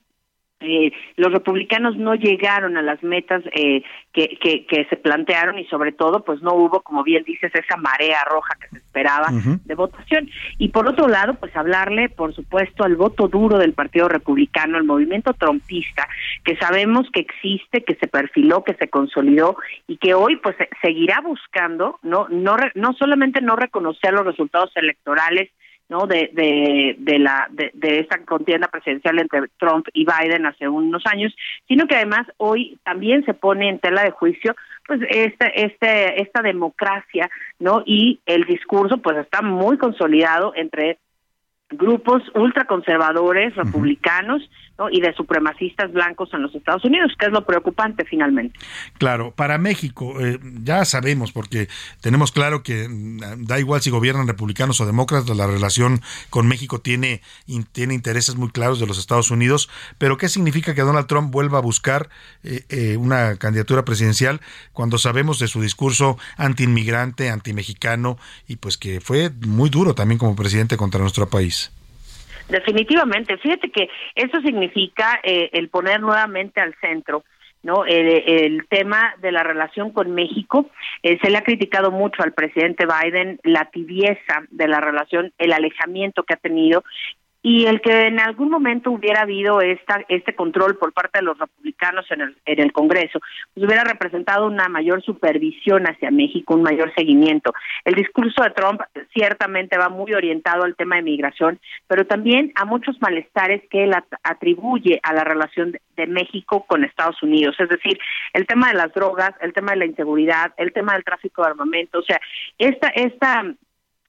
eh, 0.61 0.93
los 1.17 1.33
republicanos 1.33 1.97
no 1.97 2.17
llegaron 2.17 2.77
a 2.77 2.83
las 2.83 3.01
metas 3.05 3.45
eh, 3.53 3.85
que, 4.13 4.37
que, 4.41 4.67
que, 4.67 4.87
se 4.87 4.97
plantearon 4.97 5.57
y 5.57 5.65
sobre 5.67 5.93
todo 5.93 6.25
pues 6.25 6.43
no 6.43 6.53
hubo 6.55 6.81
como 6.81 7.05
bien 7.05 7.23
dices 7.23 7.55
esa 7.55 7.77
marea 7.77 8.25
roja 8.29 8.57
que 8.61 8.69
se 8.71 8.79
esperaba 8.79 9.29
uh 9.31 9.37
-huh. 9.37 9.63
de 9.63 9.75
votación 9.77 10.29
y 10.59 10.71
por 10.71 10.89
otro 10.89 11.07
lado 11.07 11.35
pues 11.35 11.55
hablarle 11.57 12.09
por 12.09 12.35
supuesto 12.35 12.83
al 12.83 12.97
voto 12.97 13.29
duro 13.29 13.59
del 13.59 13.73
partido 13.73 14.09
republicano 14.09 14.79
el 14.79 14.85
movimiento 14.85 15.33
trompista 15.33 16.09
que 16.43 16.57
sabemos 16.57 17.07
que 17.13 17.21
existe 17.21 17.85
que 17.85 17.95
se 17.95 18.09
perfiló 18.09 18.65
que 18.65 18.75
se 18.75 18.89
consolidó 18.89 19.57
y 19.87 19.99
que 19.99 20.15
hoy 20.15 20.37
pues 20.37 20.57
seguirá 20.83 21.21
buscando 21.21 22.01
no 22.03 22.27
no 22.31 22.57
no 22.75 22.93
solamente 22.95 23.41
no 23.41 23.55
reconocer 23.55 24.13
los 24.13 24.27
resultados 24.27 24.73
electorales 24.75 25.51
no 25.89 26.07
de 26.07 26.31
de, 26.33 26.97
de 26.99 27.19
la 27.19 27.49
de, 27.51 27.71
de, 27.75 28.01
esta 28.01 28.19
contienda 28.25 28.69
presidencial 28.69 29.19
entre 29.19 29.49
Trump 29.59 29.87
y 29.93 30.05
Biden 30.05 30.47
hace 30.47 30.69
unos 30.69 31.03
años 31.07 31.35
sino 31.67 31.87
que 31.87 31.97
además 31.97 32.27
hoy 32.37 32.79
también 32.85 33.25
se 33.25 33.35
pone 33.35 33.69
en 33.69 33.79
tela 33.79 34.03
de 34.03 34.11
juicio 34.11 34.55
pues 34.87 35.01
esta 35.09 35.47
este 35.47 36.21
esta 36.21 36.43
democracia 36.43 37.31
no 37.59 37.83
y 37.87 38.21
el 38.27 38.45
discurso 38.45 38.99
pues 38.99 39.17
está 39.19 39.43
muy 39.43 39.79
consolidado 39.79 40.53
entre 40.55 40.99
grupos 41.71 42.23
ultraconservadores 42.35 43.55
republicanos 43.55 44.43
¿no? 44.79 44.89
y 44.91 45.01
de 45.01 45.13
supremacistas 45.15 45.93
blancos 45.93 46.31
en 46.33 46.43
los 46.43 46.55
Estados 46.55 46.85
Unidos, 46.85 47.13
que 47.19 47.27
es 47.27 47.33
lo 47.33 47.45
preocupante 47.45 48.05
finalmente. 48.07 48.59
Claro, 48.97 49.33
para 49.33 49.59
México 49.59 50.15
eh, 50.21 50.39
ya 50.63 50.85
sabemos, 50.87 51.33
porque 51.33 51.69
tenemos 52.01 52.33
claro 52.33 52.63
que 52.63 52.89
mm, 52.89 53.45
da 53.45 53.59
igual 53.59 53.83
si 53.83 53.91
gobiernan 53.91 54.29
republicanos 54.29 54.81
o 54.81 54.87
demócratas, 54.87 55.37
la 55.37 55.47
relación 55.47 56.01
con 56.31 56.49
México 56.49 56.81
tiene, 56.81 57.21
tiene 57.73 57.93
intereses 57.93 58.37
muy 58.37 58.51
claros 58.51 58.81
de 58.81 58.87
los 58.87 58.99
Estados 58.99 59.31
Unidos, 59.31 59.69
pero 59.99 60.17
¿qué 60.17 60.29
significa 60.29 60.75
que 60.75 60.83
Donald 60.83 61.07
Trump 61.07 61.31
vuelva 61.31 61.59
a 61.59 61.63
buscar 61.63 62.09
eh, 62.45 62.65
eh, 62.71 62.97
una 62.97 63.37
candidatura 63.37 63.85
presidencial 63.85 64.41
cuando 64.73 64.97
sabemos 64.97 65.39
de 65.39 65.49
su 65.49 65.61
discurso 65.61 66.19
antiinmigrante, 66.39 67.29
antimexicano 67.29 68.17
y 68.47 68.57
pues 68.57 68.79
que 68.79 69.01
fue 69.03 69.31
muy 69.47 69.69
duro 69.69 69.95
también 69.95 70.19
como 70.19 70.35
presidente 70.35 70.79
contra 70.79 71.01
nuestro 71.01 71.29
país? 71.29 71.58
Definitivamente, 72.49 73.37
fíjate 73.39 73.71
que 73.71 73.89
eso 74.15 74.41
significa 74.41 75.21
eh, 75.23 75.51
el 75.53 75.69
poner 75.69 76.01
nuevamente 76.01 76.61
al 76.61 76.75
centro 76.81 77.25
no 77.63 77.85
el, 77.85 78.23
el, 78.27 78.69
tema 78.69 79.15
de 79.21 79.33
la 79.33 79.43
relación 79.43 79.91
con 79.91 80.15
México 80.15 80.71
eh, 81.03 81.19
se 81.21 81.29
le 81.29 81.39
ha 81.39 81.43
criticado 81.43 81.91
mucho 81.91 82.23
al 82.23 82.33
presidente 82.33 82.87
Biden 82.87 83.41
la 83.43 83.65
tibieza 83.71 84.45
de 84.51 84.69
la 84.69 84.81
relación 84.81 85.33
el 85.39 85.53
alejamiento 85.53 86.23
que 86.23 86.35
ha 86.35 86.39
tenido 86.39 86.85
y 87.43 87.67
el 87.67 87.81
que 87.81 88.07
en 88.07 88.19
algún 88.19 88.51
momento 88.51 88.91
hubiera 88.91 89.23
habido 89.23 89.61
esta 89.61 90.05
este 90.09 90.35
control 90.35 90.77
por 90.77 90.93
parte 90.93 91.21
de 91.21 91.25
los 91.25 91.39
republicanos 91.39 92.05
en 92.11 92.21
el 92.23 92.37
en 92.45 92.61
el 92.61 92.73
Congreso 92.73 93.21
pues 93.55 93.65
hubiera 93.65 93.85
representado 93.85 94.47
una 94.47 94.69
mayor 94.69 95.03
supervisión 95.03 95.85
hacia 95.85 96.11
México 96.11 96.55
un 96.55 96.63
mayor 96.63 96.93
seguimiento. 96.95 97.53
El 97.85 97.95
discurso 97.95 98.43
de 98.43 98.51
Trump 98.51 98.81
ciertamente 99.13 99.79
va 99.79 99.89
muy 99.89 100.15
orientado 100.15 100.65
al 100.65 100.75
tema 100.75 100.97
de 100.97 101.03
migración 101.03 101.61
pero 101.87 102.07
también 102.07 102.53
a 102.57 102.65
muchos 102.65 103.01
malestares 103.01 103.63
que 103.71 103.85
él 103.85 103.95
atribuye 104.25 104.99
a 105.03 105.13
la 105.13 105.25
relación 105.25 105.73
de, 105.73 106.07
México 106.07 106.65
con 106.69 106.85
Estados 106.85 107.21
Unidos. 107.25 107.57
Es 107.59 107.69
decir 107.69 107.99
el 108.33 108.47
tema 108.47 108.69
de 108.69 108.75
las 108.75 108.93
drogas 108.95 109.31
el 109.41 109.53
tema 109.53 109.73
de 109.73 109.79
la 109.79 109.87
inseguridad 109.87 110.53
el 110.57 110.73
tema 110.73 110.95
del 110.95 111.05
tráfico 111.05 111.43
de 111.43 111.51
armamento 111.51 112.01
o 112.01 112.03
sea 112.03 112.21
esta 112.59 112.89
esta 112.89 113.45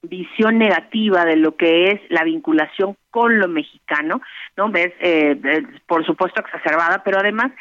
visión 0.01 0.57
negativa 0.57 1.25
de 1.25 1.35
lo 1.35 1.55
que 1.55 1.91
es 1.91 2.01
la 2.09 2.23
vinculación 2.23 2.95
con 3.11 3.39
lo 3.39 3.47
mexicano, 3.47 4.21
¿no? 4.55 4.69
Ves, 4.69 4.93
eh, 4.99 5.39
por 5.87 6.05
supuesto 6.05 6.41
exacerbada, 6.41 7.03
pero 7.03 7.19
además 7.19 7.51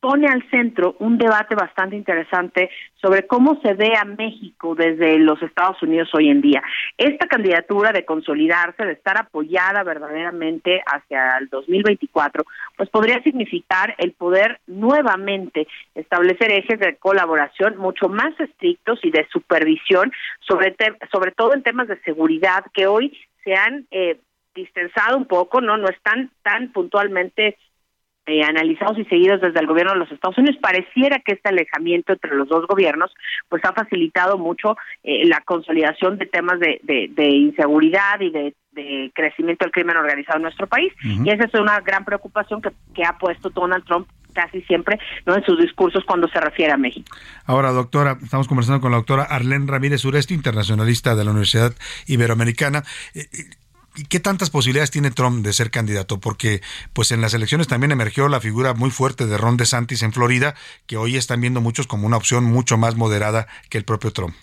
pone 0.00 0.28
al 0.28 0.48
centro 0.50 0.96
un 1.00 1.18
debate 1.18 1.54
bastante 1.54 1.96
interesante 1.96 2.70
sobre 3.00 3.26
cómo 3.26 3.60
se 3.62 3.74
ve 3.74 3.92
a 3.96 4.04
México 4.04 4.74
desde 4.74 5.18
los 5.18 5.42
Estados 5.42 5.82
Unidos 5.82 6.08
hoy 6.14 6.28
en 6.28 6.40
día. 6.40 6.62
Esta 6.96 7.26
candidatura 7.26 7.92
de 7.92 8.04
consolidarse, 8.04 8.84
de 8.84 8.92
estar 8.92 9.18
apoyada 9.18 9.82
verdaderamente 9.82 10.80
hacia 10.86 11.38
el 11.38 11.48
2024, 11.48 12.44
pues 12.76 12.88
podría 12.90 13.22
significar 13.22 13.94
el 13.98 14.12
poder 14.12 14.60
nuevamente 14.66 15.66
establecer 15.94 16.52
ejes 16.52 16.78
de 16.78 16.96
colaboración 16.96 17.76
mucho 17.76 18.08
más 18.08 18.38
estrictos 18.38 19.00
y 19.02 19.10
de 19.10 19.26
supervisión, 19.32 20.12
sobre, 20.40 20.76
sobre 21.10 21.32
todo 21.32 21.54
en 21.54 21.62
temas 21.62 21.88
de 21.88 22.00
seguridad 22.02 22.64
que 22.72 22.86
hoy 22.86 23.16
se 23.44 23.54
han 23.54 23.86
eh, 23.90 24.20
distensado 24.54 25.16
un 25.16 25.26
poco, 25.26 25.60
no, 25.60 25.76
no 25.76 25.88
están 25.88 26.30
tan 26.42 26.72
puntualmente 26.72 27.56
eh, 28.28 28.42
analizados 28.42 28.98
y 28.98 29.04
seguidos 29.06 29.40
desde 29.40 29.58
el 29.58 29.66
gobierno 29.66 29.94
de 29.94 30.00
los 30.00 30.12
Estados 30.12 30.36
Unidos, 30.36 30.58
pareciera 30.60 31.18
que 31.20 31.32
este 31.32 31.48
alejamiento 31.48 32.12
entre 32.12 32.36
los 32.36 32.46
dos 32.46 32.66
gobiernos 32.66 33.10
pues 33.48 33.64
ha 33.64 33.72
facilitado 33.72 34.36
mucho 34.36 34.76
eh, 35.02 35.26
la 35.26 35.40
consolidación 35.40 36.18
de 36.18 36.26
temas 36.26 36.60
de, 36.60 36.78
de, 36.82 37.26
inseguridad 37.26 38.20
y 38.20 38.30
de, 38.30 38.54
crecimiento 39.14 39.64
del 39.64 39.72
crimen 39.72 39.96
organizado 39.96 40.36
en 40.36 40.42
nuestro 40.42 40.68
país. 40.68 40.92
Y 41.02 41.28
esa 41.30 41.46
es 41.46 41.54
una 41.54 41.80
gran 41.80 42.04
preocupación 42.04 42.62
que, 42.62 42.70
que 42.94 43.02
ha 43.04 43.18
puesto 43.18 43.50
Donald 43.50 43.84
Trump 43.84 44.06
casi 44.32 44.60
siempre 44.62 45.00
no 45.26 45.34
en 45.34 45.44
sus 45.44 45.58
discursos 45.58 46.04
cuando 46.04 46.28
se 46.28 46.38
refiere 46.38 46.72
a 46.72 46.76
México. 46.76 47.16
Ahora, 47.44 47.72
doctora, 47.72 48.18
estamos 48.22 48.46
conversando 48.46 48.80
con 48.80 48.92
la 48.92 48.98
doctora 48.98 49.24
Arlene 49.24 49.66
Ramírez 49.66 50.04
Uresti, 50.04 50.34
internacionalista 50.34 51.16
de 51.16 51.24
la 51.24 51.30
Universidad 51.30 51.72
Iberoamericana. 52.06 52.84
Eh, 53.14 53.26
¿Y 53.98 54.04
qué 54.04 54.20
tantas 54.20 54.50
posibilidades 54.50 54.92
tiene 54.92 55.10
Trump 55.10 55.44
de 55.44 55.52
ser 55.52 55.72
candidato? 55.72 56.20
Porque 56.20 56.60
pues 56.92 57.10
en 57.10 57.20
las 57.20 57.34
elecciones 57.34 57.66
también 57.66 57.90
emergió 57.90 58.28
la 58.28 58.40
figura 58.40 58.72
muy 58.72 58.90
fuerte 58.90 59.26
de 59.26 59.36
Ron 59.36 59.56
DeSantis 59.56 60.04
en 60.04 60.12
Florida, 60.12 60.54
que 60.86 60.96
hoy 60.96 61.16
están 61.16 61.40
viendo 61.40 61.60
muchos 61.60 61.88
como 61.88 62.06
una 62.06 62.16
opción 62.16 62.44
mucho 62.44 62.78
más 62.78 62.94
moderada 62.94 63.48
que 63.68 63.76
el 63.76 63.84
propio 63.84 64.12
Trump. 64.12 64.36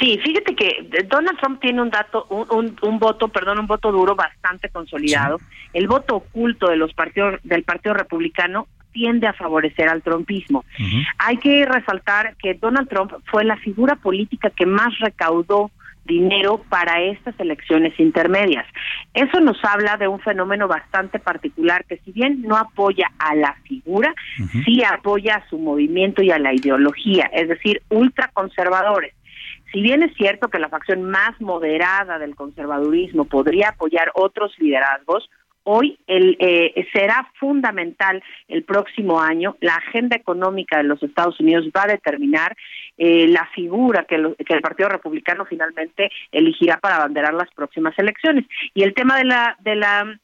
Sí, 0.00 0.18
fíjate 0.24 0.56
que 0.56 1.04
Donald 1.10 1.38
Trump 1.40 1.60
tiene 1.60 1.82
un 1.82 1.90
dato, 1.90 2.24
un, 2.30 2.74
un, 2.80 2.98
voto, 2.98 3.28
perdón, 3.28 3.58
un 3.58 3.66
voto 3.66 3.92
duro 3.92 4.16
bastante 4.16 4.70
consolidado. 4.70 5.38
El 5.74 5.86
voto 5.86 6.16
oculto 6.16 6.70
de 6.70 6.76
los 6.76 6.94
partidos 6.94 7.38
del 7.42 7.64
Partido 7.64 7.92
Republicano 7.92 8.66
tiende 8.92 9.26
a 9.26 9.34
favorecer 9.34 9.90
al 9.90 10.00
trumpismo. 10.00 10.64
Hay 11.18 11.36
que 11.36 11.66
resaltar 11.66 12.34
que 12.36 12.54
Donald 12.54 12.88
Trump 12.88 13.12
fue 13.26 13.44
la 13.44 13.58
figura 13.58 13.96
política 13.96 14.48
que 14.48 14.64
más 14.64 14.98
recaudó 15.00 15.70
dinero 16.04 16.62
para 16.68 17.00
estas 17.02 17.38
elecciones 17.38 17.98
intermedias. 17.98 18.66
Eso 19.14 19.40
nos 19.40 19.62
habla 19.64 19.96
de 19.96 20.08
un 20.08 20.20
fenómeno 20.20 20.68
bastante 20.68 21.18
particular 21.18 21.84
que 21.84 21.98
si 21.98 22.12
bien 22.12 22.42
no 22.42 22.56
apoya 22.56 23.10
a 23.18 23.34
la 23.34 23.54
figura, 23.64 24.14
sí 24.64 24.82
apoya 24.82 25.36
a 25.36 25.48
su 25.48 25.58
movimiento 25.58 26.22
y 26.22 26.30
a 26.30 26.38
la 26.38 26.52
ideología, 26.52 27.30
es 27.32 27.48
decir, 27.48 27.82
ultraconservadores. 27.88 29.14
Si 29.72 29.80
bien 29.80 30.02
es 30.02 30.14
cierto 30.16 30.48
que 30.48 30.58
la 30.58 30.68
facción 30.68 31.04
más 31.04 31.40
moderada 31.40 32.18
del 32.18 32.34
conservadurismo 32.34 33.24
podría 33.24 33.70
apoyar 33.70 34.10
otros 34.14 34.52
liderazgos, 34.58 35.30
hoy 35.64 35.98
el, 36.06 36.36
eh, 36.40 36.86
será 36.92 37.30
fundamental 37.38 38.22
el 38.48 38.64
próximo 38.64 39.20
año. 39.20 39.56
La 39.60 39.76
agenda 39.76 40.16
económica 40.16 40.78
de 40.78 40.84
los 40.84 41.02
Estados 41.02 41.38
Unidos 41.40 41.66
va 41.76 41.84
a 41.84 41.92
determinar 41.92 42.56
eh, 43.04 43.26
la 43.26 43.44
figura 43.46 44.04
que, 44.04 44.16
que, 44.46 44.54
el 44.54 44.60
Partido 44.60 44.88
Republicano 44.88 45.44
finalmente 45.44 46.08
elegirá 46.30 46.78
para 46.78 46.98
abanderar 46.98 47.34
las 47.34 47.50
próximas 47.50 47.98
elecciones. 47.98 48.44
Y 48.74 48.84
el 48.84 48.94
tema 48.94 49.18
de 49.18 49.24
la, 49.24 49.56
de 49.58 49.74
la 49.74 50.20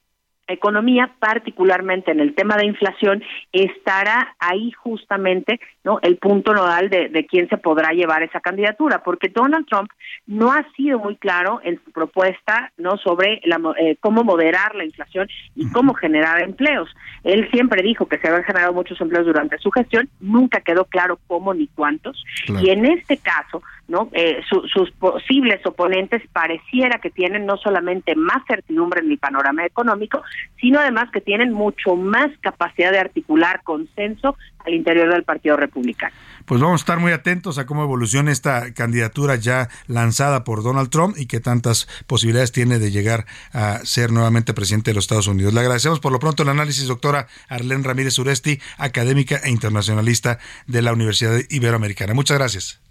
economía, 0.49 1.12
particularmente 1.19 2.11
en 2.11 2.20
el 2.20 2.35
tema 2.35 2.57
de 2.57 2.66
inflación, 2.66 3.23
estará 3.53 4.35
ahí 4.39 4.73
justamente 4.73 5.61
no 5.85 5.99
el 6.03 6.16
punto 6.16 6.53
nodal 6.53 6.91
de, 6.91 7.09
de, 7.09 7.27
quién 7.27 7.49
se 7.49 7.59
podrá 7.59 7.93
llevar 7.93 8.23
esa 8.23 8.41
candidatura, 8.41 9.03
porque 9.03 9.29
Donald 9.29 9.66
Trump 9.66 9.91
no 10.27 10.53
ha 10.53 10.66
sido 10.73 10.99
muy 10.99 11.16
claro 11.16 11.61
en 11.62 11.81
su 11.85 11.93
propuesta 11.93 12.73
no 12.77 12.97
sobre 12.97 13.41
la, 13.45 13.61
eh, 13.79 13.97
cómo 14.01 14.25
moderar 14.25 14.75
la 14.75 14.85
inflación 14.85 15.29
y 15.55 15.70
cómo 15.70 15.95
generar 15.95 16.43
empleos. 16.43 16.89
Él 17.25 17.49
siempre 17.51 17.83
dijo 17.83 18.07
que 18.07 18.19
se 18.19 18.29
habían 18.29 18.45
generado 18.45 18.73
muchos 18.73 19.01
empleos 19.01 19.27
durante 19.27 19.59
su 19.59 19.70
gestión, 19.70 20.09
nunca 20.20 20.61
quedó 20.61 20.85
claro 20.85 21.19
cómo 21.27 21.55
ni 21.55 21.66
cuántos, 21.69 22.25
y 22.47 22.70
en 22.70 22.87
este 22.87 23.19
caso 23.19 23.62
¿no? 23.89 24.10
Eh, 24.12 24.43
sus 24.48 24.90
posibles 24.93 25.65
oponentes 25.65 26.23
pareciera 26.32 26.98
que 27.01 27.10
tienen 27.10 27.47
no 27.47 27.56
solamente 27.56 28.15
más 28.15 28.44
certidumbre 28.47 29.01
en 29.01 29.10
el 29.10 29.19
panorama 29.19 29.65
económico, 29.65 30.23
sino 30.60 30.78
además 30.78 31.10
que 31.10 31.23
tienen 31.23 31.52
mucho 31.52 31.97
más 31.97 32.28
capacidad 32.40 32.93
de 32.93 32.98
articular 32.98 33.62
consenso 33.65 34.36
al 34.65 34.74
interior 34.74 35.10
del 35.10 35.24
Partido 35.24 35.56
Republicano. 35.56 36.15
Pues 36.44 36.60
vamos 36.60 36.81
a 36.81 36.82
estar 36.82 36.98
muy 36.98 37.12
atentos 37.12 37.59
a 37.59 37.66
cómo 37.66 37.82
evoluciona 37.82 38.31
esta 38.31 38.73
candidatura 38.73 39.36
ya 39.36 39.69
lanzada 39.86 40.44
por 40.44 40.62
Donald 40.62 40.90
Trump 40.90 41.16
y 41.19 41.27
qué 41.27 41.40
tantas 41.40 41.86
posibilidades 42.06 42.52
tiene 42.52 42.78
de 42.78 42.90
llegar 42.90 43.27
a 43.52 43.78
ser 43.85 44.12
nuevamente 44.12 44.55
presidente 44.55 44.90
de 44.90 44.94
los 44.94 45.05
Estados 45.05 45.28
Unidos. 45.28 45.52
Le 45.55 45.60
agradecemos 45.60 46.01
por 46.01 46.12
lo 46.12 46.19
pronto 46.19 46.43
el 46.43 46.48
análisis, 46.51 46.86
doctora 46.89 47.27
Arlene 47.48 47.85
Ramírez 47.85 48.19
Uresti, 48.19 48.60
académica 48.77 49.36
e 49.44 49.51
internacionalista 49.51 50.39
de 50.66 50.82
la 50.82 50.93
Universidad 50.93 51.39
Iberoamericana. 51.48 52.15
Muchas 52.15 52.39
gracias. 52.39 52.88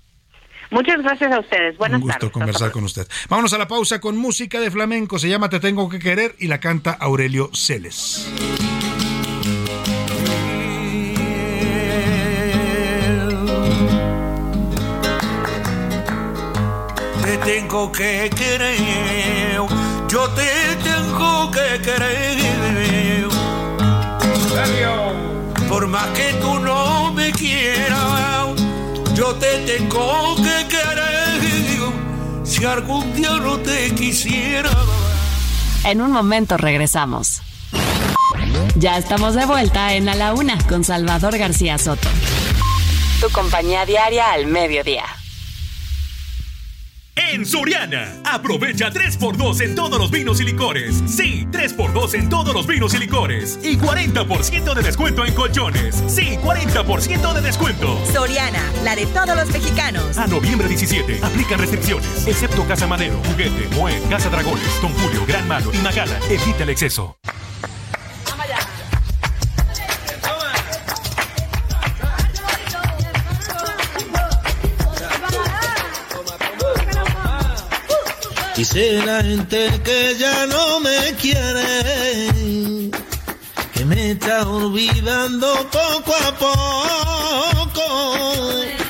Muchas 0.71 1.01
gracias 1.01 1.31
a 1.31 1.39
ustedes. 1.39 1.77
Buenas 1.77 2.01
Un 2.01 2.07
gusto 2.07 2.31
conversar 2.31 2.71
con 2.71 2.83
usted. 2.83 3.07
Vámonos 3.29 3.53
a 3.53 3.57
la 3.57 3.67
pausa 3.67 3.99
con 3.99 4.17
música 4.17 4.59
de 4.59 4.71
flamenco. 4.71 5.19
Se 5.19 5.29
llama 5.29 5.49
Te 5.49 5.59
Tengo 5.59 5.89
que 5.89 5.99
Querer 5.99 6.35
y 6.39 6.47
la 6.47 6.59
canta 6.59 6.91
Aurelio 6.91 7.49
Celes. 7.53 8.29
Te 17.23 17.37
tengo 17.39 17.91
que 17.91 18.29
querer, 18.35 19.61
yo 20.07 20.29
te 20.29 20.75
tengo 20.83 21.51
que 21.51 21.81
querer. 21.81 23.27
Por 25.69 25.87
más 25.87 26.07
que 26.17 26.33
tú 26.41 26.59
no 26.59 26.96
te 29.39 29.59
tengo 29.65 30.35
que 30.35 30.67
querer 30.67 31.27
si 32.43 32.65
algún 32.65 33.13
día 33.13 33.37
no 33.37 33.57
te 33.59 33.93
quisiera. 33.93 34.71
En 35.83 36.01
un 36.01 36.11
momento 36.11 36.57
regresamos. 36.57 37.41
Ya 38.75 38.97
estamos 38.97 39.35
de 39.35 39.45
vuelta 39.45 39.93
en 39.93 40.07
A 40.09 40.15
la 40.15 40.33
Una 40.33 40.57
con 40.67 40.83
Salvador 40.83 41.37
García 41.37 41.77
Soto. 41.77 42.07
Tu 43.19 43.29
compañía 43.29 43.85
diaria 43.85 44.31
al 44.31 44.47
mediodía. 44.47 45.03
En 47.29 47.45
Soriana, 47.45 48.15
aprovecha 48.23 48.89
3x2 48.89 49.61
en 49.61 49.75
todos 49.75 49.99
los 49.99 50.09
vinos 50.09 50.39
y 50.39 50.45
licores. 50.45 51.03
Sí, 51.07 51.45
3x2 51.51 52.13
en 52.13 52.29
todos 52.29 52.53
los 52.53 52.65
vinos 52.65 52.93
y 52.93 52.99
licores. 52.99 53.59
Y 53.61 53.75
40% 53.77 54.73
de 54.73 54.81
descuento 54.81 55.25
en 55.25 55.33
colchones. 55.33 56.01
Sí, 56.07 56.37
40% 56.41 57.33
de 57.33 57.41
descuento. 57.41 57.99
Soriana, 58.13 58.63
la 58.85 58.95
de 58.95 59.05
todos 59.07 59.35
los 59.35 59.49
mexicanos. 59.49 60.17
A 60.17 60.27
noviembre 60.27 60.69
17, 60.69 61.19
aplica 61.21 61.57
restricciones. 61.57 62.25
Excepto 62.25 62.65
Casa 62.65 62.87
Madero, 62.87 63.21
Juguete, 63.25 63.75
Moed, 63.75 64.01
Casa 64.09 64.29
Dragones, 64.29 64.81
Don 64.81 64.93
Julio, 64.93 65.25
Gran 65.27 65.47
Malo 65.49 65.73
y 65.73 65.77
Magala. 65.79 66.17
Evita 66.29 66.63
el 66.63 66.69
exceso. 66.69 67.17
Dice 78.57 79.03
la 79.05 79.21
gente 79.21 79.69
que 79.83 80.15
ya 80.17 80.47
no 80.47 80.79
me 80.79 81.13
quiere, 81.21 82.89
que 83.71 83.85
me 83.85 84.11
está 84.13 84.47
olvidando 84.49 85.47
poco 85.69 86.15
a 86.27 86.31
poco. 87.65 87.83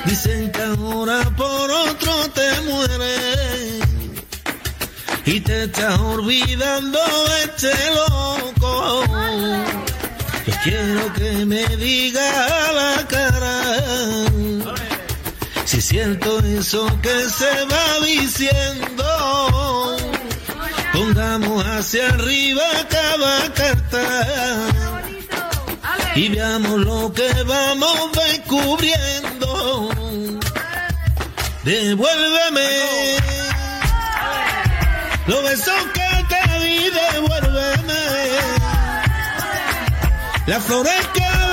Dicen 0.05 0.53
que 0.53 0.61
ahora 0.61 1.21
por 1.35 1.69
otro 1.69 2.13
te 2.29 2.61
mueres 2.61 3.83
y 5.25 5.41
te 5.41 5.65
está 5.65 6.01
olvidando 6.01 6.99
este 7.43 7.73
loco. 7.93 9.03
Yo 10.45 10.53
quiero 10.63 11.13
que 11.13 11.45
me 11.45 11.67
diga 11.75 12.71
la 12.71 13.05
cara 13.05 14.36
siento 15.87 16.39
eso 16.39 16.85
que 17.01 17.29
se 17.29 17.65
va 17.71 18.05
diciendo, 18.05 19.95
pongamos 20.91 21.65
hacia 21.65 22.09
arriba 22.09 22.65
cada 22.89 23.53
carta. 23.53 24.25
Y 26.13 26.27
veamos 26.27 26.79
lo 26.79 27.13
que 27.13 27.31
vamos 27.43 28.11
descubriendo. 28.11 29.89
Devuélveme. 31.63 32.69
Los 35.27 35.43
besos 35.43 35.83
que 35.93 36.09
te 36.31 36.41
di, 36.65 36.79
devuélveme. 36.99 38.03
Las 40.47 40.63
flores 40.63 41.07
que 41.13 41.46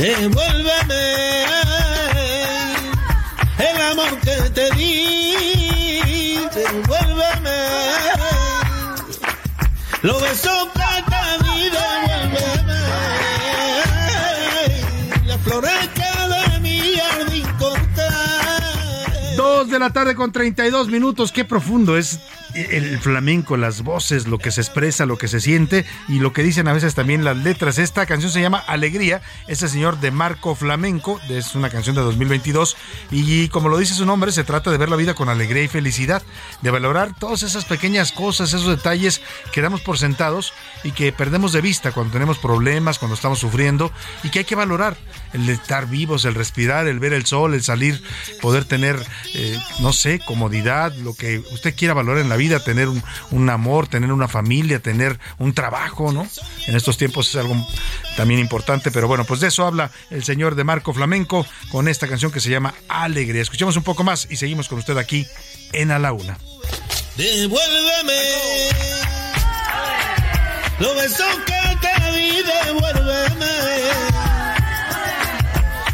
Devuélveme 0.00 1.44
el 3.58 3.80
amor 3.92 4.18
que 4.20 4.36
te 4.54 4.70
di. 4.74 6.38
Devuélveme 6.54 7.58
los 10.00 10.22
besos 10.22 10.68
que 10.72 11.02
te 11.10 11.22
di. 11.44 11.68
Devuélveme 11.68 12.80
las 15.26 15.40
flores 15.42 15.88
que 15.94 16.10
de 16.32 16.60
mi 16.60 16.80
jardín 16.96 17.46
corté. 17.58 18.08
Dos 19.36 19.68
de 19.68 19.78
la 19.78 19.90
tarde 19.90 20.14
con 20.14 20.32
32 20.32 20.88
minutos. 20.88 21.30
Qué 21.30 21.44
profundo 21.44 21.98
es 21.98 22.20
el 22.54 22.98
flamenco, 22.98 23.56
las 23.56 23.82
voces, 23.82 24.26
lo 24.26 24.38
que 24.38 24.50
se 24.50 24.60
expresa, 24.60 25.06
lo 25.06 25.18
que 25.18 25.28
se 25.28 25.40
siente 25.40 25.84
y 26.08 26.18
lo 26.18 26.32
que 26.32 26.42
dicen 26.42 26.68
a 26.68 26.72
veces 26.72 26.94
también 26.94 27.24
las 27.24 27.36
letras. 27.36 27.78
Esta 27.78 28.06
canción 28.06 28.30
se 28.30 28.40
llama 28.40 28.58
Alegría, 28.66 29.22
ese 29.46 29.68
señor 29.68 30.00
de 30.00 30.10
Marco 30.10 30.54
Flamenco, 30.54 31.20
es 31.28 31.54
una 31.54 31.70
canción 31.70 31.96
de 31.96 32.02
2022 32.02 32.76
y 33.10 33.48
como 33.48 33.68
lo 33.68 33.78
dice 33.78 33.94
su 33.94 34.06
nombre, 34.06 34.32
se 34.32 34.44
trata 34.44 34.70
de 34.70 34.78
ver 34.78 34.88
la 34.88 34.96
vida 34.96 35.14
con 35.14 35.28
alegría 35.28 35.62
y 35.62 35.68
felicidad, 35.68 36.22
de 36.62 36.70
valorar 36.70 37.14
todas 37.18 37.42
esas 37.42 37.64
pequeñas 37.64 38.12
cosas, 38.12 38.52
esos 38.52 38.68
detalles 38.68 39.20
que 39.52 39.60
damos 39.60 39.80
por 39.80 39.98
sentados 39.98 40.52
y 40.84 40.92
que 40.92 41.12
perdemos 41.12 41.52
de 41.52 41.60
vista 41.60 41.92
cuando 41.92 42.12
tenemos 42.12 42.38
problemas, 42.38 42.98
cuando 42.98 43.14
estamos 43.14 43.38
sufriendo 43.38 43.92
y 44.22 44.30
que 44.30 44.40
hay 44.40 44.44
que 44.44 44.54
valorar, 44.54 44.96
el 45.32 45.48
estar 45.48 45.88
vivos, 45.88 46.24
el 46.24 46.34
respirar, 46.34 46.86
el 46.86 46.98
ver 46.98 47.12
el 47.12 47.26
sol, 47.26 47.54
el 47.54 47.62
salir, 47.62 48.02
poder 48.40 48.64
tener, 48.64 48.96
eh, 49.34 49.58
no 49.80 49.92
sé, 49.92 50.20
comodidad, 50.20 50.94
lo 50.94 51.14
que 51.14 51.38
usted 51.50 51.74
quiera 51.74 51.94
valorar 51.94 52.22
en 52.22 52.28
la 52.28 52.36
vida, 52.36 52.60
tener 52.60 52.88
un, 52.88 53.02
un, 53.30 53.50
amor, 53.50 53.88
tener 53.88 54.12
una 54.12 54.28
familia, 54.28 54.80
tener 54.80 55.18
un 55.38 55.54
trabajo, 55.54 56.12
¿no? 56.12 56.26
En 56.66 56.76
estos 56.76 56.96
tiempos 56.96 57.28
es 57.28 57.36
algo 57.36 57.56
también 58.16 58.40
importante, 58.40 58.90
pero 58.90 59.08
bueno, 59.08 59.24
pues 59.24 59.40
de 59.40 59.48
eso 59.48 59.66
habla 59.66 59.90
el 60.10 60.24
señor 60.24 60.54
de 60.54 60.64
Marco 60.64 60.92
Flamenco 60.92 61.46
con 61.70 61.88
esta 61.88 62.06
canción 62.08 62.32
que 62.32 62.40
se 62.40 62.50
llama 62.50 62.74
Alegría. 62.88 63.42
Escuchemos 63.42 63.76
un 63.76 63.82
poco 63.82 64.04
más 64.04 64.26
y 64.30 64.36
seguimos 64.36 64.68
con 64.68 64.78
usted 64.78 64.96
aquí 64.98 65.26
en 65.72 65.90
A 65.90 65.98
la 65.98 66.12
Una. 66.12 66.38
Devuélveme 67.16 68.20
los 70.78 70.94
besos 70.96 71.38
que 71.46 71.76
te 71.80 72.12
di, 72.12 72.42
devuélveme 72.42 74.39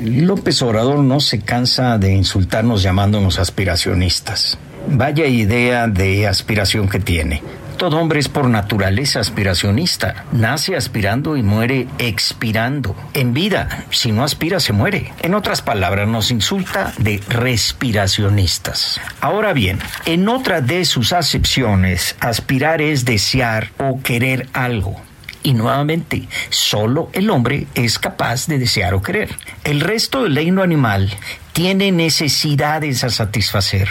López 0.00 0.62
Obrador 0.62 1.00
no 1.00 1.20
se 1.20 1.40
cansa 1.40 1.98
de 1.98 2.12
insultarnos 2.12 2.82
llamándonos 2.82 3.38
aspiracionistas. 3.38 4.58
Vaya 4.86 5.26
idea 5.26 5.88
de 5.88 6.26
aspiración 6.26 6.88
que 6.88 7.00
tiene. 7.00 7.42
Todo 7.76 7.98
hombre 7.98 8.18
es 8.18 8.28
por 8.28 8.48
naturaleza 8.48 9.20
aspiracionista. 9.20 10.24
Nace 10.32 10.76
aspirando 10.76 11.36
y 11.36 11.42
muere 11.42 11.86
expirando. 11.98 12.96
En 13.14 13.34
vida, 13.34 13.86
si 13.90 14.10
no 14.10 14.24
aspira, 14.24 14.58
se 14.58 14.72
muere. 14.72 15.12
En 15.20 15.34
otras 15.34 15.62
palabras, 15.62 16.08
nos 16.08 16.30
insulta 16.32 16.92
de 16.98 17.20
respiracionistas. 17.28 19.00
Ahora 19.20 19.52
bien, 19.52 19.78
en 20.06 20.28
otra 20.28 20.60
de 20.60 20.84
sus 20.84 21.12
acepciones, 21.12 22.16
aspirar 22.18 22.82
es 22.82 23.04
desear 23.04 23.70
o 23.78 24.00
querer 24.02 24.48
algo. 24.52 25.07
Y 25.48 25.54
nuevamente, 25.54 26.28
solo 26.50 27.08
el 27.14 27.30
hombre 27.30 27.68
es 27.74 27.98
capaz 27.98 28.48
de 28.48 28.58
desear 28.58 28.92
o 28.92 29.00
querer. 29.00 29.34
El 29.64 29.80
resto 29.80 30.24
del 30.24 30.36
reino 30.36 30.62
animal 30.62 31.10
tiene 31.54 31.90
necesidades 31.90 33.02
a 33.02 33.08
satisfacer. 33.08 33.88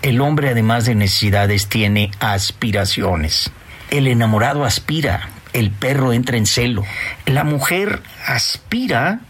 El 0.00 0.22
hombre, 0.22 0.48
además 0.48 0.86
de 0.86 0.94
necesidades, 0.94 1.66
tiene 1.66 2.12
aspiraciones. 2.18 3.50
El 3.90 4.06
enamorado 4.06 4.64
aspira, 4.64 5.28
el 5.52 5.70
perro 5.70 6.14
entra 6.14 6.38
en 6.38 6.46
celo. 6.46 6.82
La 7.26 7.44
mujer 7.44 8.02
aspira 8.26 9.20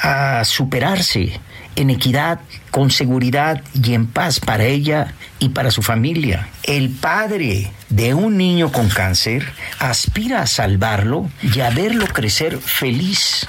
a 0.00 0.44
superarse 0.44 1.38
en 1.76 1.90
equidad, 1.90 2.40
con 2.72 2.90
seguridad 2.90 3.62
y 3.80 3.94
en 3.94 4.08
paz 4.08 4.40
para 4.40 4.64
ella 4.64 5.14
y 5.38 5.50
para 5.50 5.70
su 5.70 5.82
familia. 5.82 6.48
El 6.64 6.90
padre 6.90 7.70
de 7.92 8.14
un 8.14 8.38
niño 8.38 8.72
con 8.72 8.88
cáncer 8.88 9.52
aspira 9.78 10.40
a 10.40 10.46
salvarlo 10.46 11.28
y 11.42 11.60
a 11.60 11.68
verlo 11.68 12.06
crecer 12.06 12.58
feliz. 12.58 13.46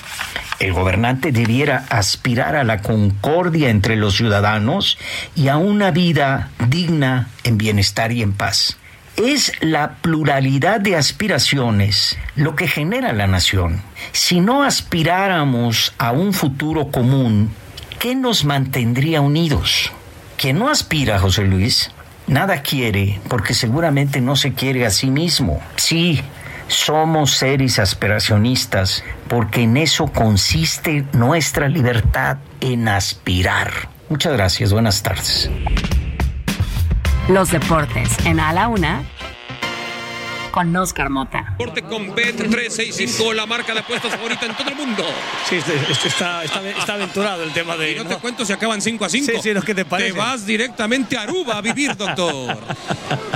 El 0.59 0.73
gobernante 0.73 1.31
debiera 1.31 1.85
aspirar 1.89 2.57
a 2.57 2.65
la 2.65 2.81
concordia 2.81 3.69
entre 3.69 3.95
los 3.95 4.15
ciudadanos 4.15 4.97
y 5.33 5.47
a 5.47 5.55
una 5.55 5.91
vida 5.91 6.49
digna 6.67 7.29
en 7.45 7.57
bienestar 7.57 8.11
y 8.11 8.21
en 8.21 8.33
paz. 8.33 8.77
Es 9.15 9.53
la 9.61 9.95
pluralidad 10.01 10.81
de 10.81 10.97
aspiraciones 10.97 12.17
lo 12.35 12.55
que 12.55 12.67
genera 12.67 13.13
la 13.13 13.27
nación. 13.27 13.81
Si 14.11 14.41
no 14.41 14.63
aspiráramos 14.63 15.93
a 15.97 16.11
un 16.11 16.33
futuro 16.33 16.89
común, 16.89 17.51
¿qué 17.99 18.13
nos 18.13 18.43
mantendría 18.43 19.21
unidos? 19.21 19.91
Quien 20.35 20.59
no 20.59 20.69
aspira, 20.69 21.19
José 21.19 21.43
Luis, 21.43 21.91
nada 22.27 22.61
quiere 22.61 23.19
porque 23.27 23.53
seguramente 23.53 24.21
no 24.21 24.35
se 24.35 24.53
quiere 24.53 24.85
a 24.85 24.89
sí 24.89 25.09
mismo. 25.09 25.61
Sí, 25.75 26.21
somos 26.67 27.31
seres 27.31 27.79
aspiracionistas 27.79 29.03
porque 29.27 29.63
en 29.63 29.77
eso 29.77 30.07
consiste 30.07 31.05
nuestra 31.13 31.67
libertad 31.67 32.37
en 32.61 32.87
aspirar. 32.87 33.71
Muchas 34.09 34.33
gracias, 34.33 34.73
buenas 34.73 35.01
tardes. 35.03 35.49
Los 37.29 37.51
deportes 37.51 38.09
en 38.25 38.39
A 38.39 38.51
la 38.51 38.67
Una 38.67 39.03
con 40.53 40.75
Oscar 40.75 41.09
Mota. 41.09 41.55
Corte 41.57 41.81
con 41.81 42.15
Bet365, 42.15 43.33
la 43.33 43.47
marca 43.47 43.73
de 43.73 43.79
apuestas 43.79 44.11
favorita 44.11 44.45
en 44.45 44.55
todo 44.55 44.69
el 44.69 44.75
mundo. 44.75 45.03
Sí, 45.49 45.55
este, 45.55 45.73
este 45.91 46.07
está, 46.09 46.43
está, 46.43 46.69
está, 46.69 46.93
aventurado 46.93 47.41
el 47.41 47.51
tema 47.53 47.75
de. 47.75 47.93
Y 47.93 47.95
no, 47.95 48.05
te 48.05 48.17
cuento 48.17 48.45
si 48.45 48.53
acaban 48.53 48.79
5 48.79 49.03
a 49.03 49.09
5. 49.09 49.31
Sí, 49.31 49.39
sí, 49.41 49.51
no, 49.51 49.63
¿qué 49.63 49.73
te 49.73 49.83
parece? 49.83 50.11
Te 50.11 50.19
vas 50.19 50.45
directamente 50.45 51.17
a 51.17 51.23
Aruba 51.23 51.57
a 51.57 51.61
vivir, 51.61 51.97
doctor. 51.97 52.55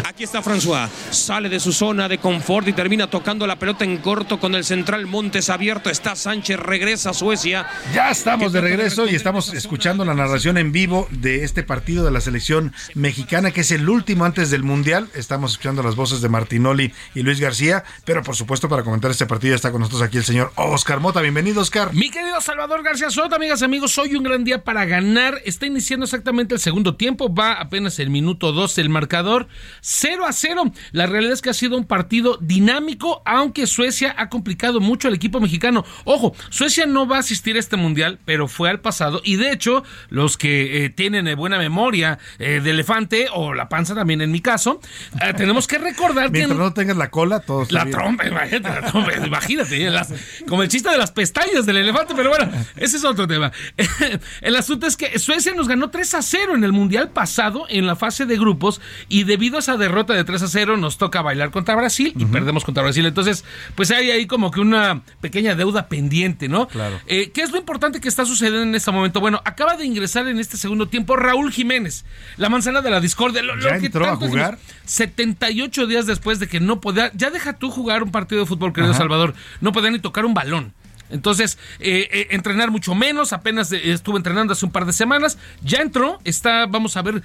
Aquí 0.06 0.26
está 0.26 0.44
François. 0.44 0.88
Sale 1.10 1.50
de 1.50 1.60
su 1.60 1.74
zona 1.74 2.08
de 2.08 2.20
confort 2.20 2.68
y 2.68 2.74
termina 2.74 3.10
tocando 3.10 3.48
la 3.48 3.56
pelota 3.56 3.84
en 3.84 3.98
corto 3.98 4.40
con 4.40 4.54
el 4.54 4.64
central 4.64 5.08
Montes 5.08 5.50
abierto. 5.50 5.90
Está 5.90 6.16
Sánchez, 6.16 6.60
regresa 6.60 7.10
a 7.10 7.14
Suecia. 7.16 7.66
Ya 7.96 8.12
estamos 8.12 8.54
de 8.54 8.62
regreso 8.62 9.08
y 9.08 9.16
estamos 9.16 9.56
escuchando 9.56 10.06
la 10.06 10.14
narración 10.14 10.60
en 10.60 10.72
vivo 10.72 11.08
de 11.10 11.44
este 11.44 11.64
partido 11.64 12.06
de 12.06 12.12
la 12.12 12.22
selección 12.22 12.74
mexicana, 12.94 13.50
que 13.50 13.62
es 13.62 13.72
el 13.72 13.90
último 13.90 14.24
antes 14.24 14.52
del 14.52 14.62
Mundial. 14.62 15.10
Estamos 15.16 15.54
escuchando 15.54 15.82
las 15.82 15.96
voces 15.96 16.22
de 16.22 16.30
Martinoli 16.30 16.94
y 17.14 17.24
Luis 17.24 17.40
García, 17.40 17.84
pero 18.06 18.24
por 18.24 18.36
supuesto 18.36 18.70
para 18.70 18.84
comentar 18.84 19.12
este 19.12 19.26
partido 19.26 19.56
está 19.56 19.72
con 19.72 19.82
nosotros 19.82 20.02
aquí 20.02 20.18
el 20.18 20.24
señor 20.24 20.52
Oscar 20.56 21.00
Mota. 21.00 21.22
Bienvenido, 21.22 21.62
Oscar. 21.62 21.94
Mi 21.94 22.10
querido 22.10 22.40
Salvador 22.42 22.84
García 22.84 23.10
Soto, 23.10 23.36
amigas 23.36 23.62
y 23.62 23.66
amigos, 23.66 23.98
hoy 23.98 24.16
un 24.16 24.24
gran 24.24 24.44
día 24.44 24.64
para 24.64 24.86
ganar. 24.86 25.42
Está 25.46 25.66
iniciando 25.66 26.06
exactamente 26.06 26.54
el 26.54 26.60
segundo 26.60 26.96
tiempo, 26.96 27.34
va 27.34 27.54
apenas 27.54 28.00
el 28.00 28.10
minuto 28.10 28.52
12 28.52 28.82
el 28.82 28.90
marcador, 28.90 29.48
0 29.82 30.26
a 30.26 30.34
0. 30.34 30.72
La 30.92 31.06
realidad 31.06 31.34
es 31.34 31.42
que 31.42 31.50
ha 31.50 31.54
sido 31.54 31.78
un 31.78 31.86
partido 31.86 32.38
dinámico, 32.42 33.22
aunque 33.26 33.68
Suecia 33.68 34.16
ha 34.18 34.30
complicado 34.30 34.80
mucho 34.80 35.08
al 35.08 35.14
equipo 35.14 35.40
mexicano. 35.40 35.86
Ojo, 36.06 36.36
Suecia 36.50 36.86
no 36.86 37.08
va 37.08 37.18
a 37.18 37.20
asistir 37.20 37.56
a 37.56 37.60
este 37.60 37.78
mundial, 37.78 38.20
pero 38.26 38.48
fue 38.48 38.70
al 38.70 38.80
pasado 38.80 39.22
y 39.24 39.36
de 39.36 39.52
hecho 39.52 39.84
los 40.10 40.38
que 40.38 40.86
eh, 40.86 40.90
tienen 40.90 41.36
buena 41.36 41.58
memoria 41.58 42.20
eh, 42.40 42.62
de 42.64 42.70
elefante 42.72 43.28
o 43.34 43.54
la 43.54 43.70
panza 43.70 43.96
también 43.96 44.22
en 44.22 44.32
mi 44.32 44.42
caso, 44.42 44.80
eh, 45.22 45.34
tenemos 45.36 45.68
que 45.68 45.78
recordar 45.78 46.32
Mientras 46.32 46.58
que... 46.58 46.64
no 46.64 46.74
la 46.98 47.10
cola, 47.10 47.40
todos 47.40 47.72
La 47.72 47.86
trompa, 47.86 48.28
imagínate, 48.28 48.82
la 48.82 48.92
trompa, 48.92 49.14
imagínate, 49.16 49.90
las, 49.90 50.14
como 50.48 50.64
el 50.64 50.70
chiste 50.70 50.90
de 50.90 50.98
las 50.98 51.12
pestañas 51.12 51.66
del 51.66 51.78
elefante, 51.78 52.14
pero 52.16 52.30
bueno, 52.30 52.52
ese 52.76 52.98
es 52.98 53.06
otro 53.06 53.28
tema. 53.28 53.52
el 54.42 54.56
asunto 54.56 54.88
es 54.88 54.98
que 54.98 55.20
Suecia 55.20 55.54
nos 55.54 55.68
ganó 55.68 55.90
3 55.90 56.14
a 56.16 56.22
0 56.22 56.56
en 56.56 56.64
el 56.64 56.74
Mundial 56.74 57.10
pasado, 57.10 57.66
en 57.70 57.86
la 57.88 57.96
fase 57.96 58.26
de 58.26 58.38
grupos, 58.38 58.82
y 59.10 59.24
debido 59.24 59.58
a 59.58 59.60
esa 59.60 59.78
derrota 59.78 60.14
de 60.14 60.24
3 60.24 60.42
a 60.44 60.48
0, 60.48 60.78
nos 60.78 60.98
toca 60.98 61.22
bailar 61.22 61.52
contra 61.52 61.76
Brasil 61.76 62.14
y 62.18 62.26
perdemos 62.26 62.64
contra 62.64 62.84
Brasil. 62.84 63.06
Entonces, 63.06 63.46
pues 63.76 63.92
hay 63.92 64.12
ahí 64.12 64.28
como 64.28 64.52
que 64.52 64.60
una 64.60 65.02
pequeña 65.22 65.56
deuda 65.56 65.88
pendiente, 65.88 66.48
¿no? 66.48 66.68
Claro. 66.68 67.00
Eh, 67.08 67.32
¿Qué 67.32 67.42
es 67.42 67.52
lo 67.52 67.58
importante 67.58 68.02
que 68.02 68.08
está 68.08 68.26
sucediendo 68.26 68.64
en 68.64 68.76
este 68.76 68.92
momento? 68.92 69.20
Bueno, 69.20 69.42
acaba 69.46 69.76
de 69.76 69.86
ingresar 69.86 70.28
en 70.28 70.40
este 70.40 70.58
segundo 70.58 70.88
tiempo 70.88 71.16
Raúl 71.16 71.52
Jiménez, 71.52 72.06
la 72.38 72.50
manzana 72.50 72.82
de 72.82 72.90
la 72.90 73.00
discordia. 73.00 73.42
Lo, 73.42 73.60
¿Ya 73.60 73.74
lo 73.74 73.80
que 73.80 73.86
entró 73.88 74.08
a 74.08 74.16
jugar? 74.16 74.58
78 74.86 75.88
días 75.88 76.06
después 76.06 76.40
de 76.40 76.48
que 76.48 76.60
no 76.60 76.80
podía, 76.88 77.12
ya 77.14 77.30
deja 77.30 77.52
tú 77.52 77.70
jugar 77.70 78.02
un 78.02 78.12
partido 78.12 78.40
de 78.40 78.48
fútbol, 78.48 78.72
querido 78.72 78.92
Ajá. 78.92 79.00
Salvador, 79.00 79.34
no 79.60 79.74
podía 79.74 79.92
ni 79.92 80.00
tocar 80.00 80.24
un 80.24 80.34
balón. 80.34 80.74
Entonces, 81.10 81.58
eh, 81.80 82.08
eh, 82.12 82.28
entrenar 82.32 82.72
mucho 82.72 82.96
menos, 82.96 83.34
apenas 83.34 83.74
eh, 83.74 83.92
estuvo 83.92 84.16
entrenando 84.16 84.54
hace 84.54 84.66
un 84.66 84.72
par 84.72 84.86
de 84.86 84.94
semanas, 84.94 85.38
ya 85.62 85.80
entró, 85.80 86.20
está, 86.24 86.66
vamos 86.66 86.96
a 86.96 87.02
ver, 87.02 87.22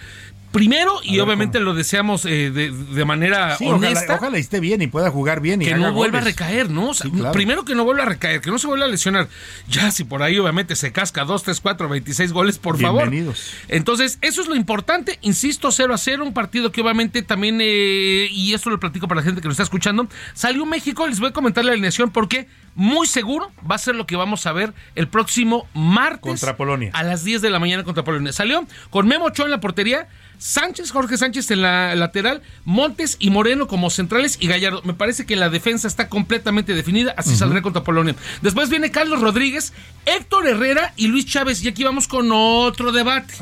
primero, 0.52 1.00
y 1.02 1.18
obviamente 1.20 1.58
lo 1.60 1.74
deseamos 1.74 2.24
eh, 2.26 2.50
de, 2.50 2.70
de 2.70 3.04
manera 3.04 3.56
Sí, 3.56 3.64
ojalá, 3.66 3.88
honesta. 3.88 4.14
ojalá 4.16 4.38
esté 4.38 4.60
bien 4.60 4.82
y 4.82 4.86
pueda 4.86 5.10
jugar 5.10 5.40
bien 5.40 5.62
y 5.62 5.66
que 5.66 5.74
no 5.74 5.92
vuelva 5.92 6.18
a 6.18 6.22
recaer, 6.22 6.70
¿no? 6.70 6.90
O 6.90 6.94
sea, 6.94 7.10
Sí, 7.10 7.16
claro. 7.16 7.32
Primero 7.32 7.64
que 7.64 7.74
no 7.74 7.84
vuelva 7.84 8.02
a 8.04 8.06
recaer, 8.06 8.40
que 8.40 8.50
no 8.50 8.58
se 8.58 8.66
vuelva 8.66 8.84
a 8.84 8.88
lesionar. 8.88 9.28
Ya, 9.68 9.90
si 9.90 10.04
por 10.04 10.22
ahí 10.22 10.38
obviamente 10.38 10.76
se 10.76 10.92
casca 10.92 11.24
2, 11.24 11.42
3, 11.42 11.60
4, 11.60 11.88
26 11.88 12.32
goles, 12.32 12.58
por 12.58 12.78
favor. 12.80 13.02
Bienvenidos. 13.08 13.52
Entonces, 13.68 14.18
eso 14.20 14.42
es 14.42 14.48
lo 14.48 14.54
importante. 14.54 15.18
Insisto, 15.22 15.72
0 15.72 15.94
a 15.94 15.98
0, 15.98 16.24
un 16.24 16.34
partido 16.34 16.70
que 16.70 16.80
obviamente 16.82 17.22
también, 17.22 17.58
eh, 17.60 18.28
y 18.30 18.52
esto 18.54 18.70
lo 18.70 18.78
platico 18.78 19.08
para 19.08 19.20
la 19.20 19.24
gente 19.24 19.40
que 19.40 19.48
nos 19.48 19.54
está 19.54 19.62
escuchando, 19.64 20.06
salió 20.34 20.66
México, 20.66 21.06
les 21.06 21.18
voy 21.18 21.30
a 21.30 21.32
comentar 21.32 21.64
la 21.64 21.72
alineación 21.72 22.10
porque 22.10 22.46
muy 22.74 23.06
seguro 23.06 23.50
va 23.70 23.74
a 23.74 23.78
ser 23.78 23.94
lo 23.94 24.06
que 24.06 24.16
vamos 24.16 24.46
a 24.46 24.52
ver 24.52 24.72
el 24.94 25.08
próximo 25.08 25.66
martes. 25.74 26.20
Contra 26.22 26.56
Polonia. 26.56 26.90
A 26.94 27.02
las 27.02 27.22
10 27.24 27.42
de 27.42 27.50
la 27.50 27.58
mañana 27.58 27.84
contra 27.84 28.02
Polonia. 28.04 28.32
Salió 28.32 28.66
con 28.90 29.06
Memo 29.06 29.26
Ochoa 29.26 29.44
en 29.46 29.50
la 29.50 29.60
portería, 29.60 30.08
Sánchez, 30.42 30.90
Jorge 30.90 31.16
Sánchez 31.16 31.52
en 31.52 31.62
la 31.62 31.94
lateral, 31.94 32.42
Montes 32.64 33.16
y 33.20 33.30
Moreno 33.30 33.68
como 33.68 33.90
centrales 33.90 34.38
y 34.40 34.48
Gallardo. 34.48 34.82
Me 34.82 34.92
parece 34.92 35.24
que 35.24 35.36
la 35.36 35.48
defensa 35.50 35.86
está 35.86 36.08
completamente 36.08 36.74
definida, 36.74 37.14
así 37.16 37.36
saldrá 37.36 37.62
contra 37.62 37.84
Polonia. 37.84 38.16
Después 38.40 38.68
viene 38.68 38.90
Carlos 38.90 39.20
Rodríguez, 39.20 39.72
Héctor 40.04 40.48
Herrera 40.48 40.94
y 40.96 41.06
Luis 41.06 41.26
Chávez. 41.26 41.62
Y 41.62 41.68
aquí 41.68 41.84
vamos 41.84 42.08
con 42.08 42.28
otro 42.32 42.90
debate. 42.90 43.34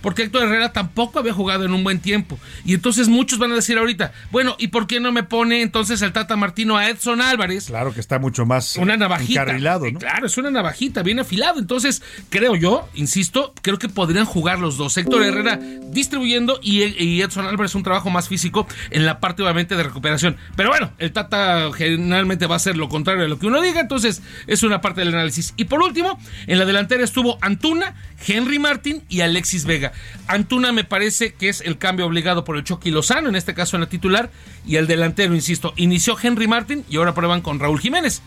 Porque 0.00 0.22
Héctor 0.22 0.44
Herrera 0.44 0.72
tampoco 0.72 1.18
había 1.18 1.32
jugado 1.32 1.64
en 1.64 1.72
un 1.72 1.82
buen 1.82 1.98
tiempo. 1.98 2.38
Y 2.64 2.74
entonces 2.74 3.08
muchos 3.08 3.40
van 3.40 3.50
a 3.50 3.56
decir 3.56 3.76
ahorita, 3.76 4.12
bueno, 4.30 4.54
¿y 4.56 4.68
por 4.68 4.86
qué 4.86 5.00
no 5.00 5.10
me 5.10 5.24
pone 5.24 5.60
entonces 5.60 6.02
el 6.02 6.12
Tata 6.12 6.36
Martino 6.36 6.76
a 6.76 6.88
Edson 6.88 7.20
Álvarez? 7.20 7.66
Claro 7.66 7.92
que 7.92 7.98
está 7.98 8.20
mucho 8.20 8.46
más 8.46 8.76
Una 8.76 8.96
navajita. 8.96 9.42
encarrilado, 9.42 9.90
¿no? 9.90 9.98
Claro, 9.98 10.26
es 10.28 10.36
una 10.38 10.52
navajita, 10.52 11.02
bien 11.02 11.18
afilado. 11.18 11.58
Entonces, 11.58 12.00
creo 12.30 12.54
yo, 12.54 12.88
insisto, 12.94 13.52
creo 13.60 13.80
que 13.80 13.88
podrían 13.88 14.24
jugar 14.24 14.60
los 14.60 14.76
dos. 14.76 14.96
Héctor 14.96 15.24
Herrera 15.24 15.58
distribuyendo 15.90 16.43
y, 16.62 17.22
Edson 17.22 17.46
Álvarez 17.46 17.74
un 17.74 17.82
trabajo 17.82 18.10
más 18.10 18.28
físico 18.28 18.66
en 18.90 19.06
la 19.06 19.20
parte, 19.20 19.42
obviamente, 19.42 19.76
de 19.76 19.82
recuperación. 19.82 20.36
Pero 20.56 20.70
bueno, 20.70 20.92
el 20.98 21.12
Tata 21.12 21.70
generalmente 21.72 22.46
va 22.46 22.54
a 22.54 22.56
hacer 22.56 22.76
lo 22.76 22.88
contrario 22.88 23.22
de 23.22 23.28
lo 23.28 23.38
que 23.38 23.46
uno 23.46 23.60
diga. 23.60 23.80
Entonces, 23.80 24.22
es 24.46 24.62
una 24.62 24.80
parte 24.80 25.00
del 25.00 25.14
análisis. 25.14 25.54
Y 25.56 25.64
por 25.64 25.82
último, 25.82 26.18
en 26.46 26.58
la 26.58 26.64
delantera 26.64 27.04
estuvo 27.04 27.38
Antuna, 27.40 27.94
Henry 28.26 28.58
Martin 28.58 29.02
y 29.08 29.20
Alexis 29.20 29.64
Vega. 29.64 29.92
Antuna 30.26 30.72
me 30.72 30.84
parece 30.84 31.34
que 31.34 31.48
es 31.48 31.60
el 31.60 31.78
cambio 31.78 32.06
obligado 32.06 32.44
por 32.44 32.56
el 32.56 32.64
Chucky 32.64 32.90
Lozano, 32.90 33.28
en 33.28 33.36
este 33.36 33.54
caso 33.54 33.76
en 33.76 33.82
la 33.82 33.88
titular. 33.88 34.30
Y 34.66 34.76
el 34.76 34.86
delantero, 34.86 35.34
insisto, 35.34 35.72
inició 35.76 36.16
Henry 36.20 36.48
Martin 36.48 36.84
y 36.88 36.96
ahora 36.96 37.14
prueban 37.14 37.40
con 37.40 37.58
Raúl 37.58 37.80
Jiménez. 37.80 38.22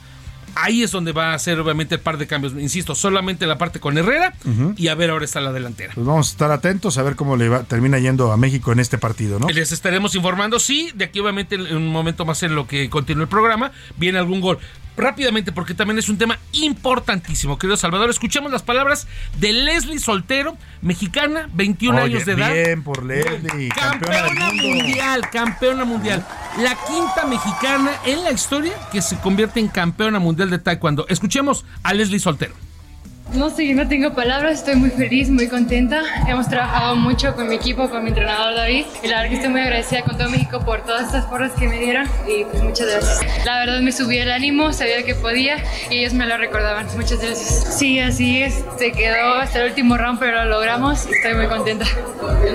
Ahí 0.59 0.84
es 0.84 0.91
donde 0.91 1.11
va 1.11 1.34
a 1.34 1.39
ser 1.39 1.59
obviamente 1.59 1.95
el 1.95 2.01
par 2.01 2.17
de 2.17 2.25
cambios. 2.27 2.53
Insisto, 2.53 2.95
solamente 2.95 3.45
la 3.47 3.57
parte 3.57 3.79
con 3.79 3.97
Herrera 3.97 4.34
y 4.75 4.88
a 4.88 4.95
ver 4.95 5.09
ahora 5.11 5.25
está 5.25 5.39
la 5.41 5.51
delantera. 5.51 5.93
Pues 5.93 6.05
vamos 6.05 6.29
a 6.29 6.31
estar 6.31 6.51
atentos 6.51 6.97
a 6.97 7.03
ver 7.03 7.15
cómo 7.15 7.35
le 7.38 7.47
va- 7.49 7.63
termina 7.63 7.99
yendo 7.99 8.31
a 8.31 8.38
México 8.38 8.71
en 8.71 8.79
este 8.79 8.97
partido, 8.97 9.39
¿no? 9.39 9.47
Les 9.49 9.71
estaremos 9.71 10.15
informando, 10.15 10.59
sí, 10.59 10.91
de 10.95 11.05
aquí 11.05 11.19
obviamente 11.19 11.55
en 11.55 11.75
un 11.75 11.88
momento 11.88 12.25
más 12.25 12.41
en 12.43 12.55
lo 12.55 12.67
que 12.67 12.89
continúe 12.89 13.23
el 13.23 13.27
programa, 13.29 13.71
viene 13.97 14.17
algún 14.17 14.41
gol. 14.41 14.57
Rápidamente, 14.98 15.52
porque 15.52 15.76
también 15.76 15.99
es 15.99 16.10
un 16.10 16.18
tema 16.18 16.40
importantísimo, 16.53 17.60
querido 17.60 17.78
Salvador. 17.78 18.10
Escuchemos 18.10 18.52
las 18.52 18.64
palabras 18.64 19.07
de 19.40 19.53
Leslie 19.53 19.99
Soltero, 19.99 20.57
mexicana, 20.82 21.49
21 21.53 21.95
Oye, 21.98 22.06
años 22.06 22.26
de 22.26 22.32
edad. 22.32 22.52
Bien 22.52 22.84
por 22.84 23.06
Leslie, 23.06 23.69
campeona 23.69 24.28
Campeona 24.28 24.52
mundial, 24.53 25.30
campeona 25.32 25.86
mundial. 25.86 26.26
La 26.60 26.76
quinta 26.88 27.28
mexicana 27.28 27.91
en 28.06 28.24
la 28.24 28.32
historia 28.32 28.74
que 28.91 29.02
se 29.03 29.18
convierte 29.19 29.60
en 29.60 29.68
campeona 29.68 30.18
mundial 30.18 30.49
de 30.49 30.57
taekwondo. 30.57 31.06
Escuchemos 31.10 31.64
a 31.84 31.94
Leslie 31.94 32.19
Soltero. 32.19 32.66
No 33.34 33.49
sé, 33.49 33.74
no 33.74 33.88
tengo 33.88 34.14
palabras, 34.14 34.60
estoy 34.60 34.76
muy 34.76 34.90
feliz, 34.90 35.30
muy 35.30 35.48
contenta. 35.48 36.02
Hemos 36.28 36.48
trabajado 36.48 36.95
mucho 36.95 37.36
con 37.36 37.49
mi 37.49 37.56
equipo, 37.56 37.90
con 37.90 38.04
mi 38.04 38.10
entrenador 38.10 38.56
David. 38.56 38.86
Y 39.04 39.08
la 39.08 39.18
verdad 39.18 39.30
que 39.30 39.36
estoy 39.36 39.49
muy 39.49 39.62
agradecida 39.62 40.02
con 40.04 40.18
todo 40.18 40.30
México 40.30 40.62
por 40.62 40.84
todas 40.86 41.08
estas 41.08 41.26
porras 41.26 41.52
que 41.52 41.68
me 41.68 41.78
dieron. 41.78 42.08
Y 42.26 42.45
pues 42.45 42.64
muchas 42.64 42.88
gracias. 42.88 43.45
La 43.45 43.60
verdad 43.60 43.82
me 43.82 43.91
subí 43.91 44.18
el 44.18 44.32
ánimo, 44.32 44.72
sabía 44.72 45.04
que 45.04 45.14
podía 45.14 45.58
y 45.90 45.99
ellos 45.99 46.14
me 46.14 46.26
lo 46.26 46.38
recordaban. 46.38 46.88
Muchas 46.95 47.20
gracias. 47.20 47.78
Sí, 47.78 47.99
así 47.99 48.41
es. 48.41 48.64
Se 48.80 48.94
quedó 48.94 49.36
hasta 49.36 49.62
el 49.62 49.70
último 49.70 49.98
round, 49.98 50.20
pero 50.20 50.45
lo 50.45 50.52
logramos 50.52 51.06
y 51.08 51.14
estoy 51.14 51.36
muy 51.36 51.48
contenta. 51.48 51.86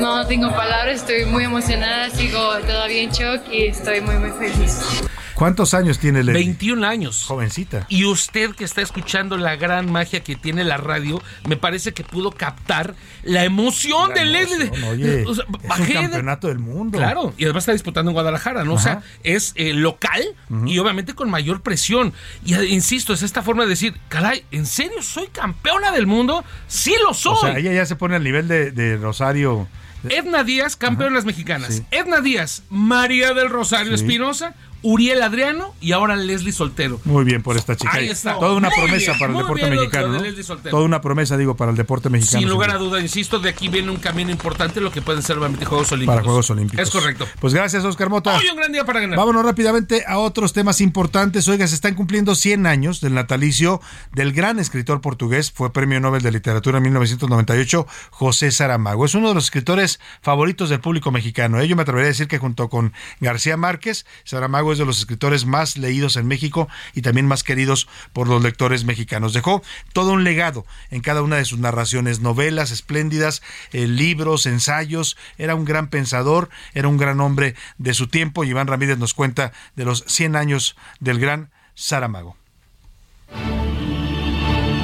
No, 0.00 0.26
tengo 0.26 0.50
palabras, 0.56 0.96
estoy 0.96 1.26
muy 1.26 1.44
emocionada, 1.44 2.08
sigo 2.10 2.56
todavía 2.66 3.02
en 3.02 3.10
shock 3.10 3.42
y 3.52 3.66
estoy 3.66 4.00
muy, 4.00 4.16
muy 4.16 4.30
feliz. 4.30 5.02
¿Cuántos 5.34 5.74
años 5.74 5.98
tiene 5.98 6.22
Leslie? 6.22 6.44
21 6.44 6.86
años. 6.86 7.24
Jovencita. 7.26 7.86
Y 7.88 8.04
usted 8.04 8.50
que 8.54 8.64
está 8.64 8.82
escuchando 8.82 9.36
la 9.36 9.56
gran 9.56 9.90
magia 9.90 10.22
que 10.22 10.36
tiene 10.36 10.64
la 10.64 10.76
radio, 10.76 11.22
me 11.48 11.56
parece 11.56 11.92
que 11.92 12.04
pudo 12.04 12.30
captar 12.32 12.94
la 13.22 13.44
emoción 13.44 14.10
La 14.10 14.14
de 14.16 14.24
Leslie. 14.26 14.70
Oye, 14.88 15.24
O 15.26 15.34
sea, 15.34 15.44
es 15.44 15.50
un 15.62 15.68
bajé 15.68 15.84
de- 15.86 15.92
campeonato 15.94 16.48
del 16.48 16.58
mundo. 16.58 16.98
Claro, 16.98 17.34
y 17.38 17.44
además 17.44 17.62
está 17.62 17.72
disputando 17.72 18.10
en 18.10 18.14
Guadalajara, 18.14 18.64
¿no? 18.64 18.74
O 18.74 18.78
sea, 18.78 18.92
Ajá. 18.92 19.02
es 19.22 19.52
eh, 19.56 19.72
local 19.72 20.22
y 20.66 20.78
obviamente 20.78 21.14
con 21.14 21.30
mayor 21.30 21.62
presión. 21.62 22.12
Y 22.44 22.54
eh, 22.54 22.66
insisto, 22.66 23.12
es 23.12 23.22
esta 23.22 23.42
forma 23.42 23.62
de 23.64 23.70
decir, 23.70 23.94
caray, 24.08 24.44
¿en 24.50 24.66
serio 24.66 25.02
soy 25.02 25.28
campeona 25.28 25.92
del 25.92 26.06
mundo? 26.06 26.44
Sí 26.68 26.94
lo 27.06 27.14
soy. 27.14 27.32
O 27.34 27.36
sea, 27.40 27.58
ella 27.58 27.72
ya 27.72 27.86
se 27.86 27.96
pone 27.96 28.16
al 28.16 28.24
nivel 28.24 28.48
de, 28.48 28.70
de 28.70 28.96
Rosario. 28.96 29.68
Edna 30.08 30.42
Díaz, 30.42 30.74
campeonas 30.76 31.24
mexicanas. 31.24 31.82
Edna 31.92 32.20
Díaz, 32.20 32.64
María 32.70 33.34
del 33.34 33.48
Rosario 33.50 33.94
Espinosa, 33.94 34.54
Uriel 34.82 35.22
Adriano 35.22 35.74
y 35.80 35.92
ahora 35.92 36.16
Leslie 36.16 36.52
Soltero. 36.52 37.00
Muy 37.04 37.24
bien 37.24 37.42
por 37.42 37.56
esta 37.56 37.76
chica. 37.76 37.92
Ahí 37.94 38.08
está. 38.08 38.38
Toda 38.38 38.54
una 38.54 38.68
Muy 38.68 38.78
promesa 38.78 39.12
bien, 39.12 39.18
para 39.18 39.32
el 39.32 39.38
deporte 39.38 39.70
mexicano. 39.70 40.22
Toda 40.70 40.82
una 40.84 41.00
promesa, 41.00 41.36
digo, 41.36 41.56
para 41.56 41.70
el 41.70 41.76
deporte 41.76 42.08
mexicano. 42.08 42.40
Sin 42.40 42.48
lugar 42.48 42.70
a 42.70 42.78
duda, 42.78 43.00
insisto, 43.00 43.38
de 43.38 43.48
aquí 43.48 43.68
viene 43.68 43.90
un 43.90 43.96
camino 43.96 44.30
importante, 44.30 44.80
lo 44.80 44.90
que 44.90 45.02
pueden 45.02 45.22
ser 45.22 45.38
obviamente 45.38 45.64
Juegos 45.64 45.92
Olímpicos. 45.92 46.14
Para 46.14 46.24
Juegos 46.24 46.50
Olímpicos. 46.50 46.86
Es 46.86 46.92
correcto. 46.92 47.26
Pues 47.40 47.54
gracias, 47.54 47.84
Oscar 47.84 48.10
Mota. 48.10 48.36
Hoy 48.36 48.48
un 48.50 48.56
gran 48.56 48.72
día 48.72 48.84
para 48.84 49.00
ganar. 49.00 49.16
Vámonos 49.16 49.44
rápidamente 49.44 50.04
a 50.06 50.18
otros 50.18 50.52
temas 50.52 50.80
importantes. 50.80 51.46
Oiga, 51.48 51.66
se 51.66 51.74
están 51.74 51.94
cumpliendo 51.94 52.34
100 52.34 52.66
años 52.66 53.00
del 53.00 53.14
natalicio 53.14 53.80
del 54.12 54.32
gran 54.32 54.58
escritor 54.58 55.00
portugués, 55.00 55.52
fue 55.52 55.72
Premio 55.72 56.00
Nobel 56.00 56.22
de 56.22 56.32
Literatura 56.32 56.78
en 56.78 56.84
1998, 56.84 57.86
José 58.10 58.50
Saramago. 58.50 59.04
Es 59.04 59.14
uno 59.14 59.28
de 59.28 59.34
los 59.34 59.44
escritores 59.44 60.00
favoritos 60.20 60.70
del 60.70 60.80
público 60.80 61.10
mexicano. 61.10 61.60
¿eh? 61.60 61.68
Yo 61.68 61.76
me 61.76 61.82
atrevería 61.82 62.06
a 62.06 62.08
decir 62.08 62.28
que 62.28 62.38
junto 62.38 62.68
con 62.68 62.92
García 63.20 63.56
Márquez, 63.56 64.06
Saramago 64.24 64.71
de 64.78 64.84
los 64.84 64.98
escritores 64.98 65.44
más 65.44 65.76
leídos 65.76 66.16
en 66.16 66.26
México 66.26 66.68
y 66.94 67.02
también 67.02 67.26
más 67.26 67.42
queridos 67.42 67.88
por 68.12 68.28
los 68.28 68.42
lectores 68.42 68.84
mexicanos. 68.84 69.32
Dejó 69.32 69.62
todo 69.92 70.12
un 70.12 70.24
legado 70.24 70.64
en 70.90 71.00
cada 71.00 71.22
una 71.22 71.36
de 71.36 71.44
sus 71.44 71.58
narraciones, 71.58 72.20
novelas 72.20 72.70
espléndidas, 72.70 73.42
eh, 73.72 73.86
libros, 73.86 74.46
ensayos. 74.46 75.16
Era 75.38 75.54
un 75.54 75.64
gran 75.64 75.88
pensador, 75.88 76.50
era 76.74 76.88
un 76.88 76.96
gran 76.96 77.20
hombre 77.20 77.54
de 77.78 77.94
su 77.94 78.08
tiempo. 78.08 78.44
Iván 78.44 78.66
Ramírez 78.66 78.98
nos 78.98 79.14
cuenta 79.14 79.52
de 79.76 79.84
los 79.84 80.04
100 80.06 80.36
años 80.36 80.76
del 81.00 81.18
gran 81.18 81.50
Saramago. 81.74 82.36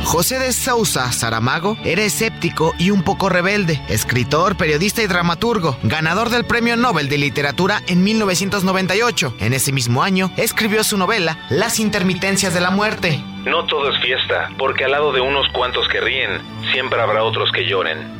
José 0.09 0.39
de 0.39 0.55
Sousa 0.55 1.13
Saramago 1.13 1.77
era 1.85 2.03
escéptico 2.03 2.73
y 2.79 2.91
un 2.91 3.03
poco 3.03 3.29
rebelde, 3.29 3.79
escritor, 3.91 4.57
periodista 4.57 5.03
y 5.03 5.07
dramaturgo, 5.07 5.77
ganador 5.83 6.31
del 6.31 6.47
Premio 6.47 6.79
Nobel 6.79 7.11
de 7.11 7.19
Literatura 7.19 7.83
en 7.89 8.03
1998. 8.03 9.35
En 9.39 9.53
ese 9.53 9.71
mismo 9.71 10.03
año 10.03 10.33
escribió 10.39 10.83
su 10.83 10.97
novela 10.97 11.39
Las 11.51 11.79
intermitencias 11.79 12.55
de 12.55 12.61
la 12.63 12.71
muerte. 12.71 13.23
No 13.45 13.67
todo 13.67 13.91
es 13.91 14.03
fiesta, 14.03 14.49
porque 14.57 14.87
al 14.87 14.93
lado 14.93 15.13
de 15.13 15.21
unos 15.21 15.47
cuantos 15.53 15.87
que 15.89 16.01
ríen, 16.01 16.41
siempre 16.73 17.03
habrá 17.03 17.23
otros 17.23 17.51
que 17.53 17.67
lloren. 17.67 18.17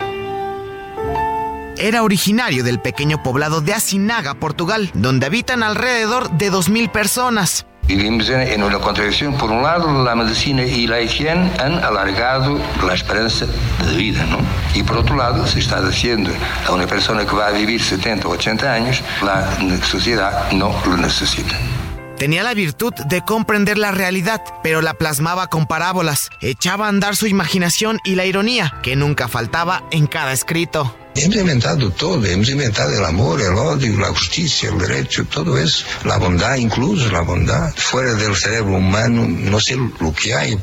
Era 1.79 2.03
originario 2.03 2.65
del 2.65 2.81
pequeño 2.81 3.23
poblado 3.23 3.63
de 3.63 3.73
Asinaga, 3.73 4.35
Portugal, 4.35 4.91
donde 4.93 5.25
habitan 5.25 5.63
alrededor 5.63 6.29
de 6.33 6.53
2.000 6.53 6.91
personas. 6.91 7.68
Vivimos 7.89 8.29
en 8.29 8.63
una 8.63 8.79
contradicción. 8.79 9.33
Por 9.33 9.51
un 9.51 9.63
lado, 9.63 10.05
la 10.05 10.15
medicina 10.15 10.63
y 10.63 10.87
la 10.87 11.01
higiene 11.01 11.51
han 11.59 11.83
alargado 11.83 12.61
la 12.87 12.93
esperanza 12.93 13.47
de 13.47 13.97
vida, 13.97 14.27
¿no? 14.27 14.41
Y 14.75 14.83
por 14.83 14.99
otro 14.99 15.17
lado, 15.17 15.47
se 15.47 15.61
está 15.61 15.81
diciendo 15.81 16.31
a 16.67 16.73
una 16.73 16.87
persona 16.87 17.25
que 17.25 17.35
va 17.35 17.47
a 17.47 17.51
vivir 17.51 17.83
70 17.83 18.29
o 18.29 18.33
80 18.33 18.75
años, 18.75 19.03
la 19.25 19.57
sociedad 19.83 20.53
no 20.53 20.71
lo 20.85 20.99
necesita. 20.99 21.57
Tenía 22.19 22.43
la 22.43 22.53
virtud 22.53 22.93
de 23.07 23.25
comprender 23.25 23.79
la 23.79 23.93
realidad, 23.93 24.43
pero 24.65 24.83
la 24.83 24.95
plasmaba 24.95 25.47
con 25.47 25.69
parábolas, 25.69 26.31
echaba 26.41 26.87
a 26.87 26.89
andar 26.89 27.15
su 27.15 27.29
imaginación 27.29 28.01
y 28.05 28.17
la 28.17 28.27
ironía, 28.27 28.75
que 28.83 28.97
nunca 28.97 29.29
faltaba 29.29 29.85
en 29.93 30.09
cada 30.09 30.33
escrito. 30.33 30.97
Hemos 31.15 31.37
inventado 31.37 31.91
todo, 31.93 32.25
hemos 32.27 32.49
inventado 32.49 32.93
el 32.93 33.05
amor, 33.05 33.41
el 33.41 33.55
odio, 33.55 33.97
la 34.01 34.09
justicia, 34.09 34.69
el 34.69 34.79
derecho, 34.79 35.27
todo 35.27 35.59
eso, 35.59 35.87
la 36.05 36.17
bondad, 36.17 36.57
incluso 36.57 37.09
la 37.13 37.21
bondad. 37.21 37.73
Fuera 37.77 38.15
del 38.15 38.35
cerebro 38.35 38.75
humano, 38.75 39.25
no 39.29 39.61
sé 39.61 39.77
lo 39.77 40.13
que 40.13 40.35
hay. 40.35 40.59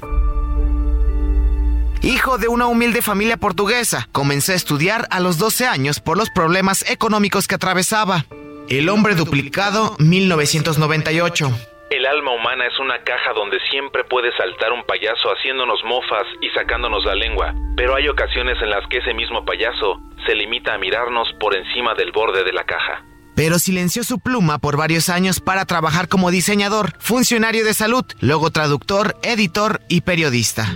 Hijo 2.02 2.38
de 2.38 2.50
una 2.50 2.68
humilde 2.68 3.02
familia 3.02 3.38
portuguesa, 3.38 4.10
comenzó 4.12 4.52
a 4.52 4.56
estudiar 4.56 5.08
a 5.10 5.22
los 5.22 5.38
12 5.38 5.68
años 5.68 6.02
por 6.02 6.18
los 6.18 6.30
problemas 6.30 6.84
económicos 6.90 7.48
que 7.48 7.56
atravesaba. 7.56 8.26
El 8.68 8.90
hombre 8.90 9.14
duplicado, 9.14 9.96
1998. 10.00 11.52
El 11.92 12.06
alma 12.08 12.32
humana 12.32 12.66
es 12.66 12.80
una 12.80 12.98
caja 13.04 13.32
donde 13.36 13.60
siempre 13.70 14.04
puede 14.06 14.36
saltar 14.36 14.72
un 14.74 14.84
payaso 14.84 15.30
haciéndonos 15.30 15.84
mofas 15.86 16.26
y 16.42 16.50
sacándonos 16.50 17.06
la 17.06 17.14
lengua, 17.14 17.54
pero 17.78 17.96
hay 17.96 18.08
ocasiones 18.08 18.58
en 18.64 18.72
las 18.72 18.88
que 18.90 18.98
ese 18.98 19.14
mismo 19.14 19.46
payaso 19.46 20.02
se 20.26 20.34
limita 20.34 20.74
a 20.74 20.78
mirarnos 20.80 21.28
por 21.40 21.56
encima 21.56 21.94
del 21.94 22.12
borde 22.12 22.44
de 22.44 22.54
la 22.54 22.64
caja. 22.64 23.04
Pero 23.36 23.60
silenció 23.60 24.04
su 24.04 24.20
pluma 24.20 24.58
por 24.58 24.78
varios 24.78 25.10
años 25.10 25.40
para 25.40 25.66
trabajar 25.66 26.08
como 26.08 26.32
diseñador, 26.32 26.94
funcionario 26.98 27.66
de 27.66 27.76
salud, 27.76 28.06
luego 28.20 28.50
traductor, 28.50 29.16
editor 29.22 29.82
y 29.90 30.02
periodista. 30.02 30.76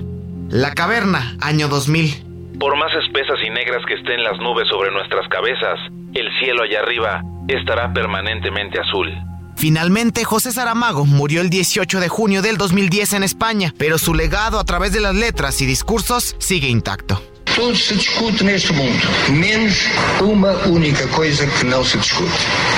La 0.50 0.76
Caverna, 0.76 1.38
año 1.42 1.68
2000. 1.70 2.60
Por 2.60 2.78
más 2.78 2.94
espesas 3.04 3.40
y 3.44 3.50
negras 3.50 3.84
que 3.88 3.96
estén 3.96 4.24
las 4.24 4.38
nubes 4.38 4.68
sobre 4.70 4.92
nuestras 4.92 5.28
cabezas, 5.30 5.80
el 6.14 6.30
cielo 6.40 6.64
allá 6.64 6.82
arriba 6.82 7.24
estará 7.54 7.92
permanentemente 7.94 8.80
azul. 8.80 9.12
Finalmente, 9.56 10.24
José 10.24 10.54
Saramago 10.54 11.06
murió 11.06 11.42
el 11.42 11.50
18 11.50 12.00
de 12.00 12.08
junio 12.08 12.42
del 12.42 12.56
2010 12.56 13.14
en 13.14 13.24
España, 13.24 13.74
pero 13.78 13.98
su 13.98 14.14
legado 14.14 14.58
a 14.58 14.64
través 14.64 14.94
de 14.94 15.02
las 15.02 15.14
letras 15.14 15.62
y 15.62 15.66
discursos 15.66 16.36
sigue 16.40 16.70
intacto. 16.70 17.22
Tudo 17.56 17.76
se 17.76 17.96
discute 17.96 18.44
neste 18.46 18.72
mundo, 18.72 19.06
menos 19.30 19.86
uma 20.22 20.54
única 20.68 21.06
coisa 21.10 21.46
que 21.46 21.66
não 21.66 21.84
se 21.84 21.98
discute. 21.98 22.32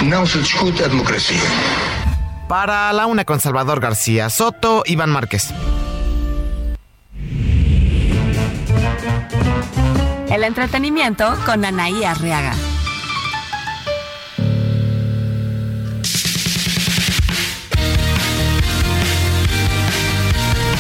Não 0.03 0.25
se 0.25 0.39
discute 0.39 0.83
a 0.83 0.87
democracia. 0.87 1.37
Para 2.47 2.91
la 2.93 3.05
una 3.05 3.25
con 3.25 3.39
Salvador 3.39 3.79
García 3.79 4.29
Soto, 4.29 4.81
Iván 4.87 5.11
Márquez. 5.11 5.53
El 10.31 10.43
entretenimiento 10.43 11.37
con 11.45 11.63
Anaí 11.63 12.03
Arriaga. 12.03 12.55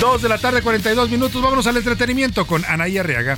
Dos 0.01 0.23
de 0.23 0.29
la 0.29 0.39
tarde, 0.39 0.63
42 0.63 1.11
minutos. 1.11 1.39
Vámonos 1.43 1.67
al 1.67 1.77
entretenimiento 1.77 2.47
con 2.47 2.65
Anaí 2.65 2.97
Arriaga. 2.97 3.37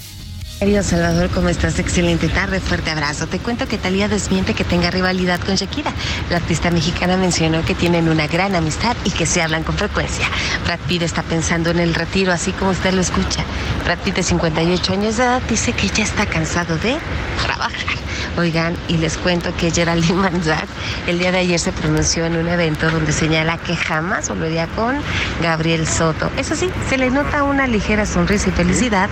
Querido 0.60 0.82
Salvador, 0.82 1.30
¿cómo 1.30 1.50
estás? 1.50 1.78
Excelente 1.78 2.30
tarde, 2.30 2.62
fuerte 2.62 2.90
abrazo. 2.90 3.28
Te 3.28 3.38
cuento 3.40 3.68
que 3.68 3.78
Talía 3.78 4.08
desmiente 4.08 4.54
que 4.54 4.64
tenga 4.64 4.90
rivalidad 4.90 5.42
con 5.42 5.56
Shakira. 5.56 5.92
La 6.30 6.38
artista 6.38 6.72
mexicana 6.72 7.18
mencionó 7.18 7.66
que 7.66 7.76
tienen 7.76 8.08
una 8.08 8.28
gran 8.28 8.56
amistad 8.56 8.96
y 9.04 9.12
que 9.12 9.26
se 9.26 9.42
hablan 9.42 9.66
con 9.66 9.78
frecuencia. 9.78 10.26
Brad 10.64 10.80
Pitt 10.88 11.02
está 11.02 11.22
pensando 11.22 11.70
en 11.70 11.80
el 11.80 11.94
retiro, 11.94 12.32
así 12.32 12.54
como 12.54 12.72
usted 12.72 12.94
lo 12.94 13.02
escucha. 13.02 13.44
Brad 13.84 14.00
Pitt, 14.00 14.16
de 14.16 14.24
58 14.24 14.94
años 14.94 15.18
de 15.18 15.24
edad, 15.24 15.42
dice 15.50 15.74
que 15.74 15.90
ya 15.90 16.06
está 16.06 16.26
cansado 16.28 16.78
de 16.78 16.98
trabajar. 17.44 17.98
Oigan, 18.38 18.76
y 18.88 18.98
les 18.98 19.18
cuento 19.18 19.56
que 19.58 19.72
Geraldine 19.72 20.14
Manzat 20.32 20.68
el 21.08 21.20
día 21.20 21.32
de 21.32 21.40
ayer 21.40 21.60
se 21.60 21.72
pronunció 21.72 22.26
en 22.26 22.38
un 22.38 22.48
evento 22.48 22.90
donde 22.90 23.12
señala 23.12 23.58
que 23.58 23.76
jamás 23.76 24.30
volvería 24.30 24.68
con 24.68 24.96
Gabriel 25.42 25.88
Soto. 25.88 26.32
Eso 26.38 26.56
sí, 26.56 26.70
se 26.90 26.98
le 26.98 27.10
nota 27.10 27.44
una 27.44 27.68
ligera 27.68 28.06
sonrisa 28.06 28.50
y 28.50 28.52
felicidad 28.52 29.10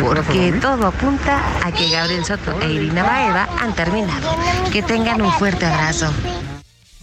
porque 0.00 0.52
todo 0.60 0.86
apunta 0.86 1.40
a 1.62 1.72
que 1.72 1.90
Gabriel 1.90 2.24
Soto 2.24 2.60
e 2.60 2.72
Irina 2.72 3.02
Baeva 3.02 3.48
han 3.60 3.74
terminado. 3.74 4.36
Que 4.72 4.82
tengan 4.82 5.22
un 5.22 5.32
fuerte 5.32 5.66
abrazo. 5.66 6.12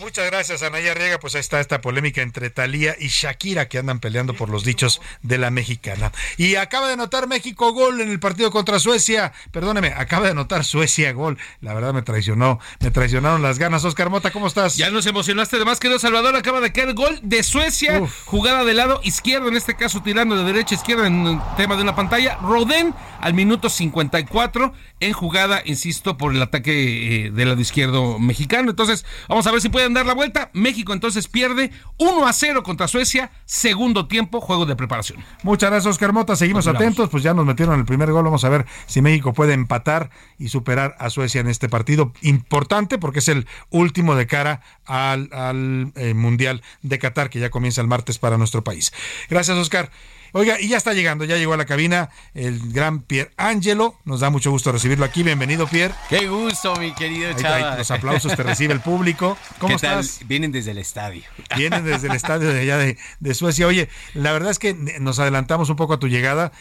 Muchas 0.01 0.25
gracias, 0.25 0.63
Anaya 0.63 0.95
Riega. 0.95 1.19
Pues 1.19 1.35
ahí 1.35 1.41
está 1.41 1.59
esta 1.59 1.79
polémica 1.79 2.23
entre 2.23 2.49
Talía 2.49 2.95
y 2.99 3.09
Shakira 3.09 3.67
que 3.67 3.77
andan 3.77 3.99
peleando 3.99 4.33
por 4.33 4.49
los 4.49 4.63
dichos 4.63 4.99
de 5.21 5.37
la 5.37 5.51
mexicana. 5.51 6.11
Y 6.37 6.55
acaba 6.55 6.87
de 6.87 6.93
anotar 6.93 7.27
México 7.27 7.71
gol 7.71 8.01
en 8.01 8.09
el 8.09 8.19
partido 8.19 8.49
contra 8.49 8.79
Suecia. 8.79 9.31
Perdóneme, 9.51 9.89
acaba 9.95 10.25
de 10.25 10.31
anotar 10.31 10.63
Suecia 10.63 11.13
gol. 11.13 11.37
La 11.61 11.75
verdad 11.75 11.93
me 11.93 12.01
traicionó, 12.01 12.59
me 12.79 12.89
traicionaron 12.89 13.43
las 13.43 13.59
ganas. 13.59 13.85
Oscar 13.85 14.09
Mota, 14.09 14.31
¿cómo 14.31 14.47
estás? 14.47 14.75
Ya 14.75 14.89
nos 14.89 15.05
emocionaste 15.05 15.59
de 15.59 15.65
más, 15.65 15.79
querido 15.79 15.99
Salvador. 15.99 16.35
Acaba 16.35 16.61
de 16.61 16.71
caer 16.71 16.95
gol 16.95 17.19
de 17.21 17.43
Suecia. 17.43 18.01
Jugada 18.25 18.65
del 18.65 18.77
lado 18.77 19.01
izquierdo, 19.03 19.49
en 19.49 19.55
este 19.55 19.75
caso 19.75 20.01
tirando 20.01 20.35
de 20.35 20.45
derecha 20.45 20.73
a 20.73 20.79
izquierda 20.79 21.05
en 21.05 21.27
el 21.27 21.39
tema 21.57 21.75
de 21.75 21.83
una 21.83 21.93
pantalla. 21.93 22.39
Rodén 22.41 22.95
al 23.19 23.35
minuto 23.35 23.69
54 23.69 24.73
en 24.99 25.13
jugada, 25.13 25.61
insisto, 25.63 26.17
por 26.17 26.33
el 26.33 26.41
ataque 26.41 27.25
eh, 27.25 27.31
del 27.31 27.49
lado 27.49 27.61
izquierdo 27.61 28.17
mexicano. 28.17 28.71
Entonces, 28.71 29.05
vamos 29.29 29.45
a 29.45 29.51
ver 29.51 29.61
si 29.61 29.69
pueden 29.69 29.90
dar 29.93 30.05
la 30.05 30.13
vuelta. 30.13 30.49
México 30.53 30.93
entonces 30.93 31.27
pierde 31.27 31.71
1 31.97 32.27
a 32.27 32.33
0 32.33 32.63
contra 32.63 32.87
Suecia, 32.87 33.31
segundo 33.45 34.07
tiempo, 34.07 34.41
juego 34.41 34.65
de 34.65 34.75
preparación. 34.75 35.23
Muchas 35.43 35.69
gracias, 35.69 35.91
Oscar 35.91 36.13
Mota. 36.13 36.35
Seguimos 36.35 36.67
atentos, 36.67 37.09
pues 37.09 37.23
ya 37.23 37.33
nos 37.33 37.45
metieron 37.45 37.79
el 37.79 37.85
primer 37.85 38.11
gol. 38.11 38.23
Vamos 38.23 38.43
a 38.43 38.49
ver 38.49 38.65
si 38.85 39.01
México 39.01 39.33
puede 39.33 39.53
empatar 39.53 40.09
y 40.37 40.49
superar 40.49 40.95
a 40.99 41.09
Suecia 41.09 41.41
en 41.41 41.47
este 41.47 41.69
partido 41.69 42.13
importante 42.21 42.97
porque 42.97 43.19
es 43.19 43.27
el 43.27 43.47
último 43.69 44.15
de 44.15 44.27
cara 44.27 44.61
al, 44.85 45.29
al 45.31 45.91
eh, 45.95 46.13
Mundial 46.13 46.61
de 46.81 46.99
Qatar 46.99 47.29
que 47.29 47.39
ya 47.39 47.49
comienza 47.49 47.81
el 47.81 47.87
martes 47.87 48.17
para 48.17 48.37
nuestro 48.37 48.63
país. 48.63 48.91
Gracias, 49.29 49.57
Oscar. 49.57 49.91
Oiga, 50.33 50.59
y 50.61 50.69
ya 50.69 50.77
está 50.77 50.93
llegando, 50.93 51.25
ya 51.25 51.35
llegó 51.35 51.53
a 51.53 51.57
la 51.57 51.65
cabina 51.65 52.09
el 52.33 52.71
gran 52.71 53.01
Pier 53.01 53.33
Angelo. 53.35 53.95
Nos 54.05 54.21
da 54.21 54.29
mucho 54.29 54.49
gusto 54.49 54.71
recibirlo 54.71 55.03
aquí. 55.03 55.23
Bienvenido, 55.23 55.67
Pier. 55.67 55.91
Qué 56.09 56.27
gusto, 56.27 56.73
mi 56.77 56.93
querido 56.93 57.33
Chava. 57.33 57.71
ahí 57.73 57.77
los 57.77 57.91
aplausos 57.91 58.33
te 58.35 58.41
recibe 58.43 58.73
el 58.73 58.79
público. 58.79 59.37
¿Cómo 59.59 59.75
¿Qué 59.75 59.81
tal? 59.81 59.99
estás? 59.99 60.25
Vienen 60.27 60.53
desde 60.53 60.71
el 60.71 60.77
estadio. 60.77 61.23
Vienen 61.57 61.83
desde 61.83 62.07
el 62.07 62.15
estadio 62.15 62.47
de 62.53 62.61
allá 62.61 62.77
de, 62.77 62.97
de 63.19 63.33
Suecia. 63.33 63.67
Oye, 63.67 63.89
la 64.13 64.31
verdad 64.31 64.51
es 64.51 64.59
que 64.59 64.73
nos 64.73 65.19
adelantamos 65.19 65.69
un 65.69 65.75
poco 65.75 65.93
a 65.93 65.99
tu 65.99 66.07
llegada, 66.07 66.53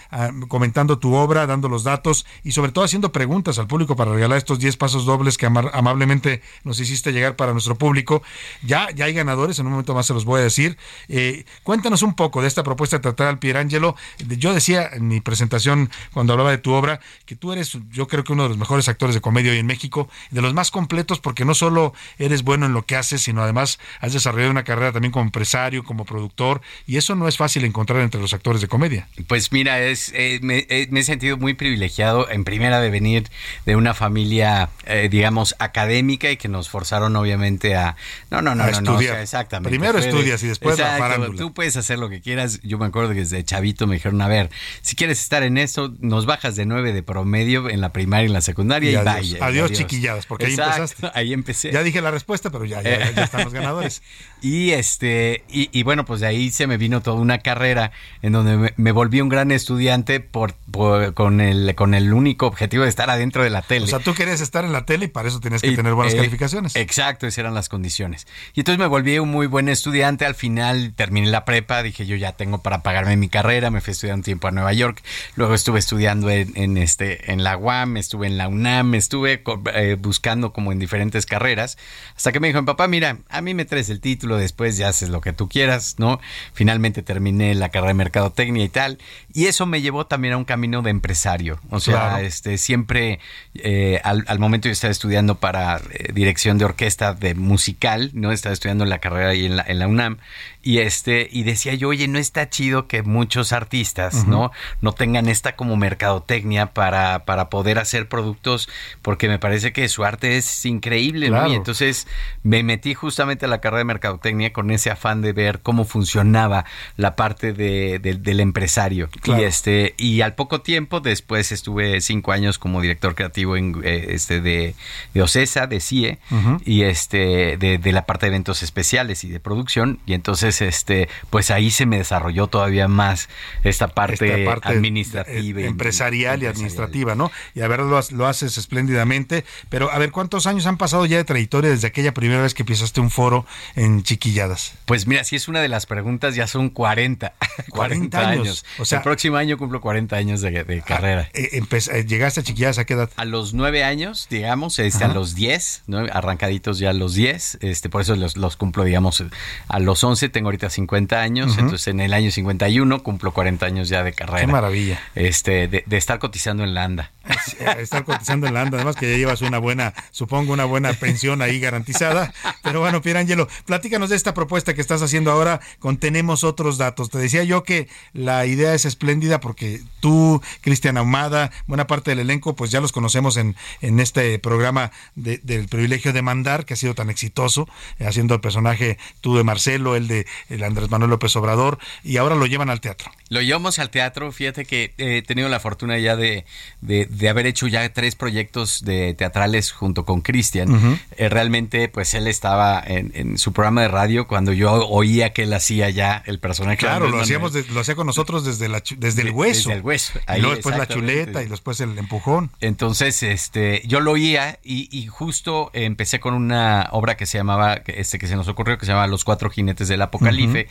comentando 0.48 0.98
tu 0.98 1.14
obra, 1.14 1.47
dando 1.47 1.68
los 1.68 1.84
datos 1.84 2.26
y 2.42 2.51
sobre 2.52 2.72
todo 2.72 2.84
haciendo 2.84 3.12
preguntas 3.12 3.60
al 3.60 3.68
público 3.68 3.94
para 3.94 4.12
regalar 4.12 4.38
estos 4.38 4.59
10 4.59 4.76
pasos 4.78 5.05
dobles 5.06 5.38
que 5.38 5.47
ama- 5.47 5.70
amablemente 5.72 6.42
nos 6.64 6.80
hiciste 6.80 7.12
llegar 7.12 7.36
para 7.36 7.52
nuestro 7.52 7.76
público. 7.76 8.22
Ya, 8.62 8.88
ya 8.90 9.05
hay 9.05 9.12
ganadores, 9.12 9.60
en 9.60 9.66
un 9.66 9.72
momento 9.72 9.94
más 9.94 10.06
se 10.06 10.14
los 10.14 10.24
voy 10.24 10.40
a 10.40 10.42
decir. 10.44 10.76
Eh, 11.09 11.44
cuéntanos 11.62 12.02
un 12.02 12.14
poco 12.14 12.42
de 12.42 12.48
esta 12.48 12.64
propuesta 12.64 13.01
teatral, 13.01 13.38
Pierangelo. 13.38 13.60
De- 13.69 14.37
Yo 14.37 14.55
decía 14.55 14.89
en 14.93 15.09
mi 15.09 15.20
presentación, 15.20 15.91
cuando 16.12 16.32
hablaba 16.32 16.51
de 16.51 16.59
tu 16.59 16.73
obra, 16.73 17.01
que 17.27 17.37
tú 17.37 17.53
eres, 17.53 17.77
yo 17.91 18.09
creo 18.09 18.24
que 18.24 18.32
uno 18.32 18.45
de 18.45 18.49
los 18.51 18.59
mejores 18.59 18.89
actores 18.89 19.15
de 19.15 19.20
comedia 19.20 19.53
hoy 19.53 19.59
en 19.59 19.66
México, 19.66 20.09
de 20.31 20.43
los 20.43 20.55
más 20.55 20.70
completos, 20.70 21.20
porque 21.20 21.45
no 21.45 21.55
solo 21.55 21.95
eres 22.19 22.43
bueno 22.43 22.66
en 22.66 22.73
lo 22.73 22.85
que 22.87 22.97
haces, 22.97 23.23
sino 23.23 23.43
además 23.43 23.78
has 24.01 24.12
desarrollado 24.12 24.51
una 24.51 24.65
carrera 24.65 24.93
también 24.93 25.12
como 25.12 25.24
empresario, 25.24 25.85
como 25.85 26.05
productor, 26.05 26.61
y 26.87 26.97
eso 26.97 27.15
no 27.15 27.28
es 27.28 27.37
fácil 27.37 27.65
encontrar 27.65 28.01
entre 28.01 28.20
los 28.20 28.32
actores 28.35 28.61
de 28.61 28.69
comedia. 28.69 29.09
Pues 29.27 29.53
mira, 29.53 29.81
es, 29.81 30.11
eh, 30.15 30.39
me, 30.43 30.66
eh, 30.69 30.89
me 30.91 31.01
he 31.01 31.05
sentido 31.05 31.37
muy 31.37 31.55
privilegiado 31.55 32.31
en 32.31 32.45
primera 32.45 32.81
de 32.81 32.91
venir 32.91 33.28
de 33.66 33.77
una 33.77 33.95
familia, 33.95 34.70
eh, 34.87 35.09
digamos, 35.11 35.55
académica 35.59 36.31
y 36.31 36.37
que 36.37 36.49
nos 36.49 36.69
forzaron 36.69 37.15
obviamente 37.16 37.74
a... 37.77 37.97
No, 38.31 38.43
no, 38.43 38.55
no, 38.55 38.65
A 38.65 38.70
no, 38.70 38.81
no, 38.81 38.91
o 38.93 38.95
estudiar. 38.95 39.15
sea, 39.15 39.23
exactamente. 39.23 39.70
Primero 39.70 39.99
estudias 39.99 40.43
y 40.43 40.49
después 40.49 40.78
la 40.78 40.85
Exacto, 40.85 41.03
farándula. 41.05 41.39
Tú 41.39 41.53
puedes 41.55 41.77
hacer 41.77 41.99
lo 41.99 42.09
que 42.09 42.20
quieras. 42.20 42.61
Yo 42.62 42.78
me 42.78 42.87
acuerdo 42.87 43.11
que 43.11 43.20
desde 43.20 43.45
chavito 43.51 43.86
me 43.89 43.94
dijeron, 43.97 44.20
a 44.22 44.28
ver, 44.28 44.48
si 44.81 44.94
quieres 44.94 45.20
estar 45.20 45.43
en 45.43 45.59
esto, 45.59 45.93
nos 45.98 46.24
bajas 46.24 46.55
de 46.55 46.66
nueve 46.66 46.93
de 46.93 47.02
promedio 47.02 47.68
en 47.68 47.81
la 47.81 47.93
primaria 47.93 48.24
y 48.24 48.27
en 48.28 48.32
la 48.32 48.40
secundaria 48.40 48.90
y, 48.90 48.93
Y 48.93 48.97
adiós, 48.97 49.05
vaya. 49.05 49.44
adiós, 49.47 49.72
chiquilladas, 49.72 50.27
porque 50.27 50.47
ahí 50.47 50.52
empezaste. 50.52 51.10
Ahí 51.14 51.32
empecé. 51.32 51.72
Ya 51.72 51.82
dije 51.82 52.01
la 52.01 52.10
respuesta, 52.12 52.51
pero 52.51 52.64
ya, 52.64 52.81
ya, 52.82 53.10
ya 53.10 53.24
están 53.24 53.44
los 53.44 53.52
ganadores. 53.59 54.02
Y 54.42 54.70
este, 54.70 55.44
y, 55.50 55.68
y 55.78 55.82
bueno, 55.82 56.04
pues 56.04 56.20
de 56.20 56.26
ahí 56.26 56.50
se 56.50 56.66
me 56.66 56.76
vino 56.76 57.00
toda 57.02 57.20
una 57.20 57.38
carrera 57.38 57.92
en 58.22 58.32
donde 58.32 58.56
me, 58.56 58.72
me 58.76 58.92
volví 58.92 59.20
un 59.20 59.28
gran 59.28 59.50
estudiante 59.50 60.20
por, 60.20 60.54
por- 60.70 61.14
con 61.14 61.40
el 61.40 61.74
con 61.74 61.94
el 61.94 62.12
único 62.12 62.46
objetivo 62.46 62.84
de 62.84 62.88
estar 62.88 63.10
adentro 63.10 63.42
de 63.44 63.50
la 63.50 63.62
tele. 63.62 63.84
O 63.84 63.88
sea, 63.88 63.98
tú 63.98 64.14
querías 64.14 64.40
estar 64.40 64.64
en 64.64 64.72
la 64.72 64.84
tele 64.86 65.06
y 65.06 65.08
para 65.08 65.28
eso 65.28 65.40
tenías 65.40 65.60
que 65.62 65.68
Y, 65.68 65.76
tener 65.76 65.94
buenas 65.94 66.14
eh, 66.14 66.16
calificaciones. 66.18 66.76
Exacto, 66.76 67.26
esas 67.26 67.38
eran 67.38 67.54
las 67.54 67.68
condiciones. 67.68 68.26
Y 68.54 68.60
entonces 68.60 68.78
me 68.78 68.86
volví 68.86 69.18
un 69.18 69.30
muy 69.30 69.46
buen 69.46 69.68
estudiante. 69.68 70.24
Al 70.24 70.34
final 70.34 70.92
terminé 70.96 71.28
la 71.28 71.44
prepa, 71.44 71.82
dije 71.82 72.06
yo 72.06 72.16
ya 72.16 72.32
tengo 72.32 72.58
para 72.62 72.82
pagarme 72.82 73.16
mi 73.16 73.28
carrera. 73.28 73.70
Me 73.70 73.80
fui 73.80 73.90
a 73.90 73.92
estudiar 73.92 74.16
un 74.16 74.22
tiempo 74.22 74.48
a 74.48 74.50
Nueva 74.50 74.72
York. 74.72 75.02
Luego 75.36 75.54
estuve 75.54 75.78
estudiando 75.78 76.30
en, 76.30 76.52
en, 76.56 76.76
este 76.76 77.32
en 77.32 77.44
la 77.44 77.56
UAM, 77.56 77.96
estuve 77.96 78.26
en 78.26 78.38
la 78.38 78.48
UNAM, 78.48 78.94
estuve 78.94 79.42
eh, 79.74 79.96
buscando 79.98 80.52
como 80.52 80.72
en 80.72 80.78
diferentes 80.78 81.26
carreras. 81.26 81.78
Hasta 82.16 82.32
que 82.32 82.40
me 82.40 82.48
dijo 82.48 82.64
papá, 82.64 82.88
mira, 82.88 83.18
a 83.28 83.40
mí 83.40 83.54
me 83.54 83.64
traes 83.64 83.90
el 83.90 84.00
título, 84.00 84.30
después 84.36 84.77
ya 84.77 84.89
haces 84.89 85.09
lo 85.11 85.20
que 85.20 85.32
tú 85.32 85.48
quieras, 85.48 85.94
¿no? 85.98 86.20
Finalmente 86.52 87.02
terminé 87.02 87.55
la 87.55 87.69
carrera 87.69 87.89
de 87.89 87.94
mercadotecnia 87.94 88.65
y 88.65 88.69
tal. 88.69 88.98
Y 89.32 89.47
eso 89.47 89.65
me 89.66 89.81
llevó 89.81 90.07
también 90.07 90.35
a 90.35 90.36
un 90.36 90.44
camino 90.44 90.82
de 90.82 90.90
empresario. 90.90 91.61
O 91.70 91.78
sea, 91.78 91.94
Claro. 91.94 92.27
este, 92.27 92.59
siempre 92.59 93.20
eh, 93.55 94.01
al, 94.05 94.24
al 94.27 94.39
momento 94.40 94.66
yo 94.69 94.73
estaba 94.73 94.90
estudiando 94.90 95.36
para 95.36 95.77
eh, 95.93 96.12
dirección 96.12 96.59
de 96.59 96.65
orquesta 96.65 97.15
de 97.15 97.35
musical, 97.36 98.11
¿no? 98.15 98.32
Estaba 98.32 98.52
estudiando 98.52 98.85
la 98.86 98.98
carrera 98.98 99.31
ahí 99.31 99.47
en 99.47 99.55
la, 99.57 99.65
en 99.66 99.78
la 99.78 99.86
UNAM. 99.86 100.19
Y 100.62 100.78
este, 100.78 101.28
y 101.31 101.44
decía 101.44 101.74
yo, 101.74 101.89
oye, 101.89 102.07
no 102.09 102.19
está 102.19 102.51
chido 102.51 102.86
que 102.89 103.02
mu- 103.05 103.20
muchos 103.20 103.52
artistas, 103.52 104.27
¿no? 104.27 104.51
No 104.81 104.93
tengan 104.93 105.28
esta 105.28 105.55
como 105.55 105.77
mercadotecnia 105.77 106.73
para, 106.73 107.27
para 107.27 107.51
poder 107.51 107.78
hacer 107.78 108.09
productos, 108.09 108.66
porque 109.02 109.28
me 109.28 109.39
parece 109.39 109.74
que 109.74 109.86
su 109.90 110.05
arte 110.07 110.39
es 110.39 110.65
increíble, 110.65 111.28
¿no? 111.28 111.47
Y 111.47 111.55
entonces 111.55 112.07
me 112.43 112.62
metí 112.62 112.94
justamente 112.94 113.44
a 113.44 113.48
la 113.48 113.61
carrera 113.61 113.81
de 113.81 113.85
mercadotecnia 113.85 114.19
con 114.52 114.70
ese 114.70 114.90
afán 114.90 115.22
de 115.22 115.32
ver 115.32 115.60
cómo 115.62 115.84
funcionaba 115.84 116.64
la 116.97 117.16
parte 117.16 117.52
de, 117.52 117.98
del 117.98 118.40
empresario. 118.40 119.09
Y 119.24 119.42
este, 119.42 119.94
y 119.97 120.20
al 120.20 120.34
poco 120.34 120.60
tiempo, 120.60 121.01
después 121.01 121.52
estuve 121.52 122.01
cinco 122.01 122.32
años 122.32 122.59
como 122.59 122.80
director 122.80 123.14
creativo 123.14 123.56
en, 123.56 123.80
eh, 123.84 124.06
este, 124.10 124.40
de, 124.40 124.74
de 125.14 125.22
OCESA, 125.22 125.66
de 125.66 125.80
CIE, 125.80 126.18
y 126.64 126.82
este, 126.82 127.56
de, 127.56 127.78
de 127.78 127.92
la 127.92 128.06
parte 128.06 128.26
de 128.26 128.28
eventos 128.28 128.62
especiales 128.62 129.24
y 129.24 129.28
de 129.28 129.40
producción. 129.40 130.01
Y 130.06 130.14
entonces, 130.14 130.60
este, 130.60 131.09
pues 131.30 131.51
ahí 131.51 131.70
se 131.70 131.86
me 131.86 131.98
desarrolló 131.98 132.47
todavía 132.47 132.88
más 132.88 133.28
esta 133.64 133.88
parte, 133.88 134.48
administrativa. 134.62 135.60
Eh, 135.60 135.66
empresarial 135.66 136.42
y, 136.42 136.47
administrativa, 136.47 137.14
¿no? 137.14 137.30
Y 137.55 137.60
a 137.62 137.68
ver, 137.68 137.80
lo, 137.80 138.01
lo, 138.10 138.26
haces 138.26 138.59
espléndidamente. 138.59 139.44
Pero 139.68 139.90
a 139.90 139.98
ver, 139.98 140.10
¿cuántos 140.10 140.47
años 140.47 140.66
han 140.66 140.76
pasado 140.76 141.06
ya 141.06 141.16
de 141.16 141.24
trayectoria 141.24 141.70
desde 141.70 141.88
aquella 141.88 142.12
primera 142.12 142.42
vez 142.42 142.55
que 142.55 142.64
pisaste 142.64 143.01
un 143.01 143.10
foro 143.10 143.47
en 143.74 144.02
Chiquilladas? 144.11 144.73
Pues 144.87 145.07
mira, 145.07 145.23
si 145.23 145.37
es 145.37 145.47
una 145.47 145.61
de 145.61 145.69
las 145.69 145.87
preguntas, 145.87 146.35
ya 146.35 146.49
son 146.49 146.69
40. 146.69 147.32
40, 147.69 148.19
años. 148.28 148.65
O 148.81 148.85
sea, 148.85 148.99
el 148.99 149.05
próximo 149.05 149.37
año 149.37 149.57
cumplo 149.57 149.81
40 149.81 150.16
años 150.16 150.41
de, 150.41 150.59
ah, 150.59 150.85
carrera. 150.85 151.28
Eh, 151.32 151.62
eh, 151.62 152.05
¿Llegaste 152.05 152.41
a 152.41 152.43
Chiquilladas 152.43 152.78
a 152.78 152.85
qué 152.85 152.95
edad? 152.95 153.09
A 153.15 153.24
los 153.24 153.55
9 153.55 153.85
años, 153.85 154.27
digamos, 154.28 154.81
este, 154.81 155.05
a 155.05 155.09
los 155.15 155.37
10, 155.37 155.85
¿no? 155.87 155.99
arrancaditos 156.12 156.81
ya 156.81 156.91
a 156.91 156.93
los 156.93 157.15
10. 157.15 157.59
Este, 157.61 157.89
por 157.89 158.01
eso 158.01 158.16
los, 158.16 158.37
los 158.37 158.57
cumplo, 158.57 158.82
digamos, 158.82 159.23
a 159.69 159.78
los 159.78 160.03
11, 160.03 160.28
tengo 160.28 160.49
ahorita 160.49 160.70
50 160.70 161.20
años. 161.20 161.57
Entonces 161.57 161.87
en 161.87 162.01
el 162.01 162.12
año 162.12 162.32
51 162.32 163.05
cumplo 163.05 163.32
40 163.32 163.65
años 163.65 163.89
ya 163.89 164.03
de 164.03 164.12
carrera. 164.12 164.41
Qué 164.41 164.49
maravilla. 164.49 165.01
Este, 165.15 165.69
de, 165.69 165.85
de 165.87 165.97
estar 165.97 166.19
cotizando 166.19 166.65
en 166.65 166.74
la 166.74 166.82
ANDA. 166.82 167.12
Eh, 167.61 167.77
estar 167.78 168.05
cotizando 168.05 168.47
en 168.47 168.55
la 168.55 168.62
ANDA, 168.62 168.78
además 168.78 168.97
que 168.97 169.11
ya 169.11 169.16
llevas 169.16 169.43
una 169.43 169.59
buena, 169.59 169.95
supongo, 170.11 170.53
una 170.53 170.65
buena 170.65 170.93
pensión 170.95 171.43
ahí 171.43 171.61
garantizada. 171.61 172.32
Pero 172.62 172.81
bueno, 172.81 173.03
Pierangelo, 173.03 173.47
platícanos 173.66 173.99
de 174.09 174.16
esta 174.16 174.35
propuesta 174.35 174.74
que 174.74 174.81
estás 174.81 175.02
haciendo 175.02 175.31
ahora 175.31 175.60
con 175.78 175.98
Tenemos 175.98 176.44
Otros 176.44 176.78
Datos. 176.78 177.10
Te 177.10 177.18
decía 177.18 177.44
yo 177.44 177.62
que 177.62 177.89
la 178.12 178.47
idea 178.47 178.74
es 178.74 178.85
espléndida 178.85 179.40
porque 179.40 179.82
tú, 180.01 180.40
Cristian 180.62 180.97
Ahumada, 180.97 181.51
buena 181.66 181.86
parte 181.86 182.10
del 182.10 182.20
elenco, 182.20 182.56
pues 182.56 182.70
ya 182.70 182.81
los 182.81 182.93
conocemos 182.93 183.36
en, 183.36 183.56
en 183.81 184.01
este 184.01 184.39
programa 184.39 184.90
del 185.14 185.68
privilegio 185.68 186.12
de 186.12 186.22
mandar, 186.22 186.64
que 186.64 186.74
ha 186.74 186.77
sido 186.77 186.94
tan 186.94 187.10
exitoso, 187.10 187.68
eh, 187.98 188.06
haciendo 188.06 188.35
el 188.35 188.40
personaje 188.40 188.98
tú 189.20 189.36
de 189.36 189.44
Marcelo, 189.44 189.97
el 189.97 190.09
de 190.09 190.27
el 190.48 190.64
Andrés 190.64 190.90
Manuel 190.90 191.10
López 191.10 191.35
Obrador, 191.36 191.78
y 192.02 192.16
ahora 192.16 192.35
lo 192.35 192.47
llevan 192.47 192.70
al 192.70 192.81
teatro. 192.81 193.10
Lo 193.28 193.40
llevamos 193.40 193.78
al 193.78 193.90
teatro, 193.90 194.32
fíjate 194.32 194.64
que 194.64 194.93
he 194.98 195.22
tenido 195.22 195.48
la 195.48 195.60
fortuna 195.60 195.98
ya 195.98 196.16
de, 196.16 196.44
de, 196.81 197.28
haber 197.28 197.47
hecho 197.47 197.68
ya 197.68 197.89
tres 197.93 198.16
proyectos 198.16 198.85
de 198.85 199.14
teatrales 199.14 199.70
junto 199.70 200.05
con 200.05 200.20
Cristian. 200.20 201.01
Eh, 201.16 201.28
realmente, 201.28 201.89
pues 201.89 202.14
él 202.14 202.27
estaba 202.27 202.82
en, 202.85 203.39
su 203.39 203.52
programa 203.52 203.82
de 203.82 203.89
radio 203.90 204.26
cuando 204.26 204.52
yo 204.52 204.72
oía 204.88 205.32
que 205.32 205.44
él 205.44 205.52
hacía 205.52 205.90
ya 205.90 206.22
el 206.26 206.38
personaje. 206.38 206.78
Claro, 206.78 207.08
lo 207.08 207.20
hacíamos, 207.20 207.52
lo 207.70 207.80
hacía 207.80 207.94
con 207.94 208.06
nosotros 208.06 208.44
desde 208.44 208.68
la 208.68 208.82
desde 208.96 209.22
el 209.22 209.30
hueso. 209.30 209.68
Desde 209.68 209.74
el 209.74 209.82
hueso. 209.84 210.18
y 210.36 210.40
luego 210.40 210.56
después 210.56 210.76
la 210.78 210.86
chuleta 210.86 211.42
y 211.42 211.48
después 211.48 211.80
el 211.80 211.96
empujón. 211.98 212.50
Entonces, 212.60 213.22
este, 213.22 213.82
yo 213.86 214.00
lo 214.00 214.12
oía 214.12 214.58
y, 214.62 215.06
justo 215.06 215.70
empecé 215.72 216.20
con 216.20 216.34
una 216.34 216.88
obra 216.92 217.16
que 217.16 217.26
se 217.26 217.38
llamaba, 217.38 217.82
este 217.86 218.18
que 218.18 218.26
se 218.26 218.36
nos 218.36 218.48
ocurrió, 218.48 218.78
que 218.78 218.86
se 218.86 218.92
llamaba 218.92 219.06
Los 219.06 219.24
Cuatro 219.24 219.50
Jinetes 219.50 219.88
del 219.88 220.02
Apocalife. 220.02 220.68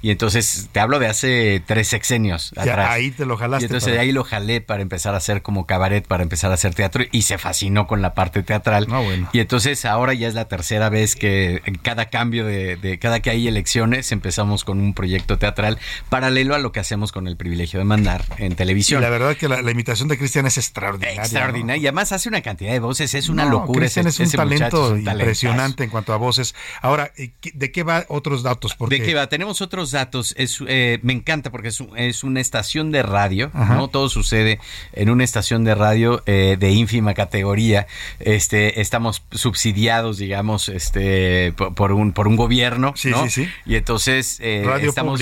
Y 0.00 0.10
entonces 0.10 0.68
te 0.72 0.80
hablo 0.80 0.98
de 0.98 1.06
hace 1.06 1.62
tres 1.64 1.88
sexenios 1.88 2.52
atrás. 2.56 2.90
ahí 2.90 3.10
te 3.10 3.24
lo 3.24 3.36
jalaste. 3.36 3.64
Y 3.64 3.66
entonces 3.66 3.92
de 3.92 3.98
ahí 3.98 4.12
lo 4.12 4.24
jalé 4.24 4.60
para 4.60 4.82
empezar 4.82 5.14
a 5.14 5.18
hacer 5.18 5.42
como 5.42 5.66
cabaret, 5.66 6.06
para 6.06 6.22
empezar 6.22 6.50
a 6.50 6.54
hacer 6.54 6.74
teatro 6.74 7.04
y 7.12 7.22
se 7.22 7.38
fascinó 7.38 7.86
con 7.86 8.02
la 8.02 8.14
parte 8.14 8.42
teatral. 8.42 8.86
Ah, 8.90 8.98
bueno. 8.98 9.28
Y 9.32 9.40
entonces 9.40 9.84
ahora 9.84 10.14
ya 10.14 10.28
es 10.28 10.34
la 10.34 10.48
tercera 10.48 10.88
vez 10.88 11.16
que 11.16 11.62
en 11.64 11.76
cada 11.76 12.06
cambio 12.06 12.44
de, 12.44 12.61
cada 13.00 13.20
que 13.20 13.30
hay 13.30 13.48
elecciones 13.48 14.12
empezamos 14.12 14.64
con 14.64 14.80
un 14.80 14.94
proyecto 14.94 15.38
teatral 15.38 15.78
paralelo 16.08 16.54
a 16.54 16.58
lo 16.58 16.72
que 16.72 16.80
hacemos 16.80 17.12
con 17.12 17.28
el 17.28 17.36
privilegio 17.36 17.78
de 17.78 17.84
mandar 17.84 18.24
en 18.38 18.54
televisión. 18.54 19.00
Y 19.00 19.04
la 19.04 19.10
verdad 19.10 19.36
que 19.36 19.48
la, 19.48 19.70
imitación 19.70 20.08
de 20.08 20.18
Cristian 20.18 20.46
es 20.46 20.58
extraordinaria. 20.58 21.20
Extraordinaria. 21.20 21.82
Y 21.82 21.86
además 21.86 22.12
hace 22.12 22.28
una 22.28 22.42
cantidad 22.42 22.72
de 22.72 22.80
voces, 22.80 23.14
es 23.14 23.28
una 23.28 23.44
locura. 23.46 23.80
Cristian 23.80 24.06
es 24.06 24.20
un 24.20 24.30
talento 24.30 24.96
impresionante 24.96 25.84
en 25.84 25.90
cuanto 25.90 26.12
a 26.12 26.16
voces. 26.16 26.54
Ahora, 26.80 27.12
¿de 27.54 27.72
qué 27.72 27.82
va 27.82 28.04
otros 28.08 28.42
datos? 28.42 28.74
Porque... 28.74 28.98
¿De 28.98 29.02
qué 29.02 29.14
va? 29.14 29.28
Tenemos 29.28 29.60
otros 29.60 29.90
datos. 29.90 30.34
Es, 30.36 30.58
eh, 30.66 30.98
me 31.02 31.12
encanta 31.12 31.50
porque 31.50 31.68
es, 31.68 31.82
es, 31.96 32.24
una 32.24 32.40
estación 32.40 32.90
de 32.90 33.02
radio, 33.02 33.50
¿no? 33.54 33.88
Todo 33.88 34.08
sucede 34.08 34.60
en 34.92 35.10
una 35.10 35.24
estación 35.24 35.64
de 35.64 35.74
radio 35.74 36.22
eh, 36.26 36.56
de 36.58 36.70
ínfima 36.70 37.14
categoría. 37.14 37.86
Este, 38.20 38.80
estamos 38.80 39.24
subsidiados, 39.30 40.18
digamos, 40.18 40.68
este, 40.68 41.52
por, 41.52 41.92
un 41.92 42.12
por 42.12 42.28
un 42.28 42.36
gobierno, 42.42 42.92
sí, 42.96 43.12
sí, 43.12 43.30
sí. 43.30 43.48
Y 43.66 43.76
entonces 43.76 44.38
eh, 44.40 44.66
estamos 44.82 45.20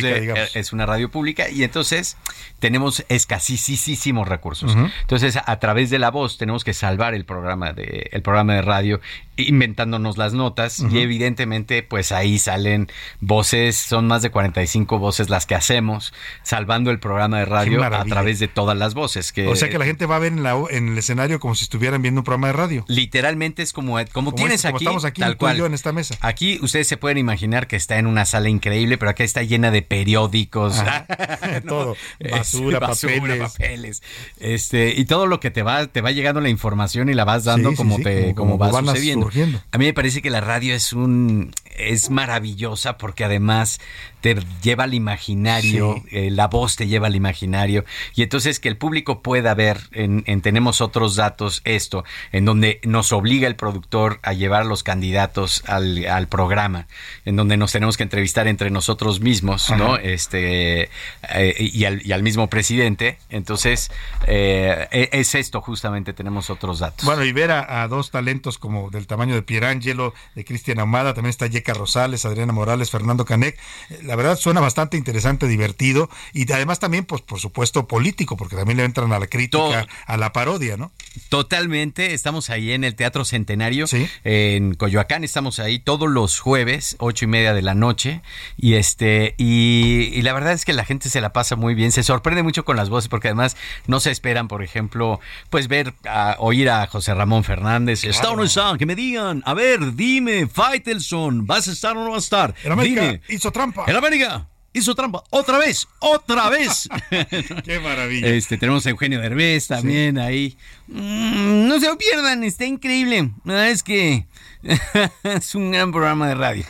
es 0.55 0.73
una 0.73 0.87
radio 0.87 1.11
pública 1.11 1.51
y 1.51 1.65
entonces 1.65 2.17
tenemos 2.59 3.05
escasísimos 3.09 4.29
recursos. 4.29 4.75
Entonces, 5.03 5.39
a 5.45 5.59
través 5.59 5.91
de 5.91 5.99
la 5.99 6.11
voz 6.11 6.39
tenemos 6.39 6.65
que 6.65 6.75
salvar 6.75 7.15
el 7.15 7.25
programa 7.25 7.73
de 7.73 8.09
el 8.13 8.23
programa 8.23 8.55
de 8.55 8.63
radio 8.63 9.01
inventándonos 9.49 10.19
las 10.19 10.33
notas 10.33 10.85
y 10.91 10.99
evidentemente 10.99 11.83
pues 11.83 12.13
ahí 12.13 12.39
salen 12.39 12.89
voces, 13.21 13.77
son 13.77 14.07
más 14.07 14.23
de 14.23 14.31
45 14.31 14.99
voces 14.99 15.31
las 15.31 15.47
que 15.47 15.55
hacemos, 15.55 16.13
salvando 16.43 16.91
el 16.91 16.99
programa 16.99 17.39
de 17.39 17.45
radio 17.45 17.83
a 17.83 18.05
través 18.05 18.39
de 18.39 18.49
todas 18.49 18.77
las 18.77 18.95
voces. 18.95 19.33
Que, 19.33 19.49
o 19.49 19.57
sea 19.57 19.69
que 19.69 19.79
la 19.79 19.85
gente 19.85 20.07
va 20.07 20.17
a 20.17 20.19
ver 20.19 20.33
en, 20.33 20.43
la, 20.43 20.57
en 20.71 20.89
el 20.89 20.99
escenario 20.99 21.41
como 21.41 21.55
si 21.55 21.65
estuvieran 21.65 22.03
viendo 22.03 22.21
un 22.21 22.25
programa 22.25 22.49
de 22.49 22.53
radio. 22.55 22.85
Literalmente 22.89 23.63
es 23.63 23.73
como, 23.73 23.99
como, 24.13 24.35
tienes 24.35 24.65
aquí, 24.65 24.85
estamos 24.85 25.05
aquí, 25.05 25.21
tal 25.21 25.37
cual. 25.37 25.61
en 25.61 25.75
esta 25.75 25.93
mesa. 25.93 26.17
Aquí 26.21 26.59
ustedes 26.63 26.87
se 26.87 26.97
pueden 26.97 27.19
imaginar 27.19 27.67
que 27.67 27.77
está 27.77 27.99
en 27.99 28.07
una 28.07 28.25
sala 28.25 28.49
increíble, 28.49 28.99
pero 28.99 29.11
acá 29.11 29.25
está 29.25 29.43
llena 29.43 29.71
de 29.71 29.83
periódicos. 29.83 30.77
todo, 31.67 31.97
basura, 32.31 32.81
papeles. 32.81 34.03
Este, 34.39 34.95
y 34.97 35.05
todo 35.05 35.27
lo 35.27 35.41
que 35.41 35.51
te 35.51 35.63
va, 35.63 35.87
te 35.87 36.01
va 36.01 36.11
llegando 36.11 36.41
la 36.41 36.49
información 36.49 37.09
y 37.09 37.15
la 37.15 37.25
vas 37.25 37.45
dando 37.45 37.75
como 37.75 37.99
te, 37.99 38.35
como, 38.35 38.59
va 38.59 38.71
sucediendo. 38.71 39.30
A 39.71 39.79
mí 39.79 39.85
me 39.87 39.93
parece 39.93 40.23
que 40.23 40.31
la 40.31 40.41
radio 40.41 40.75
es 40.75 40.93
un 40.93 41.53
es 41.77 42.11
maravillosa 42.11 42.99
porque 42.99 43.25
además 43.25 43.81
te 44.21 44.37
lleva 44.63 44.85
al 44.85 44.93
imaginario, 44.95 46.03
eh, 46.11 46.31
la 46.31 46.47
voz 46.47 46.77
te 46.77 46.87
lleva 46.87 47.07
al 47.07 47.17
imaginario. 47.17 47.85
Y 48.15 48.23
entonces 48.23 48.61
que 48.61 48.69
el 48.69 48.77
público 48.77 49.23
pueda 49.23 49.55
ver 49.55 49.81
en, 49.93 50.25
tenemos 50.43 50.81
otros 50.81 51.17
datos 51.17 51.63
esto, 51.65 52.05
en 52.33 52.45
donde 52.45 52.81
nos 52.85 53.13
obliga 53.13 53.49
el 53.49 53.57
productor 53.57 54.21
a 54.23 54.35
llevar 54.35 54.63
a 54.63 54.65
los 54.65 54.83
candidatos 54.83 55.63
al, 55.67 56.07
al 56.07 56.29
programa, 56.29 56.87
en 57.25 57.37
donde 57.37 57.57
nos 57.57 57.73
tenemos 57.73 57.97
que 57.97 58.03
entrevistar 58.03 58.47
entre 58.47 58.71
nosotros 58.71 59.21
mismos, 59.21 59.71
¿no? 59.71 59.97
Este 59.97 60.91
eh, 61.35 61.55
y, 61.59 61.85
al, 61.85 62.05
y, 62.05 62.13
al, 62.13 62.23
mismo 62.23 62.49
presidente, 62.49 63.19
entonces 63.31 63.91
eh, 64.27 64.87
e, 64.91 65.09
es 65.13 65.35
esto 65.35 65.61
justamente 65.63 66.13
tenemos 66.13 66.51
otros 66.51 66.81
datos. 66.81 67.07
Bueno 67.07 67.25
y 67.25 67.33
ver 67.33 67.51
a, 67.53 67.89
dos 67.89 68.11
talentos 68.11 68.59
como 68.59 68.91
del 68.91 69.07
tamaño 69.11 69.35
de 69.35 69.43
Pierangelo, 69.43 70.15
de 70.35 70.45
Cristian 70.45 70.81
Amada, 70.81 71.13
también 71.13 71.31
está 71.31 71.47
Yeka 71.47 71.75
Rosales, 71.75 72.25
Adriana 72.25 72.55
Morales, 72.55 72.91
Fernando 72.91 73.27
Canec 73.27 73.59
la 74.05 74.17
verdad 74.17 74.37
suena 74.37 74.61
bastante 74.61 74.97
interesante, 74.97 75.47
divertido 75.47 76.09
y 76.33 76.51
además 76.53 76.79
también, 76.79 77.05
pues 77.05 77.23
por 77.23 77.41
supuesto, 77.41 77.87
político, 77.87 78.37
porque 78.37 78.57
también 78.57 78.79
le 78.79 78.85
entran 78.85 79.13
a 79.13 79.19
la 79.19 79.27
crítica, 79.27 79.87
a 80.07 80.17
la 80.17 80.33
parodia, 80.33 80.77
¿no? 80.77 80.93
Totalmente, 81.29 82.15
estamos 82.15 82.51
ahí 82.51 82.73
en 82.73 82.85
el 82.85 82.95
Teatro 82.95 83.25
Centenario, 83.25 83.87
en 84.25 84.75
Coyoacán, 84.75 85.25
estamos 85.25 85.59
ahí 85.59 85.79
todos 85.79 86.09
los 86.09 86.39
jueves, 86.39 86.97
ocho 86.99 87.25
y 87.25 87.29
media 87.29 87.53
de 87.53 87.63
la 87.63 87.75
noche, 87.75 88.23
y 88.57 88.75
este, 88.75 89.35
y, 89.39 90.23
la 90.23 90.33
verdad 90.33 90.53
es 90.53 90.65
que 90.65 90.73
la 90.73 90.85
gente 90.85 91.09
se 91.09 91.21
la 91.21 91.33
pasa 91.33 91.57
muy 91.57 91.75
bien, 91.75 91.93
se 91.93 92.03
sorprende 92.03 92.43
mucho 92.43 92.65
con 92.65 92.77
las 92.77 92.89
voces, 92.89 93.09
porque 93.09 93.29
además 93.29 93.57
no 93.87 94.01
se 94.01 94.11
esperan, 94.11 94.49
por 94.49 94.63
ejemplo, 94.63 95.21
pues 95.51 95.69
ver, 95.69 95.95
a, 96.07 96.37
oír 96.39 96.71
a 96.71 96.87
José 96.87 97.15
Ramón 97.15 97.45
Fernández, 97.45 98.05
¿está 98.05 98.31
o 98.31 98.37
no 98.37 98.45
está? 98.45 98.77
Que 98.79 98.87
me 98.87 98.95
digan, 99.01 99.43
a 99.47 99.55
ver, 99.55 99.95
dime, 99.95 100.47
Faitelson, 100.47 101.47
¿vas 101.47 101.69
a 101.69 101.73
estar 101.73 101.97
o 101.97 102.05
no 102.05 102.11
vas 102.11 102.25
a 102.33 102.53
estar? 102.53 102.55
dime. 102.83 103.21
hizo 103.29 103.51
trampa 103.51 103.85
América 103.87 104.47
hizo 104.73 104.95
trampa 104.95 105.25
otra 105.31 105.59
vez, 105.59 105.89
otra 105.99 106.49
vez. 106.49 106.89
Qué 107.65 107.81
maravilla. 107.81 108.29
Este, 108.29 108.57
tenemos 108.57 108.87
a 108.87 108.91
Eugenio 108.91 109.21
Derbez 109.21 109.67
también 109.67 110.19
ahí. 110.19 110.57
Mm, 110.87 111.67
no 111.69 111.81
se 111.81 111.87
lo 111.87 111.99
pierdan, 111.99 112.45
está 112.45 112.67
increíble. 112.67 113.31
La 113.45 113.55
verdad 113.55 113.71
es 113.71 113.83
que 113.83 114.27
es 115.25 115.55
un 115.55 115.73
gran 115.73 115.91
programa 115.93 116.29
de 116.29 116.35
radio. 116.35 116.65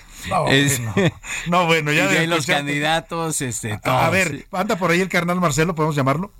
No, 1.48 1.66
bueno. 1.66 1.92
ya 1.92 2.06
de 2.08 2.26
los 2.26 2.46
candidatos, 2.46 3.40
este, 3.40 3.78
A 3.82 4.10
ver, 4.10 4.46
anda 4.52 4.76
por 4.76 4.90
ahí 4.90 5.00
el 5.00 5.08
carnal 5.08 5.40
Marcelo, 5.40 5.74
¿podemos 5.74 5.96
llamarlo? 5.96 6.32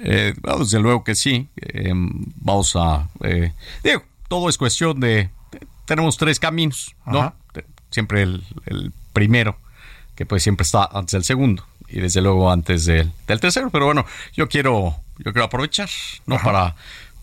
Eh, 0.00 0.34
desde 0.58 0.80
luego 0.80 1.04
que 1.04 1.14
sí. 1.14 1.48
Eh, 1.56 1.92
vamos 1.94 2.76
a. 2.76 3.08
Eh, 3.22 3.52
digo, 3.82 4.02
todo 4.28 4.48
es 4.48 4.58
cuestión 4.58 5.00
de. 5.00 5.30
Tenemos 5.88 6.16
tres 6.16 6.38
caminos, 6.38 6.94
¿no? 7.06 7.34
Siempre 7.90 8.22
el 8.22 8.92
primero 9.12 9.58
que 10.18 10.26
pues 10.26 10.42
siempre 10.42 10.64
está 10.64 10.88
antes 10.92 11.12
del 11.12 11.22
segundo 11.22 11.64
y 11.88 12.00
desde 12.00 12.20
luego 12.20 12.50
antes 12.50 12.84
del, 12.86 13.12
del 13.28 13.38
tercero. 13.38 13.70
Pero 13.70 13.86
bueno, 13.86 14.04
yo 14.34 14.48
quiero, 14.48 14.96
yo 15.18 15.32
quiero 15.32 15.44
aprovechar, 15.44 15.88
¿no? 16.26 16.40
Para, 16.42 16.74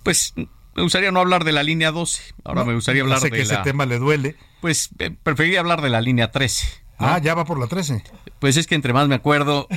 pues, 0.01 0.33
me 0.37 0.81
gustaría 0.81 1.11
no 1.11 1.19
hablar 1.19 1.43
de 1.43 1.51
la 1.51 1.61
línea 1.61 1.91
12. 1.91 2.21
Ahora 2.45 2.61
No, 2.61 2.67
me 2.67 2.73
gustaría 2.73 3.01
hablar 3.01 3.19
sé 3.19 3.25
de 3.25 3.31
que 3.31 3.43
la... 3.43 3.55
ese 3.55 3.63
tema 3.63 3.85
le 3.85 3.99
duele. 3.99 4.37
Pues 4.61 4.91
eh, 4.99 5.11
preferiría 5.11 5.59
hablar 5.59 5.81
de 5.81 5.89
la 5.89 5.99
línea 5.99 6.31
13. 6.31 6.84
¿No? 6.99 7.07
Ah, 7.07 7.19
ya 7.19 7.33
va 7.35 7.45
por 7.45 7.59
la 7.59 7.67
13. 7.67 8.03
Pues 8.39 8.57
es 8.57 8.67
que 8.67 8.75
entre 8.75 8.93
más 8.93 9.07
me 9.07 9.15
acuerdo, 9.15 9.67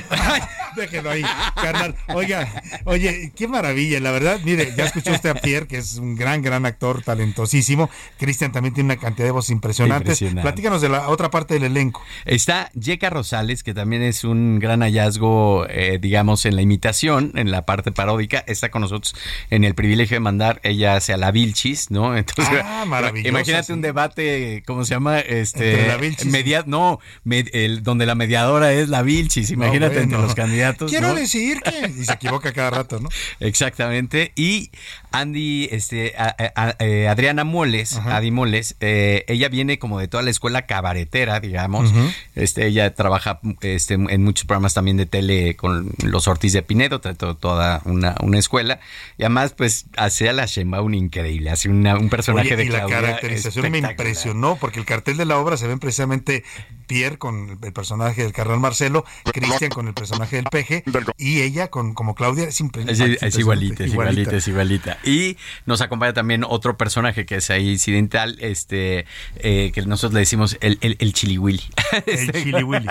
Déjelo 0.75 1.09
ahí, 1.09 1.23
carnal. 1.55 1.95
Oiga, 2.09 2.47
oye, 2.85 3.31
qué 3.35 3.47
maravilla, 3.47 3.99
la 3.99 4.11
verdad. 4.11 4.39
Mire, 4.43 4.73
ya 4.77 4.85
escuchó 4.85 5.11
usted 5.11 5.29
a 5.31 5.33
Pierre, 5.35 5.67
que 5.67 5.77
es 5.77 5.95
un 5.95 6.15
gran, 6.15 6.41
gran 6.41 6.65
actor, 6.65 7.01
talentosísimo. 7.01 7.89
Cristian 8.17 8.51
también 8.51 8.73
tiene 8.75 8.93
una 8.93 9.01
cantidad 9.01 9.25
de 9.27 9.31
voces 9.31 9.49
impresionantes. 9.51 10.21
Impresionante. 10.21 10.41
Platícanos 10.43 10.81
de 10.81 10.89
la 10.89 11.09
otra 11.09 11.31
parte 11.31 11.55
del 11.55 11.63
elenco. 11.63 12.01
Está 12.25 12.69
Yeka 12.73 13.09
Rosales, 13.09 13.63
que 13.63 13.73
también 13.73 14.03
es 14.03 14.23
un 14.23 14.59
gran 14.59 14.81
hallazgo, 14.81 15.65
eh, 15.69 15.97
digamos, 15.99 16.45
en 16.45 16.55
la 16.55 16.61
imitación, 16.61 17.31
en 17.35 17.49
la 17.51 17.63
parte 17.65 17.91
paródica. 17.91 18.43
Está 18.47 18.69
con 18.69 18.81
nosotros 18.83 19.15
en 19.49 19.63
el 19.63 19.73
privilegio 19.75 20.15
de 20.15 20.21
mandar 20.21 20.59
ella 20.63 20.95
hacia 20.95 21.17
la 21.17 21.31
Vilchis, 21.31 21.89
¿no? 21.91 22.15
Entonces, 22.17 22.59
Ah, 22.63 22.85
maravilloso, 22.85 23.27
Imagínate 23.29 23.63
sí. 23.65 23.73
un 23.73 23.81
debate, 23.81 24.63
¿cómo 24.67 24.85
se 24.85 24.93
llama? 24.93 25.19
Este, 25.19 25.71
Entre 25.71 25.87
la 25.87 25.97
Vilchis. 25.97 26.25
media- 26.27 26.63
no, 26.67 26.99
el, 27.29 27.83
donde 27.83 28.05
la 28.05 28.15
mediadora 28.15 28.71
es 28.73 28.89
la 28.89 29.01
Vilchis. 29.01 29.51
Imagínate 29.51 29.95
No, 29.97 30.01
entre 30.01 30.17
los 30.19 30.35
candidatos. 30.35 30.89
Quiero 30.91 31.09
¿no? 31.09 31.15
decir 31.15 31.59
que. 31.61 31.89
Y 31.99 32.05
se 32.05 32.13
equivoca 32.13 32.51
cada 32.53 32.69
rato, 32.71 32.99
¿no? 32.99 33.09
Exactamente. 33.39 34.31
Y 34.35 34.71
Andy, 35.11 35.67
este, 35.71 36.13
a- 36.17 36.35
a- 36.55 36.75
eh, 36.79 37.07
Adriana 37.07 37.43
Moles, 37.43 37.95
Adi 37.97 38.31
Moles, 38.31 38.75
eh, 38.79 39.25
ella 39.27 39.49
viene 39.49 39.79
como 39.79 39.99
de 39.99 40.07
toda 40.07 40.23
la 40.23 40.29
escuela 40.29 40.65
cabaretera, 40.65 41.39
digamos. 41.39 41.91
Este, 42.35 42.67
ella 42.67 42.93
trabaja 42.93 43.39
este, 43.61 43.95
en 43.95 44.23
muchos 44.23 44.45
programas 44.45 44.73
también 44.73 44.97
de 44.97 45.05
tele 45.05 45.55
con 45.55 45.89
los 46.03 46.27
Ortiz 46.27 46.53
de 46.53 46.61
Pinedo, 46.61 46.99
toda 47.01 47.81
una, 47.85 48.15
una 48.21 48.37
escuela. 48.39 48.79
Y 49.17 49.23
además, 49.23 49.53
pues, 49.57 49.85
hace 49.97 50.29
a 50.29 50.33
la 50.33 50.45
Sheinbaum 50.45 50.93
increíble, 50.93 51.49
hace 51.49 51.69
una- 51.69 51.97
un 51.97 52.09
personaje 52.09 52.49
Oye, 52.49 52.57
de 52.57 52.65
y 52.65 52.69
la 52.69 52.85
caracterización 52.85 53.71
me 53.71 53.79
impresionó, 53.79 54.55
porque 54.57 54.79
el 54.79 54.85
cartel 54.85 55.17
de 55.17 55.25
la 55.25 55.37
obra 55.37 55.57
se 55.57 55.67
ven 55.67 55.79
precisamente 55.79 56.43
Pierre 56.89 57.19
con 57.19 57.59
el 57.61 57.71
personaje 57.71 58.23
del 58.23 58.33
carnal 58.33 58.59
Marcelo, 58.59 59.05
Cristian 59.31 59.69
con 59.69 59.87
el 59.87 59.93
personaje 59.93 60.37
del 60.37 60.45
peje, 60.45 60.83
y 61.19 61.41
ella 61.41 61.67
con 61.67 61.93
como 61.93 62.15
Claudia 62.15 62.45
es, 62.45 62.59
impre- 62.61 62.89
Es, 62.89 62.99
es 62.99 63.37
igualita, 63.37 63.83
es 63.83 63.91
igualita. 63.91 64.21
igualita, 64.21 64.35
es 64.37 64.47
igualita. 64.47 64.97
Y 65.03 65.37
nos 65.67 65.81
acompaña 65.81 66.13
también 66.13 66.43
otro 66.43 66.77
personaje 66.77 67.27
que 67.27 67.35
es 67.35 67.51
ahí 67.51 67.69
incidental, 67.69 68.37
este, 68.41 69.05
eh, 69.35 69.71
que 69.71 69.83
nosotros 69.83 70.13
le 70.15 70.21
decimos 70.21 70.57
el, 70.61 70.79
el, 70.81 70.95
el 70.99 71.13
chiliwili. 71.13 71.61
El 72.07 72.31
chiliwili. 72.43 72.87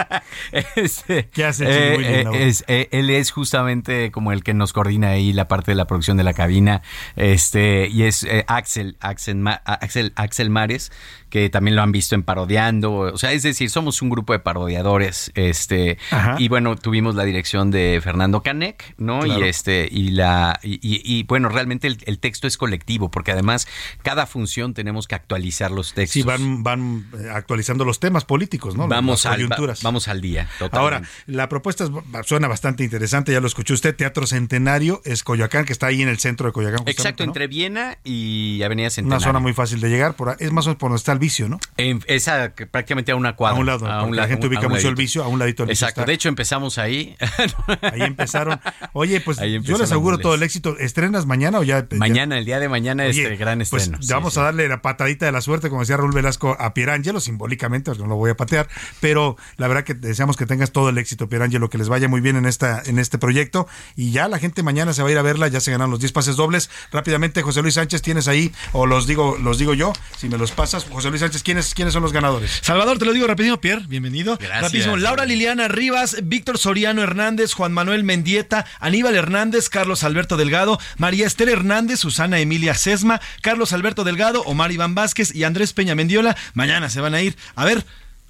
Este, 0.77 1.29
¿Qué 1.33 1.45
hace 1.45 1.65
el 1.65 1.71
eh, 1.71 1.91
chiliwili, 1.97 2.15
eh, 2.21 2.25
Laura? 2.25 2.39
es, 2.39 2.65
eh, 2.69 2.89
él 2.93 3.11
es 3.11 3.33
justamente 3.33 4.13
como 4.13 4.31
el 4.31 4.45
que 4.45 4.55
nos 4.55 4.73
coordina 4.73 5.09
ahí 5.11 5.33
la 5.33 5.49
parte 5.49 5.73
de 5.73 5.75
la 5.75 5.87
producción 5.89 6.17
de 6.17 6.23
la 6.23 6.35
cabina, 6.35 6.83
este, 7.17 7.89
y 7.89 8.05
es 8.05 8.23
eh, 8.23 8.45
Axel, 8.47 8.97
Axel, 9.01 9.37
Ma- 9.37 9.61
Axel, 9.65 10.13
Axel 10.15 10.51
Mares, 10.51 10.93
que 11.31 11.51
también 11.51 11.75
lo 11.77 11.83
han 11.83 11.93
visto 11.93 12.15
en 12.15 12.23
parodiando, 12.23 12.93
o 12.99 13.19
sea, 13.19 13.33
es 13.33 13.43
decir, 13.43 13.71
somos 13.71 13.88
un 14.03 14.11
grupo 14.11 14.33
de 14.33 14.39
parodiadores, 14.39 15.33
este, 15.35 15.99
Ajá. 16.11 16.37
y 16.39 16.49
bueno, 16.49 16.77
tuvimos 16.77 17.15
la 17.15 17.25
dirección 17.25 17.71
de 17.71 18.01
Fernando 18.03 18.43
Canek, 18.43 18.95
¿no? 18.99 19.21
Claro. 19.21 19.45
Y 19.45 19.49
este, 19.49 19.89
y 19.91 20.11
la, 20.11 20.59
y, 20.63 20.75
y- 20.75 21.01
y, 21.05 21.23
bueno, 21.25 21.49
realmente 21.49 21.87
el, 21.87 21.99
el 22.07 22.19
texto 22.19 22.47
es 22.47 22.57
colectivo, 22.57 23.11
porque 23.11 23.33
además 23.33 23.67
cada 24.03 24.27
función 24.27 24.75
tenemos 24.75 25.07
que 25.09 25.15
actualizar 25.15 25.71
los 25.71 25.95
textos. 25.95 26.13
Sí, 26.15 26.23
van, 26.23 26.63
van 26.63 27.07
eh, 27.19 27.29
actualizando 27.33 27.85
los 27.85 28.01
temas 28.01 28.25
políticos, 28.25 28.77
¿no? 28.77 28.89
vamos, 28.89 29.25
Las 29.25 29.35
al, 29.35 29.51
va- 29.53 29.75
vamos 29.83 30.09
al 30.09 30.21
día. 30.21 30.49
totalmente. 30.59 30.79
Ahora, 30.79 31.03
la 31.27 31.49
propuesta 31.49 31.85
es- 31.85 31.91
suena 32.27 32.49
bastante 32.49 32.85
interesante, 32.85 33.33
ya 33.33 33.41
lo 33.41 33.47
escuchó 33.47 33.75
usted, 33.75 33.95
Teatro 33.97 34.27
Centenario 34.27 35.01
es 35.05 35.23
Coyoacán, 35.23 35.65
que 35.65 35.73
está 35.73 35.87
ahí 35.87 36.03
en 36.03 36.09
el 36.09 36.19
centro 36.19 36.47
de 36.47 36.53
Coyoacán. 36.53 36.83
Exacto, 36.87 37.25
¿no? 37.25 37.31
entre 37.31 37.47
Viena 37.47 37.99
y 38.05 38.63
Avenida 38.63 38.87
Una 38.87 38.91
Centenario. 38.91 39.25
zona 39.25 39.39
muy 39.41 39.53
fácil 39.55 39.81
de 39.81 39.89
llegar, 39.89 40.15
por, 40.15 40.37
es 40.39 40.53
más 40.53 40.67
o 40.67 40.71
menos 40.71 40.79
por 40.79 40.91
donde 40.91 40.99
está 40.99 41.13
el 41.13 41.19
vicio, 41.19 41.49
¿no? 41.49 41.59
En 41.77 42.03
esa 42.07 42.53
prácticamente 42.71 43.13
a 43.13 43.17
una 43.17 43.37
cuadra. 43.37 43.57
A 43.57 43.61
un 43.61 43.67
lado, 43.67 43.78
porque 43.79 44.17
la 44.17 44.29
gente 44.29 44.47
ubica 44.47 44.67
un 44.67 44.73
mucho 44.73 44.89
el 44.89 44.95
ladito. 44.95 45.01
vicio, 45.01 45.25
a 45.25 45.29
un 45.29 45.39
ladito 45.39 45.63
del 45.65 45.71
vicio 45.71 45.87
Exacto, 45.87 46.07
de 46.07 46.13
hecho 46.13 46.29
empezamos 46.29 46.79
ahí. 46.79 47.17
Ahí 47.83 48.03
empezaron. 48.03 48.61
Oye, 48.93 49.21
pues 49.21 49.39
yo 49.63 49.79
les 49.79 49.93
auguro 49.93 50.19
todo 50.19 50.35
el 50.35 50.43
éxito. 50.43 50.77
¿Estrenas 50.79 51.27
mañana 51.27 51.59
o 51.59 51.63
ya? 51.63 51.87
mañana, 51.93 52.39
el 52.39 52.45
día 52.45 52.61
de 52.61 52.69
mañana, 52.69 53.05
Oye, 53.05 53.23
este 53.23 53.37
gran 53.37 53.59
pues 53.59 53.83
estreno. 53.85 54.03
Sí, 54.03 54.13
vamos 54.13 54.35
sí. 54.35 54.41
a 54.41 54.45
darle 54.45 54.69
la 54.69 54.83
patadita 54.83 55.27
de 55.27 55.33
la 55.33 55.41
suerte, 55.41 55.69
como 55.69 55.81
decía 55.83 55.97
Raúl 55.97 56.13
Velasco, 56.13 56.57
a 56.59 56.75
Pierangelo, 56.75 57.21
simbólicamente, 57.21 57.91
porque 57.91 58.03
no 58.03 58.09
lo 58.09 58.17
voy 58.17 58.31
a 58.31 58.37
patear, 58.37 58.69
pero 59.01 59.37
la 59.57 59.69
verdad 59.69 59.85
que 59.85 59.95
deseamos 59.95 60.37
que 60.37 60.47
tengas 60.47 60.73
todo 60.73 60.89
el 60.89 60.99
éxito, 60.99 61.29
Pierangelo, 61.29 61.71
que 61.71 61.79
les 61.79 61.89
vaya 61.89 62.09
muy 62.09 62.21
bien 62.21 62.37
en 62.37 62.47
esta 62.47 62.83
en 62.85 62.99
este 62.99 63.19
proyecto. 63.19 63.69
Y 63.97 64.11
ya 64.11 64.29
la 64.29 64.39
gente 64.39 64.63
mañana 64.63 64.93
se 64.93 65.03
va 65.03 65.09
a 65.09 65.13
ir 65.13 65.19
a 65.19 65.23
verla, 65.23 65.49
ya 65.49 65.61
se 65.61 65.71
ganan 65.71 65.91
los 65.91 66.01
10 66.01 66.13
pases 66.13 66.37
dobles. 66.37 66.71
Rápidamente, 66.93 67.43
José 67.43 67.63
Luis 67.63 67.75
Sánchez, 67.75 68.03
tienes 68.03 68.29
ahí, 68.29 68.53
o 68.73 68.87
los 68.87 69.07
digo, 69.07 69.37
los 69.43 69.59
digo 69.59 69.75
yo, 69.75 69.93
si 70.17 70.29
me 70.29 70.39
los 70.39 70.53
pasas. 70.53 70.85
José 70.85 71.11
Luis 71.11 71.21
Sánchez, 71.21 71.43
¿quiénes, 71.43 71.75
quiénes 71.75 71.95
son 71.95 72.03
los 72.03 72.13
ganadores? 72.13 72.61
Salvador, 72.63 72.99
te 72.99 73.05
lo 73.05 73.13
digo 73.13 73.27
rapidísimo, 73.27 73.58
Pierre, 73.61 73.85
bienvenido. 73.89 74.37
Gracias. 74.37 74.63
Rapidísimo, 74.63 74.97
Laura 74.97 75.25
Liliana 75.25 75.69
Rivas, 75.69 76.17
Víctor 76.23 76.59
Soriano 76.59 77.03
Hernández, 77.03 77.53
Juan 77.53 77.73
Manuel 77.73 78.05
Mendieta, 78.05 78.67
Aníbal 78.81 79.15
Hernández, 79.15 79.69
Carlos 79.69 80.05
Alberto 80.05 80.37
Delgado, 80.37 80.79
María 80.97 81.27
Esther 81.27 81.49
Hernández, 81.49 82.01
Susana 82.01 82.39
Emilia 82.39 82.75
Sesma, 82.75 83.21
Carlos 83.43 83.73
Alberto 83.73 84.05
Delgado, 84.05 84.43
Omar 84.43 84.73
Iván 84.73 84.95
Vázquez 84.95 85.35
y 85.35 85.45
Andrés 85.45 85.73
Peña 85.73 85.95
Mendiola. 85.95 86.37
Mañana 86.55 86.89
se 86.91 87.01
van 87.01 87.15
a 87.15 87.23
ir. 87.23 87.37
A 87.55 87.65
ver, 87.65 87.85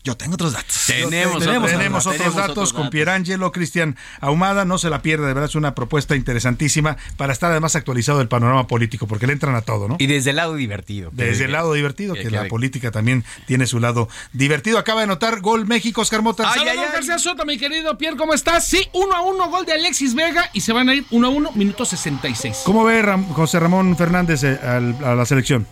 yo 0.08 0.16
tengo 0.16 0.34
otros 0.34 0.52
datos. 0.52 0.84
tenemos, 0.86 1.38
tenemos, 1.38 1.70
tenemos 1.70 2.06
otros 2.06 2.34
datos 2.34 2.72
con 2.72 2.90
Pierangelo, 2.90 3.52
Cristian 3.52 3.96
Ahumada, 4.20 4.64
no 4.64 4.78
se 4.78 4.90
la 4.90 5.02
pierda, 5.02 5.26
de 5.26 5.34
verdad 5.34 5.48
es 5.48 5.54
una 5.54 5.74
propuesta 5.74 6.16
interesantísima 6.16 6.96
para 7.16 7.32
estar 7.32 7.50
además 7.50 7.76
actualizado 7.76 8.18
del 8.18 8.28
panorama 8.28 8.66
político, 8.66 9.06
porque 9.06 9.26
le 9.26 9.32
entran 9.34 9.54
a 9.54 9.62
todo, 9.62 9.88
¿no? 9.88 9.96
Y 9.98 10.06
desde 10.06 10.30
el 10.30 10.36
lado 10.36 10.54
divertido. 10.54 11.10
Desde 11.12 11.44
el 11.44 11.52
lado 11.52 11.72
divertido, 11.74 12.14
que- 12.14 12.22
que 12.22 12.28
que- 12.28 12.34
la 12.36 12.48
política 12.48 12.90
también 12.90 13.24
tiene 13.46 13.66
su 13.66 13.80
lado 13.80 14.08
divertido. 14.32 14.78
Acaba 14.78 15.00
de 15.00 15.04
anotar 15.04 15.40
gol 15.40 15.66
México, 15.66 16.00
Oscar 16.00 16.22
Mota. 16.22 16.44
Salvador 16.52 16.92
García 16.92 17.18
Soto, 17.18 17.44
mi 17.44 17.58
querido 17.58 17.96
Pierre, 17.98 18.16
¿cómo 18.16 18.34
estás? 18.34 18.66
Sí, 18.66 18.88
uno 18.94 19.14
a 19.14 19.20
uno, 19.22 19.48
gol 19.50 19.64
de 19.66 19.72
Alexis 19.72 20.14
Vega 20.14 20.50
y 20.52 20.60
se 20.62 20.72
van 20.72 20.88
a 20.88 20.94
ir 20.94 21.04
uno 21.10 21.26
a 21.28 21.30
uno, 21.30 21.52
minuto 21.52 21.84
66. 21.84 22.62
¿Cómo 22.64 22.84
ve 22.84 23.02
Ram- 23.02 23.28
José 23.32 23.60
Ramón 23.60 23.96
Fernández 23.96 24.42
eh, 24.44 24.58
al- 24.62 24.96
a 25.04 25.14
la 25.14 25.24
selección? 25.26 25.66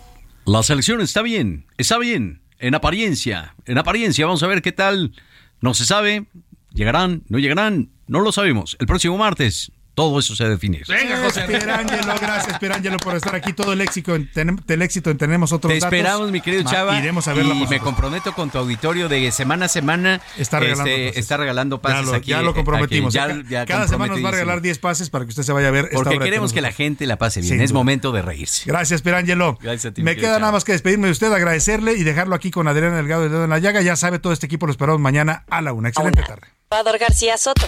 La 0.45 0.63
selección 0.63 1.01
está 1.01 1.21
bien, 1.21 1.65
está 1.77 1.97
bien, 1.97 2.41
en 2.59 2.75
apariencia, 2.75 3.55
en 3.65 3.77
apariencia, 3.77 4.25
vamos 4.25 4.43
a 4.43 4.47
ver 4.47 4.61
qué 4.61 4.71
tal, 4.71 5.13
no 5.61 5.73
se 5.73 5.85
sabe, 5.85 6.25
llegarán, 6.73 7.23
no 7.29 7.39
llegarán, 7.39 7.89
no 8.07 8.19
lo 8.19 8.31
sabemos, 8.31 8.77
el 8.79 8.87
próximo 8.87 9.17
martes 9.17 9.71
todo 9.97 10.19
eso 10.19 10.35
se 10.35 10.43
va 10.43 10.49
a 10.49 10.51
definir. 10.51 10.83
Venga, 10.87 11.17
José. 11.23 11.41
Pierangelo, 11.47 12.13
gracias 12.21 12.59
Pierangelo 12.59 12.97
por 12.99 13.15
estar 13.15 13.33
aquí. 13.33 13.51
Todo 13.53 13.73
el 13.73 13.81
éxito 13.81 14.15
en, 14.15 14.31
ten- 14.31 14.61
el 14.67 14.81
éxito 14.83 15.09
en 15.09 15.17
tenemos 15.17 15.51
otros 15.51 15.73
Te 15.73 15.79
datos. 15.79 15.91
esperamos, 15.91 16.29
mi 16.31 16.39
querido 16.39 16.63
Ma- 16.65 16.69
Chava. 16.71 16.99
Iremos 16.99 17.27
a 17.27 17.33
verla. 17.33 17.55
y 17.55 17.65
me 17.65 17.79
comprometo 17.79 18.31
con 18.33 18.51
tu 18.51 18.59
auditorio 18.59 19.09
de 19.09 19.31
semana 19.31 19.65
a 19.65 19.69
semana. 19.69 20.21
Está 20.37 20.59
regalando 20.59 20.91
este, 20.91 21.05
pases. 21.07 21.17
está 21.17 21.37
regalando 21.37 21.77
Ya 21.77 21.81
pases 21.81 22.05
lo, 22.05 22.13
aquí. 22.13 22.29
ya 22.29 22.41
lo 22.43 22.51
eh, 22.51 22.53
comprometimos. 22.53 23.15
aquí. 23.15 23.41
Ya- 23.45 23.49
ya 23.61 23.65
Cada 23.65 23.87
semana 23.87 24.13
nos 24.13 24.23
va 24.23 24.29
a 24.29 24.33
regalar 24.33 24.61
10 24.61 24.77
pases 24.77 25.09
para 25.09 25.25
que 25.25 25.29
usted 25.29 25.41
se 25.41 25.51
vaya 25.51 25.69
a 25.69 25.71
ver. 25.71 25.85
esta 25.85 25.95
Porque 25.95 26.19
queremos 26.19 26.53
que 26.53 26.61
la 26.61 26.71
gente 26.71 27.07
la 27.07 27.17
pase 27.17 27.41
bien. 27.41 27.53
Sin 27.53 27.61
es 27.61 27.71
duda. 27.71 27.79
momento 27.79 28.11
de 28.11 28.21
reírse. 28.21 28.65
Gracias, 28.67 29.01
Pierangelo. 29.01 29.57
Gracias 29.63 29.91
a 29.91 29.93
ti, 29.95 30.03
Me 30.03 30.15
queda 30.15 30.27
Chava. 30.27 30.39
nada 30.41 30.51
más 30.51 30.63
que 30.63 30.73
despedirme 30.73 31.07
de 31.07 31.13
usted, 31.13 31.33
agradecerle 31.33 31.93
y 31.93 32.03
dejarlo 32.03 32.35
aquí 32.35 32.51
con 32.51 32.67
Adriana 32.67 32.97
Delgado 32.97 33.23
de 33.23 33.29
Dedo 33.29 33.45
en 33.45 33.49
la 33.49 33.57
Llaga. 33.57 33.81
Ya 33.81 33.95
sabe, 33.95 34.19
todo 34.19 34.31
este 34.31 34.45
equipo 34.45 34.67
lo 34.67 34.71
esperamos 34.73 35.01
mañana 35.01 35.43
a 35.49 35.59
la 35.63 35.73
una. 35.73 35.89
Excelente 35.89 36.21
tarde. 36.21 36.45
Salvador 36.69 36.99
García 36.99 37.35
Soto. 37.37 37.67